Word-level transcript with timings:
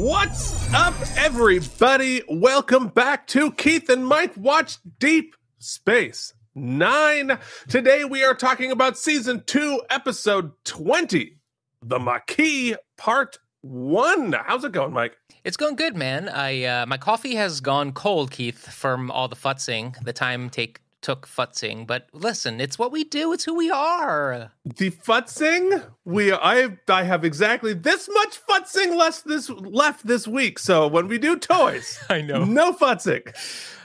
What's 0.00 0.72
up, 0.72 0.94
everybody? 1.18 2.22
Welcome 2.26 2.88
back 2.88 3.26
to 3.26 3.52
Keith 3.52 3.90
and 3.90 4.06
Mike 4.06 4.34
Watch 4.34 4.78
Deep 4.98 5.36
Space 5.58 6.32
Nine. 6.54 7.38
Today 7.68 8.06
we 8.06 8.24
are 8.24 8.34
talking 8.34 8.70
about 8.72 8.96
season 8.96 9.42
two, 9.44 9.82
episode 9.90 10.52
20, 10.64 11.36
The 11.82 11.98
Maquis, 11.98 12.76
part 12.96 13.40
one. 13.60 14.32
How's 14.32 14.64
it 14.64 14.72
going, 14.72 14.94
Mike? 14.94 15.18
It's 15.44 15.58
going 15.58 15.76
good, 15.76 15.94
man. 15.94 16.30
I 16.30 16.64
uh, 16.64 16.86
my 16.86 16.96
coffee 16.96 17.34
has 17.34 17.60
gone 17.60 17.92
cold, 17.92 18.30
Keith, 18.30 18.72
from 18.72 19.10
all 19.10 19.28
the 19.28 19.36
futzing, 19.36 20.02
the 20.02 20.14
time 20.14 20.48
take 20.48 20.80
took 21.02 21.26
futzing. 21.26 21.86
But 21.86 22.08
listen, 22.12 22.60
it's 22.60 22.78
what 22.78 22.92
we 22.92 23.04
do. 23.04 23.32
It's 23.32 23.44
who 23.44 23.54
we 23.54 23.70
are. 23.70 24.52
The 24.64 24.90
futzing, 24.90 25.84
we 26.04 26.32
I 26.32 26.76
I 26.88 27.02
have 27.04 27.24
exactly 27.24 27.74
this 27.74 28.08
much 28.12 28.38
futzing 28.46 28.96
less 28.96 29.22
this 29.22 29.50
left 29.50 30.06
this 30.06 30.26
week. 30.26 30.58
So 30.58 30.86
when 30.86 31.08
we 31.08 31.18
do 31.18 31.36
toys, 31.36 31.98
I 32.10 32.20
know 32.20 32.44
no 32.44 32.72
futzing. 32.72 33.34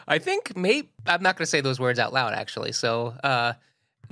I 0.08 0.19
think 0.19 0.55
maybe 0.55 0.89
I'm 1.08 1.23
not 1.23 1.36
going 1.36 1.45
to 1.45 1.49
say 1.49 1.61
those 1.61 1.80
words 1.80 1.99
out 1.99 2.13
loud, 2.13 2.33
actually. 2.33 2.71
So. 2.71 3.16
Uh, 3.23 3.53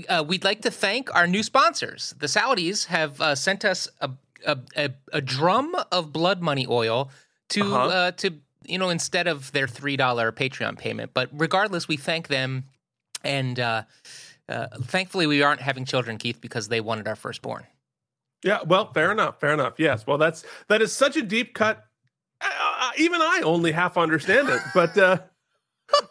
uh, 0.09 0.24
we'd 0.28 0.44
like 0.44 0.62
to 0.62 0.72
thank 0.72 1.14
our 1.14 1.28
new 1.28 1.44
sponsors. 1.44 2.16
The 2.18 2.26
Saudis 2.26 2.86
have 2.88 3.22
uh, 3.22 3.36
sent 3.36 3.64
us 3.64 3.88
a, 4.02 4.09
a, 4.46 4.58
a, 4.76 4.90
a, 5.12 5.22
drum 5.22 5.76
of 5.92 6.12
blood 6.12 6.42
money 6.42 6.66
oil 6.68 7.12
to 7.50 7.62
uh-huh. 7.62 7.88
uh, 7.88 8.12
to 8.14 8.34
you 8.66 8.78
know 8.78 8.90
instead 8.90 9.28
of 9.28 9.52
their 9.52 9.68
three 9.68 9.98
dollar 9.98 10.31
Patreon 10.31 10.78
payment. 10.78 11.12
But 11.14 11.30
regardless, 11.31 11.88
we 11.88 11.98
thank 11.98 12.28
them, 12.28 12.66
and 13.24 13.60
uh, 13.60 13.84
uh, 14.50 14.68
thankfully 14.84 15.28
we 15.28 15.42
aren't 15.42 15.62
having 15.62 15.86
children, 15.86 16.18
Keith, 16.18 16.42
because 16.42 16.68
they 16.68 16.82
wanted 16.82 17.08
our 17.08 17.16
firstborn. 17.16 17.66
Yeah, 18.44 18.60
well, 18.66 18.92
fair 18.92 19.12
enough, 19.12 19.40
fair 19.40 19.54
enough. 19.54 19.76
Yes, 19.78 20.06
well, 20.06 20.18
that's 20.18 20.44
that 20.68 20.82
is 20.82 20.92
such 20.92 21.16
a 21.16 21.22
deep 21.22 21.54
cut. 21.54 21.86
Uh, 22.42 22.92
even 22.98 23.22
I 23.22 23.42
only 23.44 23.72
half 23.72 23.98
understand 23.98 24.50
it, 24.50 24.60
but 24.74 24.98
uh, 24.98 25.20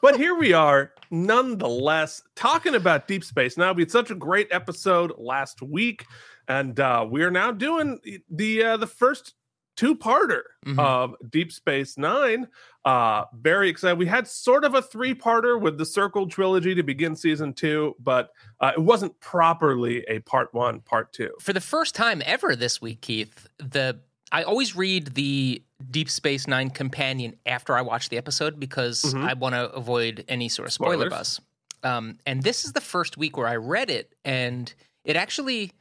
but 0.01 0.17
here 0.17 0.35
we 0.35 0.53
are, 0.53 0.93
nonetheless, 1.11 2.23
talking 2.35 2.75
about 2.75 3.07
Deep 3.07 3.25
Space. 3.25 3.57
Now 3.57 3.73
we 3.73 3.83
had 3.83 3.91
such 3.91 4.11
a 4.11 4.15
great 4.15 4.49
episode 4.51 5.13
last 5.19 5.61
week, 5.63 6.07
and 6.49 6.79
uh, 6.81 7.07
we 7.09 7.23
are 7.23 7.31
now 7.31 7.51
doing 7.51 8.01
the 8.31 8.65
uh, 8.65 8.77
the 8.79 8.87
first 8.87 9.35
two-parter 9.77 10.43
mm-hmm. 10.67 10.79
of 10.79 11.15
Deep 11.31 11.53
Space 11.53 11.97
Nine. 11.97 12.49
Uh, 12.85 13.25
very 13.35 13.69
excited. 13.69 13.99
We 13.99 14.07
had 14.07 14.27
sort 14.27 14.65
of 14.65 14.75
a 14.75 14.83
three-parter 14.83 15.61
with 15.61 15.79
the 15.79 15.87
Circle 15.87 16.27
trilogy 16.27 16.75
to 16.75 16.83
begin 16.83 17.15
season 17.15 17.53
two, 17.53 17.95
but 18.01 18.31
uh, 18.61 18.73
it 18.77 18.81
wasn't 18.81 19.19
properly 19.21 20.05
a 20.09 20.19
part 20.21 20.53
one, 20.53 20.81
part 20.81 21.13
two. 21.13 21.31
For 21.41 21.53
the 21.53 21.61
first 21.61 21.95
time 21.95 22.23
ever 22.27 22.57
this 22.57 22.81
week, 22.81 23.01
Keith, 23.03 23.47
the 23.59 24.01
I 24.33 24.45
always 24.45 24.75
read 24.75 25.09
the 25.09 25.63
Deep 25.91 26.09
Space 26.09 26.49
Nine 26.49 26.71
companion 26.71 27.37
after 27.45 27.77
I 27.77 27.83
watch 27.83 28.09
the 28.09 28.17
episode 28.17 28.59
because 28.59 29.03
mm-hmm. 29.03 29.23
I 29.23 29.35
want 29.35 29.55
to 29.55 29.71
avoid 29.73 30.25
any 30.27 30.49
sort 30.49 30.69
of 30.69 30.73
spoiler 30.73 31.11
Spoilers. 31.11 31.11
buzz. 31.11 31.41
Um, 31.85 32.19
and 32.27 32.43
this 32.43 32.65
is 32.65 32.73
the 32.73 32.81
first 32.81 33.17
week 33.19 33.37
where 33.37 33.47
I 33.47 33.57
read 33.57 33.91
it, 33.91 34.15
and 34.25 34.73
it 35.05 35.17
actually 35.17 35.73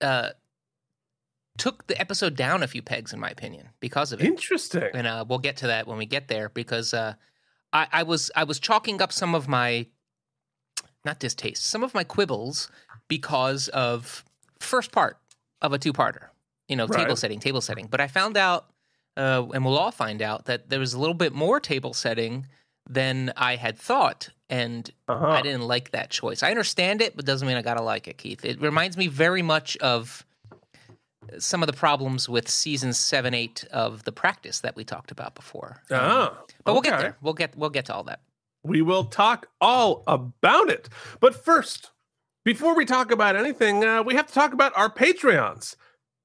uh, 0.00 0.30
took 1.56 1.86
the 1.86 2.00
episode 2.00 2.36
down 2.36 2.62
a 2.62 2.66
few 2.66 2.82
pegs, 2.82 3.12
in 3.12 3.20
my 3.20 3.30
opinion, 3.30 3.68
because 3.80 4.12
of 4.12 4.20
it. 4.20 4.26
Interesting. 4.26 4.90
And 4.92 5.06
uh, 5.06 5.24
we'll 5.28 5.38
get 5.38 5.56
to 5.58 5.68
that 5.68 5.86
when 5.86 5.98
we 5.98 6.06
get 6.06 6.28
there, 6.28 6.48
because 6.48 6.92
uh, 6.92 7.14
I, 7.72 7.86
I, 7.92 8.02
was 8.02 8.30
I 8.34 8.44
was 8.44 8.58
chalking 8.58 9.00
up 9.00 9.12
some 9.12 9.34
of 9.34 9.48
my 9.48 9.86
not 11.04 11.20
distaste, 11.20 11.64
some 11.66 11.84
of 11.84 11.94
my 11.94 12.02
quibbles 12.02 12.70
because 13.08 13.68
of 13.68 14.24
first 14.58 14.90
part 14.90 15.18
of 15.60 15.72
a 15.72 15.78
two-parter. 15.78 16.28
You 16.68 16.76
know, 16.76 16.86
right. 16.86 17.00
table 17.00 17.16
setting, 17.16 17.40
table 17.40 17.60
setting. 17.60 17.88
But 17.90 18.00
I 18.00 18.08
found 18.08 18.36
out, 18.36 18.70
uh, 19.16 19.44
and 19.52 19.64
we'll 19.64 19.76
all 19.76 19.90
find 19.90 20.22
out, 20.22 20.46
that 20.46 20.70
there 20.70 20.80
was 20.80 20.94
a 20.94 20.98
little 20.98 21.14
bit 21.14 21.34
more 21.34 21.60
table 21.60 21.92
setting 21.92 22.46
than 22.88 23.32
I 23.36 23.56
had 23.56 23.76
thought. 23.76 24.30
And 24.48 24.90
uh-huh. 25.06 25.26
I 25.26 25.42
didn't 25.42 25.62
like 25.62 25.90
that 25.90 26.10
choice. 26.10 26.42
I 26.42 26.50
understand 26.50 27.02
it, 27.02 27.16
but 27.16 27.26
doesn't 27.26 27.46
mean 27.46 27.56
I 27.56 27.62
gotta 27.62 27.82
like 27.82 28.08
it, 28.08 28.18
Keith. 28.18 28.44
It 28.44 28.60
reminds 28.60 28.96
me 28.96 29.08
very 29.08 29.42
much 29.42 29.76
of 29.78 30.24
some 31.38 31.62
of 31.62 31.66
the 31.66 31.72
problems 31.72 32.28
with 32.28 32.48
season 32.48 32.92
seven, 32.92 33.34
eight 33.34 33.64
of 33.72 34.04
the 34.04 34.12
practice 34.12 34.60
that 34.60 34.76
we 34.76 34.84
talked 34.84 35.10
about 35.10 35.34
before. 35.34 35.82
Oh, 35.90 36.22
um, 36.22 36.30
but 36.64 36.72
we'll 36.72 36.82
get 36.82 37.00
there. 37.00 37.16
We'll 37.20 37.34
get 37.34 37.56
we'll 37.56 37.70
get 37.70 37.86
to 37.86 37.94
all 37.94 38.04
that. 38.04 38.20
We 38.62 38.82
will 38.82 39.04
talk 39.04 39.48
all 39.60 40.02
about 40.06 40.70
it. 40.70 40.88
But 41.20 41.34
first, 41.34 41.90
before 42.44 42.74
we 42.74 42.84
talk 42.84 43.10
about 43.10 43.36
anything, 43.36 43.84
uh, 43.84 44.02
we 44.02 44.14
have 44.14 44.26
to 44.26 44.34
talk 44.34 44.52
about 44.52 44.72
our 44.76 44.90
Patreons, 44.90 45.76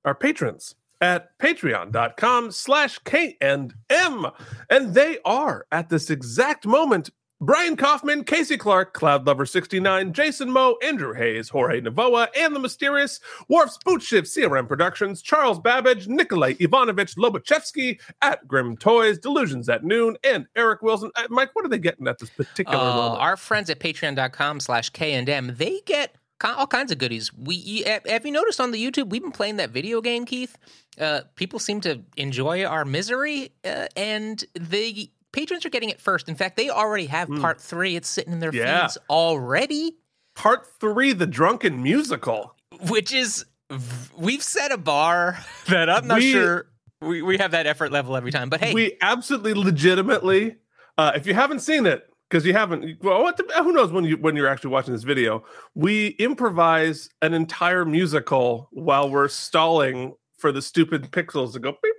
our 0.06 0.16
patrons 0.16 0.76
at 1.02 1.38
patreon.com 1.40 2.52
slash 2.52 3.00
K 3.00 3.38
and 3.40 3.74
M. 3.90 4.28
And 4.70 4.94
they 4.94 5.20
are 5.26 5.66
at 5.72 5.90
this 5.90 6.10
exact 6.10 6.66
moment 6.66 7.10
Brian 7.42 7.78
Kaufman, 7.78 8.26
Casey 8.26 8.58
Clark, 8.58 8.94
Cloud 8.94 9.26
Lover 9.26 9.46
69, 9.46 10.12
Jason 10.12 10.52
Moe, 10.52 10.78
Andrew 10.84 11.14
Hayes, 11.14 11.48
Jorge 11.48 11.80
Navoa, 11.80 12.28
and 12.36 12.54
the 12.54 12.60
mysterious 12.60 13.22
Worf's 13.48 13.78
Boot 13.86 14.02
Shift 14.02 14.28
CRM 14.28 14.68
Productions, 14.68 15.22
Charles 15.22 15.58
Babbage, 15.58 16.10
Nikolai 16.10 16.56
Ivanovich 16.60 17.16
Lobachevsky 17.16 17.98
at 18.22 18.46
Grim 18.46 18.76
Toys, 18.76 19.18
Delusions 19.18 19.70
at 19.70 19.86
Noon, 19.86 20.18
and 20.26 20.48
Eric 20.58 20.82
Wilson. 20.82 21.12
Uh, 21.16 21.28
Mike, 21.30 21.52
what 21.54 21.64
are 21.64 21.70
they 21.70 21.78
getting 21.78 22.10
at 22.10 22.20
this 22.20 22.30
particular 22.30 22.78
uh, 22.78 22.96
moment? 22.96 23.22
Our 23.22 23.38
friends 23.38 23.70
at 23.70 23.80
patreon.com 23.80 24.60
slash 24.60 24.90
K 24.90 25.14
and 25.14 25.30
M, 25.30 25.56
they 25.56 25.80
get 25.86 26.18
all 26.44 26.68
kinds 26.68 26.92
of 26.92 26.98
goodies. 26.98 27.34
We 27.34 27.84
have 27.86 28.26
you 28.26 28.32
noticed 28.34 28.60
on 28.60 28.72
the 28.72 28.86
YouTube 28.86 29.12
we've 29.12 29.22
been 29.22 29.32
playing 29.32 29.56
that 29.58 29.70
video 29.70 30.02
game, 30.02 30.26
Keith? 30.26 30.58
Uh, 31.00 31.22
people 31.36 31.60
seem 31.60 31.80
to 31.82 32.02
enjoy 32.18 32.66
our 32.66 32.84
misery, 32.84 33.54
uh, 33.64 33.88
and 33.96 34.44
they 34.60 35.12
patrons 35.32 35.66
are 35.66 35.70
getting 35.70 35.90
it 35.90 36.02
first. 36.02 36.30
In 36.30 36.36
fact, 36.36 36.58
they 36.58 36.70
already 36.70 37.06
have 37.08 37.28
mm. 37.28 37.42
part 37.42 37.62
three. 37.62 37.96
It's 37.96 38.10
sitting 38.10 38.34
in 38.34 38.40
their 38.40 38.54
yeah. 38.54 38.82
feeds 38.82 38.98
already. 39.10 39.98
Part 40.36 40.68
three, 40.80 41.14
the 41.14 41.28
drunken 41.28 41.82
musical, 41.84 42.56
which 42.90 43.14
is 43.14 43.46
we've 44.18 44.44
set 44.44 44.72
a 44.72 44.78
bar 44.78 45.38
that 45.68 45.90
I'm 45.90 46.08
not 46.08 46.20
we, 46.20 46.32
sure 46.32 46.70
we, 47.02 47.22
we 47.22 47.38
have 47.38 47.52
that 47.52 47.68
effort 47.68 47.92
level 47.92 48.16
every 48.16 48.32
time. 48.32 48.50
But 48.50 48.62
hey, 48.62 48.74
we 48.74 48.98
absolutely 49.02 49.54
legitimately. 49.54 50.58
Uh, 50.98 51.12
if 51.16 51.26
you 51.26 51.34
haven't 51.34 51.60
seen 51.60 51.86
it, 51.86 52.10
because 52.30 52.46
you 52.46 52.54
haven't, 52.54 53.02
well, 53.02 53.24
what 53.24 53.38
the, 53.38 53.44
who 53.64 53.72
knows 53.72 53.92
when 53.92 54.06
you 54.06 54.18
when 54.18 54.36
you're 54.36 54.48
actually 54.48 54.72
watching 54.72 54.94
this 54.94 55.04
video? 55.04 55.44
We 55.76 56.10
improvise 56.20 57.10
an 57.22 57.34
entire 57.34 57.86
musical 57.86 58.70
while 58.72 59.10
we're 59.10 59.30
stalling 59.30 60.16
for 60.38 60.52
the 60.52 60.62
stupid 60.62 61.12
pixels 61.12 61.54
to 61.54 61.60
go 61.60 61.72
beep 61.72 61.82
beep 61.82 61.96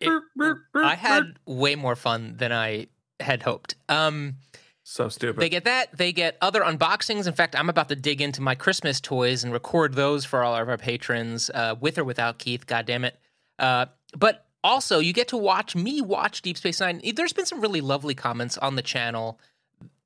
it, 0.00 0.22
I 0.74 0.94
had 0.94 1.38
way 1.46 1.74
more 1.74 1.96
fun 1.96 2.34
than 2.36 2.52
I 2.52 2.88
had 3.20 3.42
hoped. 3.42 3.76
Um, 3.88 4.36
so 4.82 5.08
stupid. 5.08 5.40
They 5.40 5.48
get 5.48 5.64
that. 5.64 5.96
They 5.96 6.12
get 6.12 6.36
other 6.40 6.62
unboxings. 6.62 7.26
In 7.26 7.34
fact, 7.34 7.54
I'm 7.54 7.68
about 7.68 7.88
to 7.90 7.96
dig 7.96 8.20
into 8.20 8.42
my 8.42 8.54
Christmas 8.54 9.00
toys 9.00 9.44
and 9.44 9.52
record 9.52 9.94
those 9.94 10.24
for 10.24 10.42
all 10.42 10.56
of 10.56 10.68
our 10.68 10.78
patrons, 10.78 11.50
uh, 11.54 11.76
with 11.80 11.98
or 11.98 12.04
without 12.04 12.38
Keith. 12.38 12.66
God 12.66 12.86
damn 12.86 13.04
it. 13.04 13.18
Uh, 13.58 13.86
but 14.16 14.46
also, 14.64 14.98
you 14.98 15.12
get 15.12 15.28
to 15.28 15.36
watch 15.36 15.76
me 15.76 16.00
watch 16.00 16.42
Deep 16.42 16.56
Space 16.56 16.80
Nine. 16.80 17.00
There's 17.14 17.32
been 17.32 17.46
some 17.46 17.60
really 17.60 17.80
lovely 17.80 18.14
comments 18.14 18.58
on 18.58 18.76
the 18.76 18.82
channel 18.82 19.38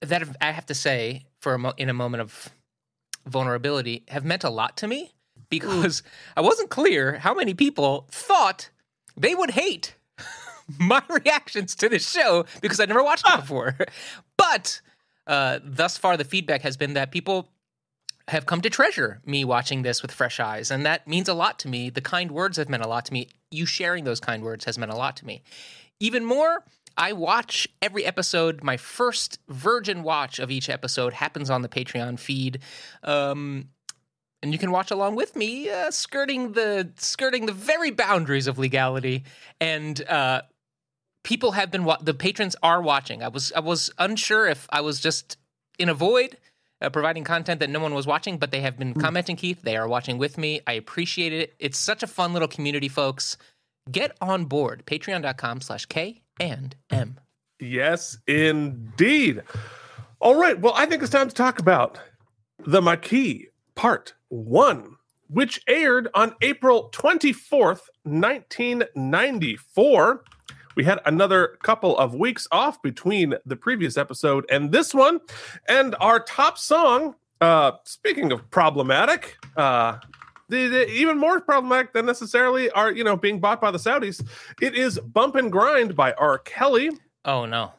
that 0.00 0.20
have, 0.20 0.36
I 0.40 0.50
have 0.50 0.66
to 0.66 0.74
say, 0.74 1.24
for 1.40 1.54
a 1.54 1.58
mo- 1.58 1.74
in 1.76 1.88
a 1.88 1.94
moment 1.94 2.20
of 2.20 2.50
vulnerability, 3.26 4.04
have 4.08 4.24
meant 4.24 4.44
a 4.44 4.50
lot 4.50 4.76
to 4.78 4.86
me 4.86 5.12
because 5.48 6.02
I 6.36 6.40
wasn't 6.40 6.70
clear 6.70 7.18
how 7.18 7.34
many 7.34 7.54
people 7.54 8.06
thought 8.10 8.70
they 9.16 9.34
would 9.34 9.50
hate 9.50 9.94
my 10.78 11.02
reactions 11.08 11.74
to 11.76 11.88
this 11.88 12.08
show 12.10 12.46
because 12.60 12.80
I'd 12.80 12.88
never 12.88 13.04
watched 13.04 13.26
it 13.28 13.40
before. 13.40 13.76
but 14.36 14.80
uh, 15.26 15.60
thus 15.62 15.96
far, 15.96 16.16
the 16.16 16.24
feedback 16.24 16.62
has 16.62 16.76
been 16.76 16.94
that 16.94 17.10
people 17.10 17.48
have 18.28 18.46
come 18.46 18.62
to 18.62 18.70
treasure 18.70 19.20
me 19.26 19.44
watching 19.44 19.82
this 19.82 20.00
with 20.00 20.10
fresh 20.10 20.40
eyes. 20.40 20.70
And 20.70 20.86
that 20.86 21.06
means 21.06 21.28
a 21.28 21.34
lot 21.34 21.58
to 21.60 21.68
me. 21.68 21.90
The 21.90 22.00
kind 22.00 22.30
words 22.30 22.56
have 22.56 22.68
meant 22.68 22.82
a 22.82 22.88
lot 22.88 23.04
to 23.06 23.12
me. 23.12 23.28
You 23.50 23.66
sharing 23.66 24.04
those 24.04 24.20
kind 24.20 24.42
words 24.42 24.64
has 24.64 24.78
meant 24.78 24.92
a 24.92 24.96
lot 24.96 25.16
to 25.18 25.26
me. 25.26 25.42
Even 26.00 26.24
more, 26.24 26.64
I 26.96 27.12
watch 27.12 27.68
every 27.82 28.04
episode. 28.04 28.62
My 28.62 28.76
first 28.76 29.38
virgin 29.48 30.02
watch 30.02 30.38
of 30.38 30.50
each 30.50 30.70
episode 30.70 31.12
happens 31.12 31.50
on 31.50 31.62
the 31.62 31.68
Patreon 31.68 32.18
feed. 32.18 32.60
Um, 33.02 33.68
and 34.44 34.52
you 34.52 34.58
can 34.58 34.70
watch 34.70 34.90
along 34.90 35.14
with 35.16 35.34
me, 35.36 35.70
uh, 35.70 35.90
skirting 35.90 36.52
the 36.52 36.90
skirting 36.98 37.46
the 37.46 37.52
very 37.52 37.90
boundaries 37.90 38.46
of 38.46 38.58
legality. 38.58 39.24
And 39.58 40.06
uh, 40.06 40.42
people 41.24 41.52
have 41.52 41.70
been 41.70 41.84
wa- 41.84 41.96
the 41.98 42.12
patrons 42.12 42.54
are 42.62 42.82
watching. 42.82 43.22
I 43.22 43.28
was 43.28 43.52
I 43.56 43.60
was 43.60 43.90
unsure 43.98 44.46
if 44.46 44.68
I 44.70 44.82
was 44.82 45.00
just 45.00 45.38
in 45.78 45.88
a 45.88 45.94
void. 45.94 46.36
Uh, 46.82 46.90
providing 46.90 47.24
content 47.24 47.60
that 47.60 47.70
no 47.70 47.80
one 47.80 47.94
was 47.94 48.06
watching, 48.06 48.36
but 48.36 48.50
they 48.50 48.60
have 48.60 48.76
been 48.76 48.92
hmm. 48.92 49.00
commenting, 49.00 49.36
Keith. 49.36 49.62
They 49.62 49.76
are 49.76 49.88
watching 49.88 50.18
with 50.18 50.36
me. 50.36 50.60
I 50.66 50.74
appreciate 50.74 51.32
it. 51.32 51.54
It's 51.58 51.78
such 51.78 52.02
a 52.02 52.06
fun 52.06 52.34
little 52.34 52.48
community, 52.48 52.88
folks. 52.88 53.38
Get 53.90 54.14
on 54.20 54.44
board. 54.44 54.84
Patreon.com 54.84 55.62
slash 55.62 55.86
K 55.86 56.20
and 56.38 56.76
M. 56.90 57.18
Yes, 57.60 58.18
indeed. 58.26 59.42
All 60.20 60.34
right. 60.34 60.60
Well, 60.60 60.74
I 60.76 60.84
think 60.84 61.02
it's 61.02 61.12
time 61.12 61.28
to 61.28 61.34
talk 61.34 61.60
about 61.60 61.98
the 62.66 62.82
Maquis 62.82 63.46
part 63.74 64.14
one. 64.34 64.96
which 65.28 65.62
aired 65.66 66.08
on 66.14 66.34
April 66.42 66.90
24th, 66.92 67.80
1994. 68.02 70.24
We 70.76 70.84
had 70.84 71.00
another 71.06 71.56
couple 71.62 71.96
of 71.96 72.14
weeks 72.14 72.46
off 72.52 72.82
between 72.82 73.34
the 73.46 73.56
previous 73.56 73.96
episode 73.96 74.44
and 74.50 74.70
this 74.70 74.92
one. 74.92 75.20
And 75.66 75.96
our 75.98 76.20
top 76.20 76.58
song, 76.58 77.14
uh, 77.40 77.72
speaking 77.84 78.32
of 78.32 78.50
problematic, 78.50 79.38
uh, 79.56 79.96
the, 80.50 80.68
the, 80.68 80.90
even 80.90 81.18
more 81.18 81.40
problematic 81.40 81.94
than 81.94 82.04
necessarily 82.04 82.68
are 82.70 82.92
you 82.92 83.02
know 83.02 83.16
being 83.16 83.40
bought 83.40 83.60
by 83.60 83.70
the 83.70 83.78
Saudis. 83.78 84.24
It 84.60 84.74
is 84.74 85.00
"Bump 85.00 85.36
and 85.36 85.50
Grind" 85.50 85.96
by 85.96 86.12
R. 86.12 86.38
Kelly. 86.38 86.90
Oh 87.24 87.46
no! 87.46 87.72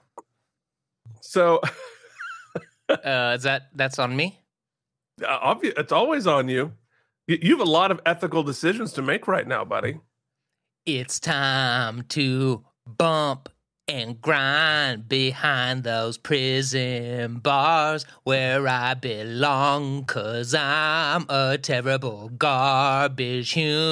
So, 1.22 1.62
uh, 2.90 3.34
is 3.36 3.44
that 3.44 3.70
that's 3.76 4.00
on 4.00 4.16
me? 4.16 4.42
Uh, 5.24 5.56
obvi- 5.56 5.74
it's 5.78 5.92
always 5.92 6.28
on 6.28 6.50
you. 6.50 6.74
you. 7.28 7.38
You 7.42 7.58
have 7.58 7.66
a 7.68 7.70
lot 7.70 7.92
of 7.92 8.02
ethical 8.06 8.44
decisions 8.44 8.92
to 8.94 9.02
make 9.02 9.28
right 9.28 9.48
now, 9.48 9.64
buddy. 9.64 10.00
It's 10.86 11.20
time 11.20 12.04
to 12.10 12.64
bump 12.86 13.50
and 13.88 14.20
grind 14.20 15.08
behind 15.08 15.84
those 15.84 16.18
prison 16.18 17.38
bars 17.38 18.06
where 18.24 18.68
I 18.68 18.94
belong. 18.96 20.06
Cause 20.06 20.54
I'm 20.54 21.26
a 21.30 21.58
terrible 21.60 22.30
garbage 22.30 23.52
human. 23.52 23.90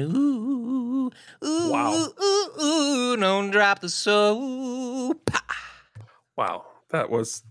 Ooh, 0.00 1.10
ooh, 1.44 1.70
Wow. 1.72 2.08
Ooh, 2.22 2.62
ooh, 2.62 3.16
don't 3.16 3.50
drop 3.50 3.80
the 3.80 3.88
soap. 3.88 5.30
Wow, 6.36 6.66
that 6.90 7.08
was. 7.10 7.42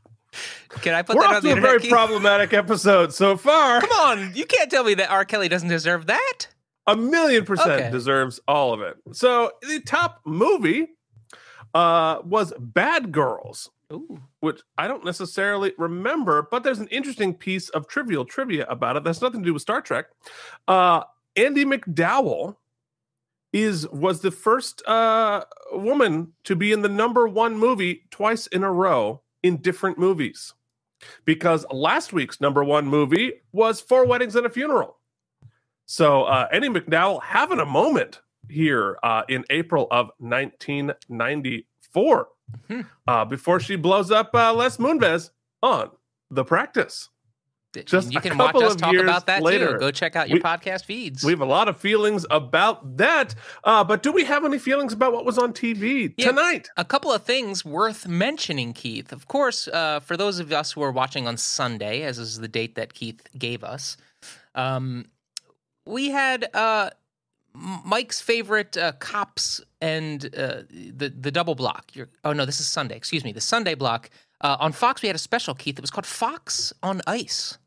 Can 0.82 0.94
I 0.94 1.02
put 1.02 1.16
We're 1.16 1.24
that 1.24 1.36
on 1.38 1.44
the 1.44 1.52
a 1.52 1.62
very 1.62 1.80
Keith? 1.80 1.92
problematic 1.92 2.54
episode 2.54 3.14
so 3.14 3.38
far. 3.38 3.82
Come 3.82 3.92
on, 3.92 4.32
you 4.36 4.46
can't 4.46 4.70
tell 4.70 4.84
me 4.84 4.94
that 4.96 5.10
R. 5.12 5.26
Kelly 5.26 5.48
doesn't 5.50 5.70
deserve 5.70 6.06
that. 6.08 6.48
A 6.88 6.96
million 6.96 7.46
percent 7.46 7.72
Okay. 7.72 7.92
deserves 7.92 8.40
all 8.48 8.74
of 8.74 8.82
it. 8.82 8.96
So 9.14 9.52
the 9.68 9.80
top 9.80 10.22
movie 10.26 10.88
uh, 11.74 12.20
was 12.24 12.54
Bad 12.60 13.12
Girls. 13.12 13.70
Ooh. 13.94 14.20
which 14.40 14.62
I 14.80 14.88
don't 14.88 15.06
necessarily 15.06 15.72
remember, 15.78 16.48
but 16.50 16.64
there's 16.64 16.80
an 16.80 16.88
interesting 16.88 17.36
piece 17.36 17.70
of 17.70 17.88
trivial 17.88 18.26
trivia 18.26 18.66
about 18.66 18.98
it 18.98 19.04
that's 19.04 19.22
nothing 19.22 19.42
to 19.44 19.46
do 19.46 19.54
with 19.54 19.62
Star 19.62 19.80
Trek. 19.80 20.08
Uh, 20.68 21.04
Andie 21.36 21.66
MacDowell 21.66 22.56
is 23.54 23.88
was 23.90 24.22
the 24.22 24.32
first 24.32 24.82
uh, 24.88 25.46
woman 25.72 26.34
to 26.46 26.56
be 26.56 26.72
in 26.72 26.82
the 26.82 26.90
number 26.90 27.28
one 27.28 27.58
movie 27.60 28.08
twice 28.10 28.48
in 28.48 28.64
a 28.64 28.72
row 28.72 29.22
in 29.46 29.58
different 29.58 29.98
movies, 29.98 30.54
because 31.24 31.66
last 31.72 32.14
week's 32.14 32.42
number 32.42 32.64
one 32.64 32.86
movie 32.88 33.34
was 33.52 33.80
Four 33.80 34.06
Weddings 34.06 34.36
and 34.36 34.46
a 34.46 34.50
Funeral. 34.50 34.98
So 35.86 36.24
uh, 36.24 36.48
Andie 36.52 36.70
MacDowell 36.70 37.22
having 37.22 37.60
a 37.60 37.66
moment 37.66 38.22
here 38.50 38.98
uh, 39.04 39.22
in 39.30 39.46
April 39.50 39.88
of 39.92 40.10
1994 40.18 42.28
Hmm. 42.68 42.82
uh, 43.08 43.26
before 43.26 43.60
she 43.60 43.76
blows 43.76 44.12
up 44.12 44.30
uh, 44.36 44.54
Les 44.54 44.78
Moonves 44.78 45.32
on 45.64 45.90
The 46.30 46.46
Practice. 46.46 47.10
Just 47.84 48.12
you 48.12 48.20
a 48.20 48.22
can 48.22 48.38
watch 48.38 48.56
us 48.56 48.76
talk 48.76 48.96
about 48.96 49.26
that 49.28 49.42
later. 49.44 49.74
too. 49.74 49.80
Go 49.80 49.92
check 49.92 50.16
out 50.16 50.30
your 50.30 50.38
We- 50.38 50.42
podcast 50.44 50.86
feeds. 50.86 51.24
We 51.24 51.32
have 51.32 51.42
a 51.42 51.46
lot 51.46 51.68
of 51.68 51.78
feelings 51.78 52.26
about 52.32 52.98
that. 52.98 53.36
Uh, 53.64 53.84
but 53.84 54.04
do 54.04 54.12
we 54.12 54.24
have 54.26 54.46
any 54.46 54.58
feelings 54.60 54.94
about 54.94 55.14
what 55.14 55.26
was 55.26 55.38
on 55.38 55.54
TV 55.54 56.14
Yeah. 56.18 56.28
tonight? 56.30 56.70
a 56.78 56.86
couple 56.86 57.12
of 57.12 57.24
things 57.24 57.66
worth 57.66 58.08
mentioning, 58.08 58.74
Keith. 58.74 59.12
Of 59.12 59.28
course, 59.28 59.68
uh, 59.68 60.00
for 60.00 60.16
those 60.16 60.40
of 60.40 60.52
us 60.52 60.72
who 60.74 60.82
are 60.82 60.92
watching 60.92 61.28
on 61.28 61.38
Sunday, 61.38 62.04
as 62.04 62.18
is 62.20 62.40
the 62.40 62.48
date 62.48 62.76
that 62.76 62.94
Keith 62.94 63.22
gave 63.38 63.64
us, 63.64 63.98
um, 64.56 65.06
we 65.86 66.10
had 66.12 66.50
uh, 66.54 66.90
Mike's 67.54 68.20
favorite 68.22 68.76
uh, 68.78 68.92
cops 68.94 69.62
and 69.82 70.26
uh, 70.36 70.64
the 70.70 71.10
the 71.18 71.32
double 71.32 71.56
block. 71.56 71.96
Your, 71.96 72.10
oh 72.24 72.34
no, 72.34 72.46
this 72.46 72.60
is 72.60 72.68
Sunday. 72.68 72.96
Excuse 72.98 73.24
me, 73.24 73.32
the 73.32 73.42
Sunday 73.42 73.76
block 73.76 74.10
uh, 74.42 74.58
on 74.60 74.72
Fox. 74.74 75.02
We 75.02 75.08
had 75.08 75.16
a 75.16 75.20
special, 75.20 75.54
Keith. 75.56 75.78
It 75.78 75.82
was 75.82 75.92
called 75.92 76.06
Fox 76.06 76.74
on 76.84 77.02
Ice. 77.08 77.58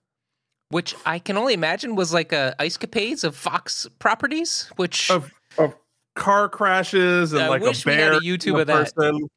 Which 0.71 0.95
I 1.07 1.19
can 1.19 1.39
only 1.39 1.55
imagine 1.55 1.95
was 1.97 2.13
like 2.13 2.33
a 2.33 2.55
ice 2.59 2.77
capades 2.77 3.25
of 3.25 3.35
Fox 3.35 3.87
properties, 3.99 4.71
which 4.77 5.11
Of, 5.11 5.33
of 5.57 5.75
car 6.15 6.49
crashes 6.49 7.33
and 7.33 7.43
I 7.43 7.49
like 7.49 7.63
a 7.63 7.73
bear 7.85 8.13
a 8.15 8.21
YouTube 8.21 8.61
of 8.61 8.67
that. 8.67 8.95
person 8.95 9.29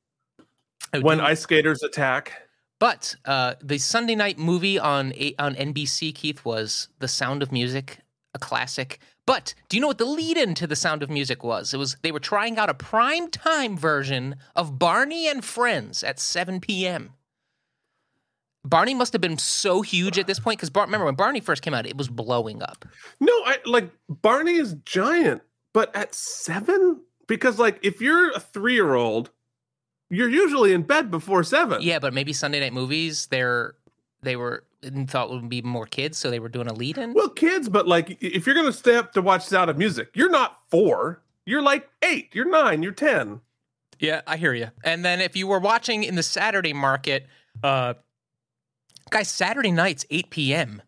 when 1.02 1.22
ice 1.22 1.40
skaters 1.40 1.84
attack. 1.84 2.34
But 2.80 3.16
uh, 3.26 3.54
the 3.62 3.78
Sunday 3.78 4.16
night 4.16 4.40
movie 4.40 4.78
on 4.80 5.14
A- 5.14 5.36
on 5.40 5.56
NBC, 5.56 6.14
Keith, 6.14 6.44
was 6.44 6.90
The 7.00 7.08
Sound 7.08 7.44
of 7.44 7.52
Music, 7.52 8.00
a 8.34 8.40
classic. 8.40 9.00
But 9.28 9.54
do 9.70 9.78
you 9.78 9.82
know 9.82 9.88
what 9.88 10.00
the 10.00 10.06
lead-in 10.06 10.56
to 10.56 10.68
The 10.68 10.76
Sound 10.76 11.04
of 11.04 11.10
Music 11.10 11.44
was? 11.44 11.74
It 11.74 11.78
was 11.78 11.96
they 12.02 12.12
were 12.12 12.20
trying 12.20 12.58
out 12.58 12.70
a 12.70 12.74
prime 12.74 13.30
time 13.30 13.78
version 13.78 14.36
of 14.56 14.80
Barney 14.80 15.28
and 15.30 15.46
Friends 15.46 16.04
at 16.04 16.20
7 16.20 16.60
p.m. 16.60 17.12
Barney 18.64 18.94
must 18.94 19.14
have 19.14 19.22
been 19.22 19.38
so 19.38 19.82
huge 19.82 20.20
at 20.20 20.28
this 20.28 20.40
point 20.40 20.60
because 20.60 20.70
Bar- 20.70 20.86
remember 20.86 21.06
when 21.06 21.16
Barney 21.16 21.40
first 21.40 21.62
came 21.62 21.74
out, 21.74 21.86
it 21.86 21.98
was 21.98 22.08
blowing 22.08 22.62
up. 22.62 22.86
No, 23.20 23.34
I 23.46 23.58
like 23.66 23.90
Barney 24.08 24.56
is 24.56 24.76
giant, 24.86 25.42
but 25.74 25.96
at 25.96 26.14
seven? 26.14 27.02
Because 27.28 27.58
like 27.58 27.80
if 27.82 28.02
you're 28.02 28.32
a 28.32 28.40
three 28.40 28.74
year 28.74 28.94
old, 28.94 29.32
you're 30.10 30.30
usually 30.30 30.74
in 30.74 30.84
bed 30.84 31.10
before 31.10 31.44
seven. 31.44 31.82
Yeah, 31.82 32.00
but 32.00 32.14
maybe 32.14 32.34
Sunday 32.34 32.60
night 32.60 32.74
movies, 32.74 33.28
they're 33.28 33.76
they 34.22 34.36
were 34.36 34.64
thought 35.08 35.30
would 35.30 35.50
be 35.50 35.62
more 35.62 35.86
kids, 35.86 36.18
so 36.18 36.30
they 36.30 36.40
were 36.40 36.50
doing 36.50 36.68
a 36.68 36.74
lead-in. 36.74 37.14
Well, 37.14 37.30
kids, 37.30 37.70
but 37.70 37.88
like 37.88 38.18
if 38.22 38.46
you're 38.46 38.56
gonna 38.56 38.74
stay 38.74 38.96
up 38.96 39.14
to 39.14 39.22
watch 39.22 39.46
Sound 39.46 39.70
of 39.70 39.78
Music, 39.78 40.10
you're 40.14 40.30
not 40.30 40.60
four. 40.70 41.22
You're 41.46 41.62
like 41.62 41.90
eight. 42.04 42.30
You're 42.34 42.50
nine. 42.50 42.84
You're 42.84 42.92
ten. 42.92 43.42
Yeah, 44.00 44.22
I 44.28 44.38
hear 44.38 44.54
you. 44.54 44.70
And 44.84 45.06
then 45.06 45.22
if 45.22 45.36
you 45.36 45.48
were 45.48 45.60
watching 45.60 46.04
in 46.04 46.16
the 46.16 46.24
Saturday 46.24 46.74
market, 46.74 47.28
uh, 47.64 47.94
guys, 49.12 49.30
Saturday 49.30 49.72
nights, 49.72 50.06
8 50.10 50.30
p.m., 50.32 50.82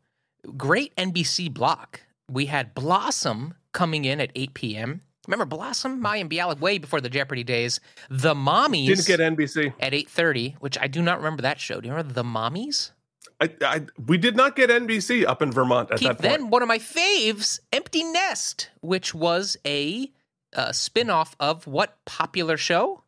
great 0.58 0.96
NBC 0.96 1.54
block. 1.54 2.02
We 2.30 2.48
had 2.48 2.74
Blossom 2.74 3.54
coming 3.74 4.06
in 4.06 4.20
at 4.20 4.32
8 4.34 4.54
p.m. 4.56 5.02
Remember 5.28 5.46
Blossom, 5.46 6.02
Mayim 6.02 6.32
Bialik, 6.32 6.60
way 6.60 6.78
before 6.80 7.00
the 7.00 7.10
Jeopardy 7.10 7.44
days. 7.44 7.80
The 8.10 8.34
Mommies 8.34 8.88
Didn't 8.88 9.06
get 9.08 9.20
NBC. 9.20 9.74
at 9.80 9.94
8.30, 9.94 10.56
which 10.60 10.78
I 10.80 10.88
do 10.88 11.02
not 11.02 11.18
remember 11.18 11.44
that 11.44 11.60
show. 11.60 11.80
Do 11.80 11.88
you 11.88 11.94
remember 11.94 12.14
The 12.14 12.24
Mommies? 12.24 12.92
I, 13.40 13.50
I 13.62 13.82
we 14.06 14.18
did 14.18 14.36
not 14.36 14.56
get 14.56 14.70
NBC 14.70 15.26
up 15.26 15.42
in 15.42 15.52
Vermont 15.52 15.92
at 15.92 16.00
that 16.00 16.06
point. 16.06 16.20
then 16.20 16.50
one 16.50 16.62
of 16.62 16.68
my 16.68 16.78
faves, 16.78 17.60
Empty 17.72 18.04
Nest, 18.04 18.70
which 18.82 19.14
was 19.14 19.58
a 19.66 20.12
uh, 20.56 20.72
spin-off 20.72 21.36
of 21.40 21.68
what 21.68 21.98
popular 22.06 22.58
show? 22.58 23.04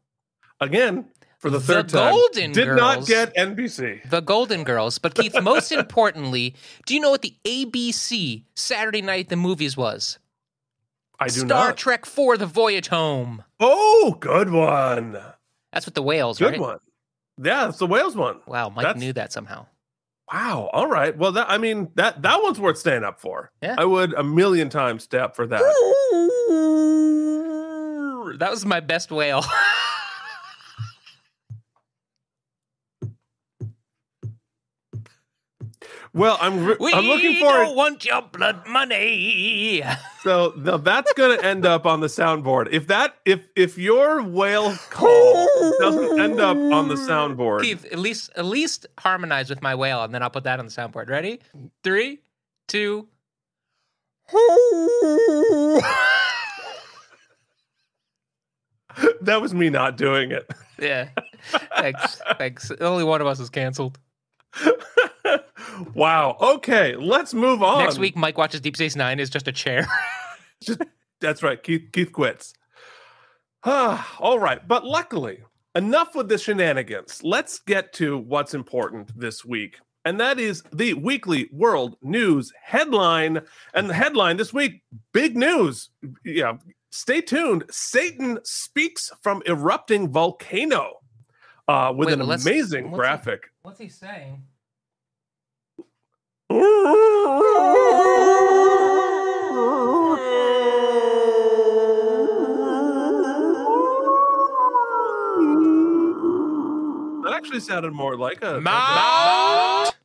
Again, 0.59 1.05
for 1.45 1.51
the 1.51 1.59
The 1.59 1.63
third 1.73 1.89
time, 1.89 2.11
Golden 2.11 2.51
did 2.53 2.67
not 2.69 3.05
get 3.05 3.35
NBC. 3.35 4.09
The 4.09 4.19
Golden 4.21 4.63
Girls. 4.63 4.97
But 4.97 5.13
Keith, 5.13 5.39
most 5.43 5.71
importantly, 5.71 6.55
do 6.87 6.95
you 6.95 6.99
know 6.99 7.11
what 7.11 7.21
the 7.21 7.35
ABC 7.45 8.41
Saturday 8.55 9.03
night 9.03 9.29
the 9.29 9.35
movies 9.35 9.77
was? 9.77 10.17
I 11.19 11.27
do 11.27 11.41
Star 11.41 11.67
not. 11.67 11.77
Trek 11.77 12.07
for 12.07 12.35
the 12.35 12.47
Voyage 12.47 12.87
Home. 12.87 13.43
oh, 13.59 14.17
good 14.19 14.49
one. 14.49 15.19
That's 15.71 15.85
what 15.85 15.93
the 15.93 16.01
whales, 16.01 16.39
Good 16.39 16.53
right? 16.53 16.59
one. 16.59 16.79
Yeah, 17.39 17.69
it's 17.69 17.77
the 17.77 17.85
whales 17.85 18.15
one. 18.15 18.39
Wow, 18.47 18.69
Mike 18.69 18.83
That's- 18.85 18.99
knew 18.99 19.13
that 19.13 19.31
somehow. 19.31 19.67
Wow. 20.33 20.71
All 20.73 20.87
right. 20.87 21.15
Well, 21.15 21.33
that 21.33 21.45
I 21.51 21.59
mean 21.59 21.89
that 21.93 22.23
that 22.23 22.41
one's 22.41 22.59
worth 22.59 22.79
staying 22.79 23.03
up 23.03 23.19
for. 23.19 23.51
Yeah. 23.61 23.75
I 23.77 23.85
would 23.85 24.13
a 24.15 24.23
million 24.23 24.69
times 24.69 25.03
stay 25.03 25.19
up 25.19 25.35
for 25.35 25.45
that. 25.45 25.59
That 28.39 28.49
was 28.49 28.65
my 28.65 28.79
best 28.79 29.11
whale. 29.11 29.45
Well, 36.15 36.37
I'm 36.39 36.63
re- 36.63 36.77
we 36.79 36.93
I'm 36.93 37.03
looking 37.03 37.41
don't 37.41 37.75
want 37.75 38.05
your 38.05 38.21
blood 38.21 38.65
money. 38.67 39.83
So 40.21 40.51
that's 40.51 41.11
going 41.13 41.37
to 41.37 41.45
end 41.45 41.65
up 41.65 41.85
on 41.85 41.99
the 41.99 42.07
soundboard. 42.07 42.69
If 42.71 42.87
that 42.87 43.15
if 43.25 43.49
if 43.57 43.77
your 43.77 44.23
whale 44.23 44.73
call 44.89 45.47
doesn't 45.79 46.19
end 46.19 46.39
up 46.39 46.55
on 46.55 46.87
the 46.87 46.95
soundboard, 46.95 47.63
Keith, 47.63 47.83
at 47.91 47.99
least 47.99 48.31
at 48.37 48.45
least 48.45 48.87
harmonize 48.97 49.49
with 49.49 49.61
my 49.61 49.75
whale, 49.75 50.03
and 50.03 50.15
then 50.15 50.23
I'll 50.23 50.29
put 50.29 50.45
that 50.45 50.57
on 50.57 50.65
the 50.65 50.71
soundboard. 50.71 51.09
Ready? 51.09 51.41
Three, 51.83 52.21
two. 52.69 53.09
that 59.21 59.41
was 59.41 59.53
me 59.53 59.69
not 59.69 59.97
doing 59.97 60.31
it. 60.31 60.49
Yeah. 60.79 61.09
Thanks. 61.77 62.21
Thanks. 62.37 62.71
Only 62.79 63.03
one 63.03 63.19
of 63.19 63.27
us 63.27 63.41
is 63.41 63.49
canceled. 63.49 63.99
wow. 65.93 66.37
Okay, 66.41 66.95
let's 66.95 67.33
move 67.33 67.61
on. 67.63 67.83
Next 67.83 67.99
week, 67.99 68.15
Mike 68.15 68.37
watches 68.37 68.61
Deep 68.61 68.75
Space 68.75 68.95
Nine 68.95 69.19
is 69.19 69.29
just 69.29 69.47
a 69.47 69.51
chair. 69.51 69.87
That's 71.21 71.41
right. 71.43 71.61
Keith 71.61 71.89
Keith 71.91 72.11
quits. 72.11 72.53
Ah, 73.63 74.15
all 74.19 74.39
right. 74.39 74.65
But 74.67 74.85
luckily, 74.85 75.39
enough 75.75 76.15
with 76.15 76.29
the 76.29 76.37
shenanigans. 76.37 77.21
Let's 77.23 77.59
get 77.59 77.93
to 77.93 78.17
what's 78.17 78.53
important 78.53 79.17
this 79.19 79.43
week. 79.45 79.77
and 80.05 80.19
that 80.19 80.39
is 80.39 80.61
the 80.71 80.93
weekly 80.93 81.49
world 81.51 81.97
news 82.01 82.53
headline. 82.61 83.41
And 83.73 83.89
the 83.89 83.93
headline 83.93 84.37
this 84.37 84.53
week, 84.53 84.83
big 85.13 85.35
news. 85.35 85.89
Yeah, 86.23 86.57
stay 86.91 87.21
tuned. 87.21 87.63
Satan 87.71 88.39
speaks 88.43 89.11
from 89.23 89.41
erupting 89.47 90.11
volcano 90.11 90.99
uh, 91.67 91.91
with 91.95 92.07
Wait, 92.07 92.13
an 92.13 92.27
well, 92.27 92.39
amazing 92.39 92.91
what's 92.91 92.99
graphic. 92.99 93.49
What's 93.63 93.79
he 93.79 93.89
saying? 93.89 94.43
Actually 107.45 107.59
sounded 107.59 107.93
more 107.93 108.17
like 108.17 108.43
a 108.43 108.59
Mount. 108.59 109.95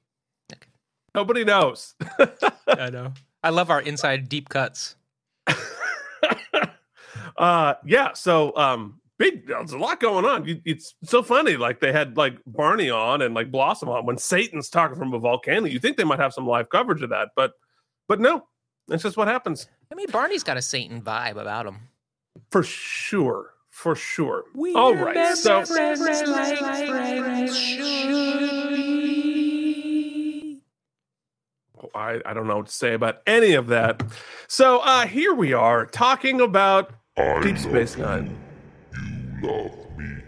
Nobody 1.15 1.43
knows. 1.45 1.95
I 2.69 2.91
know. 2.91 3.15
I 3.43 3.49
love 3.49 3.71
our 3.71 3.81
inside 3.81 4.29
deep 4.29 4.51
cuts. 4.51 4.97
uh 7.39 7.75
yeah 7.87 8.13
so 8.13 8.55
um 8.57 9.01
big 9.19 9.47
there's 9.47 9.73
a 9.73 9.79
lot 9.79 9.99
going 9.99 10.25
on 10.27 10.61
it's 10.67 10.95
so 11.03 11.23
funny 11.23 11.57
like 11.57 11.81
they 11.81 11.91
had 11.93 12.17
like 12.17 12.37
barney 12.47 12.91
on 12.91 13.23
and 13.23 13.35
like 13.35 13.51
blossom 13.51 13.89
on 13.89 14.05
when 14.05 14.19
satan's 14.19 14.69
talking 14.69 14.97
from 14.97 15.15
a 15.15 15.19
volcano 15.19 15.67
you 15.67 15.79
think 15.79 15.97
they 15.97 16.05
might 16.05 16.19
have 16.19 16.35
some 16.35 16.47
live 16.47 16.69
coverage 16.69 17.03
of 17.03 17.09
that 17.09 17.31
but 17.35 17.53
but 18.07 18.21
no 18.21 18.47
that's 18.87 19.03
just 19.03 19.17
what 19.17 19.27
happens 19.27 19.67
I 19.91 19.95
mean, 19.97 20.07
Barney's 20.11 20.45
got 20.45 20.57
a 20.57 20.63
Satan 20.63 21.01
vibe 21.01 21.41
about 21.41 21.67
him. 21.67 21.79
for 22.51 22.63
sure 22.63 23.55
for 23.71 23.95
sure. 23.97 24.45
All 24.77 24.95
right 24.95 25.15
so 25.37 25.65
I, 31.95 32.21
I 32.27 32.35
don't 32.35 32.47
know 32.47 32.59
what 32.59 32.67
to 32.67 32.73
say 32.73 32.95
about 32.95 33.23
any 33.27 33.55
of 33.55 33.69
that. 33.69 34.03
So 34.49 34.81
uh 34.81 35.07
here 35.07 35.35
we 35.35 35.53
are 35.55 35.87
talking 35.87 36.41
about 36.41 36.93
I 37.17 37.41
deep 37.43 37.59
space 37.59 37.97
nine. 37.97 38.37
You 38.95 39.49
love 39.49 39.73
me. 39.99 40.23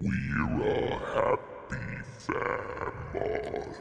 We're 0.00 0.68
a 0.68 0.98
happy 1.14 2.02
family. 2.18 3.76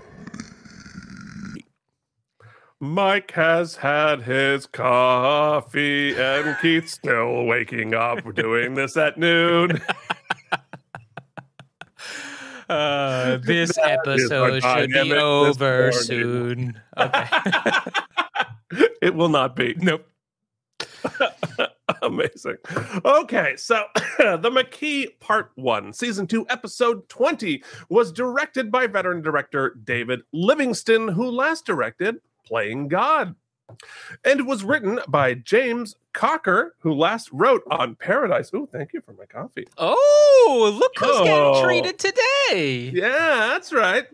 Mike 2.82 3.30
has 3.34 3.76
had 3.76 4.24
his 4.24 4.66
coffee 4.66 6.16
and 6.20 6.58
Keith's 6.64 6.94
still 6.94 7.46
waking 7.46 7.94
up. 7.94 8.26
We're 8.26 8.32
doing 8.32 8.74
this 8.74 8.98
at 8.98 9.18
noon. 9.18 9.80
Uh, 12.70 13.36
this 13.44 13.76
That 13.76 14.00
episode 14.08 14.64
should 14.64 14.92
be 14.92 15.14
over 15.14 15.92
soon. 15.92 16.80
Okay. 16.98 17.28
it 19.02 19.14
will 19.14 19.28
not 19.28 19.58
be. 19.58 19.76
nope. 19.78 20.08
Amazing. 22.02 22.56
Okay, 23.04 23.56
so 23.58 23.84
The 24.20 24.50
Maquis 24.50 25.08
Part 25.20 25.52
1, 25.56 25.92
Season 25.92 26.26
2, 26.26 26.46
Episode 26.48 27.10
20, 27.10 27.62
was 27.90 28.14
directed 28.14 28.72
by 28.72 28.88
veteran 28.88 29.22
director 29.22 29.76
David 29.84 30.22
Livingston, 30.32 31.10
who 31.10 31.30
last 31.30 31.66
directed 31.66 32.22
Playing 32.52 32.90
God. 32.90 33.36
And 34.26 34.42
it 34.42 34.46
was 34.46 34.66
written 34.66 35.00
by 35.08 35.36
James 35.36 35.96
Cocker, 36.12 36.76
who 36.80 36.92
last 36.94 37.30
wrote 37.32 37.64
on 37.72 37.96
Paradise. 37.96 38.52
Oh, 38.54 38.66
thank 38.66 38.92
you 38.92 39.00
for 39.00 39.14
my 39.14 39.24
coffee. 39.24 39.66
Oh, 39.78 40.76
look 40.78 40.92
who's 41.00 41.10
Oh. 41.10 41.24
getting 41.24 41.64
treated 41.64 41.98
today. 41.98 42.92
Yeah, 42.94 43.48
that's 43.54 43.72
right. 43.72 44.06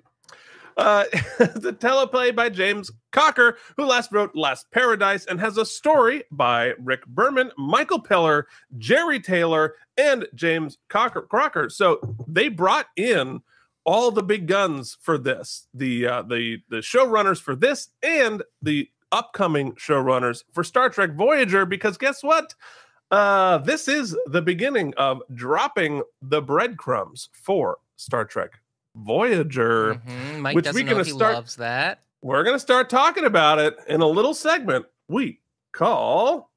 Uh, 0.77 1.06
the 1.56 1.75
teleplay 1.79 2.36
by 2.36 2.50
James 2.50 2.91
Cocker, 3.12 3.58
who 3.75 3.86
last 3.86 4.12
wrote 4.12 4.36
Last 4.36 4.70
Paradise 4.70 5.25
and 5.25 5.39
has 5.39 5.58
a 5.58 5.65
story 5.65 6.24
by 6.29 6.74
Rick 6.77 7.08
Berman, 7.08 7.50
Michael 7.58 8.00
Piller, 8.00 8.46
Jeri 8.77 9.24
Taylor, 9.24 9.74
and 9.98 10.27
James 10.36 10.77
Cocker. 10.89 11.24
Crocker. 11.24 11.72
So 11.72 12.00
they 12.27 12.50
brought 12.50 12.86
in 12.96 13.41
all 13.88 14.12
the 14.12 14.22
big 14.22 14.46
guns 14.48 14.98
for 15.01 15.17
this, 15.17 15.67
the 15.74 16.06
uh, 16.06 16.22
the 16.22 16.60
the 16.70 16.77
showrunners 16.77 17.41
for 17.41 17.56
this, 17.56 17.89
and 18.03 18.44
the 18.62 18.89
upcoming 19.12 19.72
showrunners 19.75 20.44
for 20.53 20.63
Star 20.63 20.89
Trek 20.89 21.13
Voyager. 21.15 21.65
Because 21.65 21.98
guess 21.98 22.22
what? 22.22 22.53
Uh, 23.10 23.58
this 23.60 23.88
is 23.88 24.15
the 24.27 24.41
beginning 24.41 24.94
of 24.98 25.22
dropping 25.34 26.03
the 26.22 26.41
breadcrumbs 26.41 27.29
for 27.32 27.77
Star 27.96 28.25
Trek 28.25 28.60
Voyager. 28.96 29.96
Mhm, 30.06 30.39
Mike 30.41 30.56
Which 30.56 30.65
doesn't 30.65 30.75
we 30.79 30.84
know 30.84 30.91
gonna 30.91 31.06
start- 31.06 31.36
loves 31.36 31.56
that. 31.56 32.03
We're 32.22 32.44
going 32.44 32.56
to 32.56 32.60
start 32.60 32.89
talking 32.89 33.24
about 33.25 33.60
it 33.60 33.77
in 33.88 34.01
a 34.01 34.08
little 34.08 34.34
segment 34.34 34.88
we 35.08 35.39
call. 35.72 36.50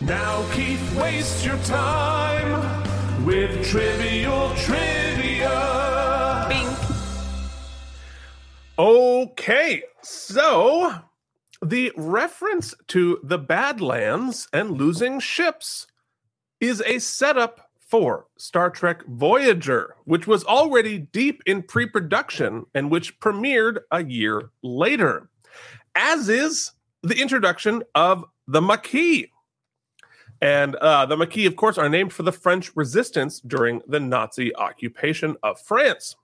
Now, 0.00 0.44
Keith, 0.52 0.96
waste 1.00 1.46
your 1.46 1.56
time 1.58 2.81
with 3.24 3.64
trivial 3.66 4.52
trivia. 4.56 6.46
Bing. 6.48 6.68
Okay, 8.78 9.82
so 10.02 10.94
the 11.62 11.92
reference 11.96 12.74
to 12.88 13.20
the 13.22 13.38
Badlands 13.38 14.48
and 14.52 14.72
losing 14.72 15.20
ships 15.20 15.86
is 16.60 16.82
a 16.84 16.98
setup 16.98 17.70
for 17.78 18.26
Star 18.38 18.70
Trek 18.70 19.04
Voyager, 19.06 19.94
which 20.04 20.26
was 20.26 20.44
already 20.44 20.98
deep 20.98 21.42
in 21.46 21.62
pre 21.62 21.86
production 21.86 22.66
and 22.74 22.90
which 22.90 23.20
premiered 23.20 23.80
a 23.90 24.02
year 24.02 24.50
later, 24.62 25.28
as 25.94 26.28
is 26.28 26.72
the 27.02 27.20
introduction 27.20 27.82
of 27.94 28.24
the 28.48 28.62
Maquis. 28.62 29.31
And 30.42 30.74
uh, 30.76 31.06
the 31.06 31.16
Maquis, 31.16 31.46
of 31.46 31.54
course, 31.54 31.78
are 31.78 31.88
named 31.88 32.12
for 32.12 32.24
the 32.24 32.32
French 32.32 32.74
resistance 32.74 33.40
during 33.40 33.80
the 33.86 34.00
Nazi 34.00 34.54
occupation 34.56 35.36
of 35.44 35.60
France. 35.60 36.16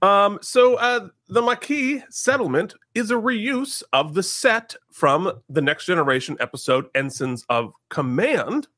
Um, 0.00 0.38
so 0.42 0.76
uh, 0.76 1.08
the 1.28 1.42
Maquis 1.42 2.02
settlement 2.08 2.74
is 2.94 3.10
a 3.10 3.14
reuse 3.14 3.82
of 3.92 4.14
the 4.14 4.22
set 4.22 4.76
from 4.92 5.32
the 5.48 5.60
Next 5.60 5.86
Generation 5.86 6.36
episode 6.38 6.86
Ensigns 6.94 7.44
of 7.48 7.72
Command. 7.88 8.68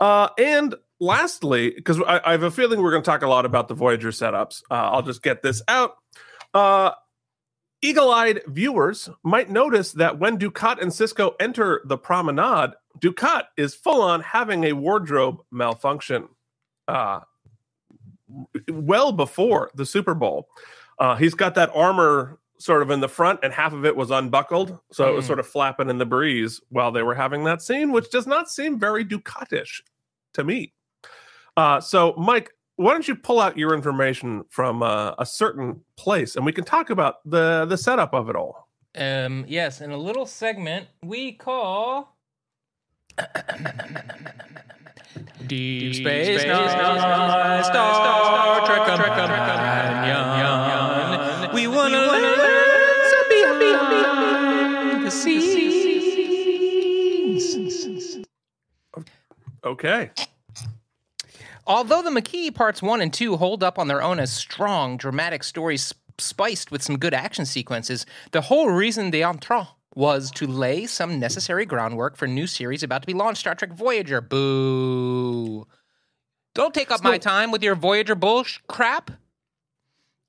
Uh, 0.00 0.30
and 0.36 0.74
lastly, 0.98 1.70
because 1.70 2.00
I, 2.00 2.20
I 2.24 2.32
have 2.32 2.42
a 2.42 2.50
feeling 2.50 2.82
we're 2.82 2.90
going 2.90 3.02
to 3.02 3.10
talk 3.10 3.22
a 3.22 3.28
lot 3.28 3.46
about 3.46 3.68
the 3.68 3.74
Voyager 3.74 4.10
setups, 4.10 4.62
uh, 4.72 4.74
I'll 4.74 5.02
just 5.02 5.22
get 5.22 5.42
this 5.42 5.62
out. 5.68 5.96
Uh, 6.52 6.92
Eagle 7.82 8.10
eyed 8.10 8.42
viewers 8.46 9.08
might 9.22 9.50
notice 9.50 9.92
that 9.92 10.18
when 10.18 10.38
Dukat 10.38 10.82
and 10.82 10.90
Sisko 10.90 11.34
enter 11.40 11.82
the 11.86 11.96
promenade, 11.96 12.72
Dukat 12.98 13.44
is 13.56 13.74
full 13.74 14.02
on 14.02 14.20
having 14.20 14.64
a 14.64 14.72
wardrobe 14.72 15.40
malfunction. 15.50 16.28
Uh, 16.88 17.20
well 18.68 19.12
before 19.12 19.70
the 19.74 19.86
Super 19.86 20.14
Bowl. 20.14 20.48
Uh, 20.98 21.16
he's 21.16 21.34
got 21.34 21.54
that 21.54 21.70
armor 21.74 22.38
sort 22.58 22.82
of 22.82 22.90
in 22.90 23.00
the 23.00 23.08
front, 23.08 23.40
and 23.42 23.52
half 23.52 23.72
of 23.72 23.86
it 23.86 23.96
was 23.96 24.10
unbuckled, 24.10 24.78
so 24.92 25.08
it 25.08 25.14
was 25.14 25.24
Mm. 25.24 25.28
sort 25.28 25.38
of 25.40 25.46
flapping 25.46 25.88
in 25.88 25.96
the 25.96 26.04
breeze 26.04 26.60
while 26.68 26.92
they 26.92 27.02
were 27.02 27.14
having 27.14 27.44
that 27.44 27.62
scene, 27.62 27.90
which 27.90 28.10
does 28.10 28.26
not 28.26 28.50
seem 28.50 28.78
very 28.78 29.02
Dukatish 29.04 29.80
to 30.34 30.44
me. 30.44 30.74
Uh, 31.56 31.80
so, 31.80 32.12
Mike, 32.18 32.52
why 32.76 32.92
don't 32.92 33.08
you 33.08 33.16
pull 33.16 33.40
out 33.40 33.56
your 33.56 33.74
information 33.74 34.44
from 34.50 34.82
uh, 34.82 35.12
a 35.18 35.24
certain 35.24 35.80
place, 35.96 36.36
and 36.36 36.44
we 36.44 36.52
can 36.52 36.64
talk 36.64 36.90
about 36.90 37.16
the 37.28 37.64
the 37.66 37.76
setup 37.78 38.12
of 38.12 38.28
it 38.28 38.36
all. 38.36 38.68
Um, 38.94 39.44
yes, 39.48 39.80
in 39.80 39.90
a 39.90 39.96
little 39.96 40.26
segment 40.26 40.86
we 41.02 41.32
call 41.32 42.14
Deep 45.46 45.94
Space 45.94 46.44
Nine 46.44 47.64
Star 47.64 48.66
Trek 48.66 48.86
Companion. 48.86 50.30
We 51.54 51.66
want 51.66 51.92
to 51.92 52.00
learn 52.00 52.38
behind 53.28 55.06
the 55.06 55.10
scenes. 55.10 55.50
Okay. 59.64 60.10
Although 61.66 62.02
the 62.02 62.10
Maquis 62.10 62.50
parts 62.50 62.80
one 62.82 63.00
and 63.00 63.12
two 63.12 63.36
hold 63.36 63.62
up 63.62 63.78
on 63.78 63.88
their 63.88 64.02
own 64.02 64.18
as 64.18 64.32
strong, 64.32 64.96
dramatic 64.96 65.44
stories 65.44 65.94
spiced 66.18 66.70
with 66.70 66.82
some 66.82 66.98
good 66.98 67.14
action 67.14 67.44
sequences, 67.44 68.06
the 68.32 68.40
whole 68.42 68.70
reason 68.70 69.10
they 69.10 69.22
entrant 69.22 69.68
was 69.94 70.30
to 70.32 70.46
lay 70.46 70.86
some 70.86 71.18
necessary 71.18 71.66
groundwork 71.66 72.16
for 72.16 72.26
new 72.26 72.46
series 72.46 72.82
about 72.82 73.02
to 73.02 73.06
be 73.06 73.14
launched 73.14 73.40
Star 73.40 73.54
Trek 73.54 73.72
Voyager. 73.72 74.20
Boo. 74.20 75.66
Don't 76.54 76.74
take 76.74 76.90
up 76.90 77.02
my 77.02 77.18
time 77.18 77.50
with 77.50 77.62
your 77.62 77.74
Voyager 77.74 78.16
bullsh 78.16 78.58
crap. 78.68 79.10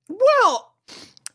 Well, 0.09 0.73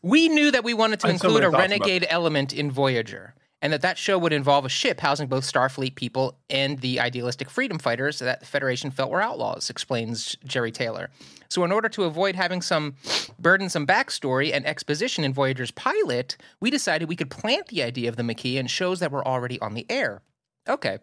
We 0.01 0.29
knew 0.29 0.51
that 0.51 0.63
we 0.63 0.73
wanted 0.73 0.99
to 1.01 1.07
so 1.07 1.11
include 1.11 1.43
a 1.43 1.49
renegade 1.49 2.05
element 2.09 2.53
in 2.53 2.71
Voyager. 2.71 3.33
And 3.61 3.73
that 3.73 3.81
that 3.81 3.97
show 3.97 4.19
would 4.19 4.33
involve 4.33 4.65
a 4.65 4.69
ship 4.69 4.99
housing 4.99 5.27
both 5.27 5.43
Starfleet 5.43 5.95
people 5.95 6.37
and 6.49 6.79
the 6.79 6.99
idealistic 6.99 7.49
freedom 7.49 7.79
fighters 7.79 8.19
that 8.19 8.39
the 8.39 8.45
Federation 8.45 8.91
felt 8.91 9.09
were 9.09 9.21
outlaws, 9.21 9.71
explains 9.71 10.35
Jeri 10.45 10.71
Taylor. 10.71 11.09
So, 11.49 11.63
in 11.63 11.71
order 11.71 11.89
to 11.89 12.03
avoid 12.03 12.35
having 12.35 12.61
some 12.61 12.95
burdensome 13.39 13.87
backstory 13.87 14.53
and 14.53 14.65
exposition 14.65 15.23
in 15.23 15.33
Voyager's 15.33 15.71
pilot, 15.71 16.37
we 16.59 16.69
decided 16.69 17.09
we 17.09 17.15
could 17.15 17.31
plant 17.31 17.67
the 17.67 17.81
idea 17.81 18.09
of 18.09 18.15
the 18.15 18.23
Maquis 18.23 18.57
in 18.57 18.67
shows 18.67 18.99
that 18.99 19.11
were 19.11 19.27
already 19.27 19.59
on 19.59 19.73
the 19.73 19.85
air. 19.89 20.21
Okay. 20.69 20.99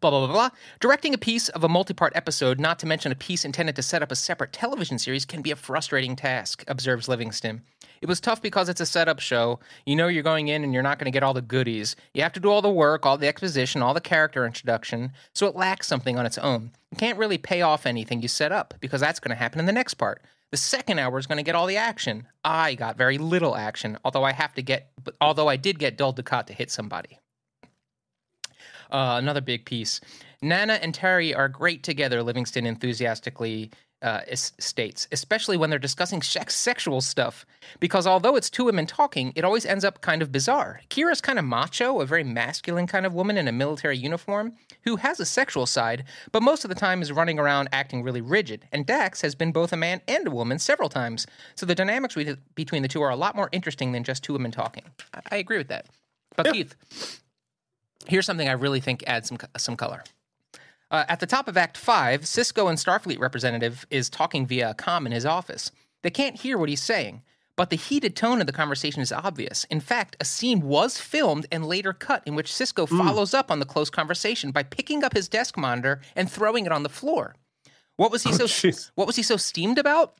Blah, 0.00 0.10
blah, 0.10 0.26
blah, 0.26 0.32
blah. 0.32 0.50
Directing 0.80 1.14
a 1.14 1.18
piece 1.18 1.48
of 1.50 1.62
a 1.62 1.68
multi 1.68 1.94
part 1.94 2.12
episode, 2.16 2.58
not 2.58 2.78
to 2.80 2.86
mention 2.86 3.12
a 3.12 3.16
piece 3.16 3.44
intended 3.44 3.76
to 3.76 3.82
set 3.82 4.02
up 4.02 4.10
a 4.10 4.16
separate 4.16 4.52
television 4.52 4.98
series, 4.98 5.24
can 5.24 5.42
be 5.42 5.52
a 5.52 5.56
frustrating 5.56 6.16
task, 6.16 6.64
observes 6.66 7.08
Livingston. 7.08 7.62
It 8.02 8.08
was 8.08 8.20
tough 8.20 8.42
because 8.42 8.68
it's 8.68 8.80
a 8.80 8.86
setup 8.86 9.20
show. 9.20 9.60
You 9.86 9.94
know 9.94 10.08
you're 10.08 10.24
going 10.24 10.48
in 10.48 10.64
and 10.64 10.74
you're 10.74 10.82
not 10.82 10.98
going 10.98 11.04
to 11.04 11.14
get 11.14 11.22
all 11.22 11.34
the 11.34 11.40
goodies. 11.40 11.94
You 12.12 12.22
have 12.24 12.32
to 12.32 12.40
do 12.40 12.50
all 12.50 12.60
the 12.60 12.68
work, 12.68 13.06
all 13.06 13.16
the 13.16 13.28
exposition, 13.28 13.80
all 13.80 13.94
the 13.94 14.00
character 14.00 14.44
introduction, 14.44 15.12
so 15.32 15.46
it 15.46 15.54
lacks 15.54 15.86
something 15.86 16.18
on 16.18 16.26
its 16.26 16.36
own. 16.36 16.72
You 16.90 16.96
can't 16.96 17.16
really 17.16 17.38
pay 17.38 17.62
off 17.62 17.86
anything 17.86 18.20
you 18.20 18.26
set 18.26 18.50
up 18.50 18.74
because 18.80 19.00
that's 19.00 19.20
going 19.20 19.30
to 19.30 19.36
happen 19.36 19.60
in 19.60 19.66
the 19.66 19.72
next 19.72 19.94
part. 19.94 20.20
The 20.50 20.56
second 20.56 20.98
hour 20.98 21.16
is 21.16 21.28
going 21.28 21.36
to 21.36 21.44
get 21.44 21.54
all 21.54 21.68
the 21.68 21.76
action. 21.76 22.26
I 22.44 22.74
got 22.74 22.98
very 22.98 23.18
little 23.18 23.54
action, 23.54 23.96
although 24.04 24.24
I 24.24 24.32
have 24.32 24.52
to 24.54 24.62
get, 24.62 24.90
although 25.20 25.48
I 25.48 25.56
did 25.56 25.78
get 25.78 25.96
Dukat 25.96 26.46
to 26.46 26.52
hit 26.52 26.72
somebody. 26.72 27.20
Uh, 28.90 29.14
another 29.16 29.40
big 29.40 29.64
piece. 29.64 30.00
Nana 30.42 30.74
and 30.74 30.92
Terry 30.92 31.32
are 31.32 31.48
great 31.48 31.84
together, 31.84 32.20
Livingston 32.24 32.66
enthusiastically 32.66 33.70
uh, 34.02 34.20
states, 34.34 35.08
especially 35.12 35.56
when 35.56 35.70
they're 35.70 35.78
discussing 35.78 36.22
sex- 36.22 36.56
sexual 36.56 37.00
stuff. 37.00 37.46
Because 37.80 38.06
although 38.06 38.36
it's 38.36 38.50
two 38.50 38.64
women 38.64 38.86
talking, 38.86 39.32
it 39.36 39.44
always 39.44 39.64
ends 39.64 39.84
up 39.84 40.00
kind 40.00 40.22
of 40.22 40.32
bizarre. 40.32 40.80
Kira's 40.90 41.20
kind 41.20 41.38
of 41.38 41.44
macho, 41.44 42.00
a 42.00 42.06
very 42.06 42.24
masculine 42.24 42.86
kind 42.86 43.06
of 43.06 43.14
woman 43.14 43.36
in 43.36 43.48
a 43.48 43.52
military 43.52 43.96
uniform, 43.96 44.54
who 44.84 44.96
has 44.96 45.20
a 45.20 45.24
sexual 45.24 45.66
side, 45.66 46.04
but 46.32 46.42
most 46.42 46.64
of 46.64 46.68
the 46.68 46.74
time 46.74 47.02
is 47.02 47.12
running 47.12 47.38
around 47.38 47.68
acting 47.72 48.02
really 48.02 48.20
rigid. 48.20 48.66
And 48.72 48.84
Dax 48.84 49.20
has 49.20 49.34
been 49.34 49.52
both 49.52 49.72
a 49.72 49.76
man 49.76 50.00
and 50.08 50.26
a 50.26 50.30
woman 50.30 50.58
several 50.58 50.88
times. 50.88 51.26
So 51.54 51.64
the 51.64 51.74
dynamics 51.74 52.16
between 52.54 52.82
the 52.82 52.88
two 52.88 53.02
are 53.02 53.10
a 53.10 53.16
lot 53.16 53.36
more 53.36 53.48
interesting 53.52 53.92
than 53.92 54.04
just 54.04 54.24
two 54.24 54.32
women 54.32 54.50
talking. 54.50 54.84
I, 55.14 55.20
I 55.32 55.36
agree 55.36 55.58
with 55.58 55.68
that. 55.68 55.86
But 56.36 56.46
yeah. 56.46 56.52
Keith, 56.52 57.20
here's 58.06 58.26
something 58.26 58.48
I 58.48 58.52
really 58.52 58.80
think 58.80 59.04
adds 59.06 59.28
some 59.28 59.38
some 59.56 59.76
color. 59.76 60.02
Uh, 60.92 61.06
at 61.08 61.20
the 61.20 61.26
top 61.26 61.48
of 61.48 61.56
Act 61.56 61.78
5, 61.78 62.20
Sisko 62.20 62.68
and 62.68 62.78
Starfleet 62.78 63.18
representative 63.18 63.86
is 63.90 64.10
talking 64.10 64.46
via 64.46 64.70
a 64.70 64.74
comm 64.74 65.06
in 65.06 65.12
his 65.12 65.24
office. 65.24 65.72
They 66.02 66.10
can't 66.10 66.38
hear 66.38 66.58
what 66.58 66.68
he's 66.68 66.82
saying, 66.82 67.22
but 67.56 67.70
the 67.70 67.76
heated 67.76 68.14
tone 68.14 68.42
of 68.42 68.46
the 68.46 68.52
conversation 68.52 69.00
is 69.00 69.10
obvious. 69.10 69.64
In 69.64 69.80
fact, 69.80 70.16
a 70.20 70.26
scene 70.26 70.60
was 70.60 70.98
filmed 70.98 71.46
and 71.50 71.64
later 71.64 71.94
cut 71.94 72.22
in 72.26 72.34
which 72.34 72.52
Sisko 72.52 72.86
mm. 72.86 72.98
follows 72.98 73.32
up 73.32 73.50
on 73.50 73.58
the 73.58 73.64
close 73.64 73.88
conversation 73.88 74.50
by 74.50 74.62
picking 74.64 75.02
up 75.02 75.14
his 75.14 75.30
desk 75.30 75.56
monitor 75.56 76.02
and 76.14 76.30
throwing 76.30 76.66
it 76.66 76.72
on 76.72 76.82
the 76.82 76.90
floor. 76.90 77.36
What 77.96 78.10
was 78.10 78.24
he 78.24 78.30
oh, 78.30 78.46
so 78.46 78.46
geez. 78.70 78.92
what 78.94 79.06
was 79.06 79.16
he 79.16 79.22
so 79.22 79.38
steamed 79.38 79.78
about? 79.78 80.16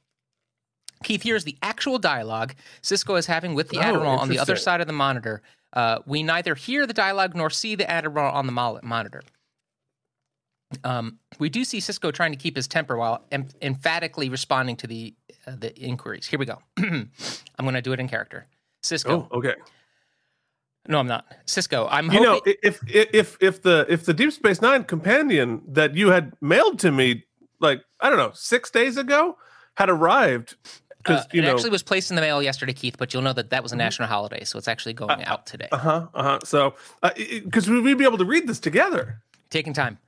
Keith, 1.04 1.22
here's 1.22 1.44
the 1.44 1.58
actual 1.62 1.98
dialogue 1.98 2.54
Sisko 2.82 3.18
is 3.18 3.26
having 3.26 3.54
with 3.54 3.68
the 3.68 3.78
oh, 3.78 3.82
Admiral 3.82 4.18
on 4.18 4.30
the 4.30 4.38
other 4.38 4.56
side 4.56 4.80
of 4.80 4.86
the 4.86 4.92
monitor. 4.94 5.42
Uh, 5.74 5.98
we 6.06 6.22
neither 6.22 6.54
hear 6.54 6.86
the 6.86 6.94
dialogue 6.94 7.34
nor 7.34 7.50
see 7.50 7.74
the 7.74 7.90
Admiral 7.90 8.32
on 8.32 8.46
the 8.46 8.52
monitor. 8.52 9.22
Um, 10.84 11.18
we 11.38 11.48
do 11.48 11.64
see 11.64 11.78
Sisko 11.78 12.12
trying 12.12 12.32
to 12.32 12.38
keep 12.38 12.56
his 12.56 12.66
temper 12.66 12.96
while 12.96 13.24
em- 13.32 13.48
emphatically 13.60 14.28
responding 14.28 14.76
to 14.76 14.86
the 14.86 15.14
uh, 15.46 15.56
the 15.58 15.76
inquiries. 15.78 16.26
Here 16.26 16.38
we 16.38 16.46
go. 16.46 16.58
I'm 16.78 17.10
going 17.60 17.74
to 17.74 17.82
do 17.82 17.92
it 17.92 18.00
in 18.00 18.08
character. 18.08 18.46
Sisko. 18.82 19.28
Oh, 19.30 19.38
okay. 19.38 19.54
No, 20.88 20.98
I'm 20.98 21.06
not. 21.06 21.26
Cisco, 21.46 21.86
I'm. 21.90 22.06
You 22.06 22.24
hoping- 22.24 22.24
know, 22.24 22.54
if 22.62 22.80
if 22.88 23.36
if 23.40 23.62
the 23.62 23.86
if 23.88 24.04
the 24.04 24.12
Deep 24.12 24.32
Space 24.32 24.60
Nine 24.60 24.84
companion 24.84 25.62
that 25.68 25.94
you 25.94 26.10
had 26.10 26.32
mailed 26.40 26.80
to 26.80 26.90
me, 26.90 27.24
like 27.60 27.82
I 28.00 28.08
don't 28.08 28.18
know, 28.18 28.32
six 28.34 28.70
days 28.70 28.96
ago, 28.96 29.36
had 29.76 29.88
arrived. 29.88 30.56
Because 30.98 31.24
uh, 31.24 31.28
it 31.32 31.42
know, 31.42 31.50
actually 31.50 31.70
was 31.70 31.82
placed 31.82 32.10
in 32.10 32.16
the 32.16 32.22
mail 32.22 32.42
yesterday, 32.42 32.72
Keith. 32.72 32.96
But 32.98 33.14
you'll 33.14 33.22
know 33.22 33.32
that 33.32 33.50
that 33.50 33.62
was 33.62 33.70
a 33.70 33.74
mm-hmm. 33.74 33.80
national 33.80 34.08
holiday, 34.08 34.42
so 34.42 34.58
it's 34.58 34.68
actually 34.68 34.94
going 34.94 35.10
uh, 35.10 35.24
out 35.26 35.46
today. 35.46 35.68
Uh 35.70 35.76
huh. 35.76 36.06
Uh 36.14 36.22
huh. 36.22 36.38
So, 36.44 36.74
because 37.16 37.68
uh, 37.68 37.80
we'd 37.80 37.98
be 37.98 38.04
able 38.04 38.18
to 38.18 38.24
read 38.24 38.48
this 38.48 38.58
together. 38.58 39.22
Taking 39.50 39.72
time. 39.72 39.98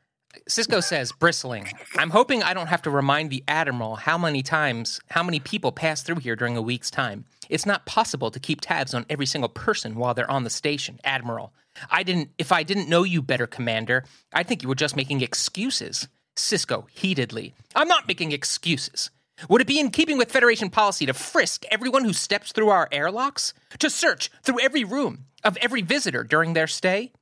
Sisko 0.49 0.83
says, 0.83 1.13
bristling, 1.13 1.69
I'm 1.97 2.11
hoping 2.11 2.43
I 2.43 2.55
don't 2.55 2.67
have 2.67 2.83
to 2.83 2.91
remind 2.91 3.31
the 3.31 3.45
Admiral 3.49 3.97
how 3.97 4.19
many 4.19 4.43
times, 4.43 5.01
how 5.11 5.23
many 5.23 5.41
people 5.41 5.73
pass 5.73 6.03
through 6.03 6.17
here 6.17 6.37
during 6.37 6.57
a 6.57 6.63
week's 6.63 6.91
time. 6.91 7.25
It's 7.49 7.67
not 7.67 7.87
possible 7.87 8.31
to 8.31 8.41
keep 8.41 8.61
tabs 8.61 8.95
on 8.95 9.07
every 9.09 9.27
single 9.27 9.49
person 9.49 9.95
while 9.97 10.15
they're 10.15 10.31
on 10.31 10.45
the 10.45 10.51
station, 10.51 11.01
Admiral. 11.05 11.53
I 11.91 12.03
didn't, 12.03 12.31
if 12.39 12.53
I 12.53 12.63
didn't 12.63 12.89
know 12.89 13.03
you 13.03 13.23
better, 13.23 13.47
Commander, 13.47 14.05
I'd 14.33 14.47
think 14.47 14.63
you 14.63 14.69
were 14.69 14.75
just 14.75 14.97
making 14.97 15.21
excuses. 15.21 16.09
Sisko, 16.37 16.87
heatedly, 16.91 17.55
I'm 17.75 17.89
not 17.89 18.09
making 18.09 18.33
excuses. 18.33 19.11
Would 19.49 19.61
it 19.61 19.67
be 19.67 19.81
in 19.81 19.91
keeping 19.91 20.17
with 20.17 20.31
Federation 20.31 20.71
policy 20.71 21.07
to 21.07 21.15
frisk 21.15 21.65
everyone 21.71 22.05
who 22.05 22.13
steps 22.13 22.53
through 22.53 22.69
our 22.69 22.89
airlocks? 22.93 23.53
To 23.81 23.91
search 23.91 24.31
through 24.43 24.61
every 24.61 24.85
room 24.85 25.27
of 25.43 25.57
every 25.59 25.83
visitor 25.83 26.23
during 26.23 26.53
their 26.53 26.67
stay? 26.67 27.13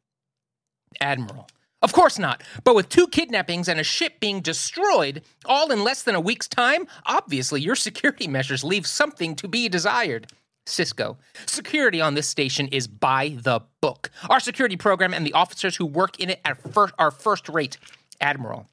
Admiral, 1.01 1.49
of 1.83 1.93
course 1.93 2.19
not. 2.19 2.43
But 2.65 2.75
with 2.75 2.89
two 2.89 3.07
kidnappings 3.09 3.69
and 3.69 3.79
a 3.81 3.85
ship 3.85 4.21
being 4.21 4.41
destroyed, 4.41 5.23
all 5.45 5.71
in 5.71 5.85
less 5.85 6.03
than 6.03 6.15
a 6.15 6.21
week's 6.21 6.49
time, 6.49 6.87
obviously 7.07 7.61
your 7.61 7.77
security 7.77 8.29
measures 8.39 8.65
leave 8.65 8.87
something 8.87 9.35
to 9.37 9.49
be 9.49 9.69
desired. 9.69 10.29
Sisko. 10.65 11.17
security 11.47 12.01
on 12.01 12.15
this 12.15 12.29
station 12.29 12.69
is 12.69 12.87
by 12.87 13.37
the 13.43 13.61
book. 13.81 14.11
Our 14.31 14.39
security 14.39 14.77
program 14.77 15.13
and 15.13 15.27
the 15.27 15.33
officers 15.33 15.77
who 15.77 15.87
work 15.87 16.21
in 16.21 16.31
it 16.31 16.41
are 16.45 16.55
first, 16.55 16.95
are 16.99 17.11
first 17.11 17.49
rate. 17.49 17.79
Admiral. 18.21 18.69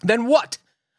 Then 0.00 0.26
what 0.26 0.58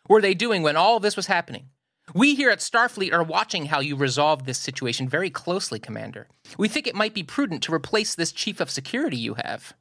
were 0.09 0.21
they 0.21 0.33
doing 0.33 0.61
when 0.61 0.75
all 0.75 0.99
this 0.99 1.15
was 1.15 1.27
happening? 1.27 1.69
We 2.13 2.35
here 2.35 2.49
at 2.49 2.59
Starfleet 2.59 3.13
are 3.13 3.23
watching 3.23 3.65
how 3.67 3.79
you 3.79 3.95
resolve 3.95 4.45
this 4.45 4.59
situation 4.59 5.09
very 5.09 5.29
closely, 5.29 5.79
Commander. 5.79 6.27
We 6.57 6.67
think 6.67 6.85
it 6.85 6.95
might 6.95 7.13
be 7.13 7.23
prudent 7.23 7.63
to 7.63 7.73
replace 7.73 8.13
this 8.13 8.31
chief 8.31 8.59
of 8.59 8.69
security 8.69 9.17
you 9.17 9.35
have. 9.35 9.73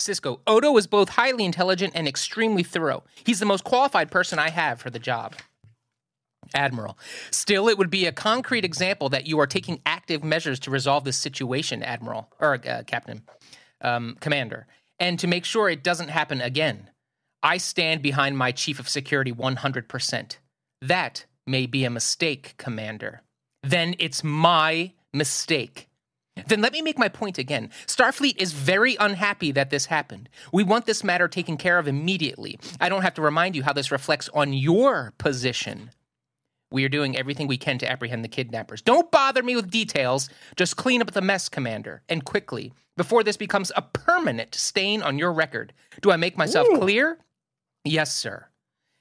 Sisko, 0.00 0.40
Odo 0.46 0.76
is 0.76 0.86
both 0.86 1.10
highly 1.10 1.44
intelligent 1.44 1.92
and 1.94 2.06
extremely 2.06 2.62
thorough. 2.62 3.04
He's 3.24 3.40
the 3.40 3.46
most 3.46 3.64
qualified 3.64 4.10
person 4.10 4.38
I 4.38 4.50
have 4.50 4.80
for 4.80 4.90
the 4.90 4.98
job. 4.98 5.34
Admiral. 6.54 6.98
Still, 7.30 7.68
it 7.68 7.78
would 7.78 7.90
be 7.90 8.06
a 8.06 8.12
concrete 8.12 8.64
example 8.64 9.08
that 9.08 9.26
you 9.26 9.38
are 9.40 9.46
taking 9.46 9.80
active 9.84 10.22
measures 10.22 10.60
to 10.60 10.70
resolve 10.70 11.04
this 11.04 11.16
situation, 11.16 11.82
Admiral, 11.82 12.28
or 12.40 12.60
uh, 12.66 12.82
Captain, 12.86 13.22
um, 13.80 14.16
Commander, 14.20 14.66
and 15.00 15.18
to 15.18 15.26
make 15.26 15.44
sure 15.44 15.68
it 15.68 15.82
doesn't 15.82 16.08
happen 16.08 16.40
again. 16.40 16.90
I 17.42 17.58
stand 17.58 18.02
behind 18.02 18.38
my 18.38 18.52
Chief 18.52 18.78
of 18.78 18.88
Security 18.88 19.32
100%. 19.32 20.36
That 20.82 21.26
may 21.46 21.66
be 21.66 21.84
a 21.84 21.90
mistake, 21.90 22.54
Commander. 22.58 23.22
Then 23.62 23.94
it's 23.98 24.22
my 24.22 24.92
mistake. 25.12 25.88
Then 26.46 26.60
let 26.60 26.72
me 26.72 26.82
make 26.82 26.98
my 26.98 27.08
point 27.08 27.38
again. 27.38 27.70
Starfleet 27.86 28.36
is 28.36 28.52
very 28.52 28.96
unhappy 29.00 29.52
that 29.52 29.70
this 29.70 29.86
happened. 29.86 30.28
We 30.52 30.64
want 30.64 30.86
this 30.86 31.02
matter 31.02 31.28
taken 31.28 31.56
care 31.56 31.78
of 31.78 31.88
immediately. 31.88 32.58
I 32.80 32.88
don't 32.88 33.02
have 33.02 33.14
to 33.14 33.22
remind 33.22 33.56
you 33.56 33.62
how 33.62 33.72
this 33.72 33.90
reflects 33.90 34.28
on 34.34 34.52
your 34.52 35.14
position. 35.18 35.90
We 36.70 36.84
are 36.84 36.90
doing 36.90 37.16
everything 37.16 37.46
we 37.46 37.58
can 37.58 37.78
to 37.78 37.90
apprehend 37.90 38.24
the 38.24 38.28
kidnappers. 38.28 38.82
Don't 38.82 39.10
bother 39.10 39.42
me 39.42 39.56
with 39.56 39.70
details. 39.70 40.28
Just 40.56 40.76
clean 40.76 41.00
up 41.00 41.12
the 41.12 41.20
mess, 41.20 41.48
Commander, 41.48 42.02
and 42.08 42.24
quickly, 42.24 42.72
before 42.96 43.22
this 43.22 43.36
becomes 43.36 43.72
a 43.76 43.82
permanent 43.82 44.54
stain 44.54 45.00
on 45.02 45.18
your 45.18 45.32
record. 45.32 45.72
Do 46.02 46.10
I 46.10 46.16
make 46.16 46.36
myself 46.36 46.66
Ooh. 46.70 46.78
clear? 46.78 47.18
Yes, 47.84 48.14
sir. 48.14 48.48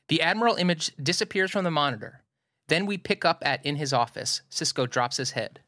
The 0.07 0.21
Admiral 0.21 0.55
image 0.55 0.91
disappears 1.01 1.51
from 1.51 1.63
the 1.63 1.71
monitor. 1.71 2.21
Then 2.67 2.85
we 2.85 2.97
pick 2.97 3.25
up 3.25 3.41
at 3.45 3.65
in 3.65 3.75
his 3.75 3.93
office. 3.93 4.41
Sisko 4.49 4.89
drops 4.89 5.17
his 5.17 5.31
head. 5.31 5.59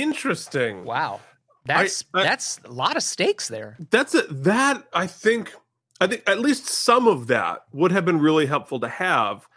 Interesting. 0.00 0.84
Wow. 0.84 1.20
That's 1.66 2.04
I, 2.12 2.20
I, 2.20 2.22
that's 2.24 2.60
a 2.64 2.70
lot 2.70 2.96
of 2.96 3.02
stakes 3.02 3.48
there. 3.48 3.76
That's 3.90 4.14
it. 4.14 4.26
That 4.44 4.86
I 4.92 5.06
think 5.06 5.52
I 6.00 6.06
think 6.06 6.22
at 6.26 6.40
least 6.40 6.66
some 6.66 7.08
of 7.08 7.26
that 7.28 7.62
would 7.72 7.92
have 7.92 8.04
been 8.04 8.20
really 8.20 8.46
helpful 8.46 8.80
to 8.80 8.88
have 8.88 9.48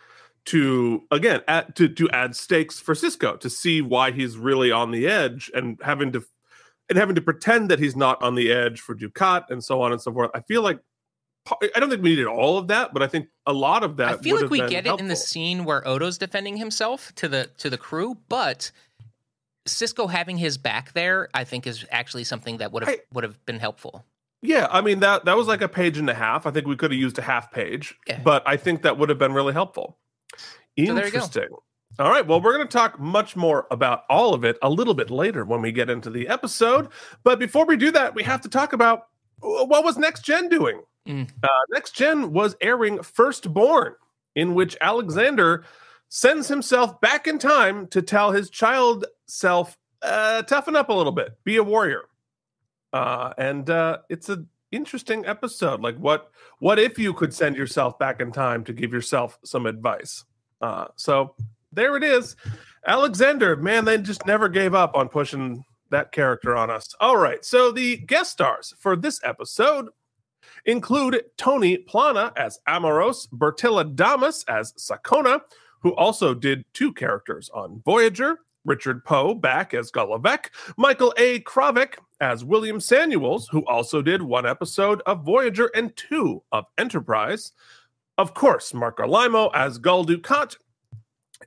to 0.46 1.04
again 1.12 1.42
add, 1.48 1.76
to 1.76 1.90
to 1.90 2.10
add 2.12 2.36
stakes 2.36 2.80
for 2.80 2.94
Sisko 2.94 3.38
to 3.40 3.50
see 3.50 3.82
why 3.82 4.12
he's 4.12 4.38
really 4.38 4.72
on 4.72 4.92
the 4.92 5.08
edge 5.08 5.52
and 5.54 5.78
having 5.84 6.14
to 6.14 6.24
and 6.90 6.98
having 6.98 7.16
to 7.16 7.22
pretend 7.22 7.70
that 7.70 7.80
he's 7.80 7.98
not 7.98 8.22
on 8.22 8.36
the 8.36 8.52
edge 8.52 8.80
for 8.80 8.96
Dukat 8.96 9.50
and 9.50 9.62
so 9.62 9.82
on 9.82 9.92
and 9.92 10.02
so 10.02 10.14
forth. 10.14 10.32
I 10.34 10.40
feel 10.42 10.62
like 10.62 10.80
I 11.52 11.80
don't 11.80 11.90
think 11.90 12.02
we 12.02 12.10
needed 12.10 12.28
all 12.28 12.58
of 12.58 12.68
that, 12.68 12.94
but 12.94 13.02
I 13.02 13.08
think 13.08 13.28
a 13.46 13.54
lot 13.54 13.84
of 13.84 13.98
that. 13.98 14.08
I 14.08 14.18
feel 14.18 14.42
like 14.42 14.50
we 14.50 14.60
get 14.60 14.86
helpful. 14.86 14.96
it 14.96 15.02
in 15.02 15.08
the 15.08 15.16
scene 15.16 15.66
where 15.66 15.86
Odo's 15.88 16.18
defending 16.18 16.58
himself 16.58 17.14
to 17.16 17.28
the 17.28 17.50
to 17.58 17.70
the 17.70 17.78
crew, 17.78 18.18
but 18.30 18.72
Sisko 19.68 20.10
having 20.10 20.38
his 20.38 20.58
back 20.58 20.94
there, 20.94 21.30
I 21.34 21.44
think, 21.44 21.68
is 21.68 21.86
actually 21.92 22.24
something 22.24 22.58
that 22.58 22.72
would 22.72 22.84
have 22.84 22.98
would 23.14 23.24
have 23.24 23.46
been 23.46 23.60
helpful. 23.60 24.06
Yeah, 24.42 24.68
I 24.70 24.82
mean 24.82 25.00
that 25.00 25.26
that 25.26 25.36
was 25.36 25.48
like 25.48 25.62
a 25.62 25.68
page 25.68 25.98
and 25.98 26.10
a 26.10 26.14
half. 26.14 26.46
I 26.46 26.52
think 26.52 26.68
we 26.68 26.76
could 26.76 26.92
have 26.92 27.00
used 27.00 27.18
a 27.18 27.24
half 27.24 27.52
page, 27.52 27.96
yeah. 28.08 28.20
but 28.24 28.44
I 28.46 28.58
think 28.58 28.84
that 28.84 28.98
would 28.98 29.10
have 29.10 29.18
been 29.18 29.34
really 29.34 29.54
helpful. 29.54 29.98
Interesting. 30.76 31.48
So 31.50 31.64
All 32.00 32.12
right. 32.12 32.26
Well, 32.26 32.40
we're 32.40 32.54
going 32.54 32.68
to 32.68 32.72
talk 32.72 33.00
much 33.00 33.36
more 33.36 33.66
about 33.72 34.04
all 34.10 34.34
of 34.34 34.44
it 34.44 34.58
a 34.62 34.70
little 34.70 34.94
bit 34.94 35.10
later 35.10 35.44
when 35.44 35.62
we 35.62 35.72
get 35.72 35.90
into 35.90 36.10
the 36.12 36.28
episode. 36.28 36.90
But 37.24 37.40
before 37.40 37.66
we 37.66 37.78
do 37.78 37.90
that, 37.92 38.14
we 38.14 38.24
have 38.24 38.42
to 38.42 38.50
talk 38.50 38.74
about 38.74 39.08
uh, 39.42 39.66
what 39.66 39.84
was 39.84 39.98
Next 39.98 40.24
Gen 40.24 40.50
doing. 40.50 40.82
Mm. 41.08 41.30
Uh, 41.42 41.48
Next 41.72 41.96
Gen 41.96 42.32
was 42.32 42.56
airing 42.62 43.02
Firstborn, 43.02 43.96
in 44.36 44.54
which 44.54 44.78
Alexander 44.82 45.64
sends 46.10 46.48
himself 46.48 47.00
back 47.02 47.28
in 47.28 47.40
time 47.40 47.88
to 47.88 48.02
tell 48.02 48.32
his 48.32 48.50
child 48.50 49.06
self, 49.28 49.78
uh, 50.02 50.42
toughen 50.44 50.76
up 50.76 50.90
a 50.90 50.94
little 50.94 51.12
bit, 51.12 51.38
be 51.44 51.58
a 51.58 51.64
warrior. 51.64 52.04
Uh, 52.94 53.34
and 53.38 53.70
uh, 53.70 54.00
it's 54.10 54.30
an 54.30 54.48
interesting 54.72 55.26
episode. 55.26 55.82
Like, 55.82 55.98
what 55.98 56.32
what 56.60 56.80
if 56.80 56.98
you 56.98 57.14
could 57.14 57.34
send 57.34 57.56
yourself 57.56 58.00
back 58.00 58.22
in 58.22 58.32
time 58.32 58.64
to 58.66 58.74
give 58.74 58.94
yourself 58.94 59.38
some 59.44 59.66
advice? 59.66 60.24
Uh, 60.62 60.86
so 60.96 61.36
there 61.72 61.98
it 61.98 62.04
is. 62.04 62.36
Alexander, 62.86 63.56
man, 63.58 63.86
they 63.86 63.98
just 63.98 64.26
never 64.26 64.48
gave 64.48 64.74
up 64.74 64.96
on 64.96 65.10
pushing 65.10 65.64
that 65.90 66.12
character 66.12 66.56
on 66.56 66.70
us. 66.70 66.94
All 67.00 67.18
right. 67.18 67.44
So 67.44 67.72
the 67.72 67.98
guest 67.98 68.32
stars 68.32 68.74
for 68.80 68.96
this 68.96 69.20
episode 69.24 69.90
include 70.66 71.22
Tony 71.38 71.78
Plana 71.78 72.32
as 72.36 72.60
Amaros, 72.68 73.28
Bertila 73.30 73.96
Damas 73.96 74.44
as 74.48 74.74
Sakonna, 74.74 75.42
who 75.88 75.96
also 75.96 76.34
did 76.34 76.66
two 76.74 76.92
characters 76.92 77.50
on 77.54 77.82
Voyager, 77.86 78.40
Richard 78.66 79.06
Poe 79.06 79.34
back 79.34 79.74
as 79.74 79.90
Gul 79.90 80.20
Evek, 80.20 80.48
Michael 80.76 81.14
A. 81.16 81.40
Krawic 81.40 81.94
as 82.20 82.44
William 82.44 82.82
Samuels, 82.82 83.48
who 83.48 83.66
also 83.68 84.02
did 84.02 84.22
one 84.22 84.46
episode 84.46 85.02
of 85.06 85.24
Voyager 85.24 85.72
and 85.74 85.96
two 85.96 86.44
of 86.52 86.66
Enterprise. 86.78 87.54
Of 88.18 88.34
course, 88.34 88.74
Marc 88.74 88.98
Alaimo 88.98 89.50
as 89.54 89.78
Gul 89.78 90.06
Dukat, 90.06 90.58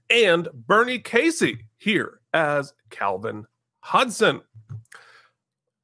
and 0.08 0.48
Bernie 0.54 1.00
Casey 1.00 1.66
here 1.76 2.20
as 2.32 2.72
Calvin 2.88 3.44
Hudson. 3.80 4.40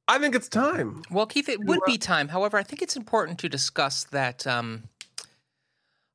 I 0.07 0.17
think 0.17 0.33
it's 0.33 0.49
time. 0.49 1.03
Well, 1.11 1.27
Keith, 1.27 1.47
it 1.47 1.63
would 1.63 1.81
be 1.85 1.99
time. 1.99 2.29
However, 2.29 2.57
I 2.57 2.63
think 2.63 2.81
it's 2.81 2.95
important 2.95 3.37
to 3.37 3.49
discuss 3.49 4.05
that 4.05 4.47
um, 4.47 4.85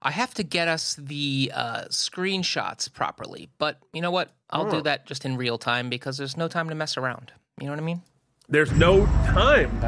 I 0.04 0.10
have 0.10 0.34
to 0.34 0.42
get 0.42 0.68
us 0.68 0.96
the 0.98 1.52
uh, 1.54 1.82
screenshots 1.88 2.92
properly. 2.92 3.48
But 3.58 3.78
you 3.92 4.00
know 4.02 4.10
what? 4.10 4.32
I'll 4.50 4.66
Oh. 4.66 4.70
do 4.70 4.82
that 4.82 5.06
just 5.06 5.24
in 5.24 5.36
real 5.36 5.58
time 5.58 5.88
because 5.88 6.16
there's 6.18 6.36
no 6.36 6.48
time 6.48 6.68
to 6.68 6.74
mess 6.74 6.96
around. 6.96 7.32
You 7.58 7.66
know 7.66 7.72
what 7.72 7.78
I 7.78 7.82
mean? 7.82 8.02
There's 8.48 8.72
no 8.72 9.06
time. 9.32 9.80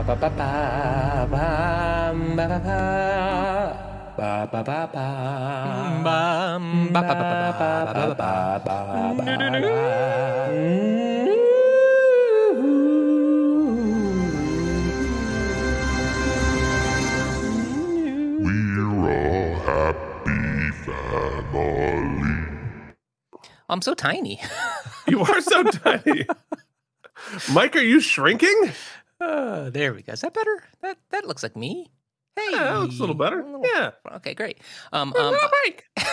I'm 23.69 23.83
so 23.83 23.95
tiny. 23.95 24.41
You 25.07 25.21
are 25.21 25.41
so 25.43 25.63
tiny. 25.65 26.27
Mike, 27.53 27.77
are 27.77 27.83
you 27.83 28.01
shrinking? 28.01 28.73
Uh, 29.21 29.69
there 29.69 29.93
we 29.93 30.01
go. 30.01 30.15
Is 30.15 30.23
that 30.23 30.33
better? 30.33 30.65
That 30.81 30.97
that 31.11 31.27
looks 31.27 31.43
like 31.43 31.55
me. 31.57 31.91
Hey, 32.37 32.49
Yeah, 32.53 32.65
that 32.65 32.79
looks 32.81 32.97
a 32.97 33.01
little 33.01 33.15
better. 33.15 33.45
Yeah. 33.75 33.91
Okay, 34.15 34.33
great. 34.33 34.63
Um, 34.95 35.13
um 35.13 35.37
Mike. 35.67 35.85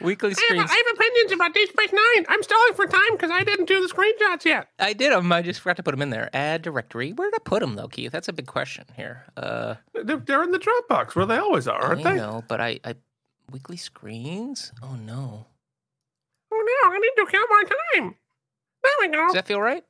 weekly 0.00 0.32
screens. 0.32 0.70
I 0.70 0.74
have 0.86 0.96
opinions 0.96 1.32
about 1.32 1.52
Deep 1.52 1.68
Space 1.68 1.92
Nine. 1.92 2.24
I'm 2.30 2.42
stalling 2.42 2.72
for 2.74 2.86
time 2.86 3.12
because 3.12 3.30
I 3.30 3.44
didn't 3.44 3.66
do 3.66 3.86
the 3.86 3.92
screenshots 3.92 4.46
yet. 4.46 4.68
I 4.78 4.94
did 4.94 5.12
them. 5.12 5.30
I 5.30 5.42
just 5.42 5.60
forgot 5.60 5.76
to 5.76 5.82
put 5.82 5.90
them 5.90 6.00
in 6.00 6.08
there. 6.08 6.30
Add 6.34 6.62
directory. 6.62 7.12
Where 7.12 7.30
did 7.30 7.36
I 7.38 7.42
put 7.44 7.60
them 7.60 7.74
though, 7.74 7.88
Keith? 7.88 8.12
That's 8.12 8.28
a 8.28 8.32
big 8.32 8.46
question 8.46 8.86
here. 8.96 9.24
Uh, 9.36 9.74
They're, 9.92 10.16
they're 10.16 10.42
in 10.42 10.52
the 10.52 10.58
Dropbox 10.58 11.14
where 11.14 11.26
they 11.26 11.36
always 11.36 11.68
are, 11.68 11.82
aren't 11.82 12.06
I 12.06 12.12
they? 12.12 12.16
know, 12.16 12.44
but 12.48 12.62
I, 12.62 12.80
I 12.82 12.94
weekly 13.50 13.76
screens. 13.76 14.72
Oh 14.82 14.94
no. 14.94 15.44
I 16.84 16.98
need 16.98 17.24
to 17.24 17.26
count 17.30 17.48
my 17.50 17.62
time. 18.00 18.14
There 18.82 18.92
we 19.00 19.08
go. 19.08 19.26
Does 19.26 19.34
that 19.34 19.46
feel 19.46 19.60
right? 19.60 19.84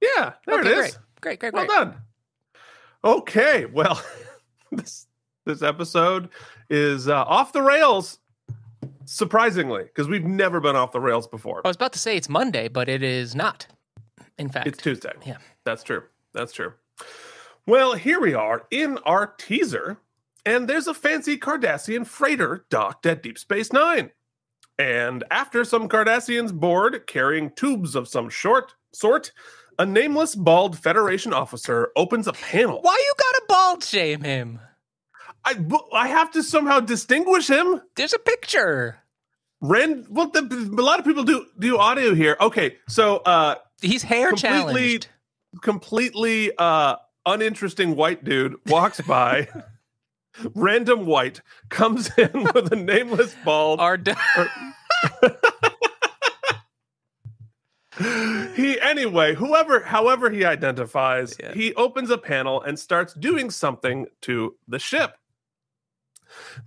Yeah, 0.00 0.32
there 0.46 0.60
okay, 0.60 0.68
it 0.70 0.72
is. 0.72 0.78
great. 0.78 0.98
Great, 1.20 1.40
great, 1.40 1.52
Well 1.54 1.66
great. 1.66 1.76
done. 1.76 1.96
Okay, 3.04 3.66
well, 3.66 4.02
this 4.72 5.06
this 5.44 5.62
episode 5.62 6.28
is 6.70 7.08
uh, 7.08 7.22
off 7.24 7.52
the 7.52 7.62
rails, 7.62 8.18
surprisingly, 9.04 9.84
because 9.84 10.08
we've 10.08 10.24
never 10.24 10.60
been 10.60 10.76
off 10.76 10.92
the 10.92 11.00
rails 11.00 11.26
before. 11.26 11.62
I 11.64 11.68
was 11.68 11.76
about 11.76 11.92
to 11.94 11.98
say 11.98 12.16
it's 12.16 12.28
Monday, 12.28 12.68
but 12.68 12.88
it 12.88 13.02
is 13.02 13.34
not. 13.34 13.66
In 14.38 14.48
fact, 14.48 14.66
It's 14.66 14.78
Tuesday. 14.78 15.12
Yeah. 15.26 15.38
That's 15.64 15.82
true. 15.82 16.04
That's 16.32 16.52
true. 16.52 16.72
Well, 17.66 17.94
here 17.94 18.20
we 18.20 18.34
are 18.34 18.66
in 18.70 18.98
our 18.98 19.26
teaser, 19.26 19.98
and 20.46 20.68
there's 20.68 20.86
a 20.86 20.94
fancy 20.94 21.36
Cardassian 21.38 22.06
freighter 22.06 22.64
docked 22.70 23.06
at 23.06 23.22
Deep 23.22 23.38
Space 23.38 23.72
Nine. 23.72 24.10
And 24.78 25.24
after 25.30 25.64
some 25.64 25.88
Cardassians 25.88 26.52
board 26.52 27.06
carrying 27.06 27.50
tubes 27.50 27.94
of 27.94 28.08
some 28.08 28.28
short 28.30 28.74
sort, 28.92 29.32
a 29.78 29.86
nameless 29.86 30.34
bald 30.34 30.78
Federation 30.78 31.32
officer 31.32 31.90
opens 31.96 32.26
a 32.26 32.32
panel. 32.32 32.80
why 32.82 32.96
you 32.98 33.12
gotta 33.18 33.42
bald 33.48 33.84
shame 33.84 34.22
him? 34.22 34.60
I, 35.44 35.54
I 35.92 36.08
have 36.08 36.30
to 36.32 36.42
somehow 36.42 36.80
distinguish 36.80 37.48
him. 37.48 37.80
There's 37.96 38.12
a 38.12 38.18
picture. 38.18 38.98
Rand, 39.60 40.06
well, 40.08 40.28
the, 40.28 40.40
a 40.40 40.82
lot 40.82 40.98
of 40.98 41.04
people 41.04 41.24
do 41.24 41.46
do 41.58 41.78
audio 41.78 42.14
here. 42.14 42.36
Okay, 42.40 42.76
so 42.88 43.16
uh, 43.18 43.56
He's 43.80 44.02
hair 44.02 44.28
Completely- 44.28 44.98
challenged. 44.98 45.08
completely 45.62 46.50
uh 46.58 46.96
uninteresting 47.26 47.94
white 47.94 48.24
dude 48.24 48.54
walks 48.66 49.00
by 49.02 49.48
random 50.54 51.06
white 51.06 51.40
comes 51.68 52.10
in 52.18 52.44
with 52.54 52.72
a 52.72 52.76
nameless 52.76 53.34
bald 53.44 53.80
Our 53.80 53.96
d- 53.98 54.12
he 58.54 58.80
anyway 58.80 59.34
whoever 59.34 59.80
however 59.80 60.30
he 60.30 60.44
identifies 60.44 61.36
Yeah. 61.38 61.52
he 61.52 61.74
opens 61.74 62.08
a 62.10 62.16
panel 62.18 62.62
and 62.62 62.78
starts 62.78 63.12
doing 63.14 63.50
something 63.50 64.06
to 64.22 64.56
the 64.66 64.78
ship 64.78 65.14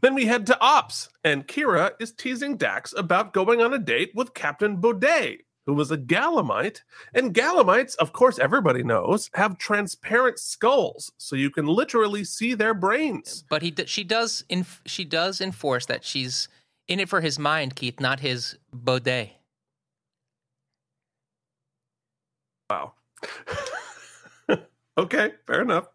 then 0.02 0.14
we 0.14 0.26
head 0.28 0.46
to 0.48 0.60
ops 0.62 1.10
and 1.24 1.48
kira 1.48 1.92
is 2.00 2.12
teasing 2.12 2.58
dax 2.58 2.94
about 2.96 3.34
going 3.34 3.62
on 3.62 3.74
a 3.74 3.80
date 3.80 4.12
with 4.14 4.36
captain 4.36 4.78
boday 4.78 5.40
who 5.66 5.74
was 5.74 5.92
a 5.92 5.98
gallamite 5.98 6.82
and 7.14 7.34
gallamites 7.34 7.96
of 7.98 8.14
course 8.14 8.40
everybody 8.40 8.84
knows 8.84 9.30
have 9.34 9.58
transparent 9.58 10.38
skulls 10.40 11.12
so 11.18 11.36
you 11.36 11.50
can 11.50 11.66
literally 11.66 12.24
see 12.24 12.54
their 12.54 12.74
brains 12.74 13.44
but 13.50 13.62
he 13.62 13.74
she 13.86 14.04
does 14.04 14.44
inf- 14.50 14.82
she 14.86 15.04
does 15.04 15.42
enforce 15.42 15.86
that 15.86 16.04
she's 16.04 16.48
in 16.88 17.00
it 17.00 17.10
for 17.10 17.22
his 17.22 17.40
mind, 17.40 17.76
Keith, 17.76 18.00
not 18.00 18.20
his 18.20 18.58
Boday. 18.76 19.32
Wow. 22.70 22.94
okay, 24.98 25.34
fair 25.46 25.62
enough. 25.62 25.88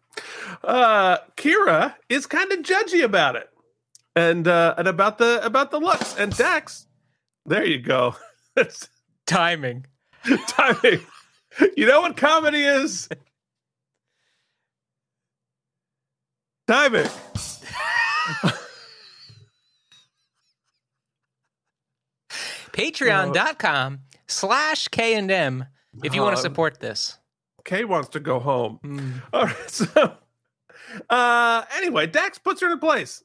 Uh 0.63 1.17
Kira 1.37 1.95
is 2.09 2.25
kind 2.25 2.51
of 2.51 2.59
judgy 2.59 3.03
about 3.03 3.35
it. 3.35 3.49
And 4.15 4.47
uh 4.47 4.75
and 4.77 4.87
about 4.87 5.17
the 5.17 5.43
about 5.45 5.71
the 5.71 5.79
looks. 5.79 6.17
And 6.17 6.35
Dax, 6.35 6.87
there 7.45 7.65
you 7.65 7.79
go. 7.79 8.15
That's 8.55 8.89
Timing. 9.31 9.85
timing. 10.47 10.99
You 11.77 11.85
know 11.87 12.01
what 12.01 12.17
comedy 12.17 12.63
is? 12.63 13.07
Timing. 16.67 17.07
Patreon.com 22.71 23.99
slash 24.27 24.87
K 24.87 25.15
and 25.15 25.29
M 25.29 25.65
if 26.03 26.15
you 26.15 26.21
want 26.21 26.35
to 26.35 26.39
Um, 26.39 26.43
support 26.43 26.79
this. 26.79 27.17
Kay 27.65 27.83
wants 27.83 28.09
to 28.09 28.19
go 28.19 28.39
home. 28.39 29.21
All 29.33 29.45
right, 29.45 29.69
so 29.69 30.15
uh 31.09 31.63
anyway, 31.75 32.07
Dax 32.07 32.37
puts 32.37 32.61
her 32.61 32.71
in 32.71 32.79
place. 32.79 33.23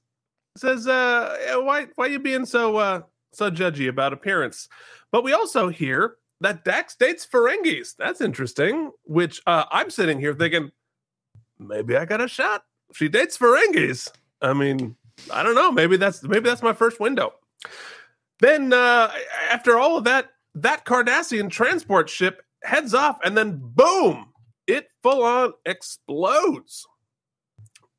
Says, 0.56 0.86
uh, 0.86 1.36
"Yeah, 1.46 1.56
why 1.58 1.86
why 1.96 2.06
you 2.06 2.18
being 2.18 2.46
so 2.46 2.76
uh 2.76 3.00
so 3.32 3.50
judgy 3.50 3.88
about 3.88 4.12
appearance? 4.12 4.68
But 5.16 5.24
we 5.24 5.32
also 5.32 5.70
hear 5.70 6.16
that 6.42 6.62
Dax 6.62 6.94
dates 6.94 7.26
Ferengis. 7.26 7.96
That's 7.96 8.20
interesting. 8.20 8.90
Which 9.04 9.40
uh 9.46 9.64
I'm 9.70 9.88
sitting 9.88 10.20
here 10.20 10.34
thinking, 10.34 10.70
maybe 11.58 11.96
I 11.96 12.04
got 12.04 12.20
a 12.20 12.28
shot. 12.28 12.64
She 12.92 13.08
dates 13.08 13.38
Ferengis. 13.38 14.10
I 14.42 14.52
mean, 14.52 14.94
I 15.32 15.42
don't 15.42 15.54
know. 15.54 15.72
Maybe 15.72 15.96
that's 15.96 16.22
maybe 16.22 16.50
that's 16.50 16.62
my 16.62 16.74
first 16.74 17.00
window. 17.00 17.32
Then 18.40 18.74
uh 18.74 19.10
after 19.50 19.78
all 19.78 19.96
of 19.96 20.04
that, 20.04 20.32
that 20.54 20.84
Cardassian 20.84 21.48
transport 21.50 22.10
ship 22.10 22.42
heads 22.62 22.92
off, 22.92 23.18
and 23.24 23.34
then 23.34 23.58
boom, 23.58 24.34
it 24.66 24.88
full 25.02 25.22
on 25.22 25.54
explodes. 25.64 26.86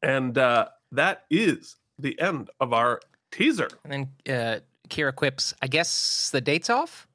And 0.03 0.37
uh, 0.37 0.67
that 0.91 1.23
is 1.31 1.77
the 1.97 2.19
end 2.21 2.51
of 2.59 2.73
our 2.73 2.99
teaser. 3.31 3.69
And 3.83 4.07
then 4.25 4.37
uh, 4.37 4.59
Kira 4.89 5.13
quips, 5.15 5.53
I 5.61 5.67
guess 5.67 6.29
the 6.31 6.41
date's 6.41 6.69
off. 6.69 7.07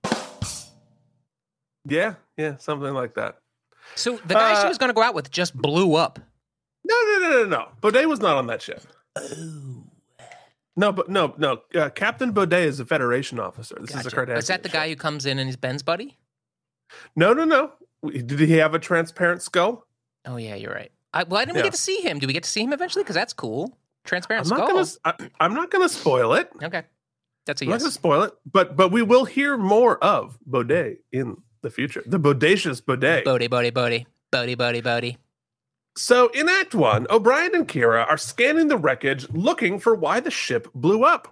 Yeah, 1.84 2.14
yeah, 2.36 2.56
something 2.58 2.94
like 2.94 3.14
that. 3.14 3.38
So 3.96 4.16
the 4.26 4.34
guy 4.34 4.54
she 4.60 4.66
Uh, 4.66 4.68
was 4.68 4.78
going 4.78 4.90
to 4.90 4.94
go 4.94 5.02
out 5.02 5.14
with 5.14 5.30
just 5.30 5.56
blew 5.56 5.94
up. 5.96 6.18
No, 6.84 6.94
no, 7.06 7.18
no, 7.18 7.28
no, 7.30 7.44
no. 7.46 7.68
Boday 7.80 8.06
was 8.06 8.20
not 8.20 8.36
on 8.36 8.46
that 8.46 8.62
ship. 8.62 8.82
Oh, 9.18 9.84
No, 10.76 10.90
but 10.92 11.08
no, 11.08 11.34
no. 11.36 11.60
Uh, 11.74 11.90
Captain 11.90 12.32
Boday 12.32 12.64
is 12.64 12.80
a 12.80 12.84
Federation 12.86 13.38
officer. 13.38 13.76
This 13.80 13.94
is 13.94 14.06
a 14.06 14.10
Kardashian. 14.10 14.38
Is 14.38 14.46
that 14.46 14.62
the 14.62 14.68
ship. 14.68 14.74
guy 14.74 14.88
who 14.88 14.96
comes 14.96 15.26
in 15.26 15.38
and 15.38 15.48
he's 15.48 15.56
Ben's 15.56 15.82
buddy? 15.82 16.16
No, 17.16 17.32
no, 17.34 17.44
no. 17.44 17.72
Did 18.10 18.40
he 18.40 18.54
have 18.54 18.74
a 18.74 18.78
transparent 18.78 19.42
skull? 19.42 19.86
Oh 20.24 20.36
yeah, 20.36 20.54
you're 20.54 20.72
right. 20.72 20.90
I, 21.12 21.24
why 21.24 21.44
didn't 21.44 21.56
we 21.56 21.62
get 21.62 21.72
to 21.72 21.78
see 21.80 22.00
him? 22.00 22.18
Do 22.18 22.26
we 22.26 22.32
get 22.32 22.42
to 22.44 22.48
see 22.48 22.62
him 22.62 22.72
eventually? 22.72 23.04
Because 23.04 23.14
that's 23.16 23.32
cool. 23.32 23.76
Transparent 24.04 24.46
I'm 24.50 24.58
not 24.58 24.68
skull. 24.94 25.12
gonna. 25.14 25.28
I, 25.38 25.44
I'm 25.44 25.54
not 25.54 25.70
gonna 25.70 25.88
spoil 25.88 26.32
it. 26.34 26.50
Okay, 26.62 26.82
that's 27.46 27.62
a 27.62 27.64
I'm 27.64 27.70
not 27.70 27.80
gonna 27.80 27.90
spoil 27.90 28.22
it. 28.22 28.32
But 28.50 28.76
but 28.76 28.92
we 28.92 29.02
will 29.02 29.24
hear 29.24 29.56
more 29.56 30.02
of 30.02 30.38
Boday 30.48 30.98
in 31.10 31.36
the 31.62 31.70
future. 31.70 32.02
The 32.06 32.20
bodacious 32.20 32.82
Boday. 32.82 33.24
Bodie, 33.24 33.48
Bodie, 33.48 33.70
Bodie, 33.70 34.06
Bodie, 34.30 34.54
Bodie, 34.54 34.80
Bodie. 34.80 35.18
So 35.96 36.28
in 36.28 36.48
Act 36.48 36.74
One, 36.74 37.06
O'Brien 37.10 37.54
and 37.54 37.68
Kira 37.68 38.08
are 38.08 38.16
scanning 38.16 38.68
the 38.68 38.78
wreckage, 38.78 39.28
looking 39.30 39.78
for 39.78 39.94
why 39.94 40.20
the 40.20 40.30
ship 40.30 40.68
blew 40.74 41.04
up. 41.04 41.28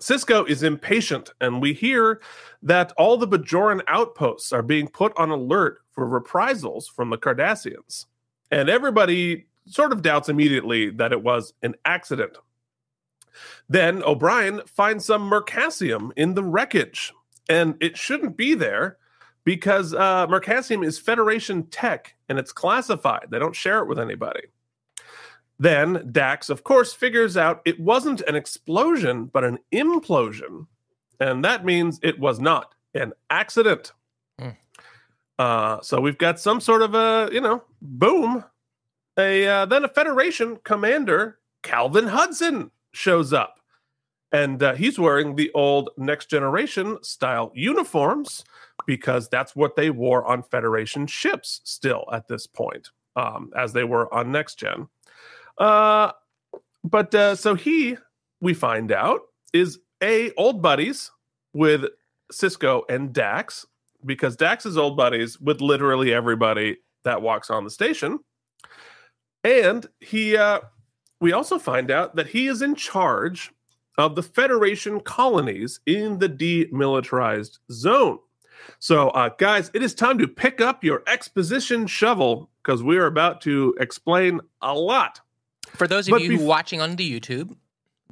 Sisko 0.00 0.48
is 0.48 0.62
impatient, 0.62 1.30
and 1.40 1.60
we 1.60 1.74
hear 1.74 2.22
that 2.62 2.92
all 2.96 3.18
the 3.18 3.28
Bajoran 3.28 3.82
outposts 3.86 4.52
are 4.52 4.62
being 4.62 4.88
put 4.88 5.12
on 5.18 5.28
alert 5.28 5.80
for 5.92 6.06
reprisals 6.06 6.88
from 6.88 7.10
the 7.10 7.18
Cardassians. 7.18 8.06
And 8.50 8.70
everybody 8.70 9.46
sort 9.66 9.92
of 9.92 10.00
doubts 10.00 10.30
immediately 10.30 10.88
that 10.90 11.12
it 11.12 11.22
was 11.22 11.52
an 11.62 11.74
accident. 11.84 12.38
Then 13.70 14.02
O'Brien 14.02 14.62
finds 14.66 15.04
some 15.04 15.30
mercassium 15.30 16.10
in 16.16 16.34
the 16.34 16.42
wreckage, 16.42 17.12
and 17.48 17.76
it 17.80 17.96
shouldn't 17.96 18.36
be 18.36 18.54
there 18.54 18.98
because 19.44 19.94
uh, 19.94 20.26
mercassium 20.26 20.84
is 20.84 20.98
Federation 20.98 21.62
tech 21.68 22.16
and 22.28 22.36
it's 22.36 22.52
classified. 22.52 23.28
They 23.30 23.38
don't 23.38 23.54
share 23.54 23.78
it 23.78 23.86
with 23.86 24.00
anybody. 24.00 24.42
Then 25.60 26.08
Dax, 26.10 26.50
of 26.50 26.64
course, 26.64 26.92
figures 26.92 27.36
out 27.36 27.62
it 27.64 27.78
wasn't 27.78 28.22
an 28.22 28.34
explosion, 28.34 29.26
but 29.26 29.44
an 29.44 29.58
implosion. 29.72 30.66
And 31.20 31.44
that 31.44 31.64
means 31.64 32.00
it 32.02 32.18
was 32.18 32.40
not 32.40 32.74
an 32.94 33.12
accident. 33.30 33.92
Hmm. 34.38 34.48
Uh, 35.38 35.80
so 35.80 36.00
we've 36.00 36.18
got 36.18 36.40
some 36.40 36.60
sort 36.60 36.82
of 36.82 36.96
a, 36.96 37.28
you 37.32 37.40
know, 37.40 37.62
boom. 37.80 38.44
A 39.16 39.46
uh, 39.46 39.66
then 39.66 39.84
a 39.84 39.88
Federation 39.88 40.58
commander, 40.64 41.38
Calvin 41.62 42.08
Hudson, 42.08 42.72
shows 42.92 43.32
up, 43.32 43.59
and 44.32 44.62
uh, 44.62 44.74
he's 44.74 44.98
wearing 44.98 45.34
the 45.34 45.50
old 45.54 45.90
Next 45.96 46.30
Generation 46.30 46.98
style 47.02 47.50
uniforms 47.54 48.44
because 48.86 49.28
that's 49.28 49.56
what 49.56 49.76
they 49.76 49.90
wore 49.90 50.24
on 50.24 50.42
Federation 50.42 51.06
ships 51.06 51.60
still 51.64 52.04
at 52.12 52.28
this 52.28 52.46
point, 52.46 52.90
um, 53.16 53.50
as 53.56 53.72
they 53.72 53.84
were 53.84 54.12
on 54.14 54.30
Next 54.30 54.58
Gen. 54.58 54.88
Uh, 55.58 56.12
but 56.84 57.14
uh, 57.14 57.34
so 57.34 57.54
he, 57.54 57.96
we 58.40 58.54
find 58.54 58.92
out, 58.92 59.20
is 59.52 59.78
a 60.02 60.32
old 60.32 60.62
buddies 60.62 61.10
with 61.52 61.84
Sisko 62.32 62.82
and 62.88 63.12
Dax 63.12 63.66
because 64.06 64.36
Dax 64.36 64.64
is 64.64 64.78
old 64.78 64.96
buddies 64.96 65.38
with 65.40 65.60
literally 65.60 66.14
everybody 66.14 66.78
that 67.04 67.20
walks 67.20 67.50
on 67.50 67.64
the 67.64 67.70
station. 67.70 68.20
And 69.42 69.86
he, 70.00 70.36
uh, 70.36 70.60
we 71.20 71.32
also 71.32 71.58
find 71.58 71.90
out 71.90 72.16
that 72.16 72.28
he 72.28 72.46
is 72.46 72.62
in 72.62 72.74
charge 72.74 73.52
of 73.98 74.14
the 74.14 74.22
Federation 74.22 75.00
colonies 75.00 75.80
in 75.86 76.18
the 76.18 76.28
demilitarized 76.28 77.58
zone. 77.70 78.18
So, 78.78 79.08
uh, 79.10 79.30
guys, 79.38 79.70
it 79.74 79.82
is 79.82 79.94
time 79.94 80.18
to 80.18 80.28
pick 80.28 80.60
up 80.60 80.84
your 80.84 81.02
exposition 81.06 81.86
shovel 81.86 82.50
because 82.62 82.82
we 82.82 82.98
are 82.98 83.06
about 83.06 83.40
to 83.42 83.74
explain 83.80 84.40
a 84.62 84.74
lot. 84.74 85.20
For 85.68 85.86
those 85.86 86.08
of 86.08 86.12
But 86.12 86.22
you 86.22 86.32
bef- 86.38 86.44
watching 86.46 86.80
on 86.80 86.96
the 86.96 87.20
YouTube, 87.20 87.56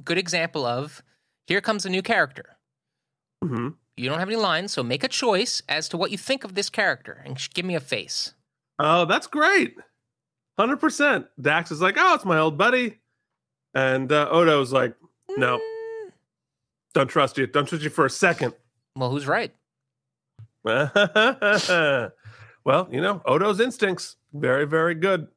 good 0.03 0.17
example 0.17 0.65
of 0.65 1.03
here 1.47 1.61
comes 1.61 1.85
a 1.85 1.89
new 1.89 2.01
character. 2.01 2.57
Mhm. 3.43 3.75
You 3.97 4.09
don't 4.09 4.19
have 4.19 4.29
any 4.29 4.37
lines, 4.37 4.71
so 4.71 4.81
make 4.81 5.03
a 5.03 5.07
choice 5.07 5.61
as 5.67 5.89
to 5.89 5.97
what 5.97 6.11
you 6.11 6.17
think 6.17 6.43
of 6.43 6.55
this 6.55 6.69
character 6.69 7.21
and 7.25 7.37
give 7.53 7.65
me 7.65 7.75
a 7.75 7.79
face. 7.79 8.33
Oh, 8.79 9.05
that's 9.05 9.27
great. 9.27 9.75
100%. 10.57 11.27
Dax 11.39 11.71
is 11.71 11.81
like, 11.81 11.95
oh, 11.97 12.15
it's 12.15 12.25
my 12.25 12.37
old 12.39 12.57
buddy. 12.57 12.99
And 13.73 14.11
uh, 14.11 14.27
Odo's 14.29 14.71
like, 14.73 14.95
no, 15.37 15.57
Mm, 15.57 16.11
don't 16.93 17.07
trust 17.07 17.37
you. 17.37 17.47
Don't 17.47 17.67
trust 17.67 17.83
you 17.83 17.89
for 17.89 18.05
a 18.05 18.09
second. 18.09 18.53
Well, 18.95 19.11
who's 19.11 19.27
right? 19.27 19.53
well, 20.63 22.11
you 22.91 23.01
know, 23.01 23.21
Odo's 23.25 23.59
instincts, 23.59 24.17
very, 24.33 24.65
very 24.67 24.95
good. 24.95 25.27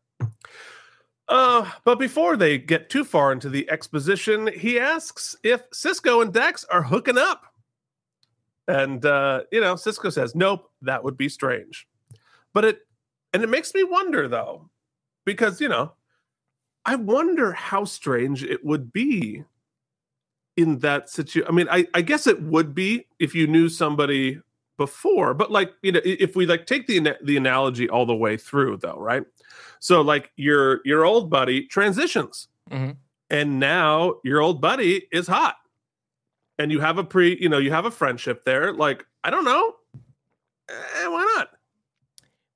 Uh, 1.29 1.71
but 1.85 1.99
before 1.99 2.37
they 2.37 2.59
get 2.59 2.91
too 2.91 3.05
far 3.05 3.33
into 3.33 3.49
the 3.49 3.69
exposition, 3.71 4.49
he 4.49 4.79
asks 4.79 5.37
if 5.43 5.71
Sisko 5.71 6.23
and 6.23 6.33
Dax 6.33 6.65
are 6.65 6.83
hooking 6.83 7.17
up. 7.17 7.47
And 8.69 9.05
uh, 9.05 9.43
you 9.51 9.61
know, 9.61 9.75
Sisko 9.75 10.13
says, 10.13 10.35
Nope, 10.35 10.71
that 10.83 11.03
would 11.03 11.17
be 11.17 11.29
strange. 11.29 11.87
But 12.53 12.65
it 12.65 12.81
and 13.33 13.43
it 13.43 13.49
makes 13.49 13.73
me 13.75 13.83
wonder 13.85 14.29
though, 14.29 14.69
because 15.25 15.61
you 15.61 15.69
know, 15.69 15.93
I 16.85 16.97
wonder 16.97 17.53
how 17.53 17.85
strange 17.85 18.45
it 18.45 18.65
would 18.65 18.93
be 18.93 19.45
in 20.57 20.79
that 20.81 21.09
situation. 21.09 21.49
I 21.49 21.53
mean, 21.53 21.69
I, 21.71 21.87
I 21.95 22.03
guess 22.03 22.27
it 22.27 22.43
would 22.43 22.75
be 22.75 23.07
if 23.19 23.35
you 23.35 23.47
knew 23.47 23.69
somebody 23.69 24.41
before, 24.79 25.35
but 25.35 25.51
like 25.51 25.73
you 25.83 25.93
know, 25.93 26.01
if 26.05 26.35
we 26.37 26.47
like 26.47 26.67
take 26.67 26.87
the 26.87 27.17
the 27.23 27.37
analogy 27.37 27.89
all 27.89 28.07
the 28.07 28.15
way 28.15 28.37
through, 28.37 28.79
though, 28.79 28.99
right? 28.99 29.23
So 29.81 30.01
like 30.01 30.31
your 30.37 30.81
your 30.85 31.05
old 31.05 31.31
buddy 31.31 31.67
transitions, 31.67 32.49
Mhm. 32.71 32.97
and 33.31 33.59
now 33.61 34.15
your 34.25 34.41
old 34.41 34.61
buddy 34.61 35.07
is 35.13 35.27
hot, 35.27 35.57
and 36.59 36.71
you 36.73 36.81
have 36.81 36.99
a 36.99 37.05
pre, 37.05 37.37
you 37.41 37.49
know, 37.49 37.59
you 37.59 37.71
have 37.71 37.85
a 37.85 37.91
friendship 37.91 38.45
there. 38.45 38.73
Like 38.73 39.05
I 39.25 39.31
don't 39.31 39.45
know, 39.45 39.75
eh, 40.69 41.07
why 41.07 41.33
not? 41.37 41.51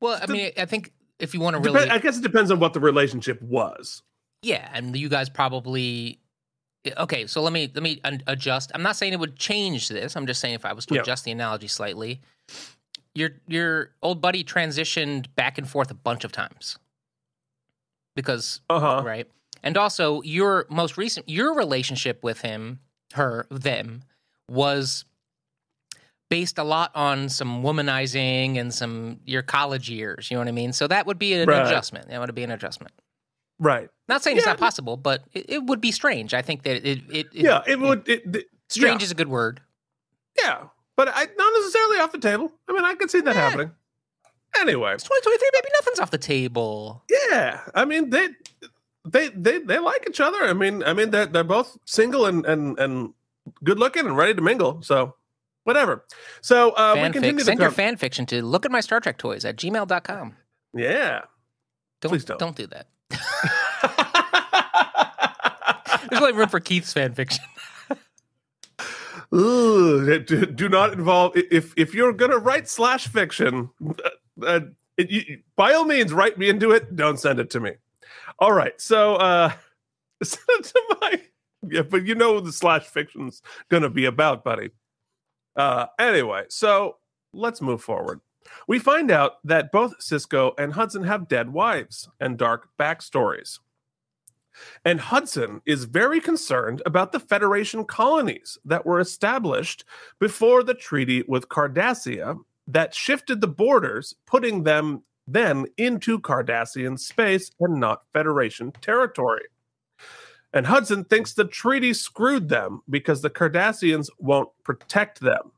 Well, 0.00 0.18
I 0.22 0.26
mean, 0.26 0.52
I 0.58 0.64
think 0.66 0.92
if 1.18 1.32
you 1.34 1.40
want 1.40 1.56
to 1.56 1.60
really, 1.62 1.88
I 1.88 1.98
guess 1.98 2.18
it 2.18 2.22
depends 2.22 2.50
on 2.50 2.58
what 2.60 2.72
the 2.74 2.80
relationship 2.80 3.40
was. 3.42 4.02
yeah, 4.42 4.68
and 4.74 4.94
you 4.96 5.08
guys 5.08 5.28
probably. 5.28 6.20
Okay, 6.96 7.26
so 7.26 7.42
let 7.42 7.52
me 7.52 7.70
let 7.74 7.82
me 7.82 8.00
adjust. 8.26 8.70
I'm 8.74 8.82
not 8.82 8.96
saying 8.96 9.12
it 9.12 9.20
would 9.20 9.36
change 9.36 9.88
this. 9.88 10.16
I'm 10.16 10.26
just 10.26 10.40
saying 10.40 10.54
if 10.54 10.64
I 10.64 10.72
was 10.72 10.86
to 10.86 10.94
Yeah. 10.94 11.00
adjust 11.02 11.24
the 11.24 11.30
analogy 11.32 11.68
slightly, 11.68 12.20
your 13.14 13.30
your 13.48 13.90
old 14.02 14.20
buddy 14.20 14.44
transitioned 14.44 15.26
back 15.34 15.58
and 15.58 15.68
forth 15.68 15.90
a 15.90 15.94
bunch 15.94 16.24
of 16.24 16.32
times 16.32 16.78
because 18.14 18.60
Uh 18.70 18.80
huh. 18.80 19.02
right? 19.04 19.28
And 19.62 19.76
also, 19.76 20.22
your 20.22 20.66
most 20.70 20.96
recent 20.96 21.28
your 21.28 21.54
relationship 21.54 22.22
with 22.22 22.40
him, 22.42 22.80
her, 23.14 23.46
them, 23.50 24.02
was 24.48 25.04
based 26.28 26.58
a 26.58 26.64
lot 26.64 26.90
on 26.94 27.28
some 27.28 27.62
womanizing 27.62 28.58
and 28.58 28.72
some 28.74 29.20
your 29.24 29.42
college 29.42 29.88
years. 29.88 30.30
You 30.30 30.36
know 30.36 30.40
what 30.40 30.48
I 30.48 30.52
mean? 30.52 30.72
So 30.72 30.86
that 30.88 31.06
would 31.06 31.18
be 31.18 31.34
an 31.34 31.48
Right. 31.48 31.64
adjustment. 31.66 32.08
That 32.08 32.20
would 32.20 32.34
be 32.34 32.42
an 32.44 32.50
adjustment. 32.50 32.92
Right. 33.58 33.88
Not 34.08 34.22
saying 34.22 34.36
it's 34.36 34.46
not 34.46 34.58
possible, 34.58 34.96
but 34.96 35.24
it, 35.32 35.46
it 35.48 35.64
would 35.64 35.80
be 35.80 35.90
strange. 35.92 36.34
I 36.34 36.42
think 36.42 36.62
that 36.62 36.76
it, 36.86 36.86
it, 36.86 37.04
it 37.10 37.26
Yeah. 37.32 37.62
It 37.66 37.80
would. 37.80 38.08
It, 38.08 38.46
strange 38.68 39.00
yeah. 39.00 39.04
is 39.06 39.10
a 39.10 39.14
good 39.14 39.28
word. 39.28 39.60
Yeah, 40.38 40.64
but 40.96 41.08
I 41.08 41.26
not 41.36 41.52
necessarily 41.54 41.98
off 41.98 42.12
the 42.12 42.18
table. 42.18 42.52
I 42.68 42.72
mean, 42.72 42.84
I 42.84 42.94
could 42.94 43.10
see 43.10 43.20
that 43.22 43.34
Yeah. 43.34 43.40
happening. 43.40 43.70
Anyway, 44.60 44.92
It's 44.94 45.02
2023, 45.04 45.50
Maybe 45.54 45.68
Nothing's 45.74 46.00
off 46.00 46.10
the 46.10 46.18
table. 46.18 47.04
yeah. 47.30 47.60
I 47.74 47.84
mean, 47.84 48.10
they 48.10 48.28
they 49.04 49.28
they 49.28 49.58
they 49.58 49.78
like 49.78 50.06
each 50.08 50.20
other. 50.20 50.42
I 50.44 50.52
mean, 50.52 50.82
I 50.82 50.92
mean 50.92 51.10
they're 51.10 51.26
they're 51.26 51.44
both 51.44 51.76
single 51.84 52.26
and 52.26 52.44
and 52.46 52.78
and 52.78 53.14
good 53.64 53.78
looking 53.78 54.06
and 54.06 54.16
ready 54.16 54.34
to 54.34 54.40
mingle. 54.42 54.82
So 54.82 55.14
whatever. 55.64 56.04
So 56.42 56.70
uh, 56.72 56.94
we 56.96 57.00
continue 57.10 57.38
to 57.38 57.44
Send 57.44 57.60
your 57.60 57.70
fan 57.70 57.96
fiction 57.96 58.26
to 58.26 58.42
look 58.42 58.64
at 58.64 58.70
my 58.70 58.80
Star 58.80 59.00
Trek 59.00 59.18
toys 59.18 59.44
at 59.44 59.56
gmail.com. 59.56 60.36
Yeah. 60.74 61.22
Don't, 62.00 62.10
Please 62.10 62.24
don't. 62.24 62.38
Don't 62.38 62.56
do 62.56 62.66
that. 62.68 62.88
There's 66.10 66.22
only 66.22 66.32
room 66.32 66.48
for 66.48 66.60
Keith's 66.60 66.92
fan 66.92 67.14
fiction. 67.14 67.44
Ooh, 69.34 70.18
do, 70.20 70.68
not 70.68 70.92
involve 70.92 71.36
if 71.36 71.74
if 71.76 71.94
you're 71.94 72.12
gonna 72.12 72.38
write 72.38 72.68
slash 72.68 73.08
fiction 73.08 73.70
uh, 74.46 74.60
it, 74.96 75.10
you, 75.10 75.42
by 75.56 75.72
all 75.72 75.84
means 75.84 76.12
write 76.12 76.38
me 76.38 76.48
into 76.48 76.70
it. 76.70 76.94
Don't 76.94 77.18
send 77.18 77.40
it 77.40 77.50
to 77.50 77.60
me. 77.60 77.72
All 78.38 78.52
right 78.52 78.80
so 78.80 79.16
uh 79.16 79.52
send 80.22 80.42
it 80.48 80.64
to 80.64 80.96
my 81.00 81.20
yeah 81.68 81.82
but 81.82 82.06
you 82.06 82.14
know 82.14 82.34
what 82.34 82.44
the 82.44 82.52
slash 82.52 82.84
fiction's 82.84 83.42
gonna 83.68 83.90
be 83.90 84.04
about 84.04 84.44
buddy. 84.44 84.70
Uh 85.56 85.86
anyway 85.98 86.44
so 86.48 86.98
let's 87.32 87.60
move 87.60 87.82
forward 87.82 88.20
we 88.66 88.78
find 88.78 89.10
out 89.10 89.44
that 89.44 89.72
both 89.72 89.98
sisko 89.98 90.52
and 90.58 90.72
hudson 90.72 91.02
have 91.02 91.28
dead 91.28 91.52
wives 91.52 92.08
and 92.20 92.38
dark 92.38 92.68
backstories 92.78 93.58
And 94.84 95.00
Hudson 95.00 95.60
is 95.66 95.84
very 95.84 96.20
concerned 96.20 96.82
about 96.86 97.12
the 97.12 97.20
Federation 97.20 97.84
colonies 97.84 98.58
that 98.64 98.86
were 98.86 99.00
established 99.00 99.84
before 100.18 100.62
the 100.62 100.74
treaty 100.74 101.24
with 101.28 101.48
Cardassia 101.48 102.38
that 102.66 102.94
shifted 102.94 103.40
the 103.40 103.48
borders, 103.48 104.14
putting 104.26 104.64
them 104.64 105.02
then 105.26 105.66
into 105.76 106.18
Cardassian 106.20 106.98
space 106.98 107.50
and 107.60 107.80
not 107.80 108.04
Federation 108.12 108.72
territory. 108.80 109.44
And 110.52 110.66
Hudson 110.66 111.04
thinks 111.04 111.34
the 111.34 111.44
treaty 111.44 111.92
screwed 111.92 112.48
them 112.48 112.80
because 112.88 113.20
the 113.20 113.30
Cardassians 113.30 114.08
won't 114.18 114.48
protect 114.62 115.20
them. 115.20 115.52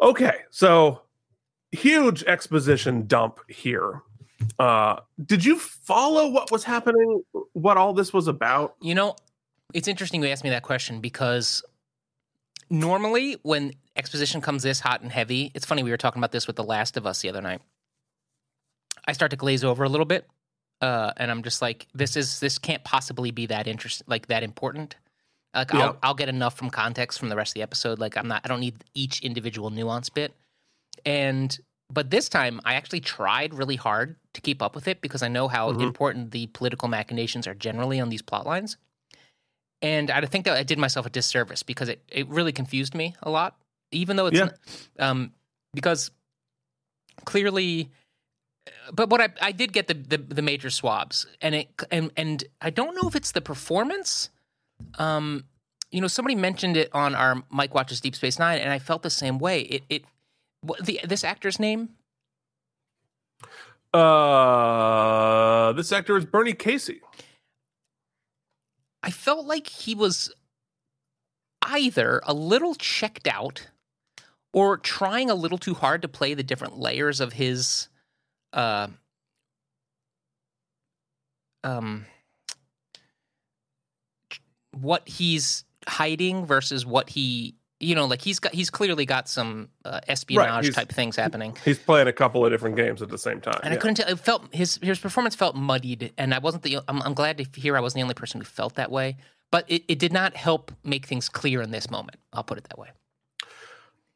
Okay, 0.00 0.38
so 0.50 1.02
huge 1.72 2.22
exposition 2.24 3.06
dump 3.06 3.40
here. 3.48 4.02
Uh, 4.58 4.96
did 5.24 5.44
you 5.44 5.58
follow 5.58 6.30
what 6.30 6.50
was 6.50 6.64
happening? 6.64 7.22
What 7.52 7.76
all 7.76 7.92
this 7.92 8.12
was 8.12 8.26
about? 8.28 8.74
You 8.80 8.94
know, 8.94 9.16
it's 9.74 9.88
interesting 9.88 10.22
you 10.22 10.28
asked 10.28 10.44
me 10.44 10.50
that 10.50 10.62
question 10.62 11.00
because 11.00 11.62
normally 12.70 13.36
when 13.42 13.72
exposition 13.96 14.40
comes 14.40 14.62
this 14.62 14.80
hot 14.80 15.02
and 15.02 15.12
heavy, 15.12 15.50
it's 15.54 15.66
funny 15.66 15.82
we 15.82 15.90
were 15.90 15.96
talking 15.96 16.20
about 16.20 16.32
this 16.32 16.46
with 16.46 16.56
The 16.56 16.64
Last 16.64 16.96
of 16.96 17.06
Us 17.06 17.20
the 17.20 17.28
other 17.28 17.42
night. 17.42 17.60
I 19.06 19.12
start 19.12 19.30
to 19.32 19.36
glaze 19.36 19.64
over 19.64 19.84
a 19.84 19.88
little 19.88 20.06
bit, 20.06 20.26
uh, 20.80 21.12
and 21.16 21.30
I'm 21.30 21.42
just 21.42 21.60
like, 21.62 21.86
this 21.94 22.16
is 22.16 22.40
this 22.40 22.58
can't 22.58 22.84
possibly 22.84 23.30
be 23.30 23.46
that 23.46 23.66
interesting, 23.66 24.06
like 24.08 24.28
that 24.28 24.42
important. 24.42 24.96
Like 25.54 25.72
Yeah. 25.72 25.80
I'll 25.80 25.98
I'll 26.02 26.14
get 26.14 26.28
enough 26.28 26.56
from 26.56 26.70
context 26.70 27.18
from 27.18 27.28
the 27.28 27.36
rest 27.36 27.50
of 27.50 27.54
the 27.54 27.62
episode. 27.62 27.98
Like 27.98 28.16
I'm 28.16 28.28
not 28.28 28.42
I 28.44 28.48
don't 28.48 28.60
need 28.60 28.84
each 28.94 29.20
individual 29.20 29.70
nuance 29.70 30.08
bit. 30.08 30.32
And 31.04 31.58
but 31.92 32.10
this 32.10 32.28
time 32.28 32.60
I 32.64 32.74
actually 32.74 33.00
tried 33.00 33.52
really 33.52 33.76
hard 33.76 34.16
to 34.34 34.40
keep 34.40 34.62
up 34.62 34.74
with 34.74 34.86
it 34.86 35.00
because 35.00 35.22
I 35.22 35.28
know 35.28 35.48
how 35.48 35.72
Mhm. 35.72 35.82
important 35.82 36.30
the 36.30 36.46
political 36.48 36.88
machinations 36.88 37.46
are 37.46 37.54
generally 37.54 37.98
on 38.00 38.10
these 38.10 38.22
plot 38.22 38.46
lines. 38.46 38.76
And 39.82 40.10
I 40.10 40.20
think 40.26 40.44
that 40.44 40.56
I 40.56 40.62
did 40.62 40.78
myself 40.78 41.06
a 41.06 41.10
disservice 41.10 41.62
because 41.62 41.88
it, 41.88 42.02
it 42.08 42.28
really 42.28 42.52
confused 42.52 42.94
me 42.94 43.14
a 43.22 43.30
lot. 43.30 43.56
Even 43.92 44.16
though 44.16 44.26
it's 44.26 44.38
Yeah. 44.38 44.50
um 44.98 45.32
because 45.74 46.10
clearly 47.24 47.90
but 48.92 49.08
what 49.08 49.20
I, 49.20 49.28
I 49.40 49.52
did 49.52 49.72
get 49.72 49.88
the, 49.88 49.94
the 49.94 50.18
the 50.18 50.42
major 50.42 50.70
swabs 50.70 51.26
and 51.40 51.54
it 51.54 51.68
and 51.90 52.10
and 52.16 52.44
I 52.60 52.70
don't 52.70 52.94
know 52.94 53.08
if 53.08 53.16
it's 53.16 53.32
the 53.32 53.40
performance 53.40 54.30
um 54.98 55.44
you 55.90 56.00
know 56.00 56.06
somebody 56.08 56.34
mentioned 56.34 56.76
it 56.76 56.88
on 56.94 57.14
our 57.14 57.42
Mike 57.50 57.74
watches 57.74 58.00
Deep 58.00 58.14
Space 58.14 58.38
9 58.38 58.58
and 58.58 58.70
I 58.70 58.78
felt 58.78 59.02
the 59.02 59.10
same 59.10 59.38
way 59.38 59.62
it 59.62 59.82
it 59.88 60.04
what, 60.62 60.84
the 60.84 61.00
this 61.04 61.24
actor's 61.24 61.58
name 61.58 61.90
Uh, 63.92 65.72
this 65.72 65.90
actor 65.90 66.16
is 66.16 66.24
Bernie 66.24 66.52
Casey. 66.52 67.00
I 69.02 69.10
felt 69.10 69.46
like 69.46 69.66
he 69.66 69.94
was 69.94 70.32
either 71.62 72.20
a 72.24 72.32
little 72.32 72.74
checked 72.74 73.26
out 73.26 73.68
or 74.52 74.76
trying 74.76 75.28
a 75.30 75.34
little 75.34 75.58
too 75.58 75.74
hard 75.74 76.02
to 76.02 76.08
play 76.08 76.34
the 76.34 76.42
different 76.42 76.78
layers 76.78 77.20
of 77.20 77.32
his 77.32 77.88
uh 78.52 78.88
um 81.64 82.06
what 84.72 85.08
he's 85.08 85.64
hiding 85.88 86.46
versus 86.46 86.86
what 86.86 87.10
he 87.10 87.54
you 87.80 87.94
know 87.94 88.04
like 88.04 88.20
he's 88.20 88.38
got 88.38 88.54
he's 88.54 88.70
clearly 88.70 89.04
got 89.06 89.28
some 89.28 89.68
uh, 89.84 90.00
espionage 90.06 90.64
he's- 90.64 90.74
type 90.76 90.90
things 90.90 91.16
happening 91.16 91.56
He's 91.64 91.78
playing 91.78 92.06
a 92.08 92.12
couple 92.12 92.44
of 92.44 92.52
different 92.52 92.76
games 92.76 93.02
at 93.02 93.08
the 93.08 93.18
same 93.18 93.40
time. 93.40 93.58
and 93.62 93.72
I 93.74 93.76
couldn't 93.76 93.96
tell. 93.96 94.08
It 94.08 94.18
felt 94.18 94.54
his 94.54 94.78
his 94.82 94.98
performance 94.98 95.34
felt 95.34 95.56
muddied, 95.56 96.12
and 96.18 96.34
I 96.34 96.38
wasn't 96.38 96.62
the. 96.62 96.78
I'm, 96.88 97.02
I'm 97.02 97.14
glad 97.14 97.38
to 97.38 97.60
hear 97.60 97.76
I 97.76 97.80
wasn't 97.80 98.00
the 98.00 98.02
only 98.02 98.14
person 98.14 98.40
who 98.40 98.44
felt 98.44 98.74
that 98.76 98.90
way. 98.90 99.16
But 99.50 99.64
it, 99.68 99.82
it 99.88 99.98
did 99.98 100.12
not 100.12 100.36
help 100.36 100.70
make 100.84 101.06
things 101.06 101.28
clear 101.28 101.60
in 101.60 101.72
this 101.72 101.90
moment. 101.90 102.18
I'll 102.32 102.44
put 102.44 102.58
it 102.58 102.64
that 102.64 102.78
way. 102.78 102.90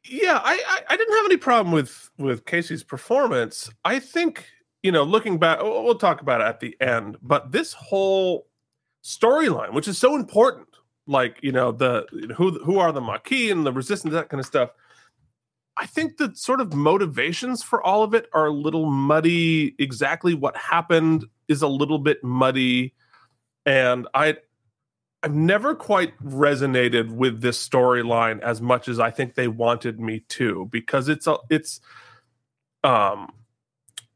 Yeah, 0.05 0.38
I, 0.42 0.62
I 0.68 0.81
I 0.90 0.96
didn't 0.96 1.16
have 1.16 1.24
any 1.24 1.38
problem 1.38 1.72
with 1.72 2.11
with 2.18 2.44
Casey's 2.44 2.85
performance. 2.85 3.70
I 3.85 3.98
think 3.98 4.46
you 4.83 4.92
know, 4.92 5.03
looking 5.03 5.38
back, 5.38 5.62
we'll 5.62 5.83
we'll 5.83 5.94
talk 5.96 6.20
about 6.20 6.40
it 6.42 6.44
at 6.44 6.61
the 6.61 6.77
end. 6.81 7.16
But 7.22 7.53
this 7.53 7.72
whole 7.72 8.46
storyline, 9.03 9.72
which 9.72 9.88
is 9.88 9.98
so 9.98 10.14
important, 10.14 10.68
like 11.06 11.38
you 11.42 11.52
know, 11.52 11.72
the 11.72 12.06
who 12.36 12.58
who 12.64 12.78
are 12.78 12.92
the 12.92 13.00
Maquis 13.00 13.50
and 13.50 13.66
the 13.66 13.72
Resistance, 13.72 14.12
that 14.14 14.28
kind 14.28 14.40
of 14.40 14.46
stuff. 14.46 14.70
I 15.76 15.86
think 15.86 16.18
the 16.18 16.32
sort 16.34 16.60
of 16.60 16.72
motivations 16.72 17.62
for 17.62 17.82
all 17.82 18.04
of 18.04 18.14
it 18.14 18.28
are 18.32 18.46
a 18.46 18.52
little 18.52 18.86
muddy. 18.86 19.74
Exactly 19.78 20.34
what 20.34 20.56
happened 20.56 21.24
is 21.48 21.62
a 21.62 21.68
little 21.68 21.98
bit 21.98 22.22
muddy, 22.22 22.94
and 23.66 24.06
I 24.14 24.36
I've 25.24 25.34
never 25.34 25.74
quite 25.74 26.16
resonated 26.18 27.10
with 27.10 27.40
this 27.40 27.66
storyline 27.66 28.40
as 28.40 28.60
much 28.60 28.88
as 28.88 29.00
I 29.00 29.10
think 29.10 29.34
they 29.34 29.48
wanted 29.48 29.98
me 29.98 30.20
to 30.28 30.68
because 30.70 31.08
it's 31.08 31.26
a 31.26 31.38
it's 31.48 31.80
um 32.84 33.32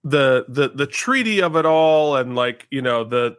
the 0.04 0.44
the 0.48 0.68
the 0.68 0.86
treaty 0.86 1.40
of 1.40 1.56
it 1.56 1.64
all 1.64 2.16
and 2.16 2.36
like 2.36 2.66
you 2.70 2.82
know 2.82 3.04
the 3.04 3.36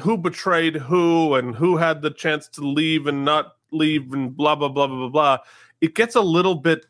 who 0.00 0.16
betrayed 0.16 0.76
who 0.76 1.34
and 1.34 1.54
who 1.54 1.76
had 1.76 2.02
the 2.02 2.10
chance 2.10 2.48
to 2.48 2.60
leave 2.60 3.06
and 3.06 3.24
not 3.24 3.52
leave 3.72 4.12
and 4.12 4.36
blah 4.36 4.54
blah 4.54 4.68
blah 4.68 4.86
blah 4.86 4.96
blah 4.96 5.08
blah 5.08 5.38
it 5.80 5.94
gets 5.94 6.14
a 6.14 6.20
little 6.20 6.54
bit 6.54 6.86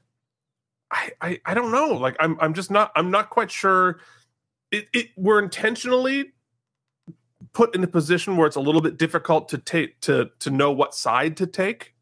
I, 0.91 1.11
I 1.21 1.41
I 1.47 1.55
don't 1.55 1.73
know 1.73 1.95
like 1.95 2.17
I'm 2.21 2.37
I'm 2.41 2.55
just 2.55 2.71
not 2.71 2.93
I'm 2.97 3.11
not 3.11 3.31
quite 3.31 3.51
sure 3.51 4.01
it, 4.71 4.89
it 4.93 5.09
we're 5.17 5.41
intentionally 5.41 6.33
put 7.53 7.75
in 7.75 7.83
a 7.83 7.87
position 7.87 8.37
where 8.37 8.47
it's 8.47 8.57
a 8.57 8.61
little 8.61 8.83
bit 8.83 8.99
difficult 8.99 9.49
to 9.49 9.59
take 9.59 9.99
to 10.01 10.31
to 10.41 10.51
know 10.51 10.71
what 10.71 10.95
side 10.95 11.39
to 11.39 11.47
take, 11.47 11.95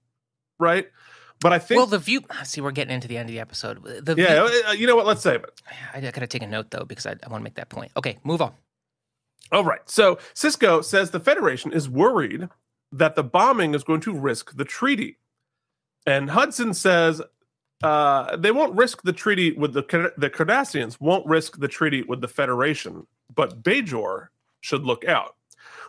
right? 0.58 0.88
But 1.40 1.52
I 1.52 1.58
think 1.58 1.78
well, 1.78 1.86
the 1.86 1.98
view. 1.98 2.22
See, 2.44 2.60
we're 2.60 2.72
getting 2.72 2.94
into 2.94 3.06
the 3.06 3.16
end 3.16 3.28
of 3.28 3.32
the 3.32 3.40
episode. 3.40 3.82
The 3.84 4.14
yeah, 4.16 4.46
view- 4.46 4.62
uh, 4.66 4.72
you 4.72 4.86
know 4.86 4.96
what? 4.96 5.06
Let's 5.06 5.22
save 5.22 5.44
it. 5.44 5.60
I, 5.94 5.98
I 5.98 6.10
gotta 6.10 6.26
take 6.26 6.42
a 6.42 6.46
note 6.46 6.70
though 6.70 6.84
because 6.84 7.06
I, 7.06 7.12
I 7.12 7.28
want 7.28 7.40
to 7.40 7.44
make 7.44 7.54
that 7.54 7.68
point. 7.68 7.92
Okay, 7.96 8.18
move 8.24 8.42
on. 8.42 8.52
All 9.54 9.64
right. 9.64 9.88
So 9.88 10.18
Sisko 10.34 10.82
says 10.82 11.12
the 11.12 11.20
Federation 11.20 11.72
is 11.72 11.88
worried 11.88 12.48
that 12.90 13.14
the 13.14 13.22
bombing 13.22 13.72
is 13.74 13.84
going 13.84 14.00
to 14.00 14.12
risk 14.12 14.56
the 14.56 14.64
treaty, 14.64 15.18
and 16.06 16.28
Hudson 16.28 16.74
says 16.74 17.22
uh, 17.84 18.36
they 18.36 18.50
won't 18.50 18.74
risk 18.74 19.02
the 19.02 19.12
treaty 19.12 19.52
with 19.52 19.72
the 19.72 20.12
the 20.16 20.28
Cardassians 20.28 21.00
won't 21.00 21.24
risk 21.24 21.60
the 21.60 21.68
treaty 21.68 22.02
with 22.02 22.20
the 22.20 22.26
Federation, 22.26 23.06
but 23.32 23.62
Bajor 23.62 24.26
should 24.60 24.82
look 24.82 25.04
out, 25.04 25.36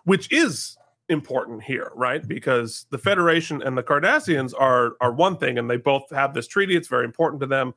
which 0.04 0.32
is 0.32 0.78
important 1.10 1.64
here, 1.64 1.92
right? 1.96 2.28
Because 2.28 2.86
the 2.92 3.00
Federation 3.00 3.64
and 3.64 3.76
the 3.76 3.84
Cardassians 3.84 4.54
are 4.56 4.96
are 5.02 5.12
one 5.12 5.38
thing, 5.38 5.58
and 5.58 5.68
they 5.68 5.78
both 5.78 6.08
have 6.12 6.36
this 6.36 6.48
treaty. 6.48 6.76
It's 6.76 6.88
very 6.88 7.06
important 7.06 7.42
to 7.42 7.48
them, 7.48 7.74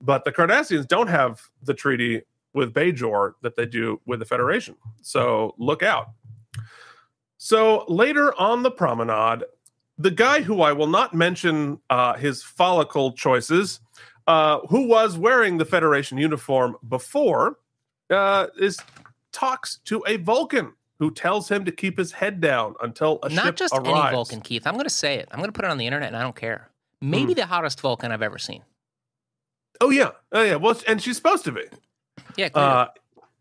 but 0.00 0.24
the 0.24 0.32
Cardassians 0.32 0.88
don't 0.88 1.06
have 1.06 1.40
the 1.62 1.74
treaty 1.74 2.22
with 2.58 2.74
Bajor 2.74 3.32
that 3.42 3.56
they 3.56 3.64
do 3.66 4.00
with 4.04 4.18
the 4.18 4.26
Federation. 4.26 4.74
So 5.00 5.54
look 5.58 5.82
out. 5.82 6.08
So 7.38 7.84
later 7.88 8.38
on 8.38 8.62
the 8.62 8.70
promenade, 8.70 9.44
the 9.96 10.10
guy 10.10 10.42
who 10.42 10.60
I 10.62 10.72
will 10.72 10.86
not 10.86 11.14
mention 11.14 11.80
uh, 11.88 12.14
his 12.14 12.42
follicle 12.42 13.12
choices, 13.12 13.80
uh, 14.26 14.60
who 14.68 14.86
was 14.88 15.16
wearing 15.16 15.58
the 15.58 15.64
Federation 15.64 16.18
uniform 16.18 16.76
before, 16.88 17.58
uh, 18.10 18.48
is 18.58 18.78
talks 19.32 19.78
to 19.84 20.02
a 20.06 20.16
Vulcan 20.16 20.72
who 20.98 21.10
tells 21.12 21.48
him 21.48 21.64
to 21.64 21.70
keep 21.72 21.96
his 21.96 22.10
head 22.12 22.40
down 22.40 22.74
until 22.82 23.20
a 23.22 23.28
Not 23.28 23.56
just 23.56 23.72
arrives. 23.72 23.88
any 23.88 24.10
Vulcan, 24.10 24.40
Keith. 24.40 24.66
I'm 24.66 24.76
gonna 24.76 24.90
say 24.90 25.16
it. 25.18 25.28
I'm 25.30 25.38
gonna 25.38 25.52
put 25.52 25.64
it 25.64 25.70
on 25.70 25.78
the 25.78 25.86
internet, 25.86 26.08
and 26.08 26.16
I 26.16 26.22
don't 26.22 26.34
care. 26.36 26.70
Maybe 27.00 27.32
Hmm. 27.32 27.36
the 27.38 27.46
hottest 27.46 27.80
Vulcan 27.80 28.10
I've 28.10 28.22
ever 28.22 28.38
seen. 28.38 28.62
Oh 29.80 29.90
yeah, 29.90 30.10
oh 30.32 30.42
yeah. 30.42 30.56
Well, 30.56 30.76
and 30.88 31.00
she's 31.00 31.14
supposed 31.16 31.44
to 31.44 31.52
be. 31.52 31.62
Yeah. 32.36 32.48
Uh, 32.54 32.86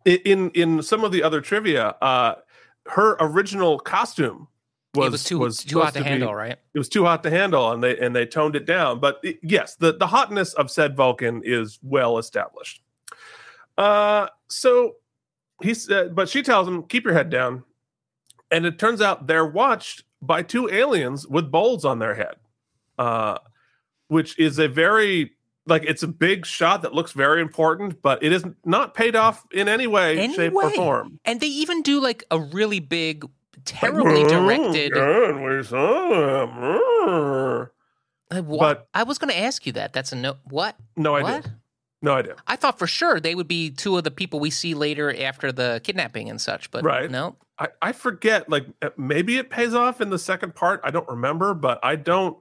in 0.05 0.49
in 0.51 0.81
some 0.81 1.03
of 1.03 1.11
the 1.11 1.23
other 1.23 1.41
trivia, 1.41 1.95
uh, 2.01 2.35
her 2.87 3.17
original 3.19 3.77
costume 3.79 4.47
was 4.95 5.07
it 5.07 5.11
was 5.11 5.23
too 5.25 5.39
was 5.39 5.63
too 5.63 5.79
hot 5.81 5.93
to 5.93 5.99
be- 5.99 6.05
handle, 6.09 6.33
right? 6.33 6.57
It 6.73 6.77
was 6.77 6.89
too 6.89 7.03
hot 7.03 7.23
to 7.23 7.29
handle, 7.29 7.71
and 7.71 7.83
they 7.83 7.97
and 7.99 8.15
they 8.15 8.25
toned 8.25 8.55
it 8.55 8.65
down. 8.65 8.99
But 8.99 9.19
i- 9.25 9.37
yes, 9.43 9.75
the 9.75 9.93
the 9.93 10.07
hotness 10.07 10.53
of 10.53 10.71
said 10.71 10.95
Vulcan 10.95 11.41
is 11.43 11.79
well 11.83 12.17
established. 12.17 12.81
Uh, 13.77 14.27
so 14.47 14.95
he 15.61 15.73
said, 15.73 16.15
but 16.15 16.29
she 16.29 16.41
tells 16.41 16.67
him, 16.67 16.83
"Keep 16.83 17.03
your 17.05 17.13
head 17.13 17.29
down," 17.29 17.63
and 18.49 18.65
it 18.65 18.79
turns 18.79 19.01
out 19.01 19.27
they're 19.27 19.45
watched 19.45 20.03
by 20.21 20.41
two 20.41 20.69
aliens 20.69 21.27
with 21.27 21.51
bowls 21.51 21.85
on 21.85 21.99
their 21.99 22.15
head, 22.15 22.35
uh, 22.97 23.37
which 24.07 24.37
is 24.39 24.57
a 24.57 24.67
very 24.67 25.33
like 25.67 25.83
it's 25.85 26.03
a 26.03 26.07
big 26.07 26.45
shot 26.45 26.81
that 26.83 26.93
looks 26.93 27.11
very 27.11 27.41
important, 27.41 28.01
but 28.01 28.23
it 28.23 28.31
is 28.31 28.43
not 28.65 28.93
paid 28.93 29.15
off 29.15 29.45
in 29.51 29.67
any 29.67 29.87
way, 29.87 30.17
Any 30.19 30.33
shape, 30.35 30.53
or 30.53 30.69
form. 30.71 31.19
And 31.25 31.39
they 31.39 31.47
even 31.47 31.81
do 31.81 31.99
like 31.99 32.23
a 32.31 32.39
really 32.39 32.79
big, 32.79 33.25
terribly 33.65 34.23
directed. 34.23 34.93
Oh, 34.95 35.31
God, 35.33 35.41
we 35.41 35.63
saw 35.63 36.45
them. 36.45 37.69
Uh, 38.29 38.41
But- 38.41 38.87
I 38.93 39.03
was 39.03 39.17
going 39.17 39.31
to 39.31 39.39
ask 39.39 39.65
you 39.65 39.71
that. 39.73 39.93
That's 39.93 40.11
a 40.11 40.15
no. 40.15 40.37
What? 40.49 40.75
No 40.95 41.15
idea. 41.15 41.31
what? 41.33 41.47
No 42.01 42.13
idea. 42.13 42.35
I 42.45 42.55
thought 42.57 42.77
for 42.77 42.85
sure 42.87 43.19
they 43.19 43.33
would 43.35 43.47
be 43.47 43.71
two 43.71 43.97
of 43.97 44.03
the 44.03 44.11
people 44.11 44.39
we 44.39 44.49
see 44.51 44.73
later 44.75 45.15
after 45.23 45.51
the 45.51 45.81
kidnapping 45.83 46.29
and 46.29 46.39
such, 46.39 46.69
but 46.69 46.83
Right. 46.83 47.09
no. 47.09 47.35
I, 47.59 47.69
I 47.81 47.91
forget. 47.91 48.49
Like 48.49 48.65
uh, 48.83 48.89
maybe 48.97 49.37
it 49.37 49.49
pays 49.49 49.73
off 49.73 49.99
in 49.99 50.11
the 50.11 50.19
second 50.19 50.53
part. 50.53 50.79
I 50.83 50.91
don't 50.91 51.07
remember, 51.09 51.53
but 51.55 51.79
I 51.83 51.95
don't. 51.95 52.37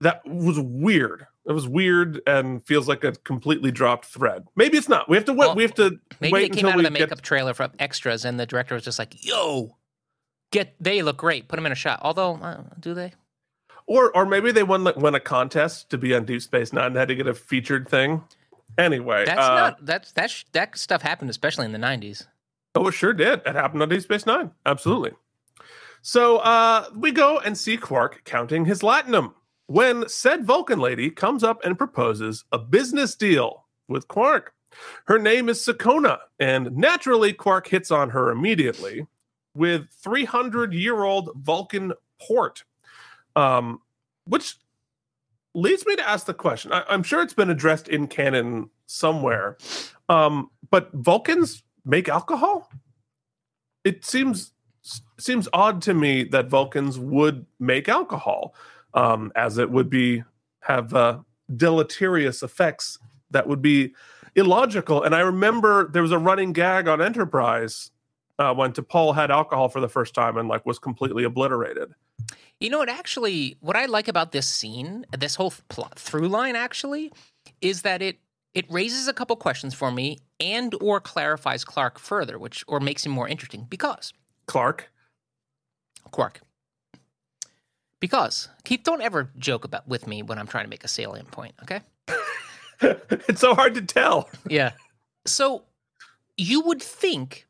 That 0.00 0.26
was 0.26 0.58
weird. 0.58 1.26
It 1.46 1.52
was 1.52 1.66
weird 1.66 2.20
and 2.26 2.64
feels 2.64 2.86
like 2.86 3.02
a 3.02 3.12
completely 3.12 3.72
dropped 3.72 4.06
thread. 4.06 4.46
Maybe 4.56 4.76
it's 4.76 4.88
not. 4.88 5.08
We 5.08 5.16
have 5.16 5.24
to 5.24 5.32
wait. 5.32 5.46
Well, 5.46 5.56
we 5.56 5.62
have 5.62 5.74
to 5.74 5.98
Maybe 6.20 6.32
wait 6.32 6.52
they 6.52 6.60
came 6.60 6.70
out 6.70 6.76
of 6.76 6.84
the 6.84 6.90
makeup 6.90 7.22
trailer 7.22 7.54
for 7.54 7.70
extras, 7.78 8.24
and 8.24 8.38
the 8.38 8.46
director 8.46 8.74
was 8.74 8.84
just 8.84 8.98
like, 8.98 9.24
"Yo, 9.24 9.76
get 10.50 10.74
they 10.80 11.02
look 11.02 11.16
great. 11.16 11.48
Put 11.48 11.56
them 11.56 11.66
in 11.66 11.72
a 11.72 11.76
shot." 11.76 12.00
Although, 12.02 12.34
uh, 12.36 12.62
do 12.78 12.94
they? 12.94 13.14
or 13.90 14.16
or 14.16 14.24
maybe 14.24 14.52
they 14.52 14.62
won 14.62 14.84
like 14.84 14.96
won 14.96 15.16
a 15.16 15.20
contest 15.20 15.90
to 15.90 15.98
be 15.98 16.14
on 16.14 16.24
Deep 16.24 16.40
Space 16.40 16.72
Nine 16.72 16.86
and 16.86 16.96
had 16.96 17.08
to 17.08 17.16
get 17.16 17.26
a 17.26 17.34
featured 17.34 17.88
thing. 17.88 18.22
Anyway, 18.78 19.24
That's 19.24 19.40
uh, 19.40 19.54
not 19.54 19.84
that's 19.84 20.12
that's 20.12 20.44
that 20.52 20.78
stuff 20.78 21.02
happened, 21.02 21.28
especially 21.28 21.66
in 21.66 21.72
the 21.72 21.78
'90s. 21.78 22.26
Oh, 22.76 22.86
it 22.86 22.92
sure 22.92 23.12
did. 23.12 23.42
It 23.44 23.56
happened 23.56 23.82
on 23.82 23.88
Deep 23.88 24.02
Space 24.02 24.26
Nine. 24.26 24.52
Absolutely. 24.64 25.10
So 26.02 26.38
uh, 26.38 26.88
we 26.94 27.10
go 27.10 27.40
and 27.40 27.58
see 27.58 27.76
Quark 27.76 28.22
counting 28.24 28.64
his 28.64 28.80
latinum 28.80 29.34
when 29.70 30.08
said 30.08 30.44
Vulcan 30.44 30.80
lady 30.80 31.10
comes 31.10 31.44
up 31.44 31.64
and 31.64 31.78
proposes 31.78 32.44
a 32.50 32.58
business 32.58 33.14
deal 33.14 33.66
with 33.86 34.08
Quark. 34.08 34.52
Her 35.04 35.16
name 35.16 35.48
is 35.48 35.64
Sakonna, 35.64 36.18
and 36.40 36.76
naturally, 36.76 37.32
Quark 37.32 37.68
hits 37.68 37.92
on 37.92 38.10
her 38.10 38.32
immediately 38.32 39.06
with 39.54 39.86
300 40.02 40.74
year 40.74 41.04
old 41.04 41.30
Vulcan 41.36 41.92
port, 42.20 42.64
um, 43.36 43.80
which 44.24 44.56
leads 45.54 45.86
me 45.86 45.94
to 45.94 46.08
ask 46.08 46.26
the 46.26 46.34
question. 46.34 46.72
I, 46.72 46.82
I'm 46.88 47.04
sure 47.04 47.22
it's 47.22 47.34
been 47.34 47.50
addressed 47.50 47.86
in 47.86 48.08
canon 48.08 48.70
somewhere, 48.86 49.56
um, 50.08 50.50
but 50.68 50.90
Vulcans 50.94 51.62
make 51.84 52.08
alcohol? 52.08 52.68
It 53.84 54.04
seems 54.04 54.50
seems 55.16 55.46
odd 55.52 55.80
to 55.82 55.94
me 55.94 56.24
that 56.24 56.48
Vulcans 56.48 56.98
would 56.98 57.46
make 57.60 57.88
alcohol, 57.88 58.54
um, 58.94 59.32
as 59.34 59.58
it 59.58 59.70
would 59.70 59.90
be 59.90 60.22
have 60.60 60.94
uh, 60.94 61.18
deleterious 61.56 62.42
effects 62.42 62.98
that 63.30 63.46
would 63.46 63.62
be 63.62 63.94
illogical. 64.34 65.02
And 65.02 65.14
I 65.14 65.20
remember 65.20 65.88
there 65.88 66.02
was 66.02 66.12
a 66.12 66.18
running 66.18 66.52
gag 66.52 66.88
on 66.88 67.00
Enterprise 67.00 67.90
uh, 68.38 68.54
when 68.54 68.72
T'Pol 68.72 69.14
had 69.14 69.30
alcohol 69.30 69.68
for 69.68 69.80
the 69.80 69.88
first 69.88 70.14
time 70.14 70.36
and 70.36 70.48
like 70.48 70.64
was 70.66 70.78
completely 70.78 71.24
obliterated. 71.24 71.92
You 72.58 72.68
know 72.68 72.78
what? 72.78 72.90
Actually, 72.90 73.56
what 73.60 73.76
I 73.76 73.86
like 73.86 74.08
about 74.08 74.32
this 74.32 74.46
scene, 74.46 75.06
this 75.16 75.34
whole 75.34 75.52
plot 75.68 75.98
through 75.98 76.28
line, 76.28 76.56
actually, 76.56 77.10
is 77.60 77.82
that 77.82 78.02
it 78.02 78.18
it 78.52 78.66
raises 78.70 79.06
a 79.06 79.12
couple 79.12 79.36
questions 79.36 79.74
for 79.74 79.92
me 79.92 80.18
and 80.40 80.74
or 80.80 81.00
clarifies 81.00 81.64
Clark 81.64 81.98
further, 81.98 82.38
which 82.38 82.64
or 82.66 82.80
makes 82.80 83.06
him 83.06 83.12
more 83.12 83.28
interesting. 83.28 83.66
Because 83.70 84.12
Clark, 84.46 84.90
Quark. 86.10 86.40
Because 88.00 88.48
Keith, 88.64 88.82
don't 88.82 89.02
ever 89.02 89.30
joke 89.38 89.64
about 89.64 89.86
with 89.86 90.06
me 90.06 90.22
when 90.22 90.38
I'm 90.38 90.46
trying 90.46 90.64
to 90.64 90.70
make 90.70 90.84
a 90.84 90.88
salient 90.88 91.30
point. 91.30 91.54
Okay. 91.62 91.80
it's 92.80 93.40
so 93.40 93.54
hard 93.54 93.74
to 93.74 93.82
tell. 93.82 94.28
Yeah. 94.48 94.72
So 95.26 95.64
you 96.38 96.62
would 96.62 96.82
think 96.82 97.46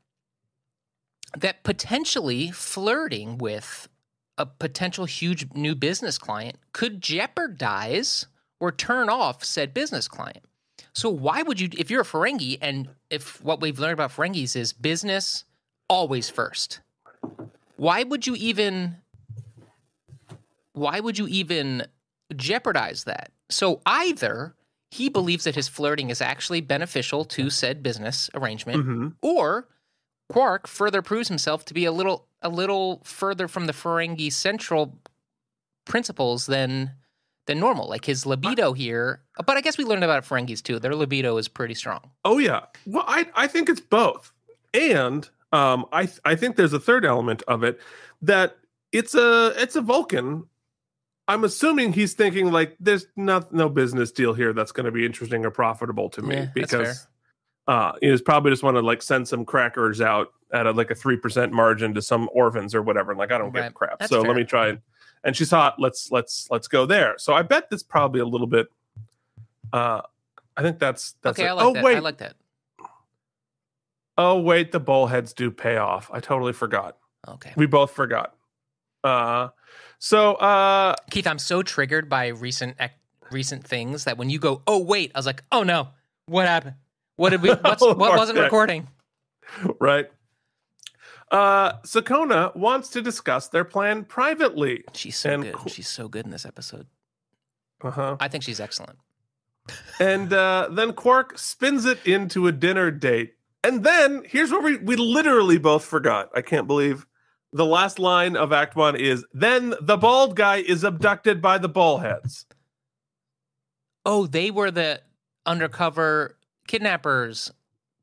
that 1.38 1.62
potentially 1.62 2.50
flirting 2.50 3.38
with 3.38 3.88
a 4.36 4.44
potential 4.44 5.04
huge 5.04 5.46
new 5.54 5.76
business 5.76 6.18
client 6.18 6.56
could 6.72 7.00
jeopardize 7.00 8.26
or 8.58 8.72
turn 8.72 9.08
off 9.08 9.44
said 9.44 9.72
business 9.72 10.08
client. 10.08 10.44
So 10.92 11.08
why 11.08 11.42
would 11.42 11.60
you 11.60 11.68
if 11.78 11.90
you're 11.90 12.00
a 12.00 12.04
Ferengi 12.04 12.58
and 12.60 12.88
if 13.08 13.42
what 13.44 13.60
we've 13.60 13.78
learned 13.78 13.94
about 13.94 14.10
Ferengis 14.10 14.56
is 14.56 14.72
business 14.72 15.44
always 15.90 16.30
first. 16.30 16.80
Why 17.76 18.02
would 18.02 18.26
you 18.26 18.34
even 18.36 18.96
why 20.72 21.00
would 21.00 21.18
you 21.18 21.26
even 21.28 21.86
jeopardize 22.36 23.04
that? 23.04 23.32
So 23.50 23.80
either 23.86 24.54
he 24.90 25.08
believes 25.08 25.44
that 25.44 25.54
his 25.54 25.68
flirting 25.68 26.10
is 26.10 26.20
actually 26.20 26.60
beneficial 26.60 27.24
to 27.26 27.50
said 27.50 27.82
business 27.82 28.30
arrangement, 28.34 28.84
hmm 28.84 29.08
or 29.22 29.68
Quark 30.30 30.68
further 30.68 31.02
proves 31.02 31.26
himself 31.26 31.64
to 31.64 31.74
be 31.74 31.84
a 31.84 31.92
little 31.92 32.28
a 32.40 32.48
little 32.48 33.02
further 33.04 33.48
from 33.48 33.66
the 33.66 33.72
Ferengi 33.72 34.32
central 34.32 34.96
principles 35.86 36.46
than 36.46 36.92
than 37.46 37.58
normal. 37.58 37.88
Like 37.88 38.04
his 38.04 38.24
libido 38.26 38.72
here, 38.72 39.22
but 39.44 39.56
I 39.56 39.60
guess 39.60 39.76
we 39.76 39.84
learned 39.84 40.04
about 40.04 40.24
Ferengis 40.24 40.62
too. 40.62 40.78
Their 40.78 40.94
libido 40.94 41.36
is 41.36 41.48
pretty 41.48 41.74
strong. 41.74 42.10
Oh 42.24 42.38
yeah. 42.38 42.66
Well, 42.86 43.04
I 43.08 43.26
I 43.34 43.48
think 43.48 43.68
it's 43.68 43.80
both, 43.80 44.32
and 44.72 45.28
um, 45.52 45.86
I 45.92 46.08
I 46.24 46.36
think 46.36 46.54
there's 46.54 46.72
a 46.72 46.80
third 46.80 47.04
element 47.04 47.42
of 47.48 47.64
it 47.64 47.80
that 48.22 48.56
it's 48.92 49.16
a 49.16 49.52
it's 49.60 49.74
a 49.74 49.80
Vulcan. 49.80 50.44
I'm 51.30 51.44
assuming 51.44 51.92
he's 51.92 52.14
thinking 52.14 52.50
like 52.50 52.76
there's 52.80 53.06
not 53.16 53.52
no 53.52 53.68
business 53.68 54.10
deal 54.10 54.32
here 54.34 54.52
that's 54.52 54.72
going 54.72 54.86
to 54.86 54.90
be 54.90 55.06
interesting 55.06 55.44
or 55.46 55.50
profitable 55.50 56.08
to 56.10 56.22
me 56.22 56.34
Yeah, 56.36 56.46
because 56.54 57.06
uh, 57.68 57.92
he 58.00 58.08
was 58.10 58.20
probably 58.20 58.50
just 58.50 58.62
want 58.62 58.76
to 58.76 58.80
like 58.82 59.00
send 59.02 59.28
some 59.28 59.44
crackers 59.44 60.00
out 60.00 60.28
at 60.52 60.66
a, 60.66 60.72
like 60.72 60.90
a 60.90 60.94
three 60.94 61.16
percent 61.16 61.52
margin 61.52 61.94
to 61.94 62.02
some 62.02 62.28
orphans 62.32 62.74
or 62.74 62.82
whatever. 62.82 63.12
And 63.12 63.18
like 63.18 63.30
I 63.32 63.38
don't 63.38 63.52
Right. 63.52 63.62
get 63.64 63.74
crap, 63.74 63.98
That's 64.00 64.10
so 64.10 64.22
fair. 64.22 64.30
let 64.30 64.36
me 64.36 64.44
try. 64.44 64.68
it. 64.70 64.80
And 65.22 65.36
she's 65.36 65.50
hot. 65.50 65.78
Let's 65.78 66.10
let's 66.10 66.48
let's 66.50 66.66
go 66.66 66.84
there. 66.86 67.14
So 67.18 67.32
I 67.34 67.42
bet 67.42 67.70
that's 67.70 67.82
probably 67.84 68.20
a 68.20 68.26
little 68.26 68.46
bit. 68.48 68.66
Uh, 69.72 70.00
I 70.56 70.62
think 70.62 70.78
that's 70.80 71.14
that's. 71.22 71.38
okay, 71.38 71.46
it. 71.46 71.50
I 71.50 71.52
like 71.52 71.64
oh 71.66 71.72
that. 71.74 71.84
wait, 71.84 71.96
I 71.96 72.00
like 72.00 72.18
that. 72.18 72.34
Oh 74.18 74.40
wait, 74.40 74.72
the 74.72 74.80
bullheads 74.80 75.32
do 75.32 75.50
pay 75.50 75.76
off. 75.76 76.10
I 76.12 76.20
totally 76.20 76.52
forgot. 76.52 76.96
Okay. 77.28 77.52
We 77.56 77.66
both 77.66 77.92
forgot. 77.92 78.34
Uh 79.04 79.48
so 80.00 80.34
uh 80.34 80.96
Keith, 81.10 81.26
I'm 81.28 81.38
so 81.38 81.62
triggered 81.62 82.08
by 82.08 82.26
recent 82.28 82.74
ac- 82.80 82.94
recent 83.30 83.64
things 83.64 84.04
that 84.04 84.18
when 84.18 84.28
you 84.30 84.38
go, 84.40 84.62
"Oh 84.66 84.78
wait," 84.82 85.12
I 85.14 85.18
was 85.18 85.26
like, 85.26 85.42
"Oh 85.52 85.62
no, 85.62 85.88
what 86.26 86.48
happened? 86.48 86.74
What 87.16 87.30
did 87.30 87.42
we? 87.42 87.50
What's, 87.54 87.82
Oh, 87.82 87.94
what 87.94 88.16
wasn't 88.18 88.38
recording?" 88.40 88.88
right. 89.78 90.10
Uh 91.30 91.74
Sakonna 91.82 92.54
wants 92.56 92.88
to 92.90 93.00
discuss 93.02 93.48
their 93.48 93.64
plan 93.64 94.04
privately. 94.04 94.82
She's 94.94 95.16
so 95.16 95.30
And 95.30 95.42
good. 95.44 95.70
She's 95.70 95.88
so 95.88 96.08
good 96.08 96.24
in 96.24 96.32
this 96.32 96.44
episode. 96.44 96.86
Uh-huh. 97.82 98.16
I 98.18 98.26
think 98.28 98.42
she's 98.42 98.58
excellent. 98.58 98.98
And 100.00 100.32
uh 100.32 100.68
then 100.72 100.92
Quark 100.92 101.38
spins 101.38 101.84
it 101.84 102.04
into 102.04 102.48
a 102.48 102.52
dinner 102.52 102.90
date. 102.90 103.34
And 103.62 103.84
then 103.84 104.22
here's 104.26 104.50
where 104.50 104.60
we 104.60 104.78
we 104.78 104.96
literally 104.96 105.58
both 105.58 105.84
forgot. 105.84 106.30
I 106.34 106.40
can't 106.42 106.66
believe 106.66 107.06
the 107.52 107.66
last 107.66 107.98
line 107.98 108.36
of 108.36 108.52
Act 108.52 108.76
1 108.76 108.96
is 108.96 109.24
then 109.32 109.74
the 109.80 109.96
bald 109.96 110.36
guy 110.36 110.56
is 110.56 110.84
abducted 110.84 111.42
by 111.42 111.58
the 111.58 111.68
bullheads. 111.68 112.46
Oh, 114.06 114.26
they 114.26 114.50
were 114.50 114.70
the 114.70 115.02
undercover 115.44 116.38
kidnappers. 116.66 117.52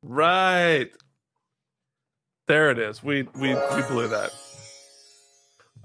Right. 0.03 0.91
There 2.47 2.69
it 2.69 2.77
is. 2.77 3.03
We 3.03 3.23
we 3.33 3.55
we 3.55 3.81
blew 3.89 4.07
that. 4.07 4.31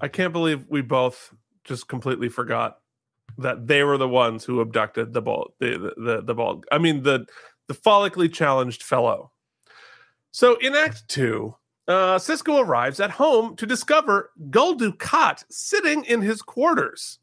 I 0.01 0.09
can't 0.09 0.35
believe 0.35 0.67
we 0.69 0.83
both 0.83 1.33
just 1.65 1.89
completely 1.89 2.29
forgot 2.29 2.79
that 3.39 3.67
they 3.67 3.85
were 3.85 3.97
the 3.97 4.09
ones 4.09 4.45
who 4.45 4.61
abducted 4.61 5.15
the 5.15 5.23
ball 5.23 5.55
the 5.61 5.79
the 5.79 5.95
the, 5.97 6.23
the 6.23 6.35
ball. 6.35 6.63
I 6.71 6.77
mean 6.77 7.03
the 7.05 7.27
the 7.69 7.75
follically 7.75 8.31
challenged 8.33 8.83
fellow. 8.83 9.33
So 10.31 10.57
in 10.57 10.75
Act 10.75 11.09
Two, 11.09 11.57
uh, 11.93 12.19
Sisko 12.19 12.65
arrives 12.65 13.01
at 13.01 13.11
home 13.11 13.57
to 13.57 13.67
discover 13.67 14.31
Gul 14.51 14.77
Dukat 14.77 15.45
sitting 15.51 16.05
in 16.05 16.23
his 16.23 16.43
quarters. 16.43 17.19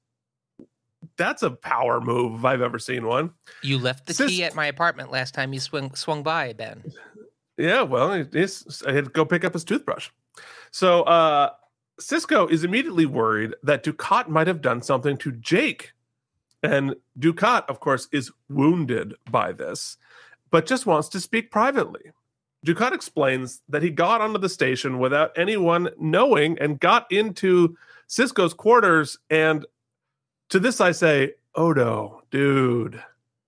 That's 1.17 1.43
a 1.43 1.51
power 1.51 1.99
move 1.99 2.39
if 2.39 2.45
I've 2.45 2.61
ever 2.61 2.80
seen 2.80 3.05
one. 3.05 3.32
You 3.61 3.78
left 3.78 4.05
the 4.05 4.13
Sis- 4.13 4.32
key 4.32 4.43
at 4.43 4.55
my 4.55 4.67
apartment 4.67 5.11
last 5.11 5.34
time 5.34 5.53
you 5.53 5.59
swung 5.59 5.93
swung 5.95 6.24
by, 6.24 6.53
Ben. 6.53 6.84
Yeah, 7.57 7.82
well, 7.82 8.13
is, 8.13 8.82
I 8.88 8.93
had 8.93 9.05
to 9.05 9.11
go 9.11 9.26
pick 9.26 9.43
up 9.43 9.53
his 9.53 9.65
toothbrush. 9.65 10.09
So 10.72 11.03
uh, 11.03 11.49
Sisko 11.99 12.49
is 12.49 12.63
immediately 12.63 13.05
worried 13.05 13.53
that 13.63 13.84
Dukat 13.84 14.30
might 14.30 14.47
have 14.47 14.61
done 14.61 14.82
something 14.82 15.17
to 15.17 15.34
Jake. 15.34 15.91
And 16.63 16.95
Dukat, 17.17 17.65
of 17.70 17.80
course, 17.80 18.07
is 18.11 18.32
wounded 18.49 19.15
by 19.30 19.51
this, 19.51 19.97
but 20.51 20.65
just 20.65 20.86
wants 20.86 21.09
to 21.09 21.20
speak 21.20 21.51
privately. 21.51 22.11
Dukat 22.66 22.91
explains 22.91 23.62
that 23.70 23.84
he 23.84 23.89
got 23.89 24.22
onto 24.22 24.38
the 24.38 24.49
station 24.49 24.99
without 24.99 25.38
anyone 25.38 25.89
knowing 25.97 26.57
and 26.60 26.80
got 26.80 27.10
into 27.12 27.78
Sisko's 28.10 28.53
quarters. 28.53 29.18
And 29.30 29.66
to 30.49 30.60
this, 30.60 30.82
I 30.82 30.91
say, 30.91 31.34
Odo, 31.55 32.24
dude. 32.32 33.01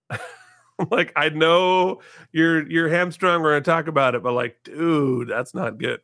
like, 0.92 1.12
I 1.16 1.30
know 1.30 2.02
you're 2.32 2.70
you're 2.70 2.90
hamstrung. 2.90 3.42
We're 3.42 3.52
gonna 3.52 3.62
talk 3.62 3.88
about 3.88 4.16
it, 4.16 4.24
but 4.24 4.34
like, 4.34 4.58
dude, 4.64 5.28
that's 5.28 5.54
not 5.54 5.78
good. 5.78 6.00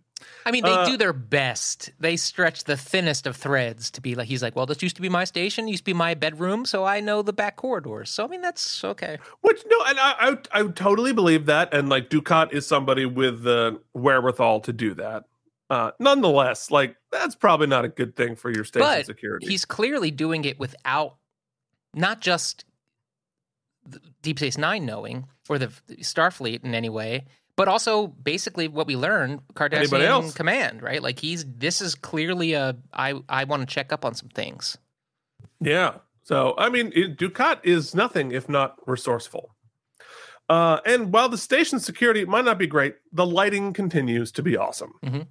I 0.45 0.51
mean, 0.51 0.63
they 0.63 0.72
Uh, 0.72 0.86
do 0.86 0.97
their 0.97 1.13
best. 1.13 1.91
They 1.99 2.15
stretch 2.15 2.63
the 2.63 2.78
thinnest 2.78 3.28
of 3.28 3.36
threads 3.36 3.91
to 3.91 4.01
be 4.01 4.15
like, 4.15 4.28
he's 4.28 4.41
like, 4.41 4.55
well, 4.55 4.65
this 4.65 4.82
used 4.82 4.95
to 4.95 5.01
be 5.01 5.09
my 5.09 5.24
station, 5.24 5.68
used 5.68 5.82
to 5.82 5.86
be 5.86 5.93
my 5.93 6.13
bedroom, 6.13 6.65
so 6.65 6.86
I 6.86 6.99
know 6.99 7.22
the 7.22 7.34
back 7.34 7.55
corridors. 7.55 8.09
So, 8.09 8.24
I 8.24 8.28
mean, 8.28 8.41
that's 8.41 8.84
okay. 8.84 9.18
Which 9.41 9.63
no, 9.68 9.84
and 9.86 9.99
I 9.99 10.38
I, 10.53 10.61
I 10.61 10.68
totally 10.68 11.13
believe 11.13 11.45
that, 11.47 11.74
and 11.74 11.89
like 11.89 12.09
Dukat 12.09 12.53
is 12.53 12.65
somebody 12.65 13.05
with 13.05 13.43
the 13.43 13.80
wherewithal 13.93 14.61
to 14.61 14.74
do 14.74 14.93
that. 14.95 15.26
Uh, 15.70 15.91
nonetheless, 15.99 16.72
like 16.72 16.95
that's 17.11 17.36
probably 17.36 17.68
not 17.68 17.84
a 17.84 17.89
good 17.89 18.15
thing 18.15 18.36
for 18.36 18.49
your 18.49 18.63
station 18.63 18.88
But 18.88 19.05
security. 19.05 19.47
He's 19.47 19.65
clearly 19.65 20.11
doing 20.11 20.45
it 20.45 20.57
without 20.57 21.18
not 21.93 22.22
just 22.22 22.63
Deep 24.22 24.39
Space 24.39 24.57
Nine 24.57 24.86
knowing 24.86 25.28
or 25.49 25.59
the 25.59 25.68
Starfleet 25.68 26.63
in 26.63 26.74
any 26.74 26.89
way, 26.89 27.26
but 27.58 27.68
also 27.68 28.08
basically 28.08 28.70
what 28.70 28.88
we 28.88 28.95
learned 28.95 29.41
Cardassian 29.55 30.34
command, 30.36 30.82
right? 30.82 31.03
Like 31.03 31.20
he's 31.20 31.43
this 31.45 31.82
is 31.82 31.95
clearly 31.95 32.53
a 32.53 32.78
I 32.93 33.16
I 33.28 33.43
want 33.43 33.68
to 33.68 33.74
check 33.74 33.91
up 33.91 34.05
on 34.05 34.14
some 34.14 34.30
things. 34.30 34.78
Yeah. 35.60 35.95
So, 36.24 36.53
I 36.58 36.70
mean, 36.70 36.91
it, 36.93 37.18
Dukat 37.18 37.60
is 37.64 37.95
nothing 37.95 38.32
if 38.32 38.47
not 38.47 38.76
resourceful. 38.86 39.55
Uh, 40.49 40.80
and 40.86 41.12
while 41.12 41.30
the 41.30 41.38
station 41.38 41.80
security 41.80 42.26
might 42.26 42.45
not 42.45 42.58
be 42.58 42.68
great, 42.68 42.95
the 43.12 43.26
lighting 43.26 43.74
continues 43.74 44.32
to 44.34 44.43
be 44.43 44.55
awesome. 44.55 44.93
Mhm. 45.03 45.28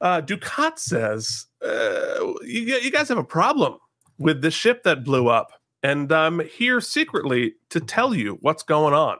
Uh, 0.00 0.20
Dukat 0.20 0.78
says, 0.78 1.46
uh, 1.64 2.34
you, 2.42 2.76
you 2.76 2.90
guys 2.90 3.08
have 3.08 3.18
a 3.18 3.24
problem 3.24 3.78
with 4.18 4.40
the 4.42 4.50
ship 4.50 4.84
that 4.84 5.04
blew 5.04 5.28
up, 5.28 5.52
and 5.82 6.12
I'm 6.12 6.40
here 6.40 6.80
secretly 6.80 7.54
to 7.70 7.80
tell 7.80 8.14
you 8.14 8.38
what's 8.40 8.62
going 8.62 8.94
on. 8.94 9.18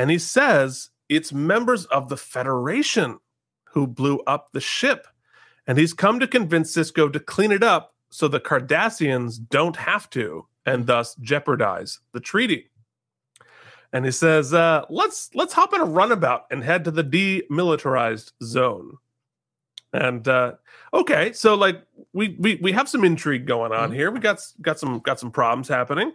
And 0.00 0.10
he 0.10 0.18
says 0.18 0.88
it's 1.10 1.30
members 1.30 1.84
of 1.84 2.08
the 2.08 2.16
Federation 2.16 3.18
who 3.64 3.86
blew 3.86 4.20
up 4.20 4.48
the 4.50 4.60
ship, 4.60 5.06
and 5.66 5.76
he's 5.76 5.92
come 5.92 6.18
to 6.20 6.26
convince 6.26 6.74
Sisko 6.74 7.12
to 7.12 7.20
clean 7.20 7.52
it 7.52 7.62
up 7.62 7.92
so 8.08 8.26
the 8.26 8.40
Cardassians 8.40 9.38
don't 9.50 9.76
have 9.76 10.08
to, 10.10 10.46
and 10.64 10.86
thus 10.86 11.14
jeopardize 11.16 12.00
the 12.12 12.20
treaty. 12.20 12.70
And 13.92 14.06
he 14.06 14.10
says, 14.10 14.54
uh, 14.54 14.86
"Let's 14.88 15.28
let's 15.34 15.52
hop 15.52 15.74
in 15.74 15.82
a 15.82 15.84
runabout 15.84 16.46
and 16.50 16.64
head 16.64 16.84
to 16.84 16.90
the 16.90 17.04
demilitarized 17.04 18.32
zone." 18.42 18.96
And 19.92 20.26
uh, 20.26 20.52
okay, 20.94 21.34
so 21.34 21.56
like 21.56 21.82
we 22.14 22.36
we 22.40 22.54
we 22.62 22.72
have 22.72 22.88
some 22.88 23.04
intrigue 23.04 23.44
going 23.44 23.72
on 23.72 23.90
Mhm. 23.90 23.94
here. 23.96 24.10
We 24.10 24.20
got 24.20 24.40
got 24.62 24.78
some 24.78 25.00
got 25.00 25.20
some 25.20 25.30
problems 25.30 25.68
happening. 25.68 26.14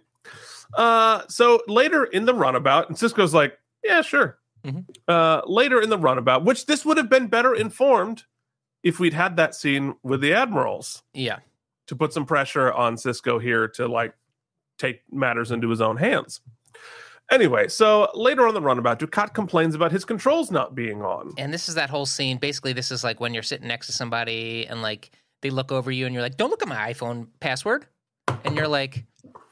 Uh, 0.73 1.21
so 1.27 1.61
later 1.67 2.05
in 2.05 2.25
the 2.25 2.33
runabout, 2.33 2.89
and 2.89 2.97
Sisko's 2.97 3.35
like, 3.35 3.59
"Yeah, 3.85 4.01
sure." 4.01 4.39
Mhm. 4.65 4.85
Uh, 5.07 5.41
later 5.45 5.79
in 5.79 5.89
the 5.89 5.97
runabout, 5.97 6.43
which 6.43 6.65
this 6.65 6.83
would 6.85 6.97
have 6.97 7.09
been 7.09 7.27
better 7.27 7.53
informed 7.53 8.23
if 8.83 8.99
we'd 8.99 9.13
had 9.13 9.35
that 9.37 9.53
scene 9.55 9.95
with 10.03 10.21
the 10.21 10.33
admirals 10.33 11.03
Yeah. 11.13 11.39
to 11.87 11.95
put 11.95 12.11
some 12.13 12.25
pressure 12.25 12.71
on 12.73 12.95
Sisko 12.95 13.41
here 13.41 13.67
to 13.69 13.87
like 13.87 14.15
take 14.79 15.01
matters 15.11 15.51
into 15.51 15.69
his 15.69 15.81
own 15.81 15.97
hands. 15.97 16.41
Anyway, 17.31 17.67
so 17.67 18.09
later 18.13 18.47
on 18.47 18.53
the 18.53 18.61
runabout, 18.61 18.99
Dukat 18.99 19.33
complains 19.33 19.73
about 19.73 19.91
his 19.91 20.05
controls 20.05 20.51
not 20.51 20.75
being 20.75 21.01
on. 21.01 21.33
And 21.37 21.51
this 21.53 21.67
is 21.67 21.73
that 21.75 21.89
whole 21.89 22.05
scene. 22.05 22.37
Basically, 22.37 22.73
this 22.73 22.91
is 22.91 23.03
like 23.03 23.19
when 23.19 23.33
you're 23.33 23.41
sitting 23.43 23.67
next 23.67 23.87
to 23.87 23.93
somebody 23.93 24.67
and 24.67 24.81
like 24.83 25.09
they 25.41 25.49
look 25.49 25.71
over 25.71 25.91
you 25.91 26.05
and 26.05 26.13
you're 26.13 26.21
like, 26.23 26.37
"Don't 26.37 26.49
look 26.51 26.61
at 26.61 26.67
my 26.67 26.91
iPhone 26.93 27.27
password," 27.39 27.87
and 28.43 28.55
you're 28.55 28.67
like, 28.67 29.05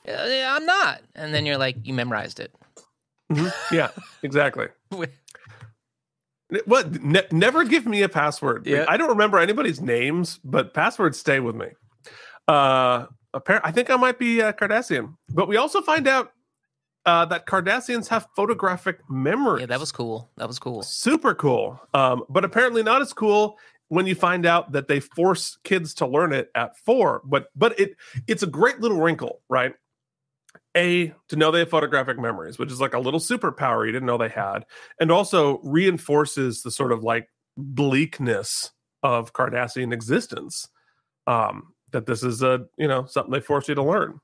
"Uh, 0.07 0.25
yeah, 0.27 0.55
"I'm 0.55 0.65
not," 0.67 1.01
and 1.15 1.33
then 1.33 1.45
you're 1.47 1.57
like, 1.57 1.77
"You 1.83 1.93
memorized 1.95 2.39
it." 2.39 2.53
Mhm. 3.35 3.51
Yeah, 3.71 3.89
exactly. 4.21 4.67
What? 6.65 7.01
Ne- 7.01 7.25
never 7.31 7.63
give 7.63 7.85
me 7.85 8.03
a 8.03 8.09
password. 8.09 8.67
Yeah. 8.67 8.85
I 8.87 8.97
don't 8.97 9.09
remember 9.09 9.39
anybody's 9.39 9.81
names, 9.81 10.39
but 10.43 10.73
passwords 10.73 11.17
stay 11.17 11.39
with 11.39 11.55
me. 11.55 11.67
Uh, 12.47 13.07
apparently, 13.33 13.67
I 13.67 13.71
think 13.71 13.89
I 13.89 13.95
might 13.95 14.19
be 14.19 14.39
a 14.39 14.53
Cardassian, 14.53 15.15
but 15.29 15.47
we 15.47 15.57
also 15.57 15.81
find 15.81 16.07
out 16.07 16.31
uh, 17.05 17.25
that 17.25 17.47
Cardassians 17.47 18.07
have 18.09 18.27
photographic 18.35 18.99
memory. 19.09 19.61
yeah, 19.61 19.65
that 19.67 19.79
was 19.79 19.91
cool. 19.91 20.29
That 20.37 20.47
was 20.47 20.59
cool. 20.59 20.83
super 20.83 21.33
cool. 21.33 21.79
Um, 21.93 22.23
but 22.29 22.45
apparently 22.45 22.83
not 22.83 23.01
as 23.01 23.13
cool 23.13 23.57
when 23.87 24.05
you 24.05 24.15
find 24.15 24.45
out 24.45 24.73
that 24.73 24.87
they 24.87 24.99
force 24.99 25.57
kids 25.63 25.93
to 25.95 26.05
learn 26.07 26.33
it 26.33 26.49
at 26.55 26.77
four. 26.77 27.21
But 27.25 27.47
but 27.55 27.79
it 27.79 27.95
it's 28.27 28.43
a 28.43 28.47
great 28.47 28.79
little 28.79 29.01
wrinkle, 29.01 29.41
right? 29.49 29.73
A 30.75 31.13
to 31.29 31.35
know 31.35 31.51
they 31.51 31.59
have 31.59 31.69
photographic 31.69 32.19
memories, 32.19 32.57
which 32.57 32.71
is 32.71 32.81
like 32.81 32.93
a 32.93 32.99
little 32.99 33.19
superpower 33.19 33.85
you 33.85 33.91
didn't 33.91 34.07
know 34.07 34.17
they 34.17 34.29
had, 34.29 34.65
and 34.99 35.11
also 35.11 35.59
reinforces 35.63 36.63
the 36.63 36.71
sort 36.71 36.91
of 36.91 37.03
like 37.03 37.29
bleakness 37.57 38.71
of 39.03 39.33
Cardassian 39.33 39.93
existence. 39.93 40.67
Um, 41.27 41.73
that 41.91 42.07
this 42.07 42.23
is 42.23 42.41
a 42.41 42.65
you 42.77 42.87
know 42.87 43.05
something 43.05 43.31
they 43.31 43.39
force 43.39 43.67
you 43.67 43.75
to 43.75 43.83
learn. 43.83 44.19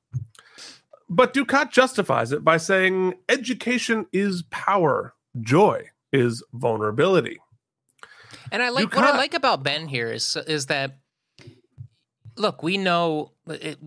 But 1.10 1.34
Dukat 1.34 1.72
justifies 1.72 2.32
it 2.32 2.43
by 2.43 2.58
saying 2.58 3.16
education 3.30 4.06
is 4.12 4.43
power, 4.52 5.14
joy 5.41 5.89
is 6.12 6.43
vulnerability. 6.54 7.39
And 8.52 8.62
I 8.62 8.70
like 8.70 8.93
what 8.95 9.06
I 9.06 9.18
like 9.18 9.34
about 9.34 9.64
Ben 9.64 9.88
here 9.88 10.12
is 10.12 10.36
is 10.47 10.68
that 10.68 10.97
look, 12.36 12.64
we 12.64 12.78
know 12.78 13.34
it, 13.47 13.78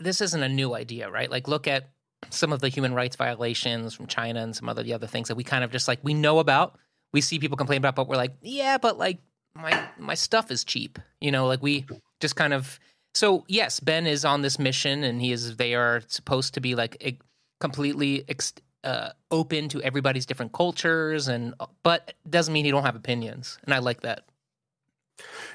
this 0.00 0.20
isn't 0.20 0.42
a 0.42 0.48
new 0.48 0.74
idea, 0.74 1.10
right? 1.10 1.30
Like 1.30 1.46
look 1.46 1.68
at 1.68 1.90
some 2.30 2.52
of 2.52 2.60
the 2.60 2.68
human 2.68 2.94
rights 2.94 3.16
violations 3.16 3.94
from 3.94 4.06
China 4.06 4.42
and 4.42 4.54
some 4.54 4.68
other 4.68 4.82
the 4.82 4.92
other 4.92 5.06
things 5.06 5.28
that 5.28 5.36
we 5.36 5.44
kind 5.44 5.64
of 5.64 5.70
just 5.70 5.88
like 5.88 6.00
we 6.02 6.14
know 6.14 6.38
about. 6.38 6.78
We 7.12 7.20
see 7.20 7.38
people 7.38 7.56
complain 7.56 7.78
about, 7.78 7.96
but 7.96 8.08
we're 8.08 8.16
like, 8.16 8.34
yeah, 8.40 8.78
but 8.78 8.98
like 8.98 9.18
my 9.54 9.84
my 9.98 10.14
stuff 10.14 10.50
is 10.50 10.64
cheap, 10.64 10.98
you 11.20 11.30
know. 11.30 11.46
Like 11.46 11.62
we 11.62 11.86
just 12.20 12.36
kind 12.36 12.52
of 12.52 12.78
so 13.14 13.44
yes, 13.48 13.80
Ben 13.80 14.06
is 14.06 14.24
on 14.24 14.42
this 14.42 14.58
mission, 14.58 15.02
and 15.04 15.20
he 15.20 15.32
is. 15.32 15.56
They 15.56 15.74
are 15.74 16.02
supposed 16.06 16.54
to 16.54 16.60
be 16.60 16.74
like 16.74 16.96
e- 17.04 17.18
completely 17.58 18.24
ex, 18.28 18.52
uh, 18.84 19.10
open 19.30 19.68
to 19.70 19.82
everybody's 19.82 20.26
different 20.26 20.52
cultures, 20.52 21.28
and 21.28 21.54
but 21.82 22.14
doesn't 22.28 22.52
mean 22.52 22.64
he 22.64 22.70
don't 22.70 22.84
have 22.84 22.96
opinions, 22.96 23.58
and 23.64 23.74
I 23.74 23.78
like 23.78 24.02
that. 24.02 24.24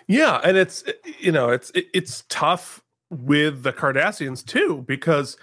Yeah, 0.08 0.41
and 0.43 0.58
it's 0.58 0.84
you 1.20 1.32
know 1.32 1.50
it's 1.50 1.72
it, 1.72 1.88
it's 1.93 2.26
tough 2.28 2.84
with 3.20 3.63
the 3.63 3.74
Cardassians 3.74 4.45
too 4.45 4.84
because 4.88 5.38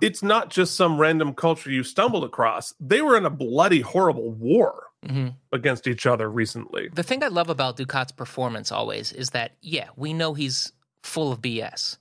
it's 0.00 0.22
not 0.22 0.50
just 0.50 0.74
some 0.74 0.98
random 0.98 1.32
culture 1.34 1.70
you 1.70 1.82
stumbled 1.82 2.24
across. 2.24 2.74
They 2.80 3.00
were 3.02 3.16
in 3.16 3.24
a 3.24 3.30
bloody, 3.30 3.80
horrible 3.80 4.30
war 4.30 4.88
hmm 5.06 5.28
against 5.52 5.86
each 5.86 6.06
other 6.06 6.30
recently. 6.30 6.88
The 6.94 7.02
thing 7.02 7.22
I 7.22 7.28
love 7.28 7.50
about 7.50 7.76
Dukat's 7.76 8.12
performance 8.12 8.72
always 8.72 9.12
is 9.12 9.30
that, 9.30 9.52
yeah, 9.60 9.88
we 9.96 10.14
know 10.14 10.32
he's 10.32 10.72
full 11.02 11.30
of 11.30 11.42
BS, 11.42 11.98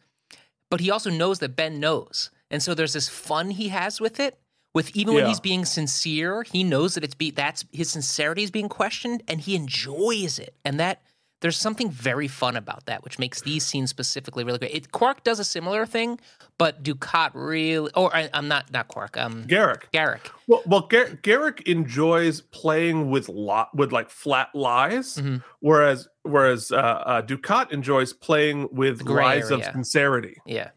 but 0.69 0.79
he 0.79 0.89
also 0.89 1.09
knows 1.09 1.39
that 1.39 1.55
Ben 1.55 1.79
knows. 1.79 2.29
And 2.49 2.63
so 2.63 2.73
there's 2.73 2.93
this 2.93 3.09
fun 3.09 3.49
he 3.49 3.67
has 3.69 3.99
with 3.99 4.19
it. 4.19 4.39
With 4.73 4.95
even 4.95 5.15
when 5.15 5.25
he's 5.25 5.41
being 5.41 5.65
sincere, 5.65 6.43
he 6.43 6.63
knows 6.63 6.93
that 6.93 7.03
it's 7.03 7.15
be 7.15 7.31
that's 7.31 7.65
his 7.73 7.89
sincerity 7.89 8.43
is 8.43 8.51
being 8.51 8.69
questioned 8.69 9.21
and 9.27 9.41
he 9.41 9.55
enjoys 9.55 10.39
it. 10.39 10.55
And 10.63 10.79
that 10.79 11.01
there's 11.41 11.57
something 11.57 11.89
very 11.89 12.27
fun 12.27 12.55
about 12.55 12.85
that, 12.85 13.03
which 13.03 13.19
makes 13.19 13.41
these 13.41 13.65
scenes 13.65 13.89
specifically 13.89 14.43
really 14.43 14.59
great. 14.59 14.73
It, 14.73 14.91
Quark 14.91 15.23
does 15.23 15.39
a 15.39 15.43
similar 15.43 15.85
thing, 15.85 16.19
but 16.57 16.83
Dukat 16.83 17.31
really, 17.33 17.91
or 17.95 18.15
I, 18.15 18.29
I'm 18.33 18.47
not 18.47 18.71
not 18.71 18.87
Quark, 18.87 19.17
um, 19.17 19.43
Garak. 19.45 19.83
Garak. 19.93 20.19
Well, 20.47 20.61
well, 20.65 20.81
Gar- 20.81 21.17
Garak 21.23 21.61
enjoys 21.67 22.41
playing 22.41 23.09
with 23.09 23.27
lot 23.27 23.75
with 23.75 23.91
like 23.91 24.09
flat 24.09 24.49
lies, 24.53 25.17
Mhm. 25.17 25.43
whereas 25.59 26.07
whereas 26.23 26.71
uh, 26.71 26.75
uh, 26.75 27.21
Dukat 27.23 27.71
enjoys 27.71 28.13
playing 28.13 28.69
with 28.71 29.01
lies 29.01 29.49
of 29.49 29.63
sincerity 29.65 30.37
Yeah, 30.45 30.69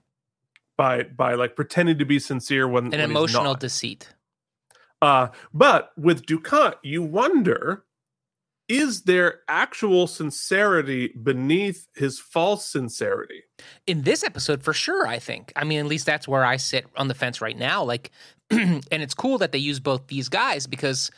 by 0.78 1.02
by 1.04 1.34
like 1.34 1.56
pretending 1.56 1.98
to 1.98 2.06
be 2.06 2.18
sincere 2.18 2.66
when 2.66 2.86
an 2.86 2.90
when 2.92 3.00
emotional 3.02 3.54
deceit. 3.54 4.14
Uh, 5.02 5.28
but 5.52 5.90
with 5.98 6.24
Dukat, 6.24 6.76
you 6.82 7.02
wonder 7.02 7.84
is 8.68 9.02
there 9.02 9.40
actual 9.48 10.06
sincerity 10.06 11.08
beneath 11.22 11.86
his 11.94 12.18
false 12.18 12.66
sincerity? 12.66 13.42
in 13.86 14.02
this 14.02 14.24
episode 14.24 14.62
for 14.62 14.72
sure 14.72 15.06
i 15.06 15.18
think 15.18 15.52
i 15.56 15.62
mean 15.64 15.78
at 15.78 15.86
least 15.86 16.04
that's 16.06 16.26
where 16.26 16.44
i 16.44 16.56
sit 16.56 16.86
on 16.96 17.06
the 17.08 17.14
fence 17.14 17.40
right 17.40 17.56
now 17.56 17.82
like 17.84 18.10
and 18.50 18.82
it's 18.90 19.14
cool 19.14 19.38
that 19.38 19.52
they 19.52 19.58
use 19.58 19.78
both 19.80 20.06
these 20.08 20.28
guys 20.28 20.66
because 20.66 21.10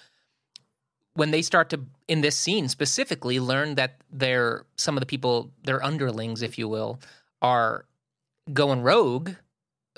when 1.15 1.31
they 1.31 1.41
start 1.43 1.71
to 1.71 1.81
in 2.09 2.21
this 2.21 2.37
scene 2.39 2.69
specifically 2.69 3.41
learn 3.41 3.75
that 3.77 4.01
they're 4.13 4.65
some 4.77 4.97
of 4.97 5.01
the 5.01 5.07
people 5.07 5.51
their 5.65 5.83
underlings 5.83 6.43
if 6.43 6.59
you 6.59 6.69
will 6.69 7.01
are 7.43 7.87
going 8.53 8.83
rogue 8.83 9.31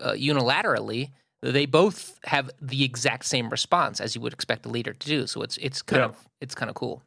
uh, 0.01 0.13
unilaterally 0.13 1.11
they 1.43 1.67
both 1.67 2.19
have 2.25 2.51
the 2.63 2.85
exact 2.85 3.25
same 3.25 3.49
response 3.49 4.01
as 4.01 4.15
you 4.15 4.21
would 4.21 4.33
expect 4.33 4.65
a 4.65 4.69
leader 4.69 4.93
to 4.93 5.07
do 5.09 5.27
so 5.27 5.43
it's 5.43 5.57
it's 5.59 5.83
kind 5.83 6.01
Yeah. 6.01 6.07
of 6.07 6.17
it's 6.41 6.55
kind 6.55 6.69
of 6.71 6.77
cool 6.77 7.03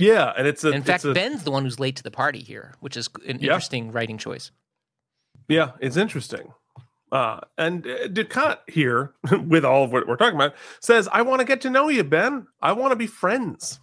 Yeah, 0.00 0.32
and 0.36 0.46
it's 0.46 0.64
a 0.64 0.70
in 0.70 0.82
fact 0.82 1.04
a, 1.04 1.12
ben's 1.12 1.44
the 1.44 1.50
one 1.50 1.64
who's 1.64 1.78
late 1.78 1.96
to 1.96 2.02
the 2.02 2.10
party 2.10 2.40
here 2.40 2.74
which 2.80 2.96
is 2.96 3.08
an 3.26 3.38
Yeah. 3.40 3.52
interesting 3.52 3.92
writing 3.92 4.18
choice 4.18 4.50
Yeah, 5.48 5.72
it's 5.80 5.96
interesting. 5.96 6.52
Uh, 7.12 7.40
and 7.58 7.84
uh, 7.86 8.06
Dukat 8.06 8.58
here, 8.68 9.14
with 9.46 9.64
all 9.64 9.82
of 9.84 9.92
what 9.92 10.06
we're 10.06 10.16
talking 10.16 10.36
about, 10.36 10.54
says, 10.80 11.08
"I 11.10 11.22
want 11.22 11.40
to 11.40 11.44
get 11.44 11.60
to 11.62 11.70
know 11.70 11.88
you, 11.88 12.04
Ben. 12.04 12.46
I 12.62 12.70
want 12.72 12.92
to 12.92 12.96
be 12.96 13.08
friends." 13.08 13.80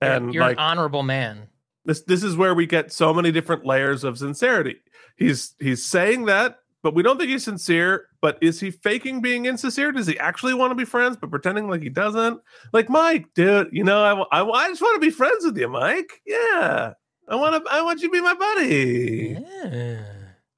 And 0.00 0.32
you're 0.32 0.42
like 0.42 0.56
an 0.56 0.58
honorable 0.64 1.02
man 1.02 1.48
this, 1.84 2.02
this 2.02 2.22
is 2.22 2.36
where 2.36 2.54
we 2.54 2.66
get 2.66 2.92
so 2.92 3.12
many 3.12 3.32
different 3.32 3.64
layers 3.66 4.04
of 4.04 4.18
sincerity. 4.18 4.76
He's 5.16 5.54
he's 5.58 5.84
saying 5.84 6.26
that 6.26 6.58
but 6.82 6.94
we 6.94 7.02
don't 7.02 7.18
think 7.18 7.30
he's 7.30 7.44
sincere. 7.44 8.06
But 8.20 8.38
is 8.40 8.60
he 8.60 8.70
faking 8.70 9.20
being 9.20 9.46
insincere? 9.46 9.92
Does 9.92 10.06
he 10.06 10.18
actually 10.18 10.54
want 10.54 10.70
to 10.70 10.74
be 10.74 10.84
friends, 10.84 11.16
but 11.16 11.30
pretending 11.30 11.68
like 11.68 11.82
he 11.82 11.88
doesn't? 11.88 12.40
Like 12.72 12.88
Mike, 12.88 13.26
dude, 13.34 13.68
you 13.72 13.84
know, 13.84 14.26
I, 14.30 14.40
I, 14.40 14.44
I 14.48 14.68
just 14.68 14.82
want 14.82 15.00
to 15.00 15.06
be 15.06 15.10
friends 15.10 15.44
with 15.44 15.56
you, 15.56 15.68
Mike. 15.68 16.20
Yeah, 16.26 16.94
I 17.28 17.34
want 17.36 17.64
to. 17.64 17.70
I 17.72 17.82
want 17.82 18.00
you 18.00 18.08
to 18.08 18.12
be 18.12 18.20
my 18.20 18.34
buddy. 18.34 19.38
Yeah. 19.40 20.04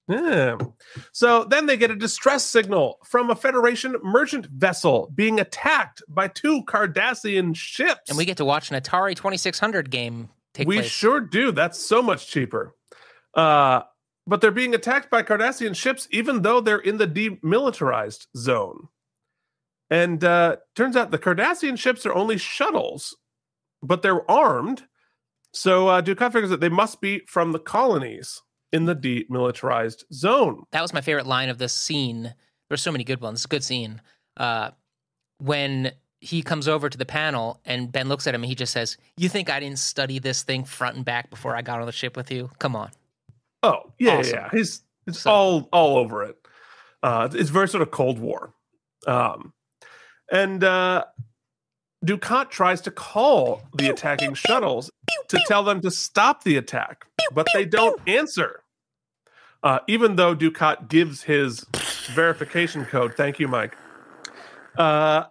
Yeah. 0.06 0.58
So 1.12 1.44
then 1.44 1.66
they 1.66 1.76
get 1.76 1.90
a 1.90 1.96
distress 1.96 2.44
signal 2.44 2.98
from 3.04 3.30
a 3.30 3.34
Federation 3.34 3.96
merchant 4.02 4.46
vessel 4.46 5.10
being 5.14 5.40
attacked 5.40 6.02
by 6.08 6.28
two 6.28 6.62
Cardassian 6.64 7.56
ships. 7.56 8.10
And 8.10 8.18
we 8.18 8.24
get 8.24 8.36
to 8.36 8.44
watch 8.44 8.70
an 8.70 8.80
Atari 8.80 9.16
2600 9.16 9.90
game 9.90 10.28
take 10.52 10.68
we 10.68 10.76
place. 10.76 10.90
sure 10.90 11.20
do. 11.20 11.52
That's 11.52 11.80
so 11.80 12.02
much 12.02 12.26
cheaper. 12.28 12.74
Uh, 13.32 13.82
but 14.26 14.40
they're 14.40 14.50
being 14.50 14.74
attacked 14.74 15.10
by 15.10 15.22
Cardassian 15.22 15.76
ships, 15.76 16.08
even 16.10 16.42
though 16.42 16.60
they're 16.60 16.78
in 16.78 16.98
the 16.98 17.06
demilitarized 17.06 18.26
zone. 18.36 18.88
And 19.90 20.24
uh, 20.24 20.56
turns 20.74 20.96
out 20.96 21.10
the 21.10 21.18
Cardassian 21.18 21.78
ships 21.78 22.06
are 22.06 22.14
only 22.14 22.38
shuttles, 22.38 23.16
but 23.82 24.02
they're 24.02 24.28
armed. 24.30 24.84
So 25.52 25.88
uh, 25.88 26.02
Dukat 26.02 26.32
figures 26.32 26.50
that 26.50 26.60
they 26.60 26.68
must 26.68 27.00
be 27.00 27.20
from 27.26 27.52
the 27.52 27.58
colonies 27.58 28.40
in 28.72 28.86
the 28.86 28.96
demilitarized 28.96 30.02
zone. 30.12 30.64
that 30.72 30.82
was 30.82 30.92
my 30.92 31.00
favorite 31.00 31.26
line 31.26 31.48
of 31.48 31.58
this 31.58 31.72
scene. 31.72 32.34
There's 32.68 32.82
so 32.82 32.90
many 32.90 33.04
good 33.04 33.20
ones. 33.20 33.46
Good 33.46 33.62
scene. 33.62 34.00
Uh, 34.36 34.70
when 35.38 35.92
he 36.20 36.42
comes 36.42 36.66
over 36.66 36.88
to 36.88 36.98
the 36.98 37.04
panel 37.04 37.60
and 37.64 37.92
Ben 37.92 38.08
looks 38.08 38.26
at 38.26 38.34
him 38.34 38.42
and 38.42 38.48
he 38.48 38.54
just 38.54 38.72
says, 38.72 38.96
"You 39.16 39.28
think 39.28 39.50
I 39.50 39.60
didn't 39.60 39.78
study 39.78 40.18
this 40.18 40.42
thing 40.42 40.64
front 40.64 40.96
and 40.96 41.04
back 41.04 41.30
before 41.30 41.54
I 41.54 41.62
got 41.62 41.80
on 41.80 41.86
the 41.86 41.92
ship 41.92 42.16
with 42.16 42.32
you? 42.32 42.50
Come 42.58 42.74
on." 42.74 42.90
Oh 43.64 43.92
yeah, 43.98 44.18
Awesome. 44.18 44.34
yeah. 44.34 44.48
He's 44.52 44.82
it's 45.06 45.20
So- 45.20 45.30
all 45.30 45.68
all 45.72 45.96
over 45.98 46.22
it. 46.24 46.36
Uh, 47.02 47.28
it's 47.32 47.50
very 47.50 47.68
sort 47.68 47.82
of 47.82 47.90
Cold 47.90 48.18
War, 48.18 48.54
um, 49.06 49.52
and 50.32 50.64
uh, 50.64 51.04
Dukat 52.04 52.48
tries 52.50 52.80
to 52.82 52.90
call 52.90 53.62
the 53.76 53.90
attacking 53.90 54.32
shuttles 54.34 54.90
to 55.28 55.38
tell 55.46 55.62
them 55.64 55.80
to 55.82 55.90
stop 55.90 56.44
the 56.44 56.56
attack, 56.56 57.04
but 57.32 57.46
they 57.52 57.64
don't 57.66 58.00
answer. 58.08 58.62
Uh, 59.62 59.80
even 59.86 60.16
though 60.16 60.34
Dukat 60.34 60.88
gives 60.88 61.22
his 61.22 61.64
verification 62.14 62.84
code, 62.86 63.14
thank 63.16 63.38
you, 63.38 63.48
Mike. 63.48 63.76
Uh, 64.78 65.24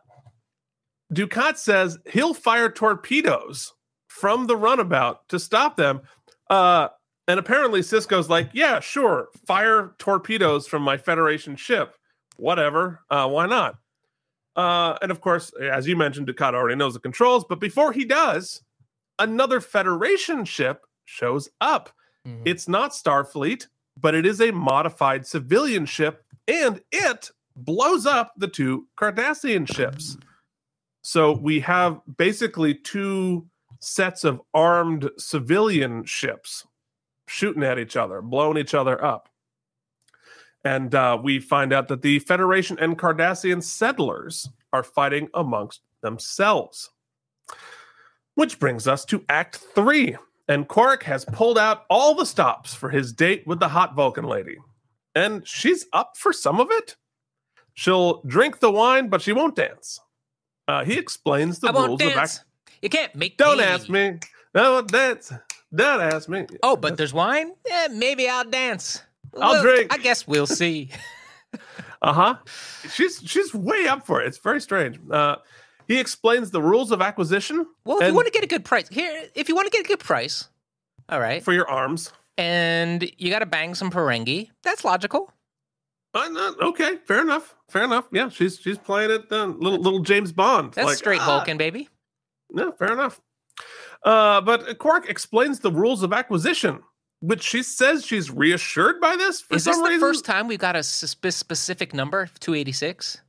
Dukat 1.13 1.57
says 1.57 1.97
he'll 2.11 2.33
fire 2.33 2.69
torpedoes 2.69 3.73
from 4.07 4.47
the 4.47 4.55
runabout 4.55 5.27
to 5.29 5.39
stop 5.39 5.75
them. 5.75 6.01
Uh, 6.49 6.89
and 7.27 7.39
apparently 7.39 7.81
Sisko's 7.81 8.29
like, 8.29 8.49
yeah, 8.53 8.79
sure, 8.79 9.29
fire 9.45 9.93
torpedoes 9.97 10.67
from 10.67 10.81
my 10.81 10.97
Federation 10.97 11.55
ship. 11.55 11.95
Whatever. 12.37 13.01
Uh, 13.09 13.29
why 13.29 13.45
not? 13.45 13.77
Uh, 14.55 14.97
and 15.01 15.11
of 15.11 15.21
course, 15.21 15.51
as 15.61 15.87
you 15.87 15.95
mentioned, 15.95 16.27
Dukat 16.27 16.53
already 16.53 16.75
knows 16.75 16.93
the 16.93 16.99
controls, 16.99 17.45
but 17.47 17.59
before 17.59 17.91
he 17.91 18.05
does, 18.05 18.61
another 19.19 19.61
Federation 19.61 20.45
ship 20.45 20.85
shows 21.05 21.49
up. 21.61 21.91
Mhm. 22.27 22.41
It's 22.45 22.67
not 22.67 22.91
Starfleet, 22.91 23.67
but 23.99 24.15
it 24.15 24.25
is 24.25 24.41
a 24.41 24.51
modified 24.51 25.25
civilian 25.25 25.85
ship, 25.85 26.23
and 26.47 26.81
it 26.91 27.31
blows 27.55 28.05
up 28.05 28.33
the 28.37 28.47
two 28.47 28.87
Cardassian 28.97 29.71
ships. 29.71 30.17
So 31.03 31.31
we 31.33 31.59
have 31.61 32.01
basically 32.17 32.73
two 32.73 33.47
sets 33.79 34.23
of 34.23 34.41
armed 34.53 35.09
civilian 35.17 36.05
ships 36.05 36.65
shooting 37.33 37.63
at 37.63 37.79
each 37.79 37.97
other, 37.97 38.21
blowing 38.21 38.57
each 38.57 38.75
other 38.75 39.03
up. 39.03 39.27
And 40.63 40.93
uh, 40.93 41.17
we 41.21 41.39
find 41.39 41.73
out 41.73 41.87
that 41.87 42.03
the 42.03 42.19
Federation 42.19 42.77
and 42.79 42.97
Cardassian 42.97 43.61
settlers 43.61 44.47
are 44.71 44.83
fighting 44.83 45.27
amongst 45.33 45.81
themselves. 46.01 46.89
Which 48.35 48.59
brings 48.59 48.87
us 48.87 49.03
to 49.05 49.25
Act 49.27 49.57
Three. 49.57 50.15
And 50.47 50.67
Quark 50.67 51.03
has 51.03 51.25
pulled 51.25 51.57
out 51.57 51.85
all 51.89 52.15
the 52.15 52.25
stops 52.25 52.73
for 52.73 52.89
his 52.89 53.13
date 53.13 53.47
with 53.47 53.59
the 53.59 53.69
hot 53.69 53.95
Vulcan 53.95 54.25
lady. 54.25 54.57
And 55.15 55.47
she's 55.47 55.85
up 55.93 56.17
for 56.17 56.33
some 56.33 56.59
of 56.59 56.67
it. 56.69 56.95
She'll 57.73 58.21
drink 58.23 58.59
the 58.59 58.71
wine, 58.71 59.07
but 59.07 59.21
she 59.21 59.31
won't 59.31 59.55
dance. 59.55 59.99
Uh, 60.67 60.83
he 60.83 60.97
explains 60.97 61.59
the 61.59 61.69
I 61.69 61.85
rules 61.85 62.01
of 62.01 62.11
act. 62.11 62.43
You 62.81 62.89
can't 62.89 63.15
make 63.15 63.37
Don't 63.37 63.57
me. 63.57 63.63
ask 63.63 63.89
me. 63.89 64.19
No, 64.53 64.81
dance. 64.81 65.31
Don't 65.75 66.01
ask 66.01 66.29
me. 66.29 66.45
Oh, 66.61 66.75
but 66.75 66.97
there's 66.97 67.13
wine? 67.13 67.53
Yeah, 67.67 67.87
maybe 67.91 68.29
I'll 68.29 68.43
dance. 68.43 69.01
I'll 69.39 69.53
Well, 69.53 69.63
drink. 69.63 69.93
I 69.93 69.97
guess 69.97 70.27
we'll 70.27 70.47
see. 70.47 70.89
Uh 72.01 72.11
huh. 72.11 72.35
She's 72.91 73.21
she's 73.25 73.53
way 73.53 73.87
up 73.87 74.05
for 74.05 74.21
it. 74.21 74.27
It's 74.27 74.37
very 74.37 74.59
strange. 74.59 74.99
Uh, 75.09 75.37
he 75.87 75.99
explains 75.99 76.51
the 76.51 76.61
rules 76.61 76.91
of 76.91 77.01
acquisition 77.01 77.65
Well, 77.85 77.99
if 78.01 78.07
you 78.07 78.13
want 78.13 78.27
to 78.27 78.33
get 78.33 78.43
a 78.43 78.47
good 78.47 78.65
price, 78.65 78.89
here, 78.89 79.23
if 79.35 79.47
you 79.47 79.55
want 79.55 79.67
to 79.67 79.71
get 79.71 79.85
a 79.85 79.87
good 79.87 79.99
price, 79.99 80.49
all 81.07 81.21
right, 81.21 81.41
for 81.41 81.53
your 81.53 81.69
arms. 81.69 82.11
and 82.37 83.09
you 83.17 83.29
got 83.29 83.39
to 83.39 83.45
bang 83.45 83.73
some 83.73 83.89
Ferengi, 83.89 84.49
that's 84.63 84.83
logical. 84.83 85.31
Uh, 86.13 86.27
no, 86.27 86.55
okay, 86.61 86.97
fair 87.05 87.21
enough. 87.21 87.55
Fair 87.69 87.85
enough. 87.85 88.05
Yeah, 88.11 88.27
she's 88.27 88.59
she's 88.59 88.77
playing 88.77 89.11
it. 89.11 89.31
Uh, 89.31 89.45
little 89.45 89.79
little 89.79 89.99
James 89.99 90.33
Bond. 90.33 90.73
That's 90.73 90.87
like, 90.87 90.97
straight 90.97 91.21
ah, 91.21 91.25
Vulcan, 91.25 91.57
baby. 91.57 91.87
No, 92.51 92.73
fair 92.73 92.91
enough. 92.91 93.21
Uh, 94.05 94.41
but 94.41 94.77
Quark 94.79 95.09
explains 95.09 95.59
the 95.59 95.71
rules 95.71 96.03
of 96.03 96.11
acquisition, 96.13 96.81
which 97.21 97.41
she 97.41 97.63
says 97.63 98.05
she's 98.05 98.29
reassured 98.29 98.99
by 98.99 99.15
this 99.15 99.41
for 99.41 99.55
Is 99.55 99.63
this 99.65 99.77
the 99.77 99.83
reason. 99.83 99.99
first 99.99 100.25
time 100.25 100.47
we've 100.47 100.59
got 100.59 100.75
a 100.75 100.83
spe- 100.83 101.27
specific 101.29 101.93
number, 101.93 102.27
286? 102.39 103.21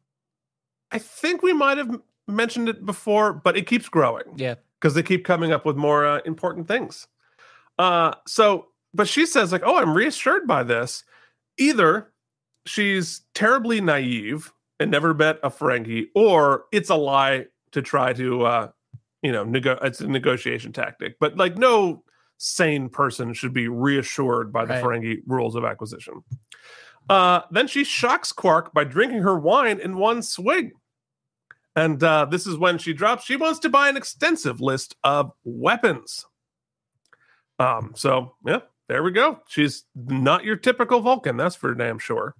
I 0.90 0.98
think 0.98 1.42
we 1.42 1.52
might 1.52 1.78
have 1.78 2.00
mentioned 2.26 2.68
it 2.68 2.84
before, 2.84 3.32
but 3.32 3.56
it 3.56 3.66
keeps 3.66 3.88
growing. 3.88 4.24
Yeah. 4.36 4.54
because 4.80 4.94
they 4.94 5.02
keep 5.02 5.24
coming 5.24 5.52
up 5.52 5.64
with 5.64 5.76
more 5.76 6.04
uh, 6.06 6.20
important 6.26 6.68
things. 6.68 7.06
Uh, 7.78 8.14
so, 8.26 8.66
but 8.92 9.08
she 9.08 9.26
says 9.26 9.50
like, 9.50 9.62
"Oh, 9.64 9.78
I'm 9.78 9.94
reassured 9.94 10.46
by 10.46 10.62
this." 10.62 11.02
Either 11.58 12.12
she's 12.66 13.22
terribly 13.34 13.80
naive 13.80 14.52
and 14.78 14.90
never 14.90 15.14
met 15.14 15.38
a 15.42 15.50
Ferengi, 15.50 16.06
or 16.14 16.64
it's 16.72 16.90
a 16.90 16.94
lie 16.96 17.46
to 17.72 17.82
try 17.82 18.12
to, 18.12 18.44
uh, 18.44 18.68
you 19.24 19.32
know, 19.32 19.42
nego- 19.42 19.78
it's 19.82 20.00
a 20.00 20.06
negotiation 20.06 20.72
tactic. 20.72 21.16
But 21.18 21.36
like, 21.36 21.56
no 21.56 22.04
sane 22.36 22.90
person 22.90 23.32
should 23.32 23.54
be 23.54 23.68
reassured 23.68 24.52
by 24.52 24.66
the 24.66 24.74
Right. 24.74 24.84
Ferengi 24.84 25.22
rules 25.26 25.56
of 25.56 25.64
acquisition. 25.64 26.22
Uh, 27.08 27.40
then 27.50 27.66
she 27.66 27.84
shocks 27.84 28.32
Quark 28.32 28.74
by 28.74 28.84
drinking 28.84 29.22
her 29.22 29.38
wine 29.38 29.80
in 29.80 29.96
one 29.96 30.22
swig. 30.22 30.72
And 31.74 32.02
uh, 32.04 32.26
this 32.26 32.46
is 32.46 32.56
when 32.56 32.78
she 32.78 32.92
drops. 32.92 33.24
She 33.24 33.36
wants 33.36 33.58
to 33.60 33.68
buy 33.68 33.88
an 33.88 33.96
extensive 33.96 34.60
list 34.60 34.94
of 35.02 35.32
weapons. 35.44 36.26
Um, 37.58 37.92
so 37.96 38.36
yeah, 38.46 38.60
there 38.88 39.02
we 39.02 39.10
go. 39.10 39.40
She's 39.48 39.84
not 39.94 40.44
your 40.44 40.56
typical 40.56 41.00
Vulcan, 41.00 41.36
that's 41.36 41.56
for 41.56 41.74
damn 41.74 41.98
sure. 41.98 42.34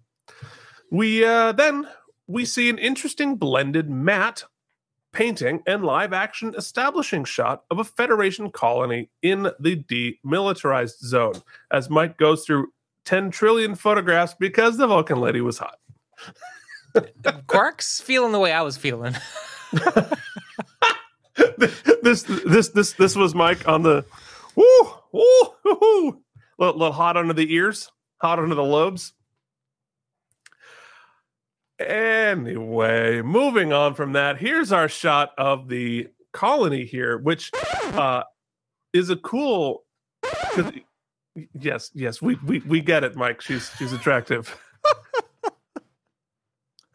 We 0.91 1.25
uh, 1.25 1.53
then 1.53 1.89
we 2.27 2.45
see 2.45 2.69
an 2.69 2.79
interesting 2.79 3.37
blended 3.37 3.91
matte 3.91 4.45
painting 5.15 5.63
and 5.67 5.85
live 5.85 6.13
action 6.13 6.55
establishing 6.59 7.25
shot 7.25 7.65
of 7.71 7.79
a 7.79 7.85
Federation 7.85 8.51
colony 8.51 9.09
in 9.23 9.51
the 9.61 9.83
demilitarized 9.85 10.99
zone 10.99 11.41
as 11.71 11.89
Mike 11.89 12.19
goes 12.19 12.45
through 12.45 12.67
10 13.07 13.31
trillion 13.31 13.75
photographs 13.75 14.35
because 14.39 14.77
the 14.77 14.87
Vulcan 14.87 15.21
lady 15.21 15.41
was 15.41 15.59
hot. 15.59 15.79
Quark's 17.47 18.01
feeling 18.01 18.33
the 18.33 18.39
way 18.39 18.53
I 18.53 18.63
was 18.63 18.77
feeling. 18.77 19.15
this 22.03 22.23
this 22.23 22.69
this 22.69 22.93
this 22.93 23.17
was 23.17 23.35
Mike 23.35 23.67
on 23.67 23.83
the 23.83 24.05
woo 24.55 24.65
woo 25.13 25.23
woo, 25.65 25.79
woo. 25.81 26.21
Little, 26.59 26.79
little 26.79 26.93
hot 26.93 27.17
under 27.17 27.33
the 27.33 27.53
ears, 27.53 27.91
hot 28.19 28.39
under 28.39 28.55
the 28.55 28.63
lobes. 28.63 29.13
Anyway, 31.85 33.23
moving 33.23 33.73
on 33.73 33.95
from 33.95 34.13
that, 34.13 34.39
here's 34.39 34.73
our 34.73 34.89
shot 34.89 35.33
of 35.39 35.69
the 35.69 36.09
colony 36.33 36.85
here, 36.85 37.19
which 37.19 37.51
uh, 37.93 38.23
is 38.93 39.11
a 39.11 39.17
cool. 39.17 39.85
Yes, 41.59 41.91
yes, 41.95 42.23
we, 42.23 42.37
we 42.47 42.61
we 42.61 42.81
get 42.81 43.03
it, 43.05 43.17
Mike. 43.17 43.41
She's 43.41 43.71
she's 43.77 43.93
attractive. 43.93 44.57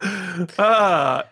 uh 0.58 1.22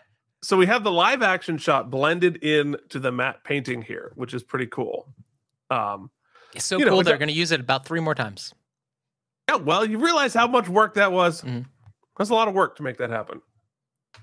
so 0.43 0.57
we 0.57 0.67
have 0.67 0.85
the 0.85 0.93
live 0.93 1.23
action 1.23 1.59
shot 1.59 1.91
blended 1.91 2.37
in 2.45 2.77
to 2.91 2.99
the 3.01 3.11
matte 3.11 3.43
painting 3.45 3.83
here, 3.83 4.13
which 4.15 4.35
is 4.35 4.43
pretty 4.43 4.67
cool. 4.67 5.09
Um, 5.71 6.11
It's 6.55 6.65
so 6.65 6.79
You 6.79 6.85
know, 6.85 6.93
cool. 6.93 7.03
They're 7.03 7.19
going 7.19 7.29
to 7.29 7.35
use 7.35 7.51
it 7.51 7.59
about 7.61 7.85
three 7.85 7.99
more 8.01 8.15
times. 8.15 8.55
yeah, 9.49 9.57
well, 9.57 9.85
you 9.85 9.99
realize 9.99 10.33
how 10.35 10.47
much 10.47 10.69
work 10.69 10.95
that 10.95 11.11
was. 11.11 11.43
Mhm. 11.43 11.67
That's 12.17 12.31
a 12.31 12.35
lot 12.35 12.47
of 12.47 12.55
work 12.55 12.77
to 12.77 12.83
make 12.85 12.99
that 12.99 13.11
happen. 13.11 13.41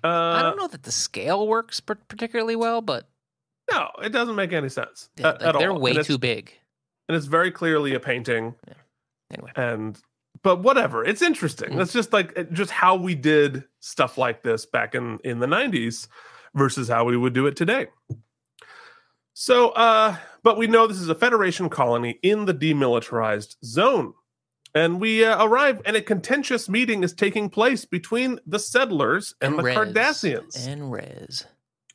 Uh, 0.04 0.08
I 0.08 0.42
don't 0.42 0.58
know 0.58 0.68
that 0.68 0.84
the 0.84 0.92
scale 0.92 1.48
works 1.48 1.80
particularly 1.80 2.56
well, 2.56 2.82
but 2.82 3.08
No, 3.72 3.90
it 4.04 4.10
doesn't 4.10 4.36
make 4.36 4.54
any 4.54 4.70
sense 4.70 5.10
yeah, 5.18 5.30
at, 5.30 5.42
like, 5.42 5.56
at 5.56 5.60
they're 5.60 5.72
all. 5.72 5.80
way 5.80 5.94
too 5.94 6.18
big. 6.18 6.54
and 7.08 7.16
it's 7.16 7.26
very 7.26 7.52
clearly 7.52 7.94
a 7.96 8.00
painting. 8.00 8.56
Anyway. 9.32 9.52
And 9.56 10.00
but 10.44 10.58
whatever. 10.62 11.04
It's 11.04 11.22
interesting. 11.24 11.72
Mm. 11.72 11.78
That's 11.78 11.94
just 11.94 12.14
like 12.14 12.52
just 12.52 12.70
how 12.70 12.96
we 12.96 13.16
did 13.16 13.64
stuff 13.80 14.18
like 14.18 14.44
this 14.44 14.66
back 14.66 14.94
in 14.94 15.18
in 15.24 15.40
the 15.40 15.48
90s 15.48 16.08
versus 16.54 16.88
how 16.88 17.06
we 17.06 17.18
would 17.18 17.34
do 17.34 17.48
it 17.48 17.56
today. 17.56 17.88
So, 19.34 19.70
uh, 19.72 20.16
but 20.44 20.58
we 20.58 20.68
know 20.68 20.88
this 20.88 21.02
is 21.02 21.10
a 21.10 21.16
Federation 21.16 21.68
colony 21.70 22.20
in 22.22 22.46
the 22.46 22.54
demilitarized 22.54 23.56
zone. 23.66 24.14
And 24.76 25.00
we 25.00 25.24
uh, 25.24 25.44
arrive, 25.44 25.82
and 25.86 25.96
a 25.96 26.02
contentious 26.02 26.68
meeting 26.68 27.02
is 27.04 27.14
taking 27.14 27.50
place 27.50 27.86
between 27.86 28.40
the 28.46 28.60
settlers 28.60 29.34
and, 29.42 29.58
the 29.58 29.64
Rez. 29.64 29.78
Cardassians. 29.78 30.68
And 30.68 30.92
Rez. 30.92 31.46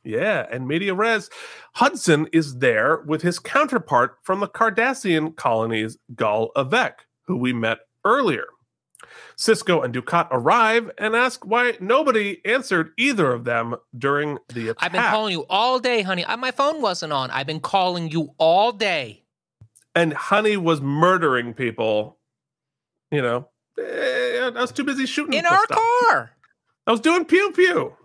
Yeah, 0.03 0.47
and 0.51 0.66
Media 0.66 0.95
Res. 0.95 1.28
Hudson 1.74 2.26
is 2.33 2.57
there 2.57 3.03
with 3.07 3.20
his 3.20 3.39
counterpart 3.39 4.16
from 4.22 4.41
the 4.41 4.49
Cardassian 4.49 5.37
colonies, 5.37 5.99
Gul 6.14 6.51
Evek, 6.57 6.95
who 7.26 7.37
we 7.37 7.53
met 7.53 7.81
earlier. 8.07 8.47
Sisko 9.37 9.85
and 9.85 9.95
Dukat 9.95 10.28
arrive 10.31 10.91
and 10.97 11.14
ask 11.14 11.45
why 11.47 11.74
nobody 11.81 12.41
answered 12.47 12.93
either 12.97 13.31
of 13.33 13.45
them 13.45 13.76
during 13.97 14.39
the 14.49 14.70
attack. 14.70 14.85
I've 14.85 14.93
been 14.93 15.03
calling 15.03 15.33
you 15.33 15.47
all 15.51 15.78
day, 15.78 16.01
honey. 16.03 16.24
My 16.39 16.51
phone 16.51 16.81
wasn't 16.81 17.12
on. 17.12 17.31
I've 17.31 17.47
been 17.47 17.61
calling 17.61 18.11
you 18.11 18.35
all 18.39 18.72
day. 18.72 19.24
and 19.95 20.12
Honey 20.14 20.57
was 20.57 20.81
murdering 20.81 21.53
people. 21.53 22.16
You 23.11 23.23
know, 23.23 23.49
Eh, 23.79 24.39
I 24.47 24.51
was 24.51 24.73
too 24.73 24.85
busy 24.85 25.07
shooting 25.07 25.35
In 25.35 25.47
our 25.47 25.65
stuff. 25.65 25.79
car. 26.09 26.31
I 26.87 26.91
was 26.91 27.01
doing 27.01 27.25
pew 27.25 27.53
pew. 27.53 27.97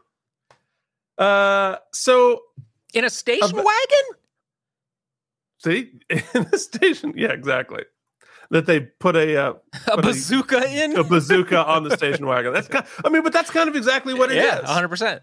Uh, 1.17 1.77
so 1.93 2.41
In 2.93 3.03
a 3.05 3.09
station 3.09 3.55
wagon? 3.55 4.05
see 5.63 5.91
in 6.09 6.47
the 6.51 6.57
station, 6.57 7.13
yeah, 7.15 7.31
exactly. 7.31 7.83
That 8.51 8.67
they 8.67 8.81
put 8.81 9.15
a 9.15 9.35
uh, 9.37 9.53
A 9.91 9.95
you- 9.95 10.01
bazooka 10.01 10.69
in? 10.83 10.95
a 10.97 11.03
bazooka 11.03 11.65
on 11.65 11.83
the 11.83 11.97
station 11.97 12.25
wagon. 12.27 12.53
That's 12.53 12.67
kind 12.67 12.85
I 13.03 13.09
mean, 13.09 13.23
but 13.23 13.33
that's 13.33 13.49
kind 13.49 13.67
of 13.69 13.75
exactly 13.75 14.13
what 14.13 14.31
it 14.31 14.37
is. 14.37 14.43
yeah, 14.43 14.61
100%. 14.61 15.21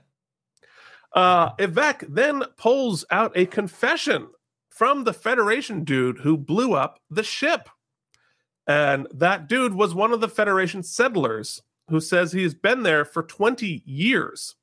Uh, 1.15 1.55
Evek 1.57 2.07
then 2.09 2.43
pulls 2.57 3.05
out 3.11 3.33
a 3.37 3.47
confession 3.47 4.29
from 4.71 5.05
the 5.05 5.13
Federation 5.13 5.85
dude 5.85 6.19
who 6.21 6.37
blew 6.37 6.73
up 6.75 6.99
the 7.11 7.23
ship. 7.23 7.69
And 8.67 9.07
that 9.13 9.49
dude 9.49 9.75
was 9.75 9.95
one 9.95 10.13
of 10.13 10.21
the 10.21 10.29
Federation 10.29 10.83
settlers 10.83 11.61
who 11.89 12.01
says 12.01 12.33
he's 12.33 12.55
been 12.55 12.83
there 12.85 13.05
for 13.05 13.23
20 13.23 13.83
years. 13.85 14.55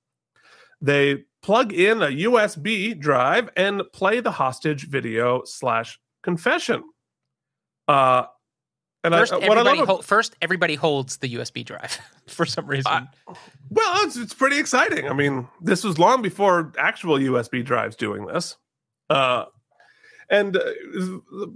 They 0.82 1.26
plug 1.42 1.74
in 1.74 2.02
a 2.02 2.08
USB 2.08 2.98
drive 2.98 3.50
and 3.58 3.82
play 3.94 4.22
the 4.22 4.32
hostage 4.32 4.88
video 4.88 5.44
slash 5.46 6.00
confession. 6.24 6.84
Uh, 7.88 8.24
and 9.04 9.14
First, 9.14 9.34
I, 9.34 9.38
what 9.38 9.44
I 9.44 9.52
everybody 9.52 9.80
love 9.80 9.88
hol- 9.88 10.02
first, 10.02 10.36
everybody 10.42 10.76
holds 10.76 11.18
the 11.18 11.34
USB 11.36 11.66
drive 11.66 12.00
for 12.28 12.46
some 12.46 12.66
reason. 12.68 12.92
I- 12.92 13.08
Well, 13.70 14.06
it's, 14.06 14.16
it's 14.18 14.34
pretty 14.34 14.58
exciting. 14.60 15.08
I 15.10 15.14
mean, 15.14 15.48
this 15.62 15.84
was 15.84 15.98
long 16.00 16.22
before 16.22 16.72
actual 16.78 17.18
USB 17.18 17.64
drives 17.64 17.96
doing 17.96 18.26
this. 18.26 18.58
Uh, 19.10 19.46
and 20.30 20.56
uh, 20.56 20.62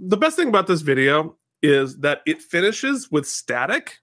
the 0.00 0.16
best 0.18 0.36
thing 0.36 0.48
about 0.48 0.66
this 0.66 0.80
video 0.82 1.36
is 1.64 1.98
that 1.98 2.20
it 2.26 2.42
finishes 2.42 3.10
with 3.10 3.26
static 3.26 3.98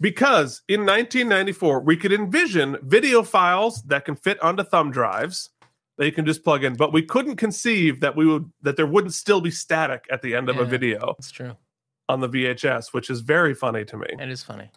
because 0.00 0.62
in 0.66 0.80
1994, 0.80 1.80
we 1.80 1.96
could 1.96 2.12
envision 2.12 2.76
video 2.82 3.22
files 3.22 3.82
that 3.84 4.04
can 4.04 4.16
fit 4.16 4.42
onto 4.42 4.64
thumb 4.64 4.90
drives 4.90 5.50
that 5.98 6.06
you 6.06 6.12
can 6.12 6.24
just 6.24 6.42
plug 6.42 6.64
in, 6.64 6.74
but 6.74 6.92
we 6.92 7.02
couldn't 7.02 7.36
conceive 7.36 8.00
that 8.00 8.16
we 8.16 8.26
would 8.26 8.50
that 8.62 8.76
there 8.76 8.86
wouldn't 8.86 9.14
still 9.14 9.40
be 9.40 9.50
static 9.50 10.06
at 10.10 10.22
the 10.22 10.34
end 10.34 10.48
of 10.48 10.58
a 10.58 10.64
video 10.64 11.14
that's 11.18 11.30
true. 11.30 11.54
on 12.08 12.20
the 12.20 12.28
VHS, 12.28 12.92
which 12.92 13.10
is 13.10 13.20
very 13.20 13.54
funny 13.54 13.84
to 13.84 13.96
me. 13.98 14.06
It 14.18 14.30
is 14.30 14.42
funny. 14.42 14.70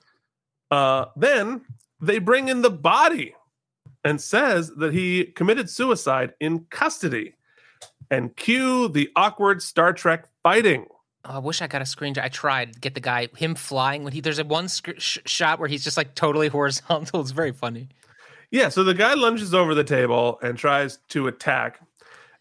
Uh, 0.70 1.06
then 1.16 1.62
they 2.02 2.20
bring 2.20 2.50
in 2.50 2.62
the 2.62 2.70
body 2.70 3.34
and 4.04 4.20
says 4.20 4.72
that 4.76 4.94
he 4.94 5.26
committed 5.26 5.70
suicide 5.70 6.34
in 6.40 6.66
custody. 6.70 7.36
And 8.12 8.36
cue 8.36 8.90
the 8.90 9.10
awkward 9.16 9.62
Star 9.62 9.94
Trek 9.94 10.28
fighting. 10.44 10.86
Oh, 11.26 11.36
I 11.36 11.38
wish 11.40 11.62
I 11.62 11.68
got 11.68 11.82
a 11.82 11.86
screen. 11.86 12.16
I 12.22 12.28
tried 12.28 12.74
to 12.74 12.80
get 12.80 12.96
the 12.96 13.00
guy 13.00 13.30
him 13.38 13.56
flying 13.56 14.04
when 14.04 14.12
he 14.14 14.20
there's 14.22 14.40
a 14.40 14.44
one 14.44 14.68
sc- 14.68 15.00
sh- 15.00 15.20
shot 15.26 15.60
where 15.60 15.70
he's 15.70 15.84
just 15.84 15.98
like 15.98 16.16
totally 16.16 16.48
horizontal. 16.50 17.22
It's 17.22 17.32
very 17.32 17.52
funny. 17.54 17.90
Yeah, 18.52 18.70
so 18.70 18.84
the 18.84 18.94
guy 18.94 19.14
lunges 19.16 19.54
over 19.54 19.74
the 19.74 19.84
table 19.84 20.38
and 20.44 20.58
tries 20.58 20.98
to 21.10 21.28
attack. 21.28 21.80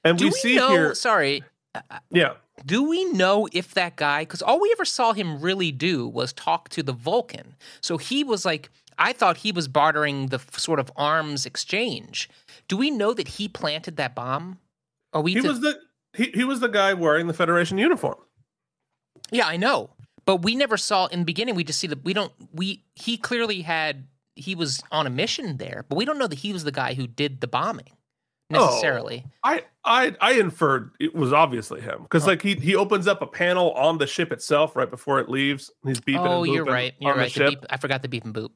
And 0.05 0.19
Do 0.19 0.25
we, 0.27 0.31
we, 0.31 0.39
see 0.39 0.57
know? 0.57 0.69
here, 0.71 0.95
Sorry, 0.95 1.43
uh, 1.75 1.81
uh, 1.91 1.99
yeah, 2.11 2.35
do 2.67 2.87
we 2.89 3.05
know 3.13 3.49
if 3.53 3.73
that 3.75 3.97
guy? 3.97 4.23
Because 4.23 4.43
all 4.43 4.61
we 4.61 4.71
ever 4.73 4.85
saw 4.85 5.13
him 5.13 5.41
really 5.41 5.73
do 5.73 6.07
was 6.07 6.33
talk 6.33 6.69
to 6.71 6.83
the 6.83 6.93
Vulcan. 6.93 7.55
So 7.81 7.97
he 7.97 8.25
was 8.25 8.45
like, 8.45 8.69
I 8.99 9.13
thought 9.15 9.39
he 9.39 9.53
was 9.53 9.69
bartering 9.69 10.27
the 10.27 10.37
f- 10.37 10.59
sort 10.59 10.79
of 10.81 10.91
arms 10.97 11.47
exchange. 11.47 12.29
Do 12.69 12.77
we 12.77 12.91
know 12.91 13.15
that 13.15 13.27
he 13.29 13.49
planted 13.49 13.97
that 13.97 14.15
bomb? 14.15 14.59
Are 15.15 15.23
we? 15.23 15.35
he 15.35 15.41
to- 15.41 15.49
was 15.49 15.61
the 15.61 15.79
he, 16.15 16.25
he 16.35 16.45
was 16.45 16.61
the 16.61 16.69
guy 16.69 16.93
wearing 16.93 17.27
the 17.27 17.33
Federation 17.33 17.79
uniform. 17.79 18.17
Yeah, 19.33 19.47
I 19.49 19.57
know. 19.57 19.91
But 20.25 20.37
we 20.43 20.55
never 20.55 20.77
saw 20.77 21.07
in 21.07 21.19
the 21.21 21.25
beginning. 21.25 21.57
We 21.57 21.65
just 21.65 21.81
see 21.81 21.89
that 21.89 22.05
we 22.05 22.13
don't. 22.13 22.33
We 22.53 22.85
he 22.95 23.17
clearly 23.17 23.63
had 23.63 24.07
he 24.37 24.55
was 24.55 24.81
on 24.93 25.07
a 25.07 25.11
mission 25.11 25.57
there, 25.57 25.85
but 25.89 25.97
we 25.97 26.05
don't 26.05 26.19
know 26.19 26.29
that 26.29 26.39
he 26.39 26.53
was 26.53 26.63
the 26.65 26.71
guy 26.73 26.95
who 26.95 27.07
did 27.09 27.41
the 27.41 27.49
bombing 27.49 27.89
Oh. 28.55 28.67
necessarily. 28.67 29.25
I 29.43 29.65
I 29.85 30.15
I 30.21 30.33
inferred 30.35 30.93
it 31.01 31.15
was 31.15 31.33
obviously 31.33 31.81
him 31.81 32.03
because 32.03 32.27
like 32.27 32.41
he 32.43 32.55
he 32.55 32.77
opens 32.77 33.09
up 33.09 33.21
a 33.23 33.27
panel 33.27 33.73
on 33.73 33.99
the 33.99 34.07
ship 34.07 34.31
itself 34.31 34.77
right 34.77 34.89
before 34.91 35.19
it 35.19 35.29
leaves. 35.29 35.71
He's 35.85 36.01
beeping. 36.01 36.27
Oh, 36.29 36.45
and 36.45 36.53
you're 36.53 36.65
right. 36.65 36.95
You're 37.01 37.17
right. 37.17 37.35
Beep, 37.35 37.65
I 37.71 37.77
forgot 37.79 38.03
the 38.03 38.09
beep 38.09 38.25
and 38.25 38.35
boop. 38.35 38.51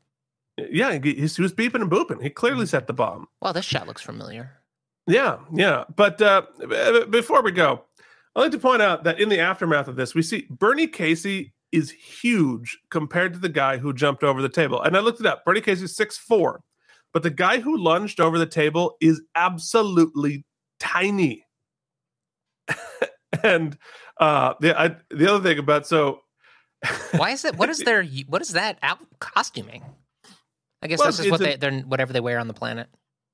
Yeah, 0.59 0.99
he, 1.03 1.14
he 1.14 1.22
was 1.22 1.53
beeping 1.53 1.83
and 1.83 1.91
booping. 1.91 2.22
He 2.22 2.31
clearly 2.31 2.64
Mm. 2.64 2.68
set 2.68 2.87
the 2.87 2.93
bomb. 2.93 3.27
Wow, 3.43 3.53
this 3.53 3.64
shot 3.64 3.87
looks 3.87 4.03
familiar. 4.03 4.53
Yeah, 5.09 5.39
yeah. 5.55 5.85
But 5.95 6.20
uh, 6.22 6.43
before 7.11 7.43
we 7.43 7.53
go, 7.53 7.83
I'd 8.37 8.43
like 8.43 8.53
to 8.53 8.59
point 8.59 8.82
out 8.82 9.03
that 9.05 9.18
in 9.18 9.28
the 9.30 9.41
aftermath 9.41 9.89
of 9.89 9.97
this, 9.97 10.14
we 10.14 10.20
see 10.22 10.47
Bernie 10.51 10.87
Casey 10.87 11.55
is 11.72 11.91
huge 11.91 12.78
compared 12.91 13.32
to 13.32 13.39
the 13.39 13.49
guy 13.49 13.78
who 13.78 13.93
jumped 13.93 14.22
over 14.22 14.41
the 14.43 14.49
table. 14.49 14.80
And 14.82 14.97
I 14.97 15.01
looked 15.01 15.20
it 15.20 15.26
up. 15.26 15.45
Bernie 15.45 15.61
Casey's 15.62 15.97
six 15.97 16.16
four, 16.18 16.61
but 17.14 17.22
the 17.22 17.30
guy 17.30 17.61
who 17.61 17.76
lunged 17.78 18.20
over 18.20 18.39
the 18.39 18.47
table 18.47 18.97
is 19.01 19.22
absolutely 19.34 20.45
tiny. 20.78 21.45
and 23.43 23.76
uh, 24.20 24.55
the 24.61 24.78
I, 24.78 24.97
the 25.11 25.32
other 25.32 25.43
thing 25.43 25.59
about 25.59 25.87
so 25.87 26.20
Why 27.16 27.30
is 27.30 27.43
that? 27.43 27.57
What 27.57 27.70
is 27.70 27.78
their? 27.78 28.05
What 28.28 28.43
is 28.43 28.51
that 28.51 28.78
out 28.82 28.99
costuming? 29.18 29.82
I 30.82 30.89
guess 30.89 30.99
Well, 30.99 31.07
that's 31.07 31.16
just 31.16 31.30
what 31.30 31.41
a- 31.41 31.45
they 31.45 31.57
they're 31.57 31.80
whatever 31.80 32.12
they 32.12 32.20
wear 32.20 32.39
on 32.39 32.49
the 32.49 32.55
planet 32.55 32.89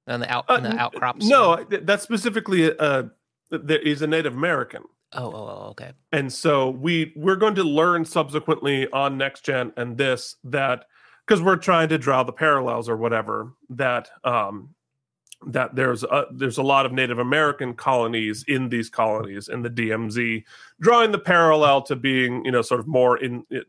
on 0.07 0.21
the 0.21 0.31
out 0.33 0.45
Uh, 0.49 0.61
the 0.61 0.77
outcrops. 0.77 1.27
no, 1.27 1.65
that's 1.69 2.03
specifically 2.03 2.71
there, 2.71 3.81
he's 3.83 4.01
a 4.03 4.07
Native 4.07 4.35
American. 4.35 4.83
Oh, 5.15 5.27
oh, 5.27 5.35
oh, 5.35 5.69
okay. 5.71 5.93
and 6.13 6.33
so 6.33 6.71
we 6.71 7.13
we're 7.17 7.37
going 7.37 7.55
to 7.57 7.65
learn 7.65 8.05
subsequently 8.05 8.89
on 8.93 9.19
next 9.19 9.45
gen 9.45 9.73
and 9.77 9.97
this 9.97 10.37
that 10.45 10.87
because 11.27 11.43
we're 11.43 11.57
trying 11.57 11.89
to 11.91 11.99
draw 11.99 12.23
the 12.23 12.33
parallels 12.33 12.89
or 12.89 12.97
whatever 12.97 13.53
that 13.71 14.11
um 14.25 14.75
that 15.47 15.75
there's 15.75 16.05
a, 16.05 16.27
there's 16.31 16.59
a 16.59 16.63
lot 16.63 16.87
of 16.87 16.93
Native 16.93 17.19
American 17.19 17.75
colonies 17.75 18.45
in 18.47 18.69
these 18.69 18.89
colonies 18.89 19.49
in 19.49 19.63
the 19.63 19.71
DMZ, 19.71 20.45
drawing 20.81 21.13
the 21.13 21.19
parallel 21.19 21.83
to 21.83 21.97
being 21.97 22.45
you 22.45 22.51
know 22.51 22.63
sort 22.63 22.81
of 22.81 22.87
more 22.87 23.17
in 23.17 23.45
it, 23.51 23.67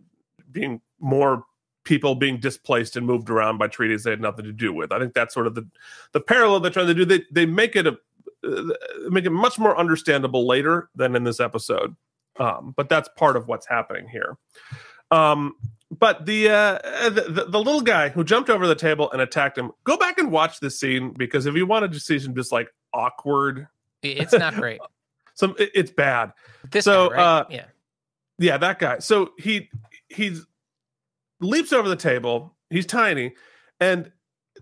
being 0.51 0.81
more 0.99 1.45
people 1.83 2.15
being 2.15 2.39
displaced 2.39 2.95
and 2.95 3.05
moved 3.05 3.29
around 3.29 3.57
by 3.57 3.67
treaties 3.67 4.03
they 4.03 4.11
had 4.11 4.21
nothing 4.21 4.45
to 4.45 4.53
do 4.53 4.71
with. 4.71 4.91
I 4.91 4.99
think 4.99 5.13
that's 5.13 5.33
sort 5.33 5.47
of 5.47 5.55
the 5.55 5.67
the 6.11 6.21
parallel 6.21 6.59
they're 6.59 6.71
trying 6.71 6.87
to 6.87 6.93
do. 6.93 7.05
They 7.05 7.23
they 7.31 7.45
make 7.45 7.75
it 7.75 7.87
a 7.87 7.97
make 9.09 9.25
it 9.25 9.31
much 9.31 9.57
more 9.59 9.77
understandable 9.77 10.45
later 10.47 10.89
than 10.95 11.15
in 11.15 11.23
this 11.23 11.39
episode. 11.39 11.95
Um, 12.39 12.73
but 12.75 12.89
that's 12.89 13.09
part 13.17 13.35
of 13.37 13.47
what's 13.47 13.67
happening 13.67 14.07
here. 14.09 14.37
Um, 15.11 15.55
but 15.91 16.25
the, 16.25 16.49
uh, 16.49 17.09
the 17.09 17.45
the 17.47 17.59
little 17.59 17.81
guy 17.81 18.09
who 18.09 18.23
jumped 18.23 18.49
over 18.49 18.65
the 18.67 18.73
table 18.75 19.11
and 19.11 19.21
attacked 19.21 19.57
him. 19.57 19.71
Go 19.83 19.95
back 19.97 20.17
and 20.17 20.31
watch 20.31 20.59
this 20.59 20.79
scene 20.79 21.13
because 21.15 21.45
if 21.45 21.55
you 21.55 21.67
wanted 21.67 21.91
to 21.91 21.99
see 21.99 22.17
some 22.17 22.33
just 22.33 22.51
like 22.51 22.69
awkward, 22.93 23.67
It's 24.01 24.33
not 24.33 24.55
great. 24.55 24.81
some 25.35 25.53
it- 25.59 25.69
it's 25.75 25.91
bad. 25.91 26.33
This 26.71 26.85
So, 26.85 27.09
guy, 27.09 27.15
right? 27.15 27.23
uh, 27.23 27.45
yeah. 27.51 27.65
Yeah, 28.39 28.57
that 28.57 28.79
guy. 28.79 28.97
So 28.99 29.33
he 29.37 29.69
he's 30.09 30.43
leaps 31.39 31.71
over 31.71 31.87
the 31.87 31.95
table. 31.95 32.55
He's 32.71 32.87
tiny, 32.87 33.33
and 33.79 34.11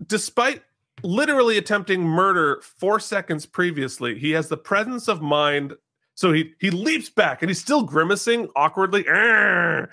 despite 0.06 0.62
literally 1.02 1.58
attempting 1.58 2.02
murder 2.02 2.60
four 2.78 2.98
seconds 3.00 3.46
previously, 3.46 4.18
he 4.18 4.30
has 4.32 4.48
the 4.48 4.56
presence 4.56 5.08
of 5.08 5.20
mind. 5.22 5.74
So 6.14 6.32
he 6.32 6.54
he 6.60 6.70
leaps 6.70 7.08
back, 7.10 7.42
and 7.42 7.50
he's 7.50 7.60
still 7.60 7.82
grimacing 7.82 8.48
awkwardly, 8.54 9.06
"Arr, 9.08 9.88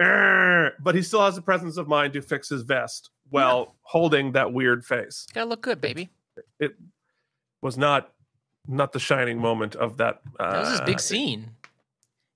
arr," 0.00 0.72
but 0.80 0.94
he 0.94 1.02
still 1.02 1.22
has 1.24 1.34
the 1.34 1.42
presence 1.42 1.76
of 1.76 1.86
mind 1.88 2.14
to 2.14 2.22
fix 2.22 2.48
his 2.48 2.62
vest 2.62 3.10
while 3.30 3.74
holding 3.82 4.32
that 4.32 4.52
weird 4.52 4.84
face. 4.84 5.26
Gotta 5.34 5.48
look 5.48 5.60
good, 5.60 5.80
baby. 5.80 6.08
It 6.58 6.74
was 7.62 7.76
not 7.76 8.12
not 8.66 8.92
the 8.92 8.98
shining 9.00 9.38
moment 9.38 9.74
of 9.76 9.96
that. 9.98 10.20
Uh, 10.40 10.52
That 10.52 10.60
was 10.60 10.70
his 10.70 10.80
big 10.82 11.00
scene. 11.00 11.50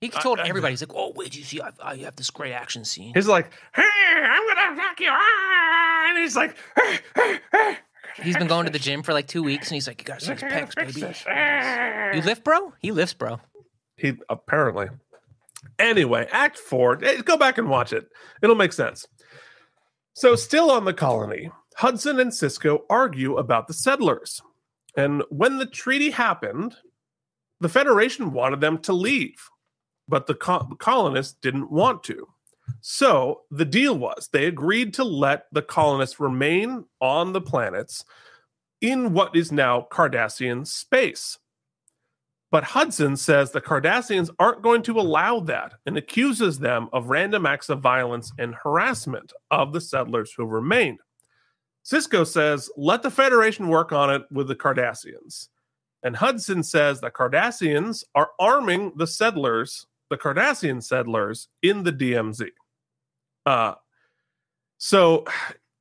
He 0.01 0.09
told 0.09 0.39
everybody, 0.39 0.73
he's 0.73 0.81
like, 0.81 0.93
"Oh, 0.93 1.13
wait, 1.15 1.35
you 1.35 1.43
see, 1.43 1.61
I, 1.61 1.71
I 1.81 1.95
have 1.97 2.15
this 2.17 2.29
great 2.29 2.51
action 2.51 2.83
scene." 2.85 3.13
He's 3.15 3.27
like, 3.27 3.51
"Hey, 3.73 3.83
I'm 3.83 4.47
gonna 4.47 4.73
attack 4.75 4.99
you!" 4.99 5.07
ah," 5.09 6.05
And 6.09 6.17
he's 6.19 6.35
like, 6.35 6.55
"Hey, 6.75 6.99
hey, 7.15 7.39
hey." 7.51 7.77
He's 8.21 8.37
been 8.37 8.47
going 8.47 8.65
to 8.65 8.71
the 8.71 8.79
gym 8.79 9.01
for 9.03 9.13
like 9.13 9.27
two 9.27 9.41
weeks, 9.43 9.69
and 9.69 9.75
he's 9.75 9.87
like, 9.87 9.99
"You 10.01 10.05
got 10.05 10.21
six 10.21 10.43
I 10.43 10.49
gotta 10.49 10.65
pecs, 10.67 10.73
fix 10.75 10.93
baby." 10.95 11.15
Ah. 11.29 12.11
You 12.13 12.21
lift, 12.21 12.43
bro? 12.43 12.73
He 12.79 12.91
lifts, 12.91 13.13
bro. 13.13 13.39
He 13.97 14.13
apparently. 14.29 14.87
Anyway, 15.79 16.27
Act 16.31 16.57
Four. 16.57 17.03
eh, 17.03 17.21
Go 17.21 17.37
back 17.37 17.57
and 17.57 17.69
watch 17.69 17.93
it. 17.93 18.07
It'll 18.41 18.55
make 18.55 18.73
sense. 18.73 19.05
So, 20.13 20.35
still 20.35 20.69
on 20.69 20.85
the 20.85 20.93
colony, 20.93 21.49
Hudson 21.77 22.19
and 22.19 22.31
Sisko 22.31 22.81
argue 22.89 23.37
about 23.37 23.67
the 23.67 23.73
settlers. 23.73 24.41
And 24.95 25.23
when 25.29 25.57
the 25.57 25.65
treaty 25.65 26.11
happened, 26.11 26.75
the 27.59 27.69
Federation 27.69 28.31
wanted 28.31 28.61
them 28.61 28.77
to 28.79 28.93
leave, 28.93 29.49
but 30.07 30.27
the 30.27 30.35
co- 30.35 30.75
colonists 30.77 31.35
didn't 31.41 31.71
want 31.71 32.03
to. 32.03 32.27
So 32.81 33.41
the 33.51 33.65
deal 33.65 33.97
was 33.97 34.29
they 34.31 34.45
agreed 34.45 34.93
to 34.95 35.03
let 35.03 35.45
the 35.51 35.61
colonists 35.61 36.19
remain 36.19 36.85
on 37.01 37.33
the 37.33 37.41
planets 37.41 38.03
in 38.81 39.13
what 39.13 39.35
is 39.35 39.51
now 39.51 39.87
Cardassian 39.91 40.67
space. 40.67 41.37
But 42.51 42.63
Hudson 42.63 43.17
says 43.17 43.49
the 43.51 43.61
Cardassians 43.61 44.29
aren't 44.37 44.61
going 44.61 44.83
to 44.83 44.99
allow 44.99 45.39
that 45.39 45.73
and 45.87 45.97
accuses 45.97 46.59
them 46.59 46.87
of 46.93 47.09
random 47.09 47.47
acts 47.47 47.69
of 47.69 47.81
violence 47.81 48.31
and 48.37 48.53
harassment 48.53 49.33
of 49.49 49.73
the 49.73 49.81
settlers 49.81 50.31
who 50.37 50.45
remained. 50.45 50.99
Sisko 51.83 52.27
says, 52.27 52.69
let 52.77 53.01
the 53.01 53.09
Federation 53.09 53.69
work 53.69 53.91
on 53.91 54.13
it 54.13 54.21
with 54.31 54.47
the 54.47 54.55
Cardassians. 54.55 55.49
And 56.03 56.15
Hudson 56.15 56.61
says 56.61 57.01
the 57.01 57.09
Cardassians 57.09 58.03
are 58.13 58.29
arming 58.39 58.91
the 58.97 59.07
settlers, 59.07 59.87
the 60.13 60.17
Cardassian 60.21 60.83
settlers, 60.83 61.47
in 61.63 61.83
the 61.83 61.91
DMZ. 61.91 62.49
Uh, 63.47 63.73
so 64.77 65.25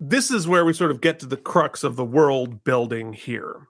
this 0.01 0.31
is 0.31 0.49
where 0.49 0.65
we 0.65 0.73
sort 0.73 0.91
of 0.91 1.03
get 1.03 1.21
to 1.21 1.27
the 1.27 1.37
crux 1.37 1.85
of 1.85 1.97
the 1.97 2.05
world 2.05 2.65
building 2.65 3.13
here. 3.13 3.69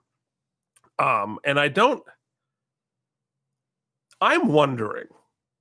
Um, 0.99 1.39
and 1.43 1.59
I 1.59 1.67
don't. 1.67 2.01
I'm 4.21 4.47
wondering 4.47 5.07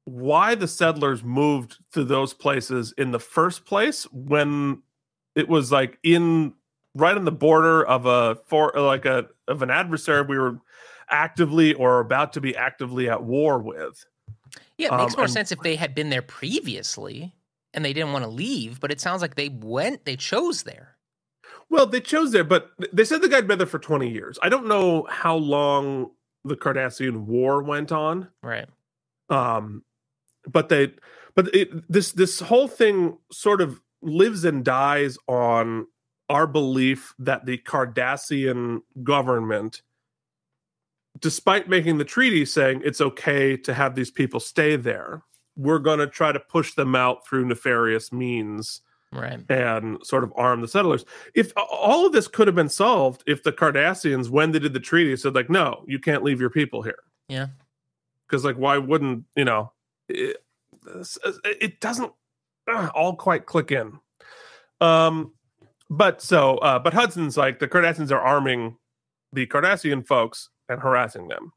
why 0.05 0.55
the 0.55 0.69
settlers 0.69 1.25
moved 1.25 1.79
to 1.93 2.05
those 2.05 2.33
places 2.33 2.95
in 2.97 3.11
the 3.11 3.19
first 3.19 3.65
place 3.65 4.05
when 4.13 4.83
it 5.35 5.49
was 5.49 5.73
like 5.73 5.99
in 6.05 6.55
right 6.95 7.17
on 7.17 7.25
the 7.25 7.33
border 7.33 7.85
of 7.85 8.07
a 8.07 8.37
for 8.47 8.73
like 8.77 9.05
a 9.05 9.27
of 9.49 9.63
an 9.63 9.71
adversary 9.71 10.23
we 10.23 10.39
were 10.39 10.61
actively 11.11 11.75
or 11.75 12.01
about 12.01 12.33
to 12.35 12.41
be 12.41 12.57
actively 12.57 13.09
at 13.09 13.25
war 13.25 13.59
with. 13.59 14.05
Yeah, 14.83 14.95
it 14.95 14.99
makes 14.99 15.14
Um, 15.14 15.18
more 15.18 15.24
and- 15.24 15.33
sense 15.33 15.53
if 15.53 15.61
they 15.61 15.76
had 15.76 15.95
been 15.95 16.11
there 16.11 16.22
previously 16.22 17.33
and 17.74 17.85
they 17.85 17.93
didn't 17.93 18.12
want 18.12 18.24
to 18.24 18.30
leave. 18.30 18.80
But 18.80 18.91
it 18.93 19.01
sounds 19.01 19.22
like 19.22 19.35
they 19.37 19.49
went, 19.49 20.05
they 20.05 20.16
chose 20.16 20.64
there. 20.64 20.97
Well, 21.70 21.87
they 21.87 22.01
chose 22.01 22.33
there, 22.33 22.45
but 22.45 22.70
they 22.93 23.05
said 23.05 23.22
the 23.22 23.28
guy'd 23.28 23.49
been 23.49 23.59
there 23.59 23.66
for 23.66 23.78
20 23.78 24.09
years. 24.11 24.39
I 24.43 24.49
don't 24.51 24.66
know 24.66 25.07
how 25.09 25.37
long 25.37 26.11
the 26.45 26.57
Cardassian 26.57 27.24
War 27.26 27.62
went 27.62 27.93
on. 27.93 28.28
Right. 28.43 28.68
um 29.30 29.85
but 30.51 30.68
they 30.68 30.93
but 31.37 31.55
it, 31.55 31.70
this 31.91 32.12
this 32.12 32.41
whole 32.41 32.66
thing 32.68 33.16
sort 33.30 33.61
of 33.61 33.80
lives 34.03 34.45
and 34.45 34.64
dies 34.64 35.16
on 35.28 35.87
our 36.28 36.47
belief 36.49 37.14
that 37.20 37.47
the 37.47 37.57
cardassian 37.59 38.80
government 39.05 39.83
despite 41.23 41.68
making 41.68 41.97
the 41.99 42.05
treaty 42.05 42.45
saying 42.45 42.83
it's 42.85 43.01
okay 43.01 43.57
to 43.57 43.73
have 43.73 43.95
these 43.95 44.11
people 44.11 44.39
stay 44.41 44.77
there 44.77 45.23
we're 45.57 45.79
going 45.79 45.99
to 45.99 46.07
try 46.07 46.33
to 46.33 46.41
push 46.41 46.75
them 46.75 46.95
out 46.95 47.27
through 47.27 47.45
nefarious 47.47 48.12
means 48.12 48.81
Right. 49.14 49.39
and 49.51 49.99
sort 50.07 50.25
of 50.25 50.33
arm 50.37 50.62
the 50.62 50.68
settlers. 50.68 51.05
If 51.35 51.53
all 51.57 52.07
of 52.07 52.14
this 52.14 52.27
could 52.27 52.47
have 52.49 52.57
been 52.57 52.70
solved 52.70 53.23
if 53.27 53.43
the 53.43 53.53
Cardassians, 53.53 54.31
when 54.31 54.53
they 54.53 54.59
did 54.59 54.73
the 54.73 54.81
treaty, 54.81 55.14
said 55.18 55.35
like, 55.35 55.51
"No, 55.51 55.85
you 55.87 55.99
can't 55.99 56.23
leave 56.23 56.41
your 56.41 56.49
people 56.49 56.81
here." 56.81 57.01
Yeah. 57.29 57.49
because 58.27 58.43
like, 58.43 58.57
why 58.57 58.79
wouldn't 58.79 59.25
you 59.37 59.45
know? 59.45 59.70
It, 60.09 60.39
it 61.45 61.81
doesn't 61.81 62.11
uh, 62.66 62.89
all 62.95 63.14
quite 63.16 63.45
click 63.45 63.70
in. 63.70 63.99
Um, 64.81 65.35
but 65.91 66.23
so, 66.23 66.57
uh, 66.59 66.79
but 66.79 66.95
Hudson's 66.95 67.37
like 67.37 67.59
the 67.59 67.68
Cardassians 67.68 68.11
are 68.12 68.20
arming 68.20 68.79
the 69.35 69.47
Cardassian 69.47 70.07
folks 70.07 70.49
and 70.73 70.83
harassing 70.83 71.29
them. 71.29 71.53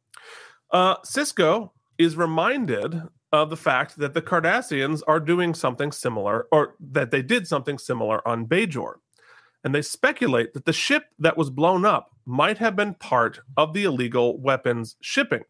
Uh, 0.71 0.97
Sisko 0.97 1.71
is 1.97 2.15
reminded 2.15 3.01
of 3.31 3.49
the 3.49 3.57
fact 3.57 3.97
that 3.97 4.13
the 4.13 4.21
Cardassians 4.21 5.01
are 5.07 5.19
doing 5.19 5.53
something 5.53 5.91
similar, 5.91 6.47
or 6.51 6.75
that 6.79 7.11
they 7.11 7.21
did 7.21 7.47
something 7.47 7.77
similar 7.77 8.25
on 8.27 8.45
Bajor. 8.45 8.95
And 9.63 9.73
they 9.73 9.81
speculate 9.81 10.53
that 10.53 10.65
the 10.65 10.73
ship 10.73 11.05
that 11.19 11.37
was 11.37 11.49
blown 11.49 11.85
up 11.85 12.11
might 12.25 12.57
have 12.59 12.75
been 12.75 12.93
part 12.93 13.39
of 13.57 13.73
the 13.73 13.83
illegal 13.83 14.39
weapons 14.39 14.95
shipping. 15.01 15.43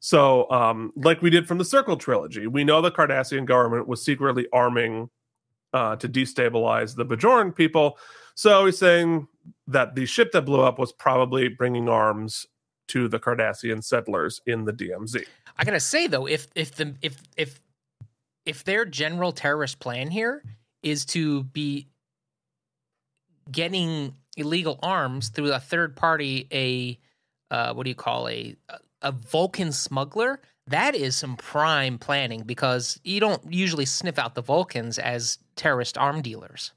So, 0.00 0.50
um, 0.50 0.92
like 0.96 1.20
we 1.22 1.30
did 1.30 1.48
from 1.48 1.58
the 1.58 1.64
Circle 1.64 1.96
trilogy, 1.96 2.46
we 2.46 2.64
know 2.64 2.80
the 2.80 2.90
Cardassian 2.90 3.44
government 3.44 3.88
was 3.88 4.04
secretly 4.04 4.46
arming 4.52 5.10
uh, 5.72 5.96
to 5.96 6.08
destabilize 6.08 6.94
the 6.94 7.04
Bajoran 7.04 7.54
people. 7.54 7.98
So 8.34 8.66
he's 8.66 8.78
saying 8.78 9.26
that 9.66 9.94
the 9.94 10.06
ship 10.06 10.32
that 10.32 10.42
blew 10.42 10.60
up 10.60 10.78
was 10.78 10.92
probably 10.92 11.48
bringing 11.48 11.88
arms 11.88 12.46
to 12.88 13.08
the 13.08 13.18
Cardassian 13.18 13.82
settlers 13.82 14.40
in 14.46 14.64
the 14.64 14.72
DMZ. 14.72 15.24
I 15.58 15.64
gotta 15.64 15.80
say 15.80 16.06
though, 16.06 16.26
if 16.26 16.46
if 16.54 16.74
the 16.74 16.94
if 17.02 17.20
if 17.36 17.60
if 18.44 18.64
their 18.64 18.84
general 18.84 19.32
terrorist 19.32 19.78
plan 19.80 20.10
here 20.10 20.42
is 20.82 21.04
to 21.06 21.44
be 21.44 21.88
getting 23.50 24.14
illegal 24.36 24.78
arms 24.82 25.30
through 25.30 25.52
a 25.52 25.60
third 25.60 25.96
party, 25.96 26.46
a 26.52 26.98
uh, 27.54 27.74
what 27.74 27.84
do 27.84 27.90
you 27.90 27.96
call 27.96 28.28
a 28.28 28.56
a 29.02 29.12
Vulcan 29.12 29.72
smuggler? 29.72 30.40
That 30.68 30.96
is 30.96 31.14
some 31.14 31.36
prime 31.36 31.96
planning 31.98 32.42
because 32.42 32.98
you 33.04 33.20
don't 33.20 33.52
usually 33.52 33.84
sniff 33.84 34.18
out 34.18 34.34
the 34.34 34.42
Vulcans 34.42 34.98
as 34.98 35.38
terrorist 35.54 35.96
arm 35.96 36.22
dealers. 36.22 36.72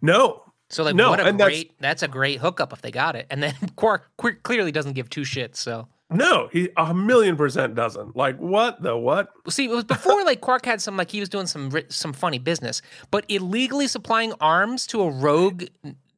No, 0.00 0.42
So 0.70 0.82
like, 0.82 0.94
No, 0.94 1.10
what 1.10 1.20
a 1.20 1.24
and 1.26 1.38
that's- 1.38 1.56
great 1.58 1.72
that's, 1.80 2.02
a 2.02 2.08
great 2.08 2.40
hookup 2.40 2.72
if 2.72 2.82
they 2.82 2.90
got 2.90 3.16
it. 3.16 3.26
And 3.30 3.42
then 3.42 3.54
Quark 3.76 4.10
clearly 4.42 4.72
doesn't 4.72 4.94
give 4.94 5.10
two 5.10 5.22
shits. 5.22 5.56
So 5.56 5.88
no, 6.10 6.48
he 6.52 6.68
a 6.76 6.94
million 6.94 7.36
percent 7.36 7.74
doesn't. 7.74 8.14
Like 8.16 8.36
what 8.38 8.82
the 8.82 8.96
what? 8.96 9.28
See, 9.48 9.64
it 9.66 9.70
was 9.70 9.84
before 9.84 10.24
like 10.24 10.40
Quark 10.40 10.64
had 10.64 10.80
some 10.80 10.96
like 10.96 11.10
he 11.10 11.20
was 11.20 11.28
doing 11.28 11.46
some 11.46 11.70
some 11.88 12.12
funny 12.12 12.38
business, 12.38 12.82
but 13.10 13.24
illegally 13.28 13.86
supplying 13.86 14.32
arms 14.40 14.86
to 14.88 15.02
a 15.02 15.10
rogue 15.10 15.64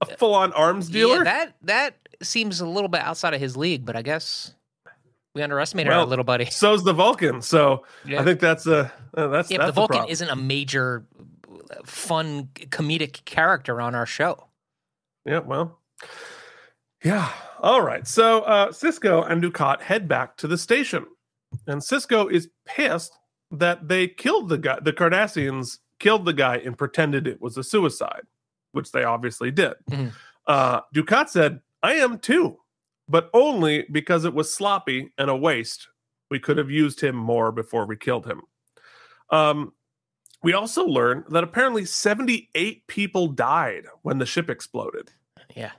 A 0.00 0.06
full 0.16 0.34
on 0.34 0.52
arms 0.52 0.88
dealer? 0.90 1.18
Yeah, 1.18 1.24
that 1.24 1.52
that 1.62 1.94
seems 2.22 2.60
a 2.60 2.66
little 2.66 2.88
bit 2.88 3.00
outside 3.02 3.34
of 3.34 3.40
his 3.40 3.56
league. 3.56 3.84
But 3.84 3.96
I 3.96 4.02
guess 4.02 4.54
we 5.34 5.42
underestimated 5.42 5.90
Well, 5.90 6.00
our 6.00 6.06
little 6.06 6.24
buddy. 6.24 6.46
So's 6.46 6.82
the 6.82 6.92
Vulcan. 6.92 7.40
So 7.42 7.84
Yeah. 8.04 8.20
I 8.20 8.24
think 8.24 8.40
that's 8.40 8.66
a 8.66 8.92
uh, 9.16 9.28
that's 9.28 9.50
Yeah, 9.50 9.58
that's 9.58 9.68
the 9.68 9.72
Vulcan 9.72 9.96
problem. 9.96 10.12
isn't 10.12 10.28
a 10.28 10.36
major 10.36 11.04
fun 11.84 12.48
comedic 12.70 13.24
character 13.24 13.80
on 13.80 13.94
our 13.94 14.06
show. 14.06 14.48
Yeah, 15.24 15.40
well, 15.40 15.80
yeah. 17.04 17.30
All 17.60 17.82
right. 17.82 18.06
So 18.06 18.42
uh, 18.42 18.68
Sisko 18.68 19.28
and 19.30 19.42
Dukat 19.42 19.80
head 19.80 20.08
back 20.08 20.36
to 20.38 20.46
the 20.46 20.58
station, 20.58 21.06
and 21.66 21.80
Sisko 21.80 22.30
is 22.30 22.48
pissed 22.64 23.12
that 23.50 23.88
they 23.88 24.08
killed 24.08 24.48
the 24.48 24.58
guy. 24.58 24.78
The 24.80 24.92
Cardassians 24.92 25.78
killed 26.00 26.24
the 26.24 26.32
guy 26.32 26.56
and 26.58 26.76
pretended 26.76 27.26
it 27.26 27.40
was 27.40 27.56
a 27.56 27.64
suicide, 27.64 28.22
which 28.72 28.92
they 28.92 29.04
obviously 29.04 29.50
did. 29.50 29.74
Mhm. 29.90 30.12
Uh, 30.46 30.80
Dukat 30.94 31.28
said, 31.28 31.60
"I 31.82 31.94
am 31.94 32.18
too, 32.18 32.58
but 33.08 33.30
only 33.32 33.86
because 33.90 34.24
it 34.24 34.34
was 34.34 34.54
sloppy 34.54 35.12
and 35.18 35.30
a 35.30 35.36
waste. 35.36 35.88
We 36.30 36.38
could 36.38 36.58
have 36.58 36.70
used 36.70 37.00
him 37.00 37.16
more 37.16 37.52
before 37.52 37.86
we 37.86 37.96
killed 37.96 38.26
him." 38.26 38.42
Um, 39.30 39.72
we 40.42 40.52
also 40.52 40.84
learned 40.84 41.24
that 41.30 41.44
apparently 41.44 41.84
78 41.84 42.86
people 42.86 43.28
died 43.28 43.86
when 44.02 44.18
the 44.18 44.26
ship 44.26 44.48
exploded. 44.50 45.10
Yeah, 45.54 45.72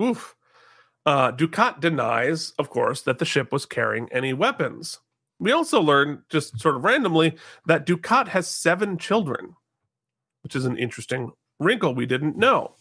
Oof. 0.00 0.36
Uh, 1.04 1.32
Dukat 1.32 1.80
denies, 1.80 2.52
of 2.58 2.70
course, 2.70 3.02
that 3.02 3.18
the 3.18 3.24
ship 3.24 3.52
was 3.52 3.66
carrying 3.66 4.08
any 4.12 4.32
weapons. 4.32 4.98
We 5.40 5.52
also 5.52 5.80
learned, 5.80 6.22
just 6.28 6.60
sort 6.60 6.76
of 6.76 6.84
randomly, 6.84 7.36
that 7.66 7.86
Dukat 7.86 8.28
has 8.28 8.46
seven 8.46 8.98
children, 8.98 9.54
which 10.42 10.54
is 10.54 10.64
an 10.64 10.76
interesting 10.76 11.32
wrinkle 11.58 11.94
we 11.94 12.06
didn't 12.06 12.36
know. 12.36 12.74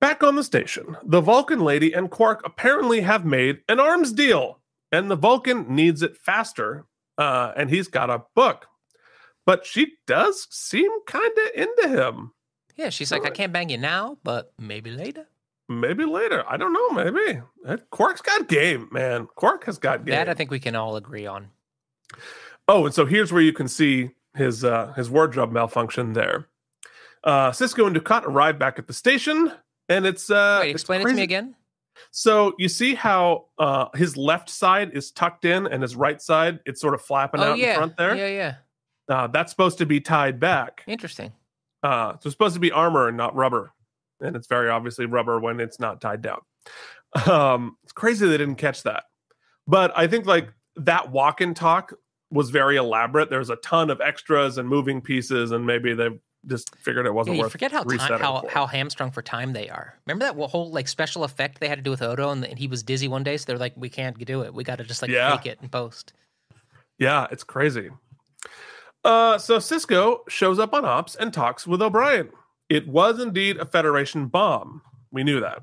Back 0.00 0.22
on 0.22 0.36
the 0.36 0.44
station, 0.44 0.96
the 1.02 1.20
Vulcan 1.20 1.60
lady 1.60 1.92
and 1.92 2.10
Quark 2.10 2.42
apparently 2.44 3.00
have 3.00 3.24
made 3.24 3.60
an 3.68 3.80
arms 3.80 4.12
deal, 4.12 4.60
and 4.92 5.10
the 5.10 5.16
Vulcan 5.16 5.74
needs 5.74 6.02
it 6.02 6.16
faster, 6.16 6.84
uh, 7.18 7.52
and 7.56 7.70
he's 7.70 7.88
got 7.88 8.10
a 8.10 8.24
book. 8.36 8.66
But 9.46 9.66
she 9.66 9.94
does 10.06 10.46
seem 10.50 10.90
kind 11.06 11.32
of 11.36 11.50
into 11.54 11.88
him. 11.88 12.32
yeah. 12.76 12.88
She's 12.90 13.12
like, 13.12 13.26
I 13.26 13.30
can't 13.30 13.52
bang 13.52 13.68
you 13.68 13.78
now, 13.78 14.18
but 14.24 14.52
maybe 14.58 14.90
later. 14.90 15.26
Maybe 15.68 16.04
later. 16.04 16.44
I 16.48 16.56
don't 16.56 16.72
know. 16.72 16.90
Maybe 16.90 17.40
Quark's 17.90 18.20
got 18.20 18.48
game, 18.48 18.88
man. 18.92 19.26
Quark 19.34 19.64
has 19.64 19.78
got 19.78 20.04
game. 20.04 20.14
That 20.14 20.28
I 20.28 20.34
think 20.34 20.50
we 20.50 20.60
can 20.60 20.76
all 20.76 20.96
agree 20.96 21.26
on. 21.26 21.48
Oh, 22.68 22.86
and 22.86 22.94
so 22.94 23.06
here's 23.06 23.32
where 23.32 23.42
you 23.42 23.52
can 23.52 23.68
see 23.68 24.10
his 24.34 24.64
uh, 24.64 24.92
his 24.94 25.10
wardrobe 25.10 25.52
malfunction 25.52 26.12
there. 26.12 26.48
Uh, 27.22 27.50
Sisko 27.50 27.86
and 27.86 27.96
Dukat 27.96 28.24
arrive 28.24 28.58
back 28.58 28.78
at 28.78 28.86
the 28.86 28.92
station, 28.92 29.52
and 29.88 30.04
it's 30.04 30.30
uh, 30.30 30.58
Wait, 30.60 30.70
it's 30.70 30.82
explain 30.82 31.00
it 31.00 31.04
to 31.04 31.14
me 31.14 31.22
again. 31.22 31.54
So 32.10 32.54
you 32.58 32.68
see 32.68 32.94
how 32.94 33.46
uh, 33.58 33.86
his 33.94 34.16
left 34.16 34.50
side 34.50 34.90
is 34.92 35.10
tucked 35.12 35.44
in, 35.44 35.66
and 35.66 35.82
his 35.82 35.96
right 35.96 36.20
side 36.20 36.60
it's 36.66 36.80
sort 36.80 36.94
of 36.94 37.00
flapping 37.00 37.40
oh 37.40 37.52
out 37.52 37.58
yeah, 37.58 37.70
in 37.70 37.76
front 37.76 37.96
there. 37.96 38.16
yeah, 38.16 38.28
yeah. 38.28 38.54
Uh, 39.08 39.26
that's 39.26 39.50
supposed 39.50 39.78
to 39.78 39.86
be 39.86 40.00
tied 40.00 40.40
back. 40.40 40.82
Interesting. 40.86 41.32
Uh, 41.82 42.12
so 42.12 42.20
it's 42.24 42.30
supposed 42.32 42.54
to 42.54 42.60
be 42.60 42.72
armor 42.72 43.08
and 43.08 43.16
not 43.16 43.34
rubber, 43.34 43.72
and 44.20 44.34
it's 44.36 44.46
very 44.46 44.70
obviously 44.70 45.04
rubber 45.06 45.38
when 45.38 45.60
it's 45.60 45.78
not 45.78 46.00
tied 46.00 46.22
down. 46.22 46.40
Um, 47.28 47.76
it's 47.84 47.92
crazy 47.92 48.26
they 48.26 48.38
didn't 48.38 48.56
catch 48.56 48.82
that, 48.84 49.04
but 49.66 49.92
I 49.96 50.06
think 50.06 50.26
like 50.26 50.48
that 50.76 51.10
walk 51.12 51.40
and 51.40 51.54
talk 51.54 51.92
was 52.30 52.50
very 52.50 52.76
elaborate. 52.76 53.30
There's 53.30 53.50
a 53.50 53.56
ton 53.56 53.90
of 53.90 54.00
extras 54.00 54.58
and 54.58 54.68
moving 54.68 55.00
pieces, 55.00 55.52
and 55.52 55.64
maybe 55.66 55.94
they 55.94 56.08
just 56.46 56.74
figured 56.76 57.06
it 57.06 57.14
wasn't 57.14 57.36
you 57.36 57.42
worth. 57.42 57.52
forget 57.52 57.70
how 57.70 57.82
time, 57.84 58.20
how 58.20 58.40
for. 58.40 58.48
how 58.50 58.66
hamstrung 58.66 59.10
for 59.10 59.22
time 59.22 59.52
they 59.52 59.68
are. 59.68 59.94
Remember 60.06 60.24
that 60.24 60.34
whole 60.50 60.70
like 60.70 60.88
special 60.88 61.22
effect 61.22 61.60
they 61.60 61.68
had 61.68 61.78
to 61.78 61.82
do 61.82 61.90
with 61.90 62.02
Odo, 62.02 62.30
and, 62.30 62.44
and 62.44 62.58
he 62.58 62.66
was 62.66 62.82
dizzy 62.82 63.06
one 63.08 63.22
day, 63.22 63.36
so 63.36 63.44
they're 63.46 63.58
like, 63.58 63.74
"We 63.76 63.88
can't 63.90 64.18
do 64.24 64.42
it. 64.42 64.52
We 64.54 64.64
got 64.64 64.78
to 64.78 64.84
just 64.84 65.02
like 65.02 65.10
Yeah. 65.10 65.36
fake 65.36 65.46
it 65.46 65.58
and 65.60 65.70
post." 65.70 66.14
Yeah, 66.98 67.26
it's 67.30 67.44
crazy. 67.44 67.90
Uh, 69.04 69.36
so 69.36 69.58
Sisko 69.58 70.20
shows 70.28 70.58
up 70.58 70.72
on 70.72 70.84
ops 70.84 71.14
and 71.14 71.32
talks 71.32 71.66
with 71.66 71.82
O'Brien. 71.82 72.30
It 72.70 72.88
was 72.88 73.20
indeed 73.20 73.58
a 73.58 73.66
Federation 73.66 74.26
bomb. 74.26 74.80
We 75.12 75.24
knew 75.24 75.40
that. 75.40 75.62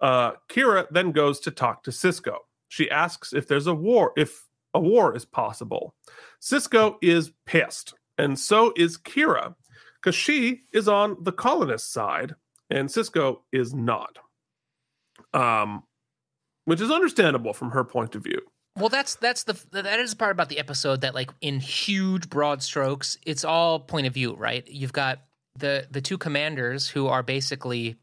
Uh, 0.00 0.32
Kira 0.48 0.86
then 0.90 1.12
goes 1.12 1.40
to 1.40 1.50
talk 1.50 1.82
to 1.82 1.90
Sisko. 1.90 2.36
She 2.68 2.90
asks 2.90 3.32
if 3.32 3.46
there's 3.46 3.66
a 3.66 3.74
war, 3.74 4.12
if 4.16 4.46
a 4.74 4.80
war 4.80 5.14
is 5.14 5.24
possible. 5.24 5.94
Sisko 6.40 6.96
is 7.02 7.32
pissed, 7.46 7.94
and 8.16 8.38
so 8.38 8.72
is 8.76 8.96
Kira, 8.96 9.54
because 10.00 10.14
she 10.14 10.62
is 10.72 10.88
on 10.88 11.16
the 11.22 11.32
colonist 11.32 11.92
side, 11.92 12.34
and 12.70 12.88
Sisko 12.88 13.38
is 13.52 13.74
not. 13.74 14.18
Um, 15.34 15.82
which 16.64 16.80
is 16.80 16.90
understandable 16.90 17.52
from 17.52 17.70
her 17.70 17.84
point 17.84 18.14
of 18.14 18.22
view. 18.22 18.40
Well, 18.78 18.88
that's 18.88 19.16
that's 19.16 19.44
the 19.44 19.58
that 19.72 19.98
is 19.98 20.10
the 20.10 20.16
part 20.16 20.32
about 20.32 20.48
the 20.48 20.58
episode 20.58 21.00
that 21.00 21.14
like 21.14 21.30
in 21.40 21.60
huge 21.60 22.28
broad 22.30 22.62
strokes, 22.62 23.18
it's 23.26 23.44
all 23.44 23.80
point 23.80 24.06
of 24.06 24.14
view, 24.14 24.34
right? 24.34 24.66
You've 24.68 24.92
got 24.92 25.20
the 25.56 25.86
the 25.90 26.00
two 26.00 26.18
commanders 26.18 26.88
who 26.88 27.06
are 27.08 27.22
basically 27.22 27.96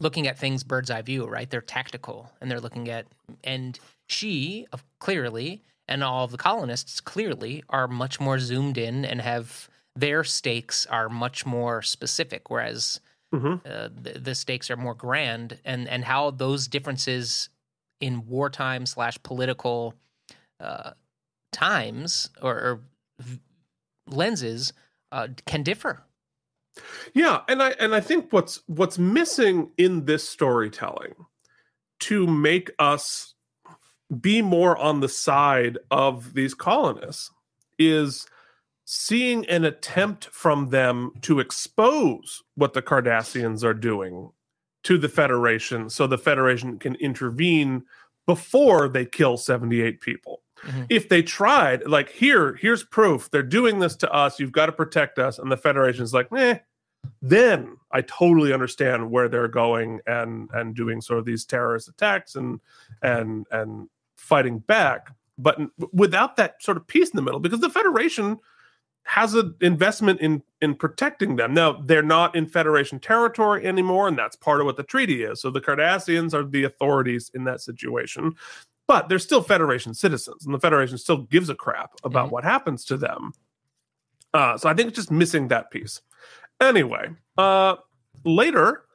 looking 0.00 0.26
at 0.26 0.38
things 0.38 0.64
bird's 0.64 0.90
eye 0.90 1.02
view, 1.02 1.26
right? 1.26 1.48
They're 1.48 1.60
tactical 1.60 2.32
and 2.40 2.50
they're 2.50 2.60
looking 2.60 2.88
at 2.88 3.06
and 3.42 3.78
she 4.08 4.66
of 4.72 4.84
clearly 4.98 5.62
and 5.88 6.02
all 6.02 6.24
of 6.24 6.30
the 6.30 6.36
colonists 6.38 7.00
clearly 7.00 7.62
are 7.68 7.86
much 7.88 8.18
more 8.20 8.38
zoomed 8.38 8.76
in 8.76 9.04
and 9.04 9.20
have 9.20 9.68
their 9.96 10.24
stakes 10.24 10.86
are 10.86 11.08
much 11.08 11.46
more 11.46 11.80
specific 11.82 12.50
whereas 12.50 13.00
Mhm. 13.32 13.60
uh, 13.66 13.88
the, 14.00 14.18
the 14.18 14.34
stakes 14.34 14.70
are 14.70 14.76
more 14.76 14.94
grand 14.94 15.58
and 15.64 15.88
and 15.88 16.04
how 16.04 16.30
those 16.30 16.68
differences 16.68 17.48
in 18.04 18.26
wartime 18.26 18.84
slash 18.84 19.16
political 19.22 19.94
uh, 20.60 20.90
times 21.52 22.28
or, 22.42 22.52
or 22.52 22.80
lenses 24.06 24.74
uh, 25.10 25.28
can 25.46 25.62
differ. 25.62 26.02
Yeah, 27.14 27.40
and 27.48 27.62
I 27.62 27.70
and 27.80 27.94
I 27.94 28.00
think 28.00 28.30
what's 28.30 28.60
what's 28.66 28.98
missing 28.98 29.70
in 29.78 30.04
this 30.04 30.28
storytelling 30.28 31.14
to 32.00 32.26
make 32.26 32.72
us 32.78 33.32
be 34.20 34.42
more 34.42 34.76
on 34.76 35.00
the 35.00 35.08
side 35.08 35.78
of 35.90 36.34
these 36.34 36.52
colonists 36.52 37.30
is 37.78 38.26
seeing 38.84 39.46
an 39.46 39.64
attempt 39.64 40.26
from 40.26 40.68
them 40.68 41.12
to 41.22 41.40
expose 41.40 42.42
what 42.54 42.74
the 42.74 42.82
Cardassians 42.82 43.64
are 43.64 43.72
doing 43.72 44.30
to 44.84 44.98
the 44.98 45.08
Federation 45.08 45.90
so 45.90 46.06
the 46.06 46.18
Federation 46.18 46.78
can 46.78 46.94
intervene 46.96 47.82
before 48.26 48.88
they 48.88 49.04
kill 49.04 49.36
78 49.36 50.00
people. 50.00 50.42
Mhm. 50.62 50.86
If 50.88 51.08
they 51.08 51.22
tried, 51.22 51.86
like 51.86 52.08
here, 52.08 52.54
here's 52.54 52.84
proof 52.84 53.30
they're 53.30 53.42
doing 53.42 53.80
this 53.80 53.96
to 53.96 54.12
us, 54.12 54.38
you've 54.38 54.52
got 54.52 54.66
to 54.66 54.72
protect 54.72 55.18
us, 55.18 55.38
and 55.38 55.50
the 55.50 55.56
Federation's 55.56 56.14
like, 56.14 56.28
eh, 56.32 56.58
then 57.20 57.76
I 57.90 58.00
totally 58.02 58.52
understand 58.52 59.10
where 59.10 59.28
they're 59.28 59.48
going 59.48 60.00
and 60.06 60.48
and 60.54 60.74
doing 60.74 61.02
sort 61.02 61.18
of 61.18 61.26
these 61.26 61.44
terrorist 61.44 61.88
attacks 61.88 62.34
and 62.34 62.60
and 63.02 63.46
and 63.50 63.88
fighting 64.16 64.58
back. 64.60 65.10
But 65.36 65.58
without 65.92 66.36
that 66.36 66.62
sort 66.62 66.76
of 66.76 66.86
piece 66.86 67.10
in 67.10 67.16
the 67.16 67.22
middle, 67.22 67.40
because 67.40 67.60
the 67.60 67.68
Federation 67.68 68.38
has 69.04 69.34
an 69.34 69.54
investment 69.60 70.20
in 70.20 70.42
in 70.60 70.74
protecting 70.74 71.36
them. 71.36 71.54
Now 71.54 71.72
they're 71.72 72.02
not 72.02 72.34
in 72.34 72.46
Federation 72.46 72.98
territory 72.98 73.66
anymore, 73.66 74.08
and 74.08 74.18
that's 74.18 74.36
part 74.36 74.60
of 74.60 74.66
what 74.66 74.76
the 74.76 74.82
treaty 74.82 75.22
is. 75.22 75.40
So 75.40 75.50
the 75.50 75.60
Cardassians 75.60 76.32
are 76.34 76.44
the 76.44 76.64
authorities 76.64 77.30
in 77.34 77.44
that 77.44 77.60
situation, 77.60 78.34
but 78.88 79.08
they're 79.08 79.18
still 79.18 79.42
Federation 79.42 79.92
citizens, 79.94 80.46
and 80.46 80.54
the 80.54 80.58
Federation 80.60 80.98
still 80.98 81.18
gives 81.18 81.48
a 81.50 81.54
crap 81.54 81.92
about 82.02 82.28
Mhm. 82.28 82.32
what 82.32 82.44
happens 82.44 82.84
to 82.86 82.96
them. 82.96 83.32
Uh, 84.32 84.56
so 84.56 84.68
I 84.68 84.74
think 84.74 84.88
it's 84.88 84.96
just 84.96 85.10
missing 85.10 85.48
that 85.48 85.70
piece. 85.70 86.00
Anyway, 86.60 87.10
uh, 87.36 87.76
later, 88.24 88.86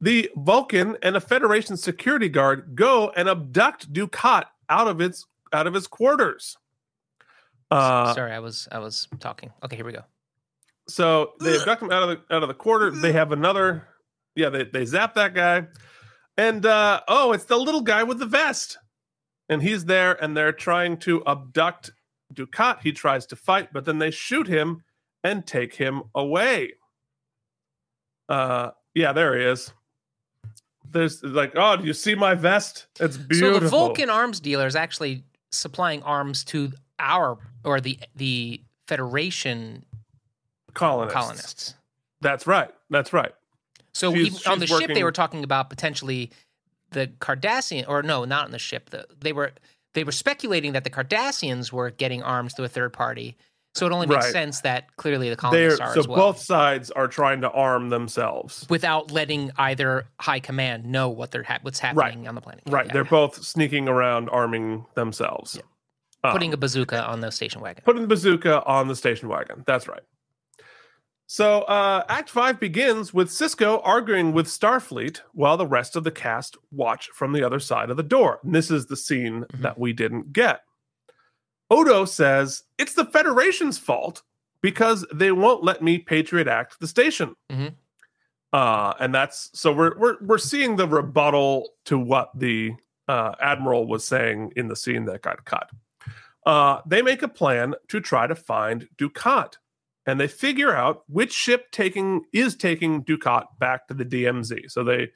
the 0.00 0.30
Vulcan 0.36 0.96
and 1.02 1.16
a 1.16 1.20
Federation 1.20 1.76
security 1.76 2.28
guard 2.28 2.74
go 2.76 3.10
and 3.16 3.28
abduct 3.28 3.92
Dukat 3.92 4.44
out 4.68 4.88
of 4.88 5.00
its 5.00 5.26
out 5.52 5.66
of 5.66 5.74
his 5.74 5.86
quarters. 5.86 6.56
Uh, 7.74 8.14
Sorry, 8.14 8.32
I 8.32 8.38
was 8.38 8.68
I 8.70 8.78
was 8.78 9.08
talking. 9.20 9.52
Okay, 9.64 9.76
here 9.76 9.84
we 9.84 9.92
go. 9.92 10.04
so 10.86 11.32
they 11.40 11.56
abduct 11.56 11.82
him 11.82 11.90
out 11.90 12.02
of 12.02 12.08
the 12.10 12.34
out 12.34 12.42
of 12.42 12.48
the 12.48 12.54
quarter. 12.54 12.90
They 12.90 13.12
have 13.12 13.32
another, 13.32 13.88
yeah. 14.36 14.48
They 14.50 14.64
they 14.64 14.84
zap 14.84 15.14
that 15.14 15.34
guy, 15.34 15.66
and 16.36 16.64
uh, 16.64 17.00
oh, 17.08 17.32
it's 17.32 17.44
the 17.44 17.56
little 17.56 17.80
guy 17.80 18.02
with 18.04 18.18
the 18.18 18.26
vest, 18.26 18.78
and 19.48 19.62
he's 19.62 19.86
there, 19.86 20.12
and 20.22 20.36
they're 20.36 20.52
trying 20.52 20.98
to 20.98 21.22
abduct 21.26 21.90
Dukat. 22.32 22.80
He 22.82 22.92
tries 22.92 23.26
to 23.26 23.36
fight, 23.36 23.72
but 23.72 23.84
then 23.84 23.98
they 23.98 24.10
shoot 24.12 24.46
him 24.46 24.82
and 25.24 25.46
take 25.46 25.74
him 25.74 26.02
away. 26.14 26.74
Uh, 28.28 28.70
yeah, 28.94 29.12
there 29.12 29.36
he 29.36 29.44
is. 29.44 29.72
There's 30.90 31.22
like, 31.24 31.52
oh, 31.56 31.76
do 31.76 31.84
you 31.84 31.92
see 31.92 32.14
my 32.14 32.34
vest? 32.34 32.86
It's 33.00 33.16
beautiful. 33.16 33.58
So 33.58 33.64
the 33.64 33.68
Vulcan 33.68 34.10
arms 34.10 34.38
dealer 34.38 34.66
is 34.66 34.76
actually 34.76 35.24
supplying 35.50 36.02
arms 36.04 36.44
to 36.44 36.72
our 36.98 37.38
or 37.64 37.80
the 37.80 37.98
the 38.16 38.60
Federation 38.86 39.84
colonists. 40.74 41.14
colonists. 41.14 41.74
That's 42.20 42.46
right. 42.46 42.70
That's 42.90 43.12
right. 43.12 43.32
So 43.92 44.12
She's- 44.14 44.26
even 44.42 44.52
on 44.52 44.58
the 44.58 44.66
she's 44.66 44.78
ship, 44.78 44.90
they 44.94 45.04
were 45.04 45.12
talking 45.12 45.44
about 45.44 45.70
potentially 45.70 46.30
the 46.90 47.08
Cardassian, 47.20 47.84
or 47.88 48.02
no, 48.02 48.24
not 48.24 48.44
on 48.46 48.50
the 48.50 48.58
ship. 48.58 48.90
The, 48.90 49.06
they 49.20 49.32
were 49.32 49.52
they 49.94 50.04
were 50.04 50.12
speculating 50.12 50.72
that 50.72 50.82
the 50.84 50.90
Cardassians 50.90 51.70
were 51.72 51.90
getting 51.90 52.22
arms 52.22 52.54
through 52.54 52.64
a 52.64 52.68
third 52.68 52.92
party. 52.92 53.36
So 53.76 53.86
it 53.86 53.92
only 53.92 54.06
makes 54.06 54.24
Right. 54.26 54.32
sense 54.32 54.60
that 54.60 54.96
clearly 54.96 55.28
the 55.30 55.36
They're, 55.50 55.76
colonists 55.76 55.80
are 55.80 55.94
so 55.94 56.00
as 56.00 56.08
well, 56.08 56.16
both 56.18 56.38
sides 56.40 56.90
are 56.92 57.08
trying 57.08 57.40
to 57.40 57.50
arm 57.50 57.88
themselves. 57.90 58.66
without 58.70 59.10
letting 59.10 59.50
either 59.56 60.06
high 60.20 60.38
command 60.40 60.84
know 60.86 61.08
what 61.08 61.30
they're 61.32 61.42
ha- 61.42 61.58
what's 61.62 61.80
happening 61.80 62.28
on 62.28 62.34
the 62.36 62.40
planet. 62.40 62.62
Right. 62.66 62.86
Yeah, 62.86 62.92
They're 62.92 63.02
yeah. 63.04 63.10
both 63.10 63.42
sneaking 63.44 63.88
around 63.88 64.28
arming 64.30 64.86
themselves. 64.94 65.56
Um, 65.56 65.62
putting 66.32 66.52
a 66.54 66.56
bazooka 66.56 67.04
on 67.04 67.20
the 67.20 67.30
station 67.30 67.60
wagon. 67.60 67.82
putting 67.84 68.02
the 68.02 68.08
bazooka 68.08 68.62
on 68.64 68.88
the 68.88 68.96
station 68.96 69.28
wagon. 69.28 69.62
That's 69.66 69.86
right. 69.88 70.02
So 71.26 71.62
uh, 71.62 72.04
Act 72.08 72.28
5 72.28 72.60
begins 72.60 73.14
with 73.14 73.28
Sisko 73.30 73.80
arguing 73.82 74.32
with 74.32 74.46
Starfleet 74.46 75.20
while 75.32 75.56
the 75.56 75.66
rest 75.66 75.96
of 75.96 76.04
the 76.04 76.10
cast 76.10 76.56
watch 76.70 77.08
from 77.14 77.32
the 77.32 77.42
other 77.42 77.58
side 77.58 77.88
of 77.90 77.96
the 77.96 78.02
door. 78.02 78.40
And 78.44 78.54
this 78.54 78.70
is 78.70 78.86
the 78.86 78.96
scene 78.96 79.44
Mhm. 79.44 79.62
that 79.62 79.78
we 79.78 79.92
didn't 79.94 80.32
get. 80.32 80.60
Odo 81.70 82.04
says, 82.04 82.64
It's 82.78 82.92
the 82.94 83.06
Federation's 83.06 83.78
fault 83.78 84.22
because 84.60 85.04
they 85.14 85.32
won't 85.32 85.64
let 85.64 85.82
me 85.82 85.98
Patriot 85.98 86.46
Act 86.46 86.78
the 86.78 86.86
station. 86.86 87.34
Mhm. 87.50 87.74
Uh, 88.52 88.92
and 89.00 89.12
that's 89.14 89.50
so 89.58 89.72
we're, 89.72 89.98
we're 89.98 90.16
we're 90.20 90.38
seeing 90.38 90.76
the 90.76 90.86
rebuttal 90.86 91.70
to 91.86 91.98
what 91.98 92.30
the 92.38 92.72
uh, 93.08 93.32
admiral 93.40 93.86
was 93.86 94.04
saying 94.04 94.52
in 94.56 94.68
the 94.68 94.76
scene 94.76 95.06
that 95.06 95.22
got 95.22 95.44
cut. 95.44 95.68
Uh, 96.46 96.80
they 96.86 97.02
make 97.02 97.22
a 97.22 97.28
plan 97.28 97.74
to 97.88 98.00
try 98.00 98.26
to 98.26 98.34
find 98.34 98.88
Dukat, 98.98 99.54
and 100.06 100.20
they 100.20 100.28
figure 100.28 100.74
out 100.74 101.02
which 101.08 101.32
ship 101.32 101.70
taking 101.72 102.22
is 102.32 102.54
taking 102.56 103.02
Dukat 103.04 103.44
back 103.58 103.88
to 103.88 103.94
the 103.94 104.04
DMZ. 104.04 104.70
So 104.70 104.84
they 104.84 105.10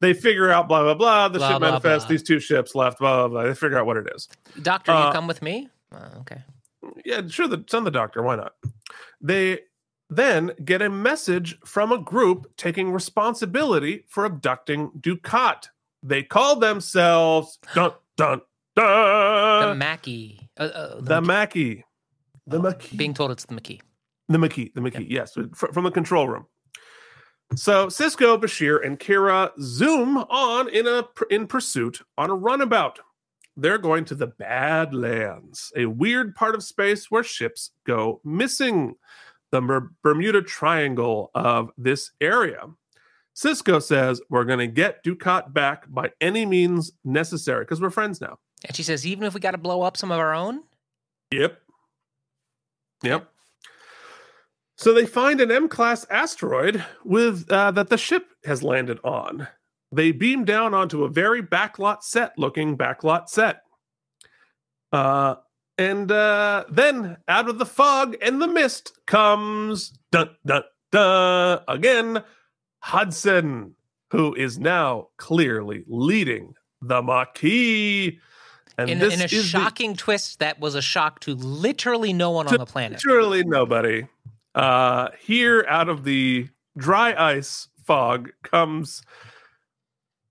they 0.00 0.14
figure 0.14 0.50
out 0.50 0.68
blah 0.68 0.82
blah 0.82 0.94
blah. 0.94 1.28
The 1.28 1.38
Blah, 1.38 1.48
ship 1.50 1.58
blah, 1.60 1.68
manifests. 1.70 2.06
blah. 2.06 2.12
These 2.12 2.22
two 2.22 2.40
ships 2.40 2.74
left. 2.74 2.98
Blah 2.98 3.16
blah 3.18 3.28
blah. 3.28 3.42
They 3.48 3.54
figure 3.54 3.78
out 3.78 3.86
what 3.86 3.98
it 3.98 4.06
is. 4.14 4.28
Doctor, 4.62 4.92
Uh, 4.92 5.06
you 5.08 5.12
come 5.12 5.26
with 5.26 5.42
me? 5.42 5.68
Uh, 5.94 6.08
okay. 6.20 6.42
Yeah, 7.04 7.26
sure. 7.28 7.46
The, 7.48 7.62
send 7.68 7.86
the 7.86 7.90
doctor. 7.90 8.22
Why 8.22 8.36
not? 8.36 8.54
They 9.20 9.60
then 10.08 10.52
get 10.64 10.80
a 10.82 10.88
message 10.88 11.58
from 11.64 11.92
a 11.92 11.98
group 11.98 12.50
taking 12.56 12.90
responsibility 12.92 14.04
for 14.08 14.24
abducting 14.24 14.90
Dukat. 14.98 15.68
They 16.02 16.22
call 16.22 16.56
themselves 16.56 17.58
dun 17.74 17.92
dun 18.16 18.40
The 18.80 19.66
dun 19.66 19.78
Mackie. 19.78 20.48
Uh, 20.58 20.62
uh, 20.62 21.00
the 21.00 21.20
Mackie. 21.20 21.84
The 22.46 22.58
Maquis. 22.58 22.96
Being 22.96 23.14
told 23.14 23.30
it's 23.30 23.44
the 23.44 23.54
McKee. 23.54 23.80
The 24.28 24.38
McKee, 24.38 24.72
the 24.74 24.80
McKee, 24.80 25.06
yes, 25.08 25.36
fr- 25.54 25.72
from 25.72 25.84
the 25.84 25.90
control 25.90 26.28
room. 26.28 26.46
So 27.56 27.88
Sisko, 27.88 28.40
Bashir, 28.40 28.84
and 28.84 28.98
Kira 28.98 29.50
zoom 29.60 30.18
on 30.18 30.68
in 30.68 30.86
a 30.86 31.04
in 31.30 31.46
pursuit 31.46 32.00
on 32.16 32.30
a 32.30 32.34
runabout. 32.34 33.00
They're 33.56 33.78
going 33.78 34.04
to 34.06 34.14
the 34.14 34.28
Badlands, 34.28 35.72
a 35.76 35.86
weird 35.86 36.34
part 36.34 36.54
of 36.54 36.62
space 36.62 37.10
where 37.10 37.24
ships 37.24 37.72
go 37.84 38.20
missing. 38.24 38.94
The 39.50 39.88
Bermuda 40.04 40.42
Triangle 40.42 41.32
of 41.34 41.70
this 41.76 42.12
area. 42.20 42.66
Sisko 43.34 43.82
says 43.82 44.20
we're 44.30 44.44
going 44.44 44.60
to 44.60 44.68
get 44.68 45.02
Dukat 45.04 45.52
back 45.52 45.92
by 45.92 46.12
any 46.20 46.46
means 46.46 46.92
necessary 47.04 47.64
because 47.64 47.80
we're 47.80 47.90
friends 47.90 48.20
now. 48.20 48.38
And 48.66 48.76
she 48.76 48.82
says, 48.82 49.06
even 49.06 49.24
if 49.24 49.34
we 49.34 49.40
got 49.40 49.52
to 49.52 49.58
blow 49.58 49.82
up 49.82 49.96
some 49.96 50.10
of 50.10 50.18
our 50.18 50.34
own, 50.34 50.62
Yep. 51.32 51.60
Yep. 53.02 53.28
So 54.76 54.92
they 54.92 55.06
find 55.06 55.40
an 55.40 55.50
M-class 55.50 56.06
asteroid 56.10 56.84
with 57.04 57.50
uh, 57.50 57.70
that 57.72 57.88
the 57.88 57.98
ship 57.98 58.28
has 58.44 58.62
landed 58.62 58.98
on. 59.04 59.46
They 59.92 60.12
beam 60.12 60.44
down 60.44 60.74
onto 60.74 61.04
a 61.04 61.08
very 61.08 61.42
backlot 61.42 62.02
set 62.02 62.38
looking 62.38 62.76
backlot 62.76 63.28
set. 63.28 63.62
Uh, 64.92 65.36
and 65.78 66.10
uh, 66.10 66.64
then 66.70 67.16
out 67.28 67.48
of 67.48 67.58
the 67.58 67.66
fog 67.66 68.16
and 68.20 68.40
the 68.40 68.48
mist 68.48 68.92
comes 69.06 69.92
dun 70.10 70.30
dun 70.44 70.62
dun 70.90 71.60
again 71.68 72.22
Hudson, 72.80 73.74
who 74.10 74.34
is 74.34 74.58
now 74.58 75.08
clearly 75.16 75.84
leading 75.86 76.54
the 76.80 77.02
Maquis. 77.02 78.18
And 78.88 79.02
in, 79.02 79.12
in 79.12 79.20
a 79.20 79.24
is 79.24 79.30
the- 79.30 79.42
shocking 79.42 79.96
twist 79.96 80.38
that 80.38 80.60
was 80.60 80.74
a 80.74 80.82
shock 80.82 81.20
to 81.20 81.34
literally 81.34 82.12
no 82.12 82.30
one 82.30 82.48
on 82.48 82.56
the 82.56 82.66
planet. 82.66 83.00
Literally 83.04 83.44
nobody. 83.44 84.06
Uh, 84.54 85.08
here, 85.20 85.64
out 85.68 85.88
of 85.88 86.04
the 86.04 86.48
dry 86.76 87.14
ice 87.16 87.68
fog, 87.84 88.30
comes, 88.42 89.02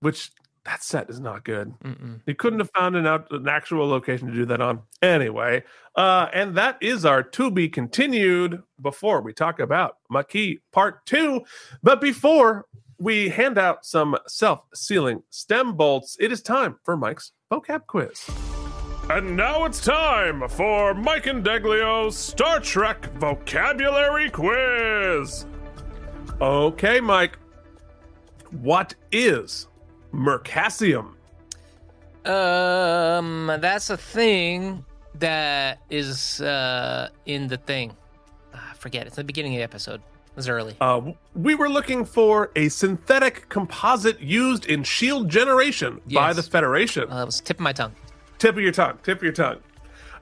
which 0.00 0.30
that 0.64 0.82
set 0.82 1.08
is 1.08 1.20
not 1.20 1.44
good. 1.44 1.72
Mm-mm. 1.84 2.20
You 2.26 2.34
couldn't 2.34 2.58
have 2.58 2.70
found 2.76 2.96
an, 2.96 3.06
out, 3.06 3.30
an 3.30 3.48
actual 3.48 3.88
location 3.88 4.28
to 4.28 4.34
do 4.34 4.44
that 4.46 4.60
on. 4.60 4.82
Anyway, 5.00 5.64
uh, 5.96 6.28
and 6.32 6.54
that 6.56 6.76
is 6.82 7.04
our 7.04 7.22
to 7.22 7.50
be 7.50 7.68
continued 7.68 8.62
before 8.80 9.22
we 9.22 9.32
talk 9.32 9.58
about 9.58 9.96
Maquis 10.10 10.58
Part 10.72 11.06
2. 11.06 11.42
But 11.82 12.00
before 12.00 12.66
we 12.98 13.30
hand 13.30 13.56
out 13.58 13.86
some 13.86 14.16
self 14.26 14.60
sealing 14.74 15.22
stem 15.30 15.76
bolts, 15.76 16.16
it 16.20 16.30
is 16.30 16.42
time 16.42 16.78
for 16.84 16.96
Mike's 16.96 17.32
vocab 17.50 17.84
quiz. 17.86 18.30
And 19.10 19.36
now 19.36 19.64
it's 19.64 19.80
time 19.80 20.48
for 20.48 20.94
Mike 20.94 21.26
Indeglio's 21.26 22.16
Star 22.16 22.60
Trek 22.60 23.06
vocabulary 23.14 24.30
quiz. 24.30 25.46
Okay, 26.40 27.00
Mike. 27.00 27.38
What 28.62 28.94
is 29.10 29.66
mercassium? 30.12 31.16
Um, 32.24 33.46
that's 33.60 33.90
a 33.90 33.96
thing 33.96 34.84
that 35.14 35.78
is 35.90 36.40
uh 36.40 37.08
in 37.26 37.48
the 37.48 37.56
thing. 37.56 37.96
Ah, 38.54 38.74
forget 38.78 39.02
it. 39.02 39.06
It's 39.08 39.16
the 39.16 39.24
beginning 39.24 39.54
of 39.54 39.58
the 39.58 39.64
episode. 39.64 40.02
Was 40.36 40.48
early. 40.48 40.76
Uh, 40.80 41.12
we 41.34 41.54
were 41.54 41.68
looking 41.68 42.04
for 42.04 42.50
a 42.56 42.68
synthetic 42.68 43.48
composite 43.48 44.20
used 44.20 44.64
in 44.66 44.84
shield 44.84 45.28
generation 45.28 46.00
by 46.12 46.32
the 46.32 46.42
Federation. 46.42 47.10
Uh, 47.10 47.22
it 47.22 47.26
was 47.26 47.40
tip 47.40 47.58
of 47.58 47.62
my 47.62 47.72
tongue. 47.72 47.94
tip 48.38 48.56
of 48.56 48.62
your 48.62 48.72
tongue. 48.72 48.98
Tip 49.02 49.18
of 49.18 49.22
your 49.22 49.32
tongue. 49.32 49.58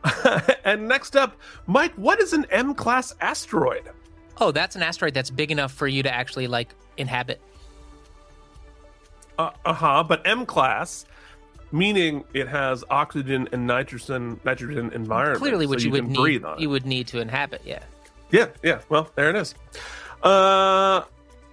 and 0.65 0.89
next 0.89 1.17
up, 1.17 1.37
Mike, 1.67 1.93
what 1.95 2.21
is 2.21 2.33
an 2.33 2.47
M 2.51 2.75
class 2.75 3.15
asteroid? 3.21 3.91
Oh, 4.41 4.53
that's 4.53 4.77
an 4.77 4.83
asteroid 4.83 5.15
that's 5.15 5.31
big 5.31 5.51
enough 5.51 5.73
for 5.73 5.89
you 5.89 6.03
to 6.03 6.13
actually 6.13 6.47
like 6.47 6.75
inhabit. 6.97 7.41
Uh 9.39 9.51
huh. 9.65 10.05
But 10.07 10.27
M 10.27 10.47
class, 10.47 11.07
meaning 11.71 12.25
it 12.35 12.49
has 12.49 12.85
oxygen 12.91 13.49
and 13.53 13.67
nitrogen 13.67 14.41
nitrogen 14.45 14.91
environment. 14.93 15.41
Clearly, 15.41 15.67
so 15.67 15.71
which 15.71 15.85
you, 15.85 15.91
would 15.93 16.09
need. 16.09 16.17
breathe 16.17 16.45
on. 16.45 16.61
You 16.61 16.71
would 16.71 16.87
need 16.87 17.07
to 17.09 17.21
inhabit. 17.21 17.63
Yeah. 17.65 17.83
Yeah, 18.31 18.49
yeah. 18.62 18.81
Well, 18.89 19.11
there 19.14 19.31
it 19.31 19.37
is. 19.37 19.55
Uh, 20.22 21.03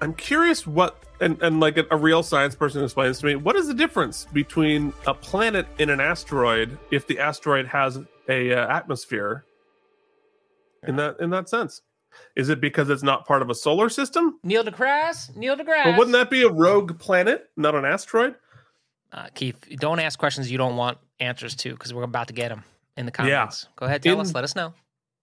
I'm 0.01 0.13
curious 0.13 0.67
what, 0.67 1.03
and, 1.21 1.41
and 1.41 1.59
like 1.59 1.77
a, 1.77 1.85
a 1.91 1.97
real 1.97 2.23
science 2.23 2.55
person 2.55 2.83
explains 2.83 3.19
to 3.19 3.25
me, 3.25 3.35
what 3.35 3.55
is 3.55 3.67
the 3.67 3.73
difference 3.73 4.25
between 4.33 4.93
a 5.07 5.13
planet 5.13 5.67
and 5.79 5.89
an 5.89 5.99
asteroid 5.99 6.77
if 6.91 7.07
the 7.07 7.19
asteroid 7.19 7.65
has 7.67 7.99
a 8.27 8.53
uh, 8.53 8.67
atmosphere? 8.75 9.45
In 10.87 10.95
that 10.97 11.19
in 11.19 11.31
that 11.31 11.49
sense, 11.49 11.81
is 12.35 12.49
it 12.49 12.61
because 12.61 12.91
it's 12.91 13.01
not 13.01 13.25
part 13.25 13.41
of 13.41 13.49
a 13.49 13.55
solar 13.55 13.89
system? 13.89 14.39
Neil 14.43 14.63
deGrasse. 14.63 15.35
Neil 15.35 15.55
deGrasse. 15.57 15.85
Well, 15.85 15.97
wouldn't 15.97 16.11
that 16.13 16.29
be 16.29 16.43
a 16.43 16.49
rogue 16.49 16.99
planet, 16.99 17.49
not 17.57 17.73
an 17.73 17.85
asteroid? 17.85 18.35
Uh, 19.11 19.27
Keith, 19.33 19.57
don't 19.77 19.99
ask 19.99 20.19
questions 20.19 20.51
you 20.51 20.57
don't 20.59 20.75
want 20.75 20.99
answers 21.19 21.55
to 21.55 21.71
because 21.71 21.91
we're 21.93 22.03
about 22.03 22.27
to 22.27 22.33
get 22.33 22.49
them 22.49 22.63
in 22.97 23.05
the 23.07 23.11
comments 23.11 23.31
Yeah. 23.31 23.37
comments. 23.39 23.67
Go 23.77 23.85
ahead, 23.87 24.03
tell 24.03 24.13
In- 24.15 24.19
us. 24.19 24.33
Let 24.35 24.43
us 24.43 24.55
know. 24.55 24.73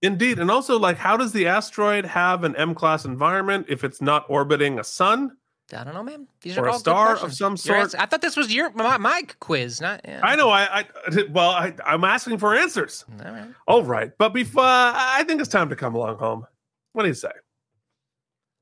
Indeed, 0.02 0.38
and 0.40 0.50
also 0.50 0.78
like, 0.78 0.96
how 0.96 1.16
does 1.16 1.32
the 1.32 1.46
asteroid 1.46 2.04
have 2.04 2.42
an 2.42 2.56
M 2.56 2.74
class 2.74 3.04
environment 3.04 3.66
if 3.68 3.84
it's 3.84 4.00
not 4.02 4.24
orbiting 4.28 4.78
a 4.80 4.84
sun? 4.84 5.36
I 5.72 5.84
don't 5.84 5.94
know, 5.94 6.02
man. 6.02 6.26
These 6.42 6.58
Or 6.58 6.62
are 6.64 6.66
a 6.66 6.72
all 6.72 6.78
good 6.78 6.80
star 6.80 7.16
of 7.16 7.32
some 7.32 7.56
sort. 7.56 7.78
ask- 7.78 7.98
I 7.98 8.04
thought 8.06 8.20
this 8.20 8.36
was 8.36 8.52
your 8.52 8.70
my, 8.72 8.98
my 8.98 9.22
quiz, 9.38 9.80
not. 9.80 10.00
Yeah. 10.04 10.20
I 10.22 10.34
know. 10.36 10.50
I, 10.50 10.80
I 10.80 10.84
well, 11.30 11.50
I, 11.50 11.72
I'm 11.86 12.04
asking 12.04 12.38
for 12.38 12.54
answers. 12.54 13.04
All 13.24 13.32
right. 13.32 13.48
All 13.66 13.82
right, 13.84 14.10
but 14.18 14.34
before 14.34 14.64
I 14.64 15.24
think 15.26 15.40
it's 15.40 15.48
time 15.48 15.68
to 15.70 15.76
come 15.76 15.94
along 15.94 16.18
home. 16.18 16.46
What 16.92 17.02
do 17.04 17.08
you 17.08 17.14
say? 17.14 17.30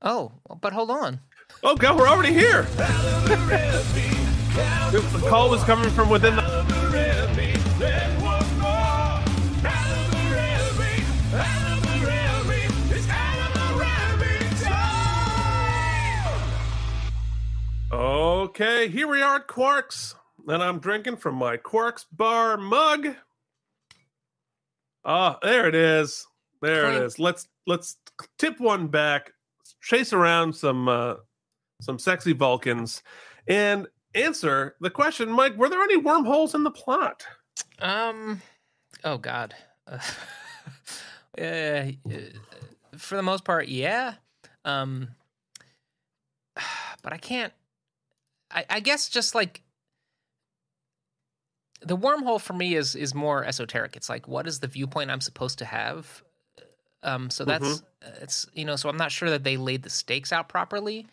Oh, 0.02 0.32
but 0.60 0.72
hold 0.72 0.90
on. 0.90 1.20
Oh 1.64 1.74
God, 1.74 1.98
we're 1.98 2.06
already 2.06 2.32
here. 2.32 2.62
the 4.92 5.26
call 5.28 5.50
was 5.50 5.64
coming 5.64 5.90
from 5.90 6.08
within 6.10 6.36
the. 6.36 6.69
Okay, 18.00 18.88
here 18.88 19.06
we 19.06 19.20
are 19.20 19.36
at 19.36 19.46
Quarks, 19.46 20.14
and 20.48 20.62
I'm 20.62 20.78
drinking 20.78 21.18
from 21.18 21.34
my 21.34 21.58
Quarks 21.58 22.06
bar 22.10 22.56
mug. 22.56 23.08
Ah, 25.04 25.38
there 25.42 25.68
it 25.68 25.74
is. 25.74 26.26
There 26.62 26.84
Clink. 26.84 26.96
it 26.96 27.04
is. 27.04 27.18
Let's 27.18 27.46
let's 27.66 27.98
tip 28.38 28.58
one 28.58 28.86
back, 28.86 29.34
chase 29.82 30.14
around 30.14 30.56
some 30.56 30.88
uh 30.88 31.16
some 31.82 31.98
sexy 31.98 32.32
Vulcans, 32.32 33.02
and 33.46 33.86
answer 34.14 34.76
the 34.80 34.88
question, 34.88 35.30
Mike. 35.30 35.58
Were 35.58 35.68
there 35.68 35.82
any 35.82 35.98
wormholes 35.98 36.54
in 36.54 36.62
the 36.62 36.70
plot? 36.70 37.26
Um. 37.80 38.40
Oh 39.04 39.18
God. 39.18 39.54
Uh, 41.38 41.42
uh, 41.42 41.90
for 42.98 43.16
the 43.16 43.22
most 43.22 43.44
part, 43.44 43.68
yeah. 43.68 44.14
Um. 44.64 45.08
But 47.02 47.14
I 47.14 47.16
can't. 47.16 47.52
I, 48.50 48.64
I 48.68 48.80
guess 48.80 49.08
just 49.08 49.34
like 49.34 49.62
the 51.82 51.96
wormhole 51.96 52.40
for 52.40 52.52
me 52.52 52.74
is 52.74 52.94
is 52.94 53.14
more 53.14 53.44
esoteric. 53.44 53.96
It's 53.96 54.08
like 54.08 54.28
what 54.28 54.46
is 54.46 54.60
the 54.60 54.66
viewpoint 54.66 55.10
I'm 55.10 55.20
supposed 55.20 55.58
to 55.58 55.64
have? 55.64 56.22
Um. 57.02 57.30
So 57.30 57.44
that's 57.44 57.82
it's 58.20 58.46
you 58.52 58.64
know. 58.64 58.76
So 58.76 58.88
I'm 58.88 58.96
not 58.96 59.12
sure 59.12 59.30
that 59.30 59.44
they 59.44 59.56
laid 59.56 59.82
the 59.82 59.90
stakes 59.90 60.32
out 60.32 60.48
properly. 60.48 61.06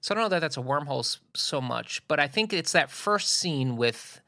So 0.00 0.12
I 0.12 0.14
don't 0.14 0.24
know 0.24 0.28
that 0.30 0.40
that's 0.40 0.56
a 0.56 0.62
wormhole 0.62 1.00
s- 1.00 1.20
so 1.34 1.60
much, 1.60 2.02
but 2.08 2.18
I 2.18 2.26
think 2.26 2.52
it's 2.52 2.72
that 2.72 2.90
first 2.90 3.32
scene 3.32 3.76
with 3.76 4.20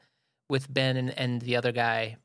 with 0.49 0.71
Ben 0.73 0.95
and, 0.97 1.17
and 1.17 1.41
the 1.41 1.55
other 1.57 1.71
guy 1.71 2.17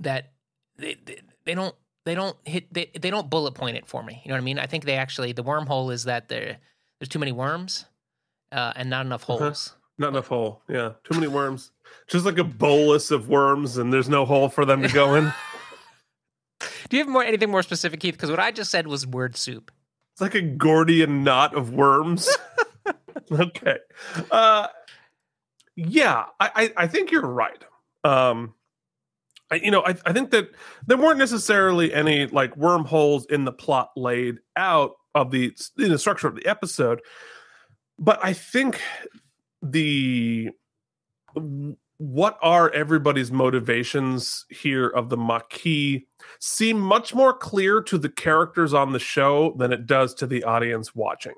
that 0.00 0.32
they, 0.76 0.96
they 1.04 1.20
they 1.44 1.54
don't 1.54 1.74
they 2.04 2.14
don't 2.14 2.36
hit 2.44 2.72
they, 2.72 2.90
they 2.98 3.10
don't 3.10 3.30
bullet 3.30 3.52
point 3.54 3.76
it 3.76 3.86
for 3.86 4.02
me. 4.02 4.20
You 4.24 4.28
know 4.28 4.34
what 4.34 4.42
I 4.42 4.44
mean? 4.44 4.58
I 4.58 4.66
think 4.66 4.84
they 4.84 4.96
actually 4.96 5.32
the 5.32 5.44
wormhole 5.44 5.92
is 5.92 6.04
that 6.04 6.28
there 6.28 6.58
there's 7.00 7.08
too 7.08 7.18
many 7.18 7.32
worms 7.32 7.86
uh, 8.52 8.72
and 8.76 8.88
not 8.90 9.06
enough 9.06 9.28
Uh-huh. 9.28 9.38
holes. 9.38 9.74
Not 10.00 10.08
enough 10.08 10.28
hole. 10.28 10.62
Yeah, 10.68 10.92
too 11.04 11.14
many 11.18 11.26
worms. 11.26 11.72
Just 12.06 12.24
like 12.24 12.38
a 12.38 12.44
bolus 12.44 13.10
of 13.10 13.28
worms, 13.28 13.76
and 13.78 13.92
there's 13.92 14.08
no 14.08 14.24
hole 14.24 14.48
for 14.48 14.64
them 14.64 14.82
to 14.82 14.88
go 14.88 15.14
in. 15.16 15.32
Do 16.88 16.96
you 16.96 17.02
have 17.02 17.10
more 17.12 17.24
anything 17.24 17.50
more 17.50 17.62
specific, 17.62 18.00
Keith? 18.00 18.14
Because 18.14 18.30
what 18.30 18.40
I 18.40 18.50
just 18.50 18.70
said 18.70 18.86
was 18.86 19.06
word 19.06 19.36
soup. 19.36 19.70
It's 20.14 20.20
like 20.20 20.34
a 20.34 20.42
Gordian 20.42 21.22
knot 21.24 21.54
of 21.54 21.72
worms. 21.72 22.28
okay. 23.32 23.78
Uh, 24.30 24.68
yeah, 25.76 26.24
I, 26.40 26.50
I, 26.54 26.84
I 26.84 26.86
think 26.88 27.10
you're 27.12 27.22
right. 27.26 27.62
Um, 28.04 28.54
I, 29.50 29.56
you 29.56 29.70
know, 29.70 29.82
I, 29.84 29.94
I 30.04 30.12
think 30.12 30.30
that 30.30 30.50
there 30.86 30.96
weren't 30.96 31.18
necessarily 31.18 31.92
any 31.94 32.26
like 32.26 32.56
wormholes 32.56 33.26
in 33.26 33.44
the 33.44 33.52
plot 33.52 33.90
laid 33.96 34.38
out 34.56 34.92
of 35.14 35.30
the 35.30 35.56
in 35.78 35.90
the 35.90 35.98
structure 35.98 36.26
of 36.28 36.34
the 36.34 36.46
episode, 36.46 37.00
but 37.98 38.18
I 38.22 38.32
think 38.32 38.80
the 39.62 40.50
what 41.98 42.38
are 42.40 42.70
everybody's 42.70 43.32
motivations 43.32 44.46
here 44.50 44.86
of 44.88 45.08
the 45.08 45.16
Maquis 45.16 46.04
seem 46.38 46.78
much 46.78 47.12
more 47.12 47.34
clear 47.34 47.82
to 47.82 47.98
the 47.98 48.08
characters 48.08 48.72
on 48.72 48.92
the 48.92 49.00
show 49.00 49.54
than 49.58 49.72
it 49.72 49.86
does 49.86 50.14
to 50.14 50.26
the 50.26 50.44
audience 50.44 50.94
watching. 50.94 51.34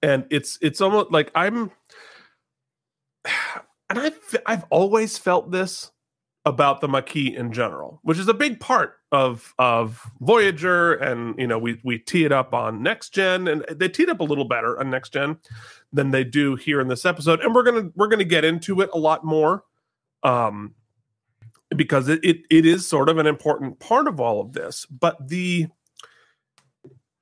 And 0.00 0.26
it's 0.30 0.58
it's 0.62 0.80
almost 0.80 1.10
like 1.10 1.32
I'm 1.34 1.72
and 3.90 3.98
I've 3.98 4.36
I've 4.46 4.64
always 4.70 5.18
felt 5.18 5.50
this 5.50 5.90
about 6.48 6.80
the 6.80 6.88
Maquis 6.88 7.36
in 7.36 7.52
general, 7.52 8.00
which 8.02 8.18
is 8.18 8.26
a 8.26 8.34
big 8.34 8.58
part 8.58 8.94
of 9.12 9.54
of 9.58 10.10
Voyager, 10.20 10.94
and 10.94 11.38
you 11.38 11.46
know 11.46 11.58
we 11.58 11.78
we 11.84 11.98
tee 11.98 12.24
it 12.24 12.32
up 12.32 12.54
on 12.54 12.82
Next 12.82 13.10
Gen, 13.10 13.46
and 13.46 13.66
they 13.70 13.88
teed 13.88 14.08
up 14.08 14.20
a 14.20 14.24
little 14.24 14.46
better 14.46 14.80
on 14.80 14.88
Next 14.88 15.12
Gen 15.12 15.36
than 15.92 16.10
they 16.10 16.24
do 16.24 16.56
here 16.56 16.80
in 16.80 16.88
this 16.88 17.04
episode, 17.04 17.40
and 17.40 17.54
we're 17.54 17.62
gonna 17.62 17.90
we're 17.94 18.08
gonna 18.08 18.24
get 18.24 18.46
into 18.46 18.80
it 18.80 18.88
a 18.94 18.98
lot 18.98 19.24
more, 19.24 19.64
um, 20.22 20.74
because 21.76 22.08
it 22.08 22.24
it, 22.24 22.38
it 22.50 22.64
is 22.64 22.88
sort 22.88 23.10
of 23.10 23.18
an 23.18 23.26
important 23.26 23.78
part 23.78 24.08
of 24.08 24.18
all 24.18 24.40
of 24.40 24.54
this, 24.54 24.86
but 24.86 25.28
the 25.28 25.66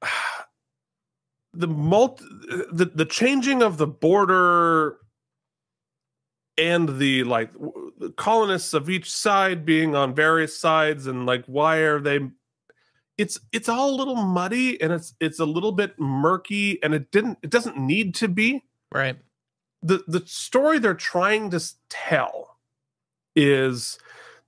the 1.52 1.66
multi 1.66 2.24
the 2.70 2.92
the 2.94 3.06
changing 3.06 3.60
of 3.60 3.76
the 3.76 3.88
border 3.88 4.98
and 6.58 6.98
the 6.98 7.24
like 7.24 7.52
the 7.98 8.12
colonists 8.16 8.74
of 8.74 8.88
each 8.88 9.12
side 9.12 9.64
being 9.64 9.94
on 9.94 10.14
various 10.14 10.58
sides 10.58 11.06
and 11.06 11.26
like 11.26 11.44
why 11.46 11.78
are 11.78 12.00
they 12.00 12.20
it's 13.18 13.38
it's 13.52 13.68
all 13.68 13.90
a 13.90 13.96
little 13.96 14.16
muddy 14.16 14.80
and 14.80 14.92
it's 14.92 15.14
it's 15.20 15.38
a 15.40 15.44
little 15.44 15.72
bit 15.72 15.98
murky 15.98 16.82
and 16.82 16.94
it 16.94 17.10
didn't 17.10 17.38
it 17.42 17.50
doesn't 17.50 17.76
need 17.76 18.14
to 18.14 18.28
be 18.28 18.62
Right. 18.92 19.16
the 19.82 20.02
the 20.06 20.22
story 20.26 20.78
they're 20.78 20.94
trying 20.94 21.50
to 21.50 21.60
tell 21.90 22.56
is 23.34 23.98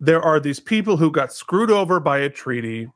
there 0.00 0.22
are 0.22 0.40
these 0.40 0.60
people 0.60 0.96
who 0.96 1.10
got 1.10 1.32
screwed 1.32 1.70
over 1.70 2.00
by 2.00 2.18
a 2.18 2.30
treaty 2.30 2.88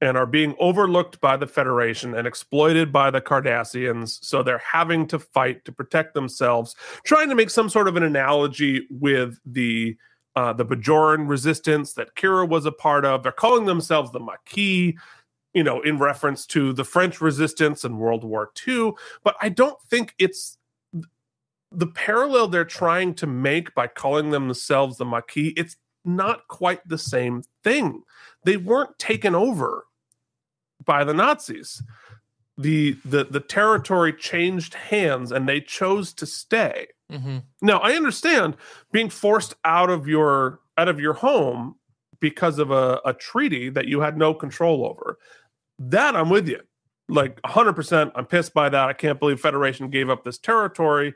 and 0.00 0.16
are 0.16 0.26
being 0.26 0.54
overlooked 0.60 1.20
by 1.20 1.36
the 1.36 1.46
Federation 1.46 2.14
and 2.14 2.26
exploited 2.26 2.92
by 2.92 3.10
the 3.10 3.20
Cardassians. 3.20 4.22
So 4.22 4.42
they're 4.42 4.58
having 4.58 5.06
to 5.08 5.18
fight 5.18 5.64
to 5.64 5.72
protect 5.72 6.14
themselves, 6.14 6.76
trying 7.04 7.28
to 7.28 7.34
make 7.34 7.50
some 7.50 7.68
sort 7.68 7.88
of 7.88 7.96
an 7.96 8.02
analogy 8.02 8.86
with 8.90 9.38
the 9.44 9.96
uh, 10.36 10.52
the 10.52 10.64
Bajoran 10.64 11.28
resistance 11.28 11.94
that 11.94 12.14
Kira 12.14 12.48
was 12.48 12.64
a 12.64 12.70
part 12.70 13.04
of. 13.04 13.24
They're 13.24 13.32
calling 13.32 13.64
themselves 13.64 14.12
the 14.12 14.20
Maquis, 14.20 14.94
you 15.52 15.64
know, 15.64 15.80
in 15.80 15.98
reference 15.98 16.46
to 16.46 16.72
the 16.72 16.84
French 16.84 17.20
resistance 17.20 17.84
in 17.84 17.98
World 17.98 18.22
War 18.22 18.52
II. 18.66 18.92
But 19.24 19.34
I 19.42 19.48
don't 19.48 19.80
think 19.90 20.14
it's 20.16 20.56
the 21.72 21.88
parallel 21.88 22.46
they're 22.46 22.64
trying 22.64 23.14
to 23.14 23.26
make 23.26 23.74
by 23.74 23.88
calling 23.88 24.30
themselves 24.30 24.98
the 24.98 25.04
Maquis. 25.04 25.54
It's 25.56 25.76
not 26.04 26.46
quite 26.46 26.86
the 26.86 26.98
same 26.98 27.42
thing. 27.64 28.04
They 28.44 28.56
weren't 28.56 28.96
taken 29.00 29.34
over 29.34 29.87
by 30.84 31.04
the 31.04 31.14
Nazis. 31.14 31.82
The 32.56 32.96
the 33.04 33.24
the 33.24 33.40
territory 33.40 34.12
changed 34.12 34.74
hands 34.74 35.30
and 35.30 35.48
they 35.48 35.60
chose 35.60 36.12
to 36.14 36.26
stay. 36.26 36.88
hmm 37.10 37.38
Now, 37.62 37.78
I 37.78 37.92
understand 37.92 38.56
being 38.92 39.10
forced 39.10 39.54
out 39.64 39.90
of 39.90 40.08
your 40.08 40.60
out 40.76 40.88
of 40.88 40.98
your 41.00 41.14
home 41.14 41.76
because 42.20 42.58
of 42.58 42.70
a, 42.70 43.00
a 43.04 43.12
treaty 43.12 43.68
that 43.70 43.86
you 43.86 44.00
had 44.00 44.16
no 44.16 44.34
control 44.34 44.84
over. 44.84 45.18
That 45.78 46.16
I'm 46.16 46.30
with 46.30 46.48
you. 46.48 46.60
Like 47.08 47.40
100%, 47.42 48.12
I'm 48.14 48.26
pissed 48.26 48.52
by 48.52 48.68
that. 48.68 48.88
I 48.88 48.92
can't 48.92 49.18
believe 49.18 49.40
Federation 49.40 49.88
gave 49.88 50.10
up 50.10 50.24
this 50.24 50.38
territory. 50.38 51.14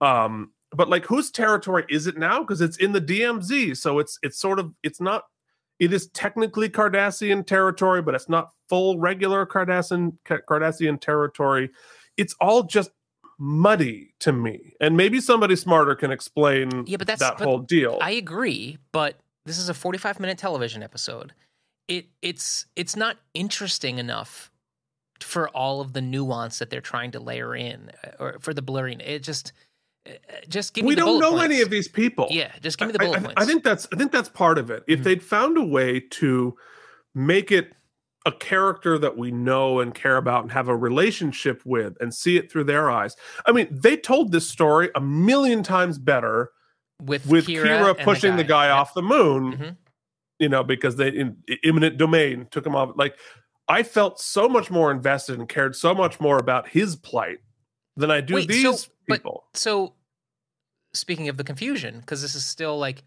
Um, 0.00 0.52
but 0.70 0.88
like 0.88 1.04
whose 1.06 1.30
territory 1.30 1.84
is 1.88 2.06
it 2.06 2.16
now? 2.16 2.40
Because 2.40 2.60
it's 2.60 2.76
in 2.76 2.92
the 2.92 3.00
DMZ, 3.00 3.76
so 3.76 3.98
it's 3.98 4.18
it's 4.22 4.38
sort 4.38 4.58
of 4.58 4.72
it's 4.82 5.00
not 5.00 5.24
it 5.82 5.92
is 5.92 6.06
technically 6.10 6.68
Cardassian 6.68 7.44
territory, 7.44 8.02
but 8.02 8.14
it's 8.14 8.28
not 8.28 8.52
full 8.68 9.00
regular 9.00 9.44
Cardassian 9.44 10.16
Cardassian 10.24 11.00
territory. 11.00 11.70
It's 12.16 12.36
all 12.40 12.62
just 12.62 12.92
muddy 13.36 14.14
to 14.20 14.32
me. 14.32 14.74
And 14.80 14.96
maybe 14.96 15.20
somebody 15.20 15.56
smarter 15.56 15.96
can 15.96 16.12
explain 16.12 16.84
Yeah, 16.86 16.98
but 16.98 17.08
that's 17.08 17.18
that 17.18 17.36
but 17.36 17.48
whole 17.48 17.58
deal. 17.58 17.98
I 18.00 18.12
agree, 18.12 18.78
but 18.92 19.16
this 19.44 19.58
is 19.58 19.68
a 19.68 19.74
45 19.74 20.20
minute 20.20 20.38
television 20.38 20.84
episode. 20.84 21.32
It 21.88 22.06
it's 22.22 22.66
it's 22.76 22.94
not 22.94 23.16
interesting 23.34 23.98
enough 23.98 24.52
for 25.20 25.48
all 25.48 25.80
of 25.80 25.94
the 25.94 26.00
nuance 26.00 26.60
that 26.60 26.70
they're 26.70 26.80
trying 26.80 27.10
to 27.10 27.18
layer 27.18 27.56
in 27.56 27.90
uh, 28.04 28.10
or 28.20 28.38
for 28.38 28.54
the 28.54 28.62
blurring. 28.62 29.00
It 29.00 29.24
just 29.24 29.52
just 30.48 30.74
give 30.74 30.84
we 30.84 30.90
me 30.90 30.94
the 30.96 31.00
don't 31.02 31.20
bullet 31.20 31.36
know 31.36 31.42
any 31.42 31.60
of 31.60 31.70
these 31.70 31.88
people. 31.88 32.26
Yeah, 32.30 32.50
just 32.60 32.78
give 32.78 32.88
me 32.88 32.92
the 32.92 33.02
I- 33.02 33.06
bullet 33.06 33.18
I, 33.18 33.22
points. 33.22 33.34
I 33.42 33.44
think 33.44 33.62
that's 33.64 33.86
I 33.92 33.96
think 33.96 34.12
that's 34.12 34.28
part 34.28 34.58
of 34.58 34.70
it. 34.70 34.82
If 34.88 35.00
Mhm. 35.00 35.04
they'd 35.04 35.22
found 35.22 35.56
a 35.56 35.62
way 35.64 36.00
to 36.00 36.56
make 37.14 37.52
it 37.52 37.72
a 38.24 38.32
character 38.32 38.98
that 38.98 39.16
we 39.16 39.30
know 39.32 39.80
and 39.80 39.94
care 39.94 40.16
about 40.16 40.42
and 40.42 40.52
have 40.52 40.68
a 40.68 40.76
relationship 40.76 41.60
with 41.64 41.96
and 42.00 42.14
see 42.14 42.36
it 42.36 42.50
through 42.52 42.62
their 42.64 42.88
eyes. 42.90 43.16
I 43.46 43.52
mean, 43.52 43.66
they 43.70 43.96
told 43.96 44.30
this 44.30 44.48
story 44.48 44.90
a 44.94 45.00
million 45.00 45.62
times 45.64 45.98
better 45.98 46.50
with 47.02 47.26
with 47.26 47.46
Kira, 47.48 47.64
Kira, 47.94 48.04
pushing 48.04 48.36
the 48.36 48.44
guy 48.44 48.66
Yep. 48.66 48.76
off 48.76 48.94
the 48.94 49.02
moon, 49.02 49.56
Mhm. 49.56 49.76
you 50.38 50.48
know, 50.48 50.62
because 50.62 50.96
they 50.96 51.08
in 51.08 51.36
imminent 51.64 51.96
domain 51.98 52.46
took 52.50 52.64
him 52.64 52.76
off. 52.76 52.90
Like 52.96 53.16
I 53.68 53.82
felt 53.82 54.20
so 54.20 54.48
much 54.48 54.70
more 54.70 54.90
invested 54.90 55.38
and 55.38 55.48
cared 55.48 55.74
so 55.74 55.94
much 55.94 56.20
more 56.20 56.38
about 56.38 56.68
his 56.68 56.94
plight 56.96 57.38
than 57.96 58.10
I 58.10 58.20
do 58.20 58.34
Wait, 58.34 58.42
so- 58.50 58.70
these 58.72 58.88
but- 59.08 59.16
people. 59.16 59.44
So, 59.54 59.94
speaking 60.94 61.28
of 61.28 61.36
the 61.36 61.44
confusion, 61.44 62.00
because 62.00 62.22
this 62.22 62.34
is 62.34 62.44
still 62.44 62.78
like, 62.78 63.02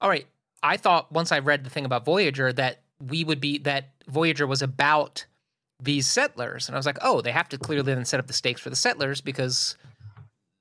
all 0.00 0.08
right, 0.08 0.26
I 0.62 0.76
thought 0.76 1.10
once 1.12 1.30
I 1.32 1.38
read 1.38 1.64
the 1.64 1.70
thing 1.70 1.84
about 1.84 2.04
Voyager 2.04 2.52
that 2.52 2.82
we 3.00 3.22
would 3.24 3.40
be 3.40 3.58
that 3.58 3.90
Voyager 4.08 4.46
was 4.46 4.60
about 4.62 5.24
these 5.80 6.08
settlers, 6.08 6.66
and 6.68 6.74
I 6.74 6.78
was 6.78 6.86
like, 6.86 6.98
oh, 7.02 7.20
they 7.20 7.30
have 7.30 7.48
to 7.50 7.58
clearly 7.58 7.94
then 7.94 8.04
set 8.04 8.18
up 8.18 8.26
the 8.26 8.32
stakes 8.32 8.60
for 8.60 8.70
the 8.70 8.76
settlers 8.76 9.20
because 9.20 9.76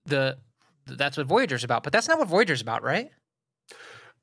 the 0.05 0.37
that's 0.85 1.17
what 1.17 1.25
Voyager's 1.25 1.63
about. 1.63 1.83
But 1.83 1.91
that's 1.93 2.07
not 2.07 2.19
what 2.19 2.27
Voyager's 2.27 2.61
about, 2.61 2.83
right? 2.83 3.09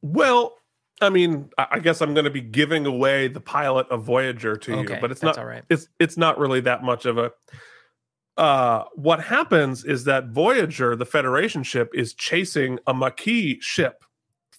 Well, 0.02 0.54
I 1.00 1.10
mean, 1.10 1.50
I 1.58 1.66
I 1.72 1.78
guess 1.80 2.00
I'm 2.00 2.14
going 2.14 2.24
to 2.24 2.30
be 2.30 2.40
giving 2.40 2.86
away 2.86 3.26
the 3.28 3.40
pilot 3.40 3.88
of 3.90 4.04
Voyager 4.04 4.54
to 4.56 4.72
Okay, 4.78 4.94
you, 4.94 5.00
but 5.00 5.10
it's 5.10 5.22
not. 5.22 5.36
all 5.38 5.44
right. 5.44 5.64
It's 5.68 5.88
it's 5.98 6.16
not 6.16 6.38
really 6.38 6.60
that 6.60 6.82
much 6.84 7.04
of 7.06 7.18
a. 7.18 7.32
Uh, 8.36 8.84
what 8.94 9.20
happens 9.20 9.84
is 9.84 10.04
that 10.04 10.28
Voyager, 10.28 10.96
the 10.96 11.06
Federation 11.06 11.62
ship, 11.62 11.90
is 11.94 12.14
chasing 12.14 12.78
a 12.86 12.94
Maquis 12.94 13.58
ship 13.60 14.04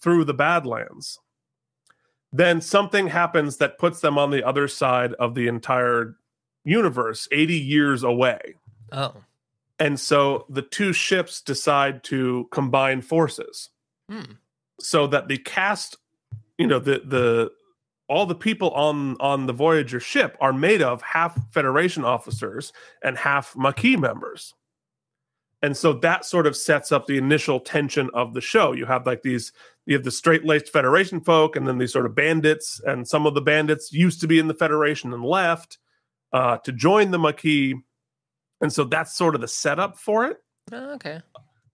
through 0.02 0.24
the 0.24 0.34
Badlands. 0.34 1.20
Then 2.32 2.62
something 2.62 3.08
happens 3.08 3.58
that 3.58 3.78
puts 3.78 4.02
them 4.02 4.18
on 4.18 4.32
the 4.32 4.46
other 4.46 4.68
side 4.68 5.14
of 5.14 5.36
the 5.36 5.48
entire 5.48 6.16
universe, 6.64 7.28
80 7.32 7.56
years 7.56 8.04
away. 8.04 8.56
Oh, 8.92 9.14
And 9.80 10.00
so 10.00 10.46
the 10.50 10.62
two 10.62 10.94
ships 10.94 11.42
decide 11.42 12.04
to 12.06 12.48
combine 12.52 13.02
forces 13.02 13.70
hmm. 14.10 14.34
so 14.80 15.08
that 15.08 15.28
the 15.28 15.38
cast 15.38 15.98
you 16.58 16.68
know 16.68 16.80
the 16.80 17.02
the 17.06 17.52
all 18.08 18.26
the 18.26 18.36
people 18.36 18.70
on 18.72 19.18
on 19.20 19.48
the 19.48 19.54
voyager 19.54 20.00
ship 20.00 20.38
are 20.40 20.54
made 20.54 20.82
of 20.82 21.02
half 21.02 21.38
federation 21.52 22.04
officers 22.06 22.72
and 23.04 23.18
half 23.18 23.56
maquis 23.56 23.98
members. 23.98 24.54
And 25.62 25.76
so 25.76 25.94
that 25.94 26.26
sort 26.26 26.46
of 26.46 26.56
sets 26.56 26.92
up 26.92 27.08
the 27.08 27.18
initial 27.18 27.60
tension 27.60 28.10
of 28.14 28.34
the 28.34 28.42
show. 28.42 28.74
You 28.74 28.86
have 28.86 29.06
like 29.08 29.24
these 29.24 29.52
you 29.88 29.96
have 29.96 30.04
the 30.04 30.12
straight-laced 30.12 30.70
federation 30.72 31.22
folk 31.22 31.56
and 31.56 31.68
then 31.68 31.78
these 31.78 31.94
sort 31.94 32.06
of 32.06 32.16
bandits 32.16 32.82
and 32.86 33.08
some 33.08 33.26
of 33.26 33.34
the 33.34 33.42
bandits 33.42 33.92
used 33.92 34.20
to 34.22 34.28
be 34.28 34.40
in 34.40 34.48
the 34.48 34.54
federation 34.54 35.14
and 35.14 35.24
left 35.24 35.78
uh, 36.34 36.58
to 36.58 36.72
join 36.72 37.12
the 37.12 37.20
maquis. 37.20 37.76
And 38.62 38.72
so 38.74 38.84
that's 38.84 39.16
sort 39.16 39.36
of 39.36 39.42
the 39.42 39.48
setup 39.48 39.98
for 39.98 40.26
it. 40.26 40.38
Oh, 40.72 40.94
okay. 40.96 41.22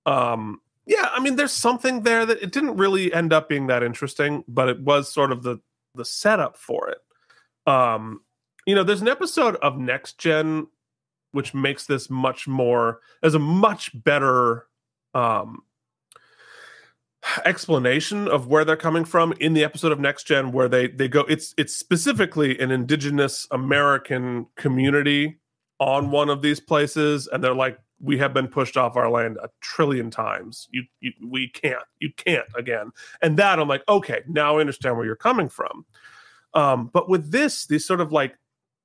um 0.06 0.60
yeah 0.86 1.10
i 1.14 1.20
mean 1.22 1.38
there's 1.38 1.54
something 1.54 2.04
there 2.04 2.26
that 2.26 2.42
it 2.42 2.52
didn't 2.52 2.76
really 2.76 3.14
end 3.14 3.32
up 3.32 3.48
being 3.48 3.68
that 3.68 3.84
interesting 3.84 4.44
but 4.50 4.68
it 4.68 4.82
was 4.82 5.10
sort 5.10 5.32
of 5.32 5.44
the 5.44 5.60
the 5.96 6.06
setup 6.06 6.58
for 6.58 6.90
it. 6.90 7.00
Um 7.72 8.22
you 8.66 8.76
know 8.76 8.84
there's 8.84 9.02
an 9.02 9.08
episode 9.08 9.56
of 9.58 9.78
next 9.78 10.18
gen 10.18 10.68
which 11.32 11.54
makes 11.54 11.86
this 11.86 12.10
much 12.10 12.48
more 12.48 13.00
as 13.24 13.34
a 13.34 13.40
much 13.40 13.92
better 14.04 14.68
um 15.14 15.64
explanation 17.46 18.28
of 18.28 18.48
where 18.48 18.66
they're 18.66 18.76
coming 18.76 19.06
from 19.06 19.34
in 19.40 19.54
the 19.54 19.64
episode 19.64 19.92
of 19.92 20.00
next 20.00 20.24
gen 20.24 20.52
where 20.52 20.68
they 20.68 20.88
they 20.88 21.08
go 21.08 21.22
it's 21.22 21.54
it's 21.58 21.76
specifically 21.76 22.58
an 22.60 22.72
indigenous 22.72 23.48
american 23.52 24.48
community 24.56 25.40
on 25.80 26.12
one 26.12 26.30
of 26.30 26.42
these 26.42 26.60
places 26.60 27.28
and 27.28 27.44
they're 27.44 27.54
like 27.54 27.78
we 28.02 28.18
have 28.18 28.34
been 28.34 28.48
pushed 28.48 28.78
off 28.78 28.96
our 28.96 29.10
land 29.10 29.38
a 29.44 29.50
trillion 29.62 30.10
times. 30.10 30.68
You, 30.72 30.84
you 31.00 31.12
we 31.26 31.50
can't 31.50 31.84
you 32.00 32.12
can't 32.18 32.48
again. 32.56 32.92
And 33.22 33.38
that 33.38 33.60
i'm 33.60 33.68
like 33.68 33.84
okay 33.88 34.22
now 34.28 34.58
i 34.58 34.62
understand 34.62 34.98
where 34.98 35.06
you're 35.06 35.16
coming 35.16 35.50
from. 35.50 35.86
Um 36.54 36.90
but 36.94 37.10
with 37.10 37.32
this 37.32 37.68
these 37.68 37.86
sort 37.86 38.02
of 38.02 38.12
like 38.12 38.36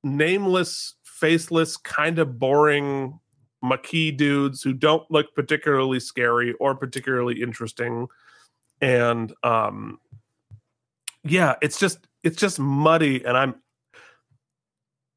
nameless 0.05 0.95
faceless 1.05 1.77
kind 1.77 2.19
of 2.19 2.39
boring 2.39 3.19
maquis 3.63 4.13
dudes 4.13 4.63
who 4.63 4.73
don't 4.73 5.11
look 5.11 5.35
particularly 5.35 6.01
scary 6.01 6.55
or 6.61 6.75
particularly 6.75 7.43
interesting. 7.43 8.07
And 8.81 9.33
um, 9.43 9.99
yeah, 11.25 11.55
it's 11.63 11.79
just 11.79 12.07
it's 12.23 12.37
just 12.37 12.59
muddy, 12.59 13.25
and 13.25 13.37
I'm 13.37 13.55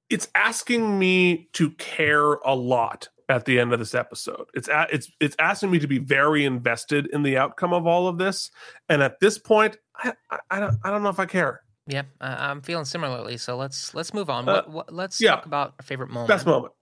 it's 0.10 0.30
asking 0.34 0.98
me 0.98 1.50
to 1.54 1.72
care 1.72 2.34
a 2.34 2.56
lot 2.56 3.10
at 3.30 3.46
the 3.46 3.60
end 3.60 3.72
of 3.72 3.80
this 3.80 3.96
episode. 3.96 4.46
It's 4.54 4.68
a, 4.68 4.88
it's 4.92 5.10
it's 5.20 5.36
asking 5.40 5.72
me 5.72 5.80
to 5.80 5.88
be 5.88 6.00
very 6.00 6.44
invested 6.44 7.08
in 7.14 7.24
the 7.24 7.38
outcome 7.38 7.74
of 7.74 7.88
all 7.88 8.08
of 8.08 8.18
this, 8.18 8.50
and 8.90 9.02
at 9.02 9.20
this 9.20 9.38
point, 9.38 9.78
I 9.96 10.14
I, 10.30 10.40
I 10.50 10.60
don't 10.60 10.78
I 10.84 10.90
don't 10.90 11.04
know 11.04 11.10
if 11.10 11.20
I 11.20 11.26
care. 11.26 11.62
Yeah, 11.88 12.04
I'm 12.22 12.62
feeling 12.62 12.86
similarly. 12.86 13.38
So 13.38 13.56
let's 13.56 13.94
let's 13.94 14.14
move 14.14 14.30
on. 14.30 14.48
Uh, 14.48 14.54
what, 14.54 14.70
what, 14.70 14.94
let's 14.94 15.22
yeah. 15.22 15.32
talk 15.32 15.46
about 15.46 15.74
our 15.80 15.84
favorite 15.84 16.10
moment. 16.10 16.28
Best 16.28 16.46
moment. 16.46 16.74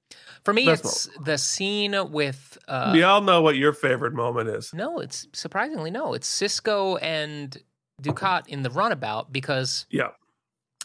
For 0.44 0.53
me, 0.53 0.65
Best 0.65 0.84
it's 0.86 1.10
the 1.24 1.38
scene 1.38 1.95
with. 2.11 2.57
Uh, 2.68 2.91
we 2.94 3.03
all 3.03 3.22
know 3.22 3.41
what 3.41 3.57
your 3.57 3.74
favorite 3.74 4.14
moment 4.14 4.49
is. 4.49 4.74
No, 4.74 4.99
it's 4.99 5.28
surprisingly 5.34 5.91
no. 5.91 6.14
It's 6.14 6.30
Sisko 6.30 6.98
and 7.02 7.57
Dukat 8.02 8.48
in 8.48 8.64
the 8.64 8.69
runabout 8.69 9.32
because 9.34 9.86
Yeah. 9.90 10.10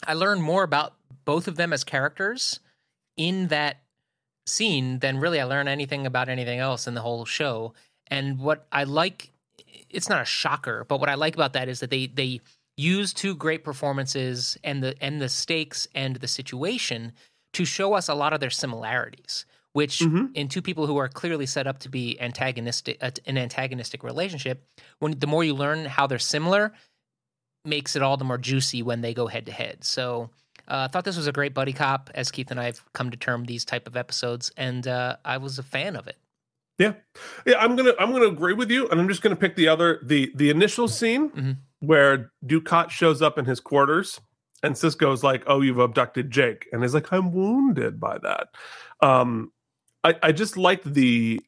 I 0.05 0.13
learned 0.13 0.43
more 0.43 0.63
about 0.63 0.95
both 1.25 1.47
of 1.47 1.55
them 1.55 1.71
as 1.71 1.83
characters 1.83 2.59
in 3.15 3.47
that 3.47 3.82
scene 4.45 4.99
than 4.99 5.19
really 5.19 5.39
I 5.39 5.45
learned 5.45 5.69
anything 5.69 6.05
about 6.05 6.29
anything 6.29 6.59
else 6.59 6.87
in 6.87 6.93
the 6.93 7.01
whole 7.01 7.25
show. 7.25 7.73
And 8.07 8.39
what 8.39 8.67
I 8.71 8.83
like, 8.83 9.31
it's 9.89 10.09
not 10.09 10.21
a 10.21 10.25
shocker, 10.25 10.85
but 10.87 10.99
what 10.99 11.09
I 11.09 11.15
like 11.15 11.35
about 11.35 11.53
that 11.53 11.69
is 11.69 11.79
that 11.79 11.89
they 11.89 12.07
they 12.07 12.41
use 12.75 13.13
two 13.13 13.35
great 13.35 13.63
performances 13.63 14.57
and 14.63 14.83
the 14.83 14.95
and 15.01 15.21
the 15.21 15.29
stakes 15.29 15.87
and 15.93 16.15
the 16.17 16.27
situation 16.27 17.13
to 17.53 17.65
show 17.65 17.93
us 17.93 18.09
a 18.09 18.15
lot 18.15 18.33
of 18.33 18.39
their 18.39 18.49
similarities. 18.49 19.45
Which 19.73 19.99
Mhm. 19.99 20.35
in 20.35 20.49
two 20.49 20.61
people 20.61 20.85
who 20.85 20.97
are 20.97 21.09
clearly 21.09 21.47
set 21.47 21.65
up 21.65 21.79
to 21.79 21.89
be 21.89 22.19
antagonistic, 22.21 22.97
uh, 23.01 23.09
an 23.25 23.39
antagonistic 23.39 24.03
relationship, 24.03 24.63
when 24.99 25.17
the 25.17 25.25
more 25.25 25.43
you 25.43 25.55
learn 25.55 25.85
how 25.85 26.05
they're 26.05 26.19
similar, 26.19 26.73
makes 27.65 27.95
it 27.95 28.03
all 28.03 28.15
the 28.17 28.23
more 28.25 28.37
juicy 28.37 28.83
when 28.83 29.01
they 29.01 29.15
go 29.15 29.25
head 29.27 29.47
to 29.47 29.51
head. 29.51 29.83
So 29.83 30.29
uh, 30.67 30.85
I 30.85 30.91
thought 30.91 31.03
this 31.05 31.17
was 31.17 31.27
a 31.27 31.31
great 31.31 31.53
buddy 31.53 31.73
cop, 31.73 32.09
as 32.15 32.31
Keith 32.31 32.51
and 32.51 32.59
I 32.59 32.65
have 32.65 32.81
come 32.93 33.11
to 33.11 33.17
term 33.17 33.45
these 33.45 33.65
type 33.65 33.87
of 33.87 33.95
episodes, 33.97 34.51
and 34.57 34.87
uh, 34.87 35.17
I 35.25 35.37
was 35.37 35.59
a 35.59 35.63
fan 35.63 35.95
of 35.95 36.07
it. 36.07 36.17
Yeah, 36.79 36.93
yeah. 37.45 37.57
I'm 37.59 37.75
gonna 37.75 37.93
I'm 37.99 38.11
gonna 38.11 38.25
agree 38.27 38.53
with 38.53 38.71
you, 38.71 38.87
and 38.89 38.99
I'm 38.99 39.07
just 39.07 39.21
gonna 39.21 39.35
pick 39.35 39.55
the 39.55 39.67
other 39.67 39.99
the 40.03 40.31
the 40.35 40.49
initial 40.49 40.87
scene 40.87 41.29
Mhm. 41.29 41.57
where 41.79 42.31
Dukat 42.45 42.89
shows 42.89 43.21
up 43.21 43.37
in 43.37 43.45
his 43.45 43.59
quarters, 43.59 44.19
and 44.63 44.73
Sisko's 44.73 45.23
like, 45.23 45.43
"Oh, 45.45 45.61
you've 45.61 45.77
abducted 45.77 46.31
Jake," 46.31 46.67
and 46.71 46.81
he's 46.81 46.93
like, 46.95 47.11
"I'm 47.13 47.31
wounded 47.31 47.99
by 47.99 48.17
that." 48.19 48.47
Um, 49.01 49.51
I 50.03 50.15
I 50.23 50.31
just 50.31 50.57
liked 50.57 50.91
the 50.93 51.39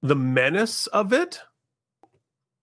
the 0.00 0.16
menace 0.16 0.86
of 0.88 1.12
it 1.12 1.40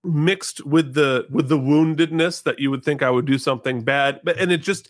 mixed 0.04 0.66
with 0.66 0.94
the 0.94 1.28
with 1.30 1.50
the 1.50 1.58
woundedness 1.60 2.42
that 2.44 2.60
you 2.60 2.72
would 2.72 2.84
think 2.84 3.04
I 3.04 3.10
would 3.12 3.26
do 3.26 3.38
something 3.38 3.84
bad, 3.84 4.22
but 4.24 4.38
and 4.40 4.52
it 4.52 4.62
just 4.62 4.88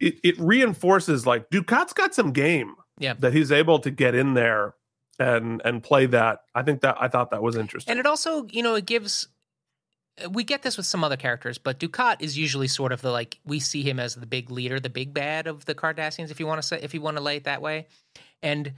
it 0.00 0.18
it 0.24 0.38
reinforces 0.38 1.26
like 1.26 1.48
Dukat's 1.50 1.92
got 1.92 2.14
some 2.14 2.32
game 2.32 2.74
Yeah. 2.98 3.14
that 3.18 3.32
he's 3.32 3.52
able 3.52 3.78
to 3.80 3.90
get 3.90 4.14
in 4.14 4.34
there 4.34 4.74
and 5.18 5.60
and 5.64 5.82
play 5.82 6.06
that. 6.06 6.40
I 6.54 6.62
think 6.62 6.80
that 6.80 6.96
I 7.00 7.08
thought 7.08 7.30
that 7.30 7.42
was 7.42 7.56
interesting. 7.56 7.90
And 7.92 8.00
it 8.00 8.06
also, 8.06 8.46
you 8.50 8.62
know, 8.62 8.74
it 8.74 8.86
gives. 8.86 9.28
We 10.30 10.44
get 10.44 10.62
this 10.62 10.76
with 10.76 10.84
some 10.84 11.02
other 11.02 11.16
characters, 11.16 11.56
but 11.56 11.78
Dukat 11.78 12.16
is 12.20 12.36
usually 12.36 12.68
sort 12.68 12.92
of 12.92 13.00
the 13.00 13.10
like 13.10 13.38
we 13.46 13.58
see 13.58 13.82
him 13.82 13.98
as 13.98 14.14
the 14.16 14.26
big 14.26 14.50
leader, 14.50 14.78
the 14.78 14.90
big 14.90 15.14
bad 15.14 15.46
of 15.46 15.64
the 15.64 15.74
Cardassians, 15.74 16.30
if 16.30 16.38
you 16.38 16.46
want 16.46 16.60
to 16.60 16.66
say, 16.66 16.78
if 16.82 16.92
you 16.92 17.00
want 17.00 17.16
to 17.16 17.22
lay 17.22 17.36
it 17.36 17.44
that 17.44 17.62
way. 17.62 17.86
And 18.42 18.72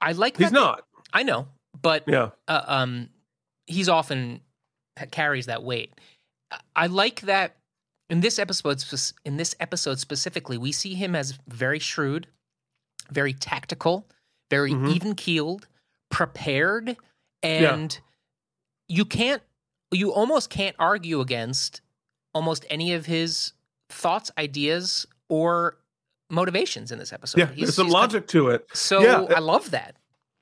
I 0.00 0.12
like 0.12 0.36
he's 0.36 0.52
not. 0.52 0.84
I 1.12 1.22
know, 1.22 1.48
but 1.80 2.04
Yeah. 2.06 2.30
uh, 2.48 2.62
um, 2.66 3.08
he's 3.66 3.88
often 3.88 4.40
carries 5.10 5.46
that 5.46 5.62
weight. 5.62 5.92
I 6.76 6.88
like 6.88 7.22
that 7.22 7.56
in 8.10 8.20
this 8.20 8.38
episode. 8.38 8.82
In 9.24 9.36
this 9.36 9.54
episode 9.60 9.98
specifically, 9.98 10.58
we 10.58 10.72
see 10.72 10.94
him 10.94 11.14
as 11.14 11.38
very 11.48 11.78
shrewd, 11.78 12.26
very 13.10 13.32
tactical, 13.32 14.06
very 14.50 14.72
Mhm. 14.72 14.94
even 14.94 15.14
keeled, 15.14 15.66
prepared, 16.10 16.96
and 17.42 17.98
you 18.88 19.04
can't, 19.04 19.42
you 19.90 20.12
almost 20.12 20.50
can't 20.50 20.76
argue 20.78 21.20
against 21.20 21.80
almost 22.34 22.64
any 22.70 22.92
of 22.94 23.06
his 23.06 23.52
thoughts, 23.90 24.30
ideas, 24.38 25.06
or 25.28 25.78
motivations 26.30 26.92
in 26.92 26.98
this 26.98 27.12
episode. 27.12 27.38
Yeah, 27.40 27.46
He's- 27.46 27.58
there's 27.68 27.74
some 27.74 27.86
he's 27.86 27.94
got- 27.94 28.00
logic 28.00 28.28
to 28.28 28.48
it. 28.50 28.66
so 28.74 29.00
Yeah. 29.00 29.34
I 29.34 29.38
love 29.40 29.70
that. 29.70 29.96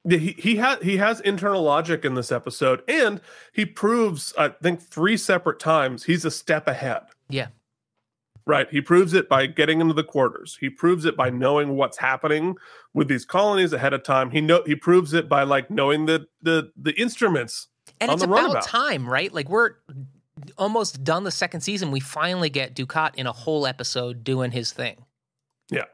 He 0.09 0.37
he 0.39 0.57
has 0.57 0.81
he 0.83 0.99
has 0.99 1.21
internal 1.23 1.63
logic 1.63 2.05
in 2.05 2.15
this 2.15 2.31
episode, 2.31 2.83
and 2.87 3.21
he 3.53 3.67
proves 3.67 4.33
I 4.39 4.51
think 4.51 4.81
three 4.81 5.17
separate 5.17 5.59
times 5.59 6.05
he's 6.05 6.25
a 6.25 6.31
step 6.31 6.69
ahead. 6.69 7.03
Yeah. 7.29 7.49
Right. 8.47 8.69
He 8.71 8.81
proves 8.81 9.13
it 9.13 9.29
by 9.29 9.47
getting 9.47 9.81
into 9.81 9.93
the 9.93 10.05
quarters. 10.05 10.57
He 10.61 10.71
proves 10.71 11.05
it 11.05 11.17
by 11.17 11.31
knowing 11.31 11.77
what's 11.77 11.99
happening 11.99 12.55
with 12.95 13.09
these 13.09 13.25
colonies 13.25 13.73
ahead 13.73 13.93
of 13.93 14.05
time. 14.05 14.31
He 14.31 14.41
know 14.41 14.63
he 14.65 14.77
proves 14.77 15.15
it 15.15 15.29
by 15.29 15.43
like 15.43 15.69
knowing 15.69 16.07
the 16.07 16.29
the 16.43 16.71
the 16.81 16.93
instruments. 16.93 17.67
And 18.01 18.09
on 18.11 18.15
it's 18.15 18.23
about 18.23 18.37
runabout. 18.43 18.63
time, 18.65 19.09
right? 19.09 19.35
Like 19.35 19.49
we're 19.49 19.73
almost 20.59 21.03
done 21.03 21.25
the 21.25 21.33
second 21.33 21.63
season. 21.63 21.91
We 21.91 21.99
finally 21.99 22.49
get 22.49 22.77
Dukat 22.77 23.17
in 23.17 23.27
a 23.27 23.33
whole 23.33 23.67
episode 23.67 24.23
doing 24.23 24.53
his 24.53 24.71
thing. 24.71 25.05
Yeah. 25.69 25.87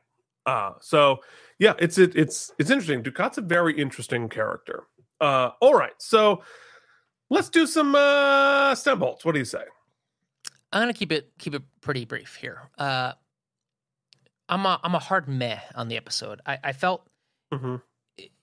Uh 0.45 0.73
so 0.81 1.21
yeah, 1.59 1.73
it's 1.79 1.97
it, 1.97 2.15
it's 2.15 2.53
it's 2.59 2.69
interesting. 2.69 3.03
Dukat's 3.03 3.39
a 3.39 3.43
very 3.43 3.73
interesting 3.79 4.29
character. 4.29 4.85
Uh 5.23 5.51
all 5.63 5.75
right. 5.75 5.95
So 5.99 6.43
let's 7.31 7.49
do 7.49 7.67
some 7.67 7.95
uh 7.95 8.75
stem 8.75 8.99
bolts. 8.99 9.25
What 9.25 9.33
do 9.33 9.39
you 9.39 9.47
say? 9.47 9.65
I'm 10.73 10.83
gonna 10.83 10.95
keep 10.95 11.13
it 11.13 11.31
keep 11.39 11.55
it 11.55 11.63
pretty 11.81 12.05
brief 12.05 12.37
here. 12.37 12.63
Uh, 12.79 13.13
I'm 14.49 14.65
a 14.67 14.81
I'm 14.83 14.95
a 14.95 14.99
hard 14.99 15.29
meh 15.29 15.59
on 15.75 15.89
the 15.89 15.97
episode. 15.97 16.41
I, 16.47 16.59
I 16.65 16.73
felt 16.73 17.07
hmm 17.53 17.77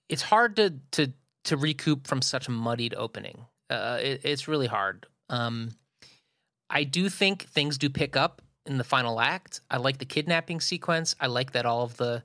it's 0.08 0.22
hard 0.22 0.56
to 0.58 0.74
to 0.92 1.12
to 1.46 1.58
recoup 1.58 2.08
from 2.08 2.22
such 2.22 2.48
a 2.48 2.52
muddied 2.52 2.94
opening. 2.96 3.46
Uh, 3.70 4.00
it, 4.02 4.22
it's 4.24 4.48
really 4.48 4.68
hard. 4.68 5.06
Um, 5.30 5.72
I 6.70 6.84
do 6.84 7.10
think 7.10 7.44
things 7.44 7.78
do 7.78 7.90
pick 7.90 8.16
up 8.16 8.42
in 8.66 8.78
the 8.78 8.84
final 8.84 9.20
act. 9.20 9.62
I 9.70 9.78
like 9.78 9.98
the 9.98 10.06
kidnapping 10.06 10.60
sequence. 10.60 11.16
I 11.20 11.28
like 11.28 11.54
that 11.54 11.66
all 11.66 11.84
of 11.84 11.98
the 11.98 12.24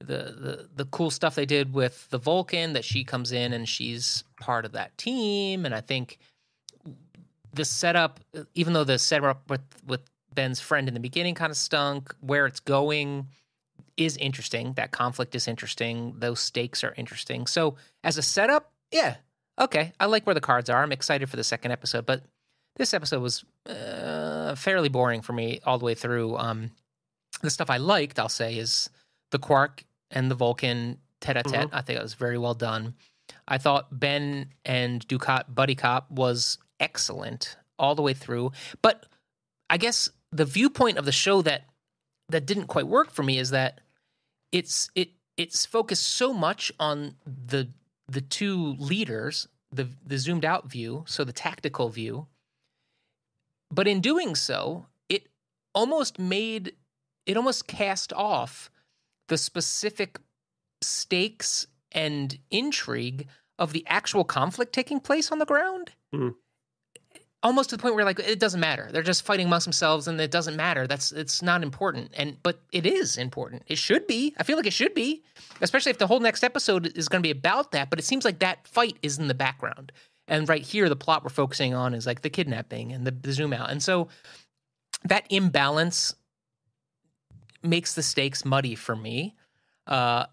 the 0.00 0.06
the, 0.06 0.68
the 0.74 0.84
cool 0.86 1.10
stuff 1.10 1.34
they 1.34 1.46
did 1.46 1.72
with 1.72 2.08
the 2.10 2.18
Vulcan. 2.18 2.72
That 2.72 2.84
she 2.84 3.04
comes 3.04 3.32
in 3.32 3.52
and 3.52 3.68
she's 3.68 4.24
part 4.40 4.64
of 4.64 4.72
that 4.72 4.96
team. 4.98 5.64
And 5.64 5.74
I 5.74 5.80
think 5.80 6.18
the 7.52 7.64
setup, 7.64 8.20
even 8.54 8.72
though 8.72 8.84
the 8.84 8.98
setup 8.98 9.48
with 9.50 9.62
with 9.86 10.00
Ben's 10.34 10.60
friend 10.60 10.88
in 10.88 10.94
the 10.94 11.00
beginning 11.00 11.34
kind 11.34 11.50
of 11.50 11.56
stunk, 11.56 12.14
where 12.20 12.46
it's 12.46 12.60
going 12.60 13.28
is 13.96 14.16
interesting. 14.16 14.74
That 14.74 14.92
conflict 14.92 15.34
is 15.34 15.48
interesting. 15.48 16.14
Those 16.18 16.40
stakes 16.40 16.84
are 16.84 16.94
interesting. 16.96 17.46
So 17.46 17.76
as 18.04 18.16
a 18.16 18.22
setup, 18.22 18.72
yeah, 18.92 19.16
okay, 19.58 19.92
I 19.98 20.06
like 20.06 20.26
where 20.26 20.34
the 20.34 20.40
cards 20.40 20.70
are. 20.70 20.82
I'm 20.82 20.92
excited 20.92 21.28
for 21.28 21.36
the 21.36 21.44
second 21.44 21.72
episode, 21.72 22.06
but 22.06 22.22
this 22.76 22.94
episode 22.94 23.20
was 23.20 23.44
uh, 23.66 24.54
fairly 24.54 24.88
boring 24.88 25.20
for 25.20 25.32
me 25.32 25.60
all 25.66 25.78
the 25.78 25.84
way 25.84 25.94
through. 25.94 26.36
Um, 26.36 26.70
the 27.42 27.50
stuff 27.50 27.70
I 27.70 27.78
liked, 27.78 28.18
I'll 28.20 28.28
say, 28.28 28.56
is 28.56 28.88
the 29.32 29.38
Quark 29.38 29.84
and 30.10 30.30
the 30.30 30.36
Vulcan 30.36 30.98
tete-a-tete. 31.20 31.70
I 31.72 31.80
think 31.82 31.98
it 31.98 32.02
was 32.02 32.14
very 32.14 32.38
well 32.38 32.54
done. 32.54 32.94
I 33.48 33.58
thought 33.58 33.98
Ben 33.98 34.50
and 34.64 35.06
Dukat 35.08 35.44
Buddy 35.48 35.74
Cop 35.74 36.10
was 36.10 36.58
excellent 36.80 37.56
all 37.78 37.94
the 37.94 38.02
way 38.02 38.14
through. 38.14 38.52
But 38.82 39.06
I 39.70 39.76
guess 39.76 40.10
the 40.32 40.44
viewpoint 40.44 40.98
of 40.98 41.04
the 41.04 41.12
show 41.12 41.42
that 41.42 41.64
that 42.28 42.46
didn't 42.46 42.66
quite 42.66 42.86
work 42.86 43.10
for 43.10 43.22
me 43.22 43.38
is 43.38 43.50
that 43.50 43.80
it's 44.52 44.90
it 44.94 45.10
it's 45.36 45.64
focused 45.64 46.04
so 46.06 46.32
much 46.32 46.72
on 46.78 47.14
the 47.24 47.68
the 48.08 48.20
two 48.20 48.74
leaders, 48.78 49.48
the 49.72 49.88
the 50.04 50.18
zoomed 50.18 50.44
out 50.44 50.70
view, 50.70 51.04
so 51.06 51.24
the 51.24 51.32
tactical 51.32 51.88
view. 51.88 52.26
But 53.70 53.86
in 53.86 54.00
doing 54.00 54.34
so, 54.34 54.86
it 55.08 55.28
almost 55.74 56.18
made 56.18 56.74
it 57.26 57.36
almost 57.36 57.66
cast 57.66 58.12
off 58.12 58.70
the 59.28 59.38
specific 59.38 60.18
stakes 60.82 61.66
and 61.92 62.38
intrigue 62.50 63.26
of 63.58 63.72
the 63.72 63.84
actual 63.86 64.24
conflict 64.24 64.72
taking 64.72 65.00
place 65.00 65.30
on 65.30 65.38
the 65.38 65.44
ground. 65.46 65.92
Mhm. 66.14 66.34
Almost 67.48 67.70
to 67.70 67.78
the 67.78 67.82
point 67.82 67.94
where 67.94 68.04
like 68.04 68.18
it 68.18 68.38
doesn't 68.38 68.60
matter. 68.60 68.90
They're 68.92 69.02
just 69.02 69.22
fighting 69.22 69.46
amongst 69.46 69.64
themselves 69.64 70.06
and 70.06 70.20
it 70.20 70.30
doesn't 70.30 70.54
matter. 70.54 70.86
That's 70.86 71.12
it's 71.12 71.40
not 71.40 71.62
important. 71.62 72.10
And 72.14 72.36
but 72.42 72.60
it 72.72 72.84
is 72.84 73.16
important. 73.16 73.62
It 73.68 73.78
should 73.78 74.06
be. 74.06 74.34
I 74.36 74.42
feel 74.42 74.58
like 74.58 74.66
it 74.66 74.74
should 74.74 74.92
be. 74.92 75.22
Especially 75.62 75.88
if 75.88 75.96
the 75.96 76.06
whole 76.06 76.20
next 76.20 76.44
episode 76.44 76.92
is 76.94 77.08
going 77.08 77.22
to 77.22 77.26
be 77.26 77.30
about 77.30 77.72
that, 77.72 77.88
but 77.88 77.98
it 77.98 78.04
seems 78.04 78.26
like 78.26 78.40
that 78.40 78.68
fight 78.68 78.98
is 79.02 79.18
in 79.18 79.28
the 79.28 79.34
background. 79.34 79.92
And 80.26 80.46
right 80.46 80.60
here 80.60 80.90
the 80.90 80.96
plot 80.96 81.24
we're 81.24 81.30
focusing 81.30 81.72
on 81.72 81.94
is 81.94 82.06
like 82.06 82.20
the 82.20 82.28
kidnapping 82.28 82.92
and 82.92 83.06
the, 83.06 83.12
the 83.12 83.32
zoom 83.32 83.54
out. 83.54 83.70
And 83.70 83.82
so 83.82 84.08
that 85.04 85.24
imbalance 85.30 86.14
makes 87.62 87.94
the 87.94 88.02
stakes 88.02 88.44
muddy 88.44 88.74
for 88.74 88.94
me. 88.94 89.36
Uh, 89.86 90.26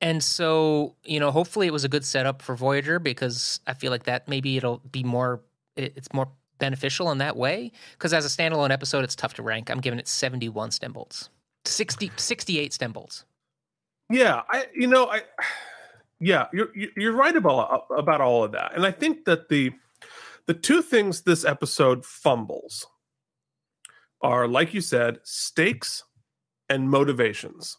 and 0.00 0.22
so, 0.22 0.96
you 1.04 1.20
know, 1.20 1.30
hopefully 1.30 1.66
it 1.68 1.72
was 1.72 1.84
a 1.84 1.88
good 1.88 2.04
setup 2.04 2.42
for 2.42 2.56
Voyager 2.56 2.98
because 2.98 3.60
I 3.66 3.74
feel 3.74 3.90
like 3.90 4.04
that 4.04 4.28
maybe 4.28 4.56
it'll 4.56 4.78
be 4.90 5.04
more, 5.04 5.40
it- 5.76 5.92
it's 5.96 6.12
more 6.12 6.30
beneficial 6.58 7.10
in 7.10 7.18
that 7.18 7.36
way. 7.36 7.72
Because 7.92 8.12
as 8.12 8.24
a 8.24 8.28
standalone 8.28 8.70
episode, 8.70 9.04
it's 9.04 9.16
tough 9.16 9.34
to 9.34 9.42
rank. 9.42 9.70
I'm 9.70 9.80
giving 9.80 9.98
it 9.98 10.06
71 10.08 10.70
stem 10.70 10.92
bolts, 10.92 11.28
60, 11.64 12.10
68 12.16 12.72
stem 12.72 12.92
bolts. 12.92 13.24
Yeah, 14.10 14.42
I 14.48 14.66
you 14.74 14.86
know 14.86 15.06
I 15.06 15.22
yeah 16.20 16.46
you're 16.52 16.68
you're 16.96 17.14
right 17.14 17.34
about 17.36 17.86
about 17.96 18.20
all 18.20 18.44
of 18.44 18.52
that, 18.52 18.74
and 18.74 18.84
I 18.86 18.90
think 18.92 19.24
that 19.24 19.48
the 19.48 19.72
the 20.46 20.54
two 20.54 20.82
things 20.82 21.22
this 21.22 21.44
episode 21.44 22.04
fumbles 22.04 22.86
are 24.20 24.46
like 24.46 24.74
you 24.74 24.80
said 24.80 25.18
stakes 25.24 26.04
and 26.68 26.88
motivations 26.90 27.78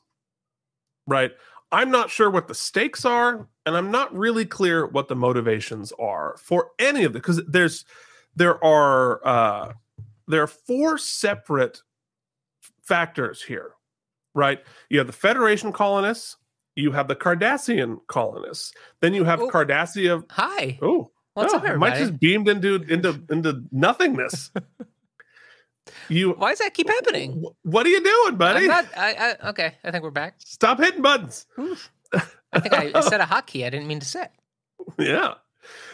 right 1.08 1.32
i'm 1.74 1.92
not 1.92 2.10
sure 2.10 2.30
what 2.30 2.48
the 2.48 2.56
stakes 2.56 3.04
are 3.04 3.46
and 3.66 3.76
i'm 3.76 3.92
not 3.92 4.16
really 4.16 4.46
clear 4.46 4.86
what 4.88 5.10
the 5.10 5.16
motivations 5.16 5.92
are 6.00 6.36
for 6.38 6.70
any 6.80 7.04
of 7.04 7.12
it 7.12 7.20
because 7.20 7.42
there's 7.48 7.84
there 8.36 8.64
are 8.64 9.20
uh 9.28 9.74
there 10.30 10.42
are 10.42 10.48
four 10.48 10.98
separate 10.98 11.82
factors 12.84 13.42
here 13.42 13.72
right 14.34 14.62
you 14.90 14.98
have 14.98 15.08
the 15.08 15.14
federation 15.14 15.72
colonists 15.74 16.38
you 16.76 16.92
have 16.92 17.08
the 17.08 17.16
cardassian 17.16 17.98
colonists 18.08 18.74
then 19.02 19.14
you 19.14 19.24
have 19.24 19.40
Oh. 19.42 19.50
cardassia 19.50 20.24
Hi. 20.32 20.80
oh 20.82 21.10
What's 21.36 21.52
oh, 21.52 21.58
up, 21.58 21.64
Mike 21.64 21.72
everybody? 21.72 22.00
just 22.00 22.20
beamed 22.20 22.48
into 22.48 22.76
into 22.88 23.20
into 23.32 23.64
nothingness 23.72 24.52
you 26.10 26.32
Why 26.32 26.50
does 26.50 26.60
that 26.60 26.74
keep 26.74 26.90
happening? 26.90 27.44
What 27.64 27.86
are 27.86 27.90
you 27.90 28.04
doing, 28.04 28.36
buddy? 28.38 28.68
Not, 28.68 28.86
I, 28.96 29.36
I, 29.42 29.50
okay, 29.50 29.76
I 29.84 29.92
think 29.92 30.04
we're 30.04 30.12
back. 30.12 30.36
Stop 30.40 30.80
hitting 30.80 31.02
buttons. 31.02 31.46
I 32.54 32.60
think 32.60 32.74
I, 32.74 32.92
I 32.94 33.02
said 33.02 33.22
a 33.22 33.26
hotkey. 33.26 33.66
I 33.66 33.70
didn't 33.70 33.88
mean 33.88 34.00
to 34.00 34.06
say. 34.06 34.28
Yeah. 35.00 35.36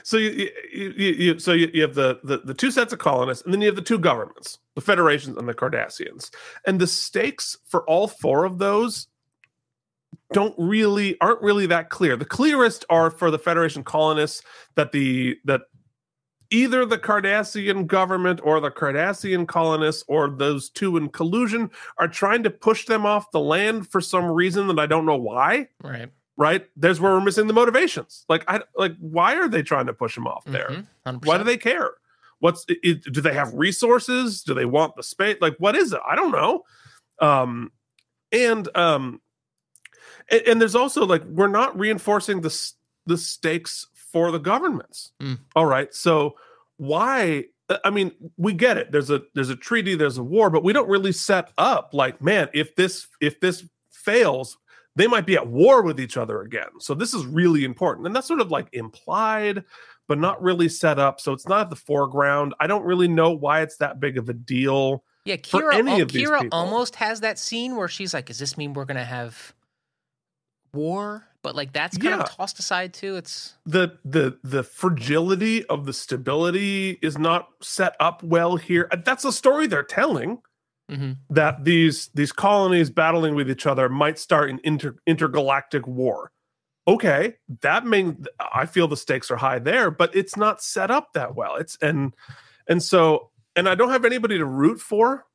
So 0.03 0.18
you, 0.18 0.49
you, 0.74 0.94
you, 0.98 1.14
you 1.14 1.40
so 1.40 1.53
you, 1.53 1.70
you 1.74 1.82
have 1.84 1.95
the, 1.95 2.20
the 2.24 2.40
the 2.40 2.53
two 2.53 2.72
sets 2.72 2.91
of 2.91 2.99
colonists, 2.99 3.44
and 3.44 3.53
then 3.53 3.61
you 3.61 3.68
have 3.68 3.76
the 3.76 3.82
two 3.82 3.99
governments, 3.99 4.57
the 4.76 4.82
Federations 4.82 5.38
and 5.38 5.48
the 5.48 5.53
Cardassians, 5.53 6.32
and 6.66 6.82
the 6.82 6.88
stakes 6.88 7.57
for 7.68 7.88
all 7.88 8.07
four 8.07 8.45
of 8.45 8.57
those 8.57 9.07
don't 10.32 10.56
really 10.57 11.20
aren't 11.22 11.41
really 11.41 11.66
that 11.68 11.90
clear. 11.90 12.16
The 12.16 12.26
clearest 12.26 12.86
are 12.90 13.11
for 13.11 13.32
the 13.32 13.40
Federation 13.40 13.84
colonists 13.84 14.44
that 14.76 14.91
the 14.91 15.38
that 15.45 15.61
either 16.52 16.86
the 16.86 16.98
Cardassian 16.98 17.86
government 17.86 18.40
or 18.44 18.60
the 18.60 18.72
Cardassian 18.72 19.48
colonists 19.48 20.04
or 20.08 20.30
those 20.30 20.70
two 20.70 20.98
in 20.98 21.10
collusion 21.10 21.70
are 21.98 22.08
trying 22.08 22.44
to 22.44 22.50
push 22.50 22.86
them 22.86 23.06
off 23.06 23.32
the 23.32 23.40
land 23.40 23.88
for 23.88 24.02
some 24.02 24.26
reason 24.26 24.68
that 24.68 24.80
I 24.80 24.86
don't 24.86 25.06
know 25.06 25.16
why. 25.18 25.68
Right. 25.84 26.10
right? 26.38 26.66
There's 26.76 27.00
where 27.00 27.12
we're 27.14 27.22
missing 27.22 27.48
the 27.48 27.54
motivations. 27.54 28.26
Like, 28.30 28.44
I 28.48 28.62
like, 28.76 28.96
why 29.00 29.36
are 29.36 29.48
they 29.48 29.62
trying 29.62 29.86
to 29.88 29.94
push 29.94 30.16
them 30.16 30.26
off 30.28 30.44
there? 30.46 30.86
Mhm, 31.06 31.26
Why 31.26 31.38
do 31.38 31.44
they 31.44 31.58
care? 31.58 31.92
What's 32.40 32.66
it, 32.70 33.04
do 33.12 33.20
they 33.22 33.34
have 33.34 33.54
resources? 33.54 34.42
Do 34.44 34.54
they 34.54 34.66
want 34.66 34.96
the 34.96 35.04
space? 35.04 35.38
Like, 35.42 35.56
what 35.60 35.76
is 35.76 35.92
it? 35.94 36.00
I 36.08 36.16
don't 36.16 36.32
know. 36.32 36.64
Um, 37.20 37.72
and 38.32 38.68
um, 38.78 39.22
and, 40.32 40.42
and 40.48 40.62
there's 40.62 40.76
also 40.76 41.06
like 41.06 41.24
we're 41.26 41.48
not 41.48 41.78
reinforcing 41.78 42.40
the 42.42 42.72
the 43.06 43.18
stakes 43.18 43.88
for 44.11 44.31
the 44.31 44.40
governments. 44.40 45.11
Mm. 45.22 45.40
All 45.56 45.65
right, 45.65 45.94
so 45.94 46.36
why? 46.77 47.45
I 47.84 47.91
mean, 47.91 48.11
we 48.38 48.53
get 48.53 48.77
it. 48.77 48.91
There's 48.91 49.10
a 49.10 49.22
there's 49.36 49.49
a 49.49 49.56
treaty, 49.56 49.95
there's 49.95 50.18
a 50.18 50.23
war, 50.23 50.49
but 50.49 50.64
we 50.64 50.73
don't 50.73 50.90
really 50.90 51.11
set 51.11 51.52
up 51.57 51.94
like, 51.94 52.22
man, 52.22 52.49
if 52.53 52.76
this 52.76 53.07
if 53.22 53.40
this 53.40 53.64
fails, 53.91 54.57
they 54.95 55.07
might 55.07 55.26
be 55.26 55.36
at 55.36 55.48
war 55.48 55.84
with 55.84 55.99
each 55.99 56.18
other 56.18 56.41
again. 56.41 56.69
So 56.80 56.94
this 56.95 57.14
is 57.14 57.26
really 57.26 57.64
important. 57.64 58.07
And 58.07 58.15
that's 58.15 58.27
sort 58.27 58.41
of 58.41 58.49
like 58.49 58.68
implied, 58.73 59.64
but 60.07 60.18
not 60.18 60.41
really 60.41 60.68
set 60.69 60.98
up. 60.98 61.22
So 61.22 61.31
it's 61.31 61.48
not 61.48 61.61
at 61.61 61.69
the 61.69 61.76
foreground. 61.76 62.56
I 62.60 62.65
don't 62.68 62.84
really 62.84 63.07
know 63.07 63.31
why 63.31 63.61
it's 63.61 63.77
that 63.77 63.99
big 63.99 64.18
of 64.18 64.30
a 64.30 64.34
deal. 64.34 65.03
Yeah, 65.26 65.36
for 65.36 65.61
Kira, 65.61 65.73
any 65.76 65.91
al- 65.91 66.02
of 66.02 66.11
these 66.11 66.27
Kira 66.27 66.41
people. 66.41 66.57
almost 66.57 66.95
has 66.95 67.19
that 67.22 67.38
scene 67.38 67.76
where 67.76 67.88
she's 67.88 68.14
like, 68.15 68.26
"Does 68.26 68.40
this 68.40 68.57
mean 68.57 68.73
we're 68.73 68.86
gonna 68.86 69.03
have 69.03 69.53
war?" 70.74 71.26
But 71.41 71.56
like 71.56 71.72
that's 71.74 71.98
kind 71.98 72.18
Yeah. 72.18 72.24
of 72.24 72.36
tossed 72.36 72.60
aside 72.60 72.94
too. 72.94 73.16
It's 73.16 73.56
The 73.66 73.98
the 74.04 74.38
the 74.44 74.64
fragility 74.64 75.66
of 75.68 75.86
the 75.86 75.94
stability 75.94 77.00
is 77.02 77.18
not 77.18 77.48
set 77.62 77.96
up 78.00 78.22
well 78.24 78.58
here. 78.58 78.90
That's 79.06 79.24
a 79.26 79.32
story 79.32 79.68
they're 79.68 79.84
telling. 79.84 80.41
mhm. 80.91 81.18
that 81.30 81.64
these 81.66 82.10
these 82.16 82.32
colonies 82.32 82.90
battling 82.90 83.36
with 83.36 83.48
each 83.50 83.68
other 83.68 83.88
might 83.90 84.18
start 84.18 84.50
an 84.50 84.60
inter, 84.64 84.96
intergalactic 85.06 85.86
war. 85.86 86.32
Okay, 86.88 87.36
that 87.62 87.86
means 87.86 88.28
I 88.54 88.66
feel 88.66 88.88
the 88.88 88.98
stakes 88.98 89.30
are 89.30 89.36
high 89.38 89.60
there, 89.60 89.91
but 89.91 90.16
it's 90.16 90.36
not 90.36 90.64
set 90.64 90.90
up 90.90 91.14
that 91.14 91.36
well. 91.36 91.58
It's 91.58 91.78
and 91.80 92.16
and 92.68 92.82
so 92.82 93.30
and 93.56 93.70
I 93.70 93.76
don't 93.76 93.91
have 93.91 94.04
anybody 94.04 94.40
to 94.40 94.46
root 94.46 94.80
for. 94.82 95.26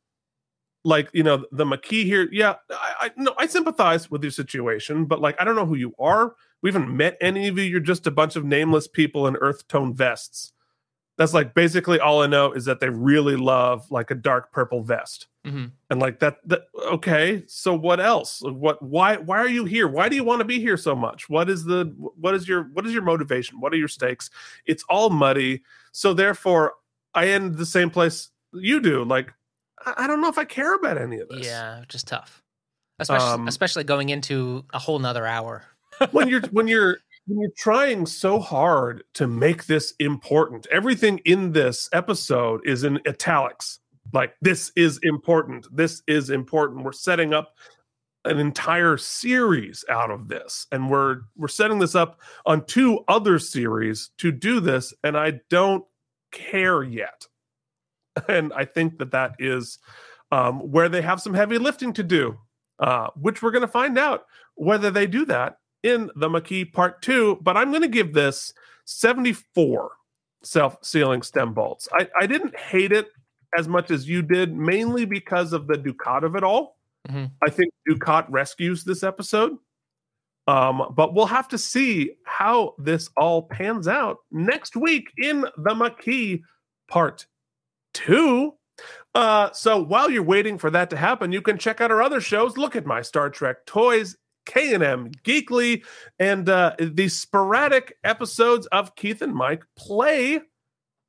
Like 0.84 1.08
you 1.14 1.22
know 1.22 1.44
the 1.50 1.64
Maquis 1.64 2.04
here, 2.04 2.28
yeah. 2.30 2.56
I, 2.70 2.94
I 3.00 3.10
no, 3.16 3.34
I 3.38 3.46
sympathize 3.46 4.10
with 4.10 4.22
your 4.22 4.30
situation, 4.30 5.06
but 5.06 5.20
like 5.20 5.34
I 5.40 5.44
don't 5.44 5.56
know 5.56 5.64
who 5.66 5.76
you 5.76 5.94
are. 5.98 6.34
We 6.60 6.70
haven't 6.70 6.94
met 6.94 7.16
any 7.20 7.48
of 7.48 7.56
you. 7.58 7.64
You're 7.64 7.80
just 7.80 8.06
a 8.06 8.10
bunch 8.10 8.36
of 8.36 8.44
nameless 8.44 8.86
people 8.86 9.26
in 9.26 9.36
earth 9.36 9.66
tone 9.68 9.94
vests. 9.94 10.52
That's 11.16 11.32
like 11.32 11.54
basically 11.54 12.00
all 12.00 12.22
I 12.22 12.26
know 12.26 12.52
is 12.52 12.64
that 12.66 12.80
they 12.80 12.88
really 12.90 13.36
love 13.36 13.90
like 13.90 14.10
a 14.10 14.14
dark 14.14 14.50
purple 14.52 14.82
vest 14.82 15.28
Mhm. 15.46 15.70
and 15.90 16.00
like 16.00 16.18
that, 16.20 16.38
that 16.48 16.62
okay 16.86 17.44
so 17.46 17.74
what 17.74 18.00
else 18.00 18.40
what 18.42 18.82
why 18.82 19.16
why 19.18 19.36
are 19.36 19.48
you 19.48 19.66
here 19.66 19.86
why 19.86 20.08
do 20.08 20.16
you 20.16 20.24
want 20.24 20.40
to 20.40 20.44
be 20.46 20.58
here 20.58 20.78
so 20.78 20.96
much 20.96 21.28
what 21.28 21.50
is 21.50 21.64
the 21.64 21.84
what 22.16 22.34
is 22.34 22.48
your 22.48 22.62
what 22.72 22.86
is 22.86 22.94
your 22.94 23.02
motivation 23.02 23.60
what 23.60 23.70
are 23.72 23.76
your 23.76 23.86
stakes 23.88 24.30
it's 24.64 24.82
all 24.88 25.10
muddy 25.10 25.62
so 25.92 26.14
therefore 26.14 26.72
i 27.14 27.28
end 27.28 27.56
the 27.56 27.66
same 27.66 27.90
place 27.90 28.30
you 28.54 28.80
do 28.80 29.04
like 29.04 29.34
i, 29.86 30.04
I 30.04 30.06
don't 30.06 30.20
know 30.20 30.28
if 30.28 30.38
i 30.38 30.44
care 30.44 30.74
about 30.74 30.98
any 30.98 31.18
of 31.18 31.28
this. 31.28 31.46
Yeah, 31.46 31.82
just 31.88 32.06
tough, 32.06 32.42
especially 32.98 33.26
Um, 33.26 33.48
especially 33.48 33.84
going 33.84 34.08
into 34.08 34.64
a 34.72 34.78
whole 34.78 34.98
nother 34.98 35.26
hour. 35.26 35.64
when 36.10 36.28
you're 36.28 36.42
when 36.50 36.68
you're 36.68 36.98
when 37.26 37.40
you're 37.40 37.50
trying 37.56 38.06
so 38.06 38.38
hard 38.38 39.04
to 39.14 39.26
make 39.26 39.66
this 39.66 39.94
important 39.98 40.66
everything 40.70 41.18
in 41.24 41.52
this 41.52 41.88
episode 41.92 42.60
is 42.66 42.84
in 42.84 43.00
italics. 43.06 43.80
Like 44.12 44.34
this 44.42 44.70
is 44.76 44.98
important. 45.02 45.66
This 45.74 46.02
is 46.06 46.30
important. 46.30 46.84
We're 46.84 46.92
setting 46.92 47.32
up 47.32 47.54
an 48.24 48.38
entire 48.38 48.96
series 48.96 49.84
out 49.90 50.10
of 50.10 50.28
this 50.28 50.66
and 50.72 50.90
we're 50.90 51.20
we're 51.36 51.48
setting 51.48 51.78
this 51.78 51.94
up 51.94 52.20
on 52.46 52.64
two 52.64 53.04
other 53.08 53.38
series 53.38 54.10
to 54.18 54.32
do 54.32 54.60
this 54.60 54.94
and 55.04 55.16
i 55.16 55.32
don't 55.50 55.84
care 56.32 56.82
yet 56.82 57.26
and 58.28 58.52
i 58.54 58.64
think 58.64 58.98
that 58.98 59.10
that 59.10 59.34
is 59.38 59.78
um, 60.32 60.60
where 60.60 60.88
they 60.88 61.02
have 61.02 61.20
some 61.20 61.34
heavy 61.34 61.58
lifting 61.58 61.92
to 61.92 62.02
do 62.02 62.36
uh, 62.80 63.08
which 63.14 63.42
we're 63.42 63.50
going 63.50 63.62
to 63.62 63.68
find 63.68 63.98
out 63.98 64.26
whether 64.56 64.90
they 64.90 65.06
do 65.06 65.24
that 65.26 65.58
in 65.82 66.10
the 66.16 66.28
Maquis 66.28 66.64
part 66.72 67.02
two, 67.02 67.38
but 67.42 67.56
I'm 67.56 67.70
going 67.70 67.82
to 67.82 67.88
give 67.88 68.12
this 68.12 68.52
74 68.86 69.92
self 70.42 70.76
sealing 70.82 71.22
stem 71.22 71.54
bolts. 71.54 71.88
I, 71.92 72.08
I 72.18 72.26
didn't 72.26 72.56
hate 72.58 72.92
it 72.92 73.08
as 73.56 73.68
much 73.68 73.90
as 73.90 74.08
you 74.08 74.22
did, 74.22 74.56
mainly 74.56 75.04
because 75.04 75.52
of 75.52 75.66
the 75.66 75.74
Dukat 75.74 76.24
of 76.24 76.34
it 76.36 76.42
all. 76.42 76.76
Mhm. 77.08 77.30
I 77.42 77.50
think 77.50 77.72
Dukat 77.88 78.26
rescues 78.28 78.82
this 78.82 79.02
episode. 79.02 79.56
Um, 80.46 80.92
but 80.94 81.14
we'll 81.14 81.26
have 81.26 81.48
to 81.48 81.58
see 81.58 82.12
how 82.24 82.74
this 82.78 83.08
all 83.16 83.42
pans 83.42 83.88
out 83.88 84.18
next 84.30 84.76
week 84.76 85.10
in 85.16 85.46
the 85.56 85.74
Maquis 85.74 86.40
part 86.88 87.26
two. 87.94 88.52
Uh, 89.14 89.50
so 89.52 89.80
while 89.80 90.10
you're 90.10 90.22
waiting 90.22 90.58
for 90.58 90.70
that 90.70 90.90
to 90.90 90.96
happen, 90.96 91.32
you 91.32 91.40
can 91.40 91.56
check 91.56 91.80
out 91.80 91.92
our 91.92 92.02
other 92.02 92.20
shows. 92.20 92.56
Look 92.56 92.74
at 92.76 92.84
my 92.84 93.00
Star 93.00 93.30
Trek 93.30 93.64
toys, 93.64 94.16
K 94.44 94.74
and 94.74 94.82
M 94.82 95.10
Geekly, 95.24 95.84
and 96.18 96.48
uh, 96.48 96.74
the 96.78 97.08
sporadic 97.08 97.96
episodes 98.02 98.66
of 98.66 98.94
Keith 98.96 99.22
and 99.22 99.32
Mike 99.32 99.64
play 99.76 100.40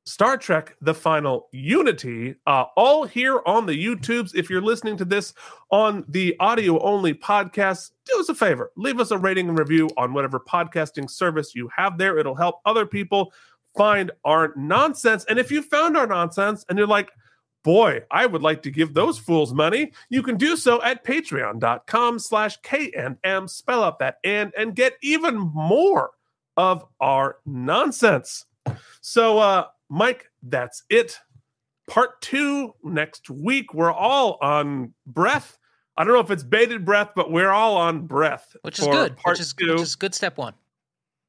Star 0.05 0.37
Trek: 0.37 0.75
The 0.81 0.93
Final 0.93 1.49
Unity. 1.51 2.35
Uh, 2.45 2.65
all 2.77 3.05
here 3.05 3.41
on 3.47 3.65
the 3.65 3.73
YouTubes. 3.73 4.35
If 4.35 4.51
you're 4.51 4.61
listening 4.61 4.97
to 4.97 5.05
this 5.05 5.33
on 5.71 6.05
the 6.07 6.35
audio 6.39 6.79
only 6.83 7.15
podcast, 7.15 7.89
do 8.05 8.19
us 8.19 8.29
a 8.29 8.35
favor, 8.35 8.71
leave 8.77 8.99
us 8.99 9.09
a 9.09 9.17
rating 9.17 9.49
and 9.49 9.57
review 9.57 9.89
on 9.97 10.13
whatever 10.13 10.39
podcasting 10.39 11.09
service 11.09 11.55
you 11.55 11.67
have 11.75 11.97
there. 11.97 12.19
It'll 12.19 12.35
help 12.35 12.61
other 12.65 12.85
people 12.85 13.33
find 13.75 14.11
our 14.23 14.53
nonsense. 14.55 15.25
And 15.29 15.39
if 15.39 15.51
you 15.51 15.61
found 15.61 15.97
our 15.97 16.07
nonsense 16.07 16.65
and 16.69 16.77
you're 16.77 16.87
like, 16.87 17.11
boy, 17.63 18.01
I 18.11 18.25
would 18.25 18.41
like 18.43 18.61
to 18.63 18.71
give 18.71 18.93
those 18.93 19.17
fools 19.17 19.53
money, 19.53 19.91
you 20.09 20.21
can 20.21 20.37
do 20.37 20.55
so 20.55 20.81
at 20.83 21.03
patreon.com 21.03 22.19
slash 22.19 22.61
KNM. 22.61 23.49
Spell 23.49 23.83
out 23.83 23.99
that 23.99 24.19
and 24.23 24.53
and 24.57 24.75
get 24.75 24.93
even 25.01 25.37
more 25.37 26.11
of 26.57 26.85
our 27.01 27.37
nonsense. 27.45 28.45
So 29.01 29.39
uh 29.39 29.65
Mike, 29.89 30.29
that's 30.43 30.83
it. 30.89 31.19
Part 31.87 32.21
two 32.21 32.73
next 32.83 33.29
week. 33.29 33.73
We're 33.73 33.91
all 33.91 34.37
on 34.41 34.93
breath. 35.05 35.57
I 35.97 36.03
don't 36.03 36.13
know 36.13 36.19
if 36.19 36.31
it's 36.31 36.43
bated 36.43 36.83
breath, 36.83 37.11
but 37.15 37.31
we're 37.31 37.51
all 37.51 37.77
on 37.77 38.05
breath. 38.07 38.55
Which 38.63 38.79
is 38.79 38.85
good. 38.85 39.15
Part 39.17 39.35
Which 39.35 39.41
is 39.41 39.53
two. 39.53 39.73
which 39.73 39.81
is 39.81 39.95
good 39.95 40.13
step 40.15 40.37
one. 40.37 40.53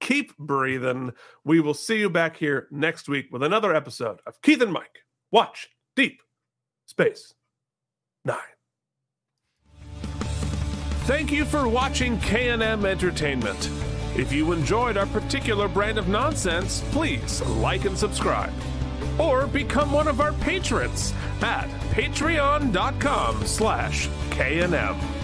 Keep 0.00 0.36
breathing. 0.36 1.12
We 1.44 1.60
will 1.60 1.74
see 1.74 1.98
you 1.98 2.10
back 2.10 2.36
here 2.36 2.68
next 2.70 3.08
week 3.08 3.26
with 3.30 3.42
another 3.42 3.74
episode 3.74 4.20
of 4.26 4.40
Keith 4.42 4.62
and 4.62 4.72
Mike. 4.72 5.04
Watch 5.30 5.68
Deep 5.94 6.22
Space 6.86 7.34
Nine. 8.24 8.38
Thank 11.06 11.30
you 11.30 11.44
for 11.44 11.68
watching 11.68 12.18
K&M 12.18 12.84
Entertainment. 12.84 13.70
If 14.16 14.32
you 14.32 14.52
enjoyed 14.52 14.96
our 14.96 15.06
particular 15.06 15.68
brand 15.68 15.98
of 15.98 16.08
nonsense, 16.08 16.82
please 16.90 17.42
like 17.42 17.84
and 17.84 17.96
subscribe. 17.96 18.52
Or 19.18 19.46
become 19.46 19.92
one 19.92 20.08
of 20.08 20.20
our 20.20 20.32
patrons 20.32 21.14
at 21.42 21.68
patreon.com 21.90 23.46
slash 23.46 24.08
KNM. 24.30 25.15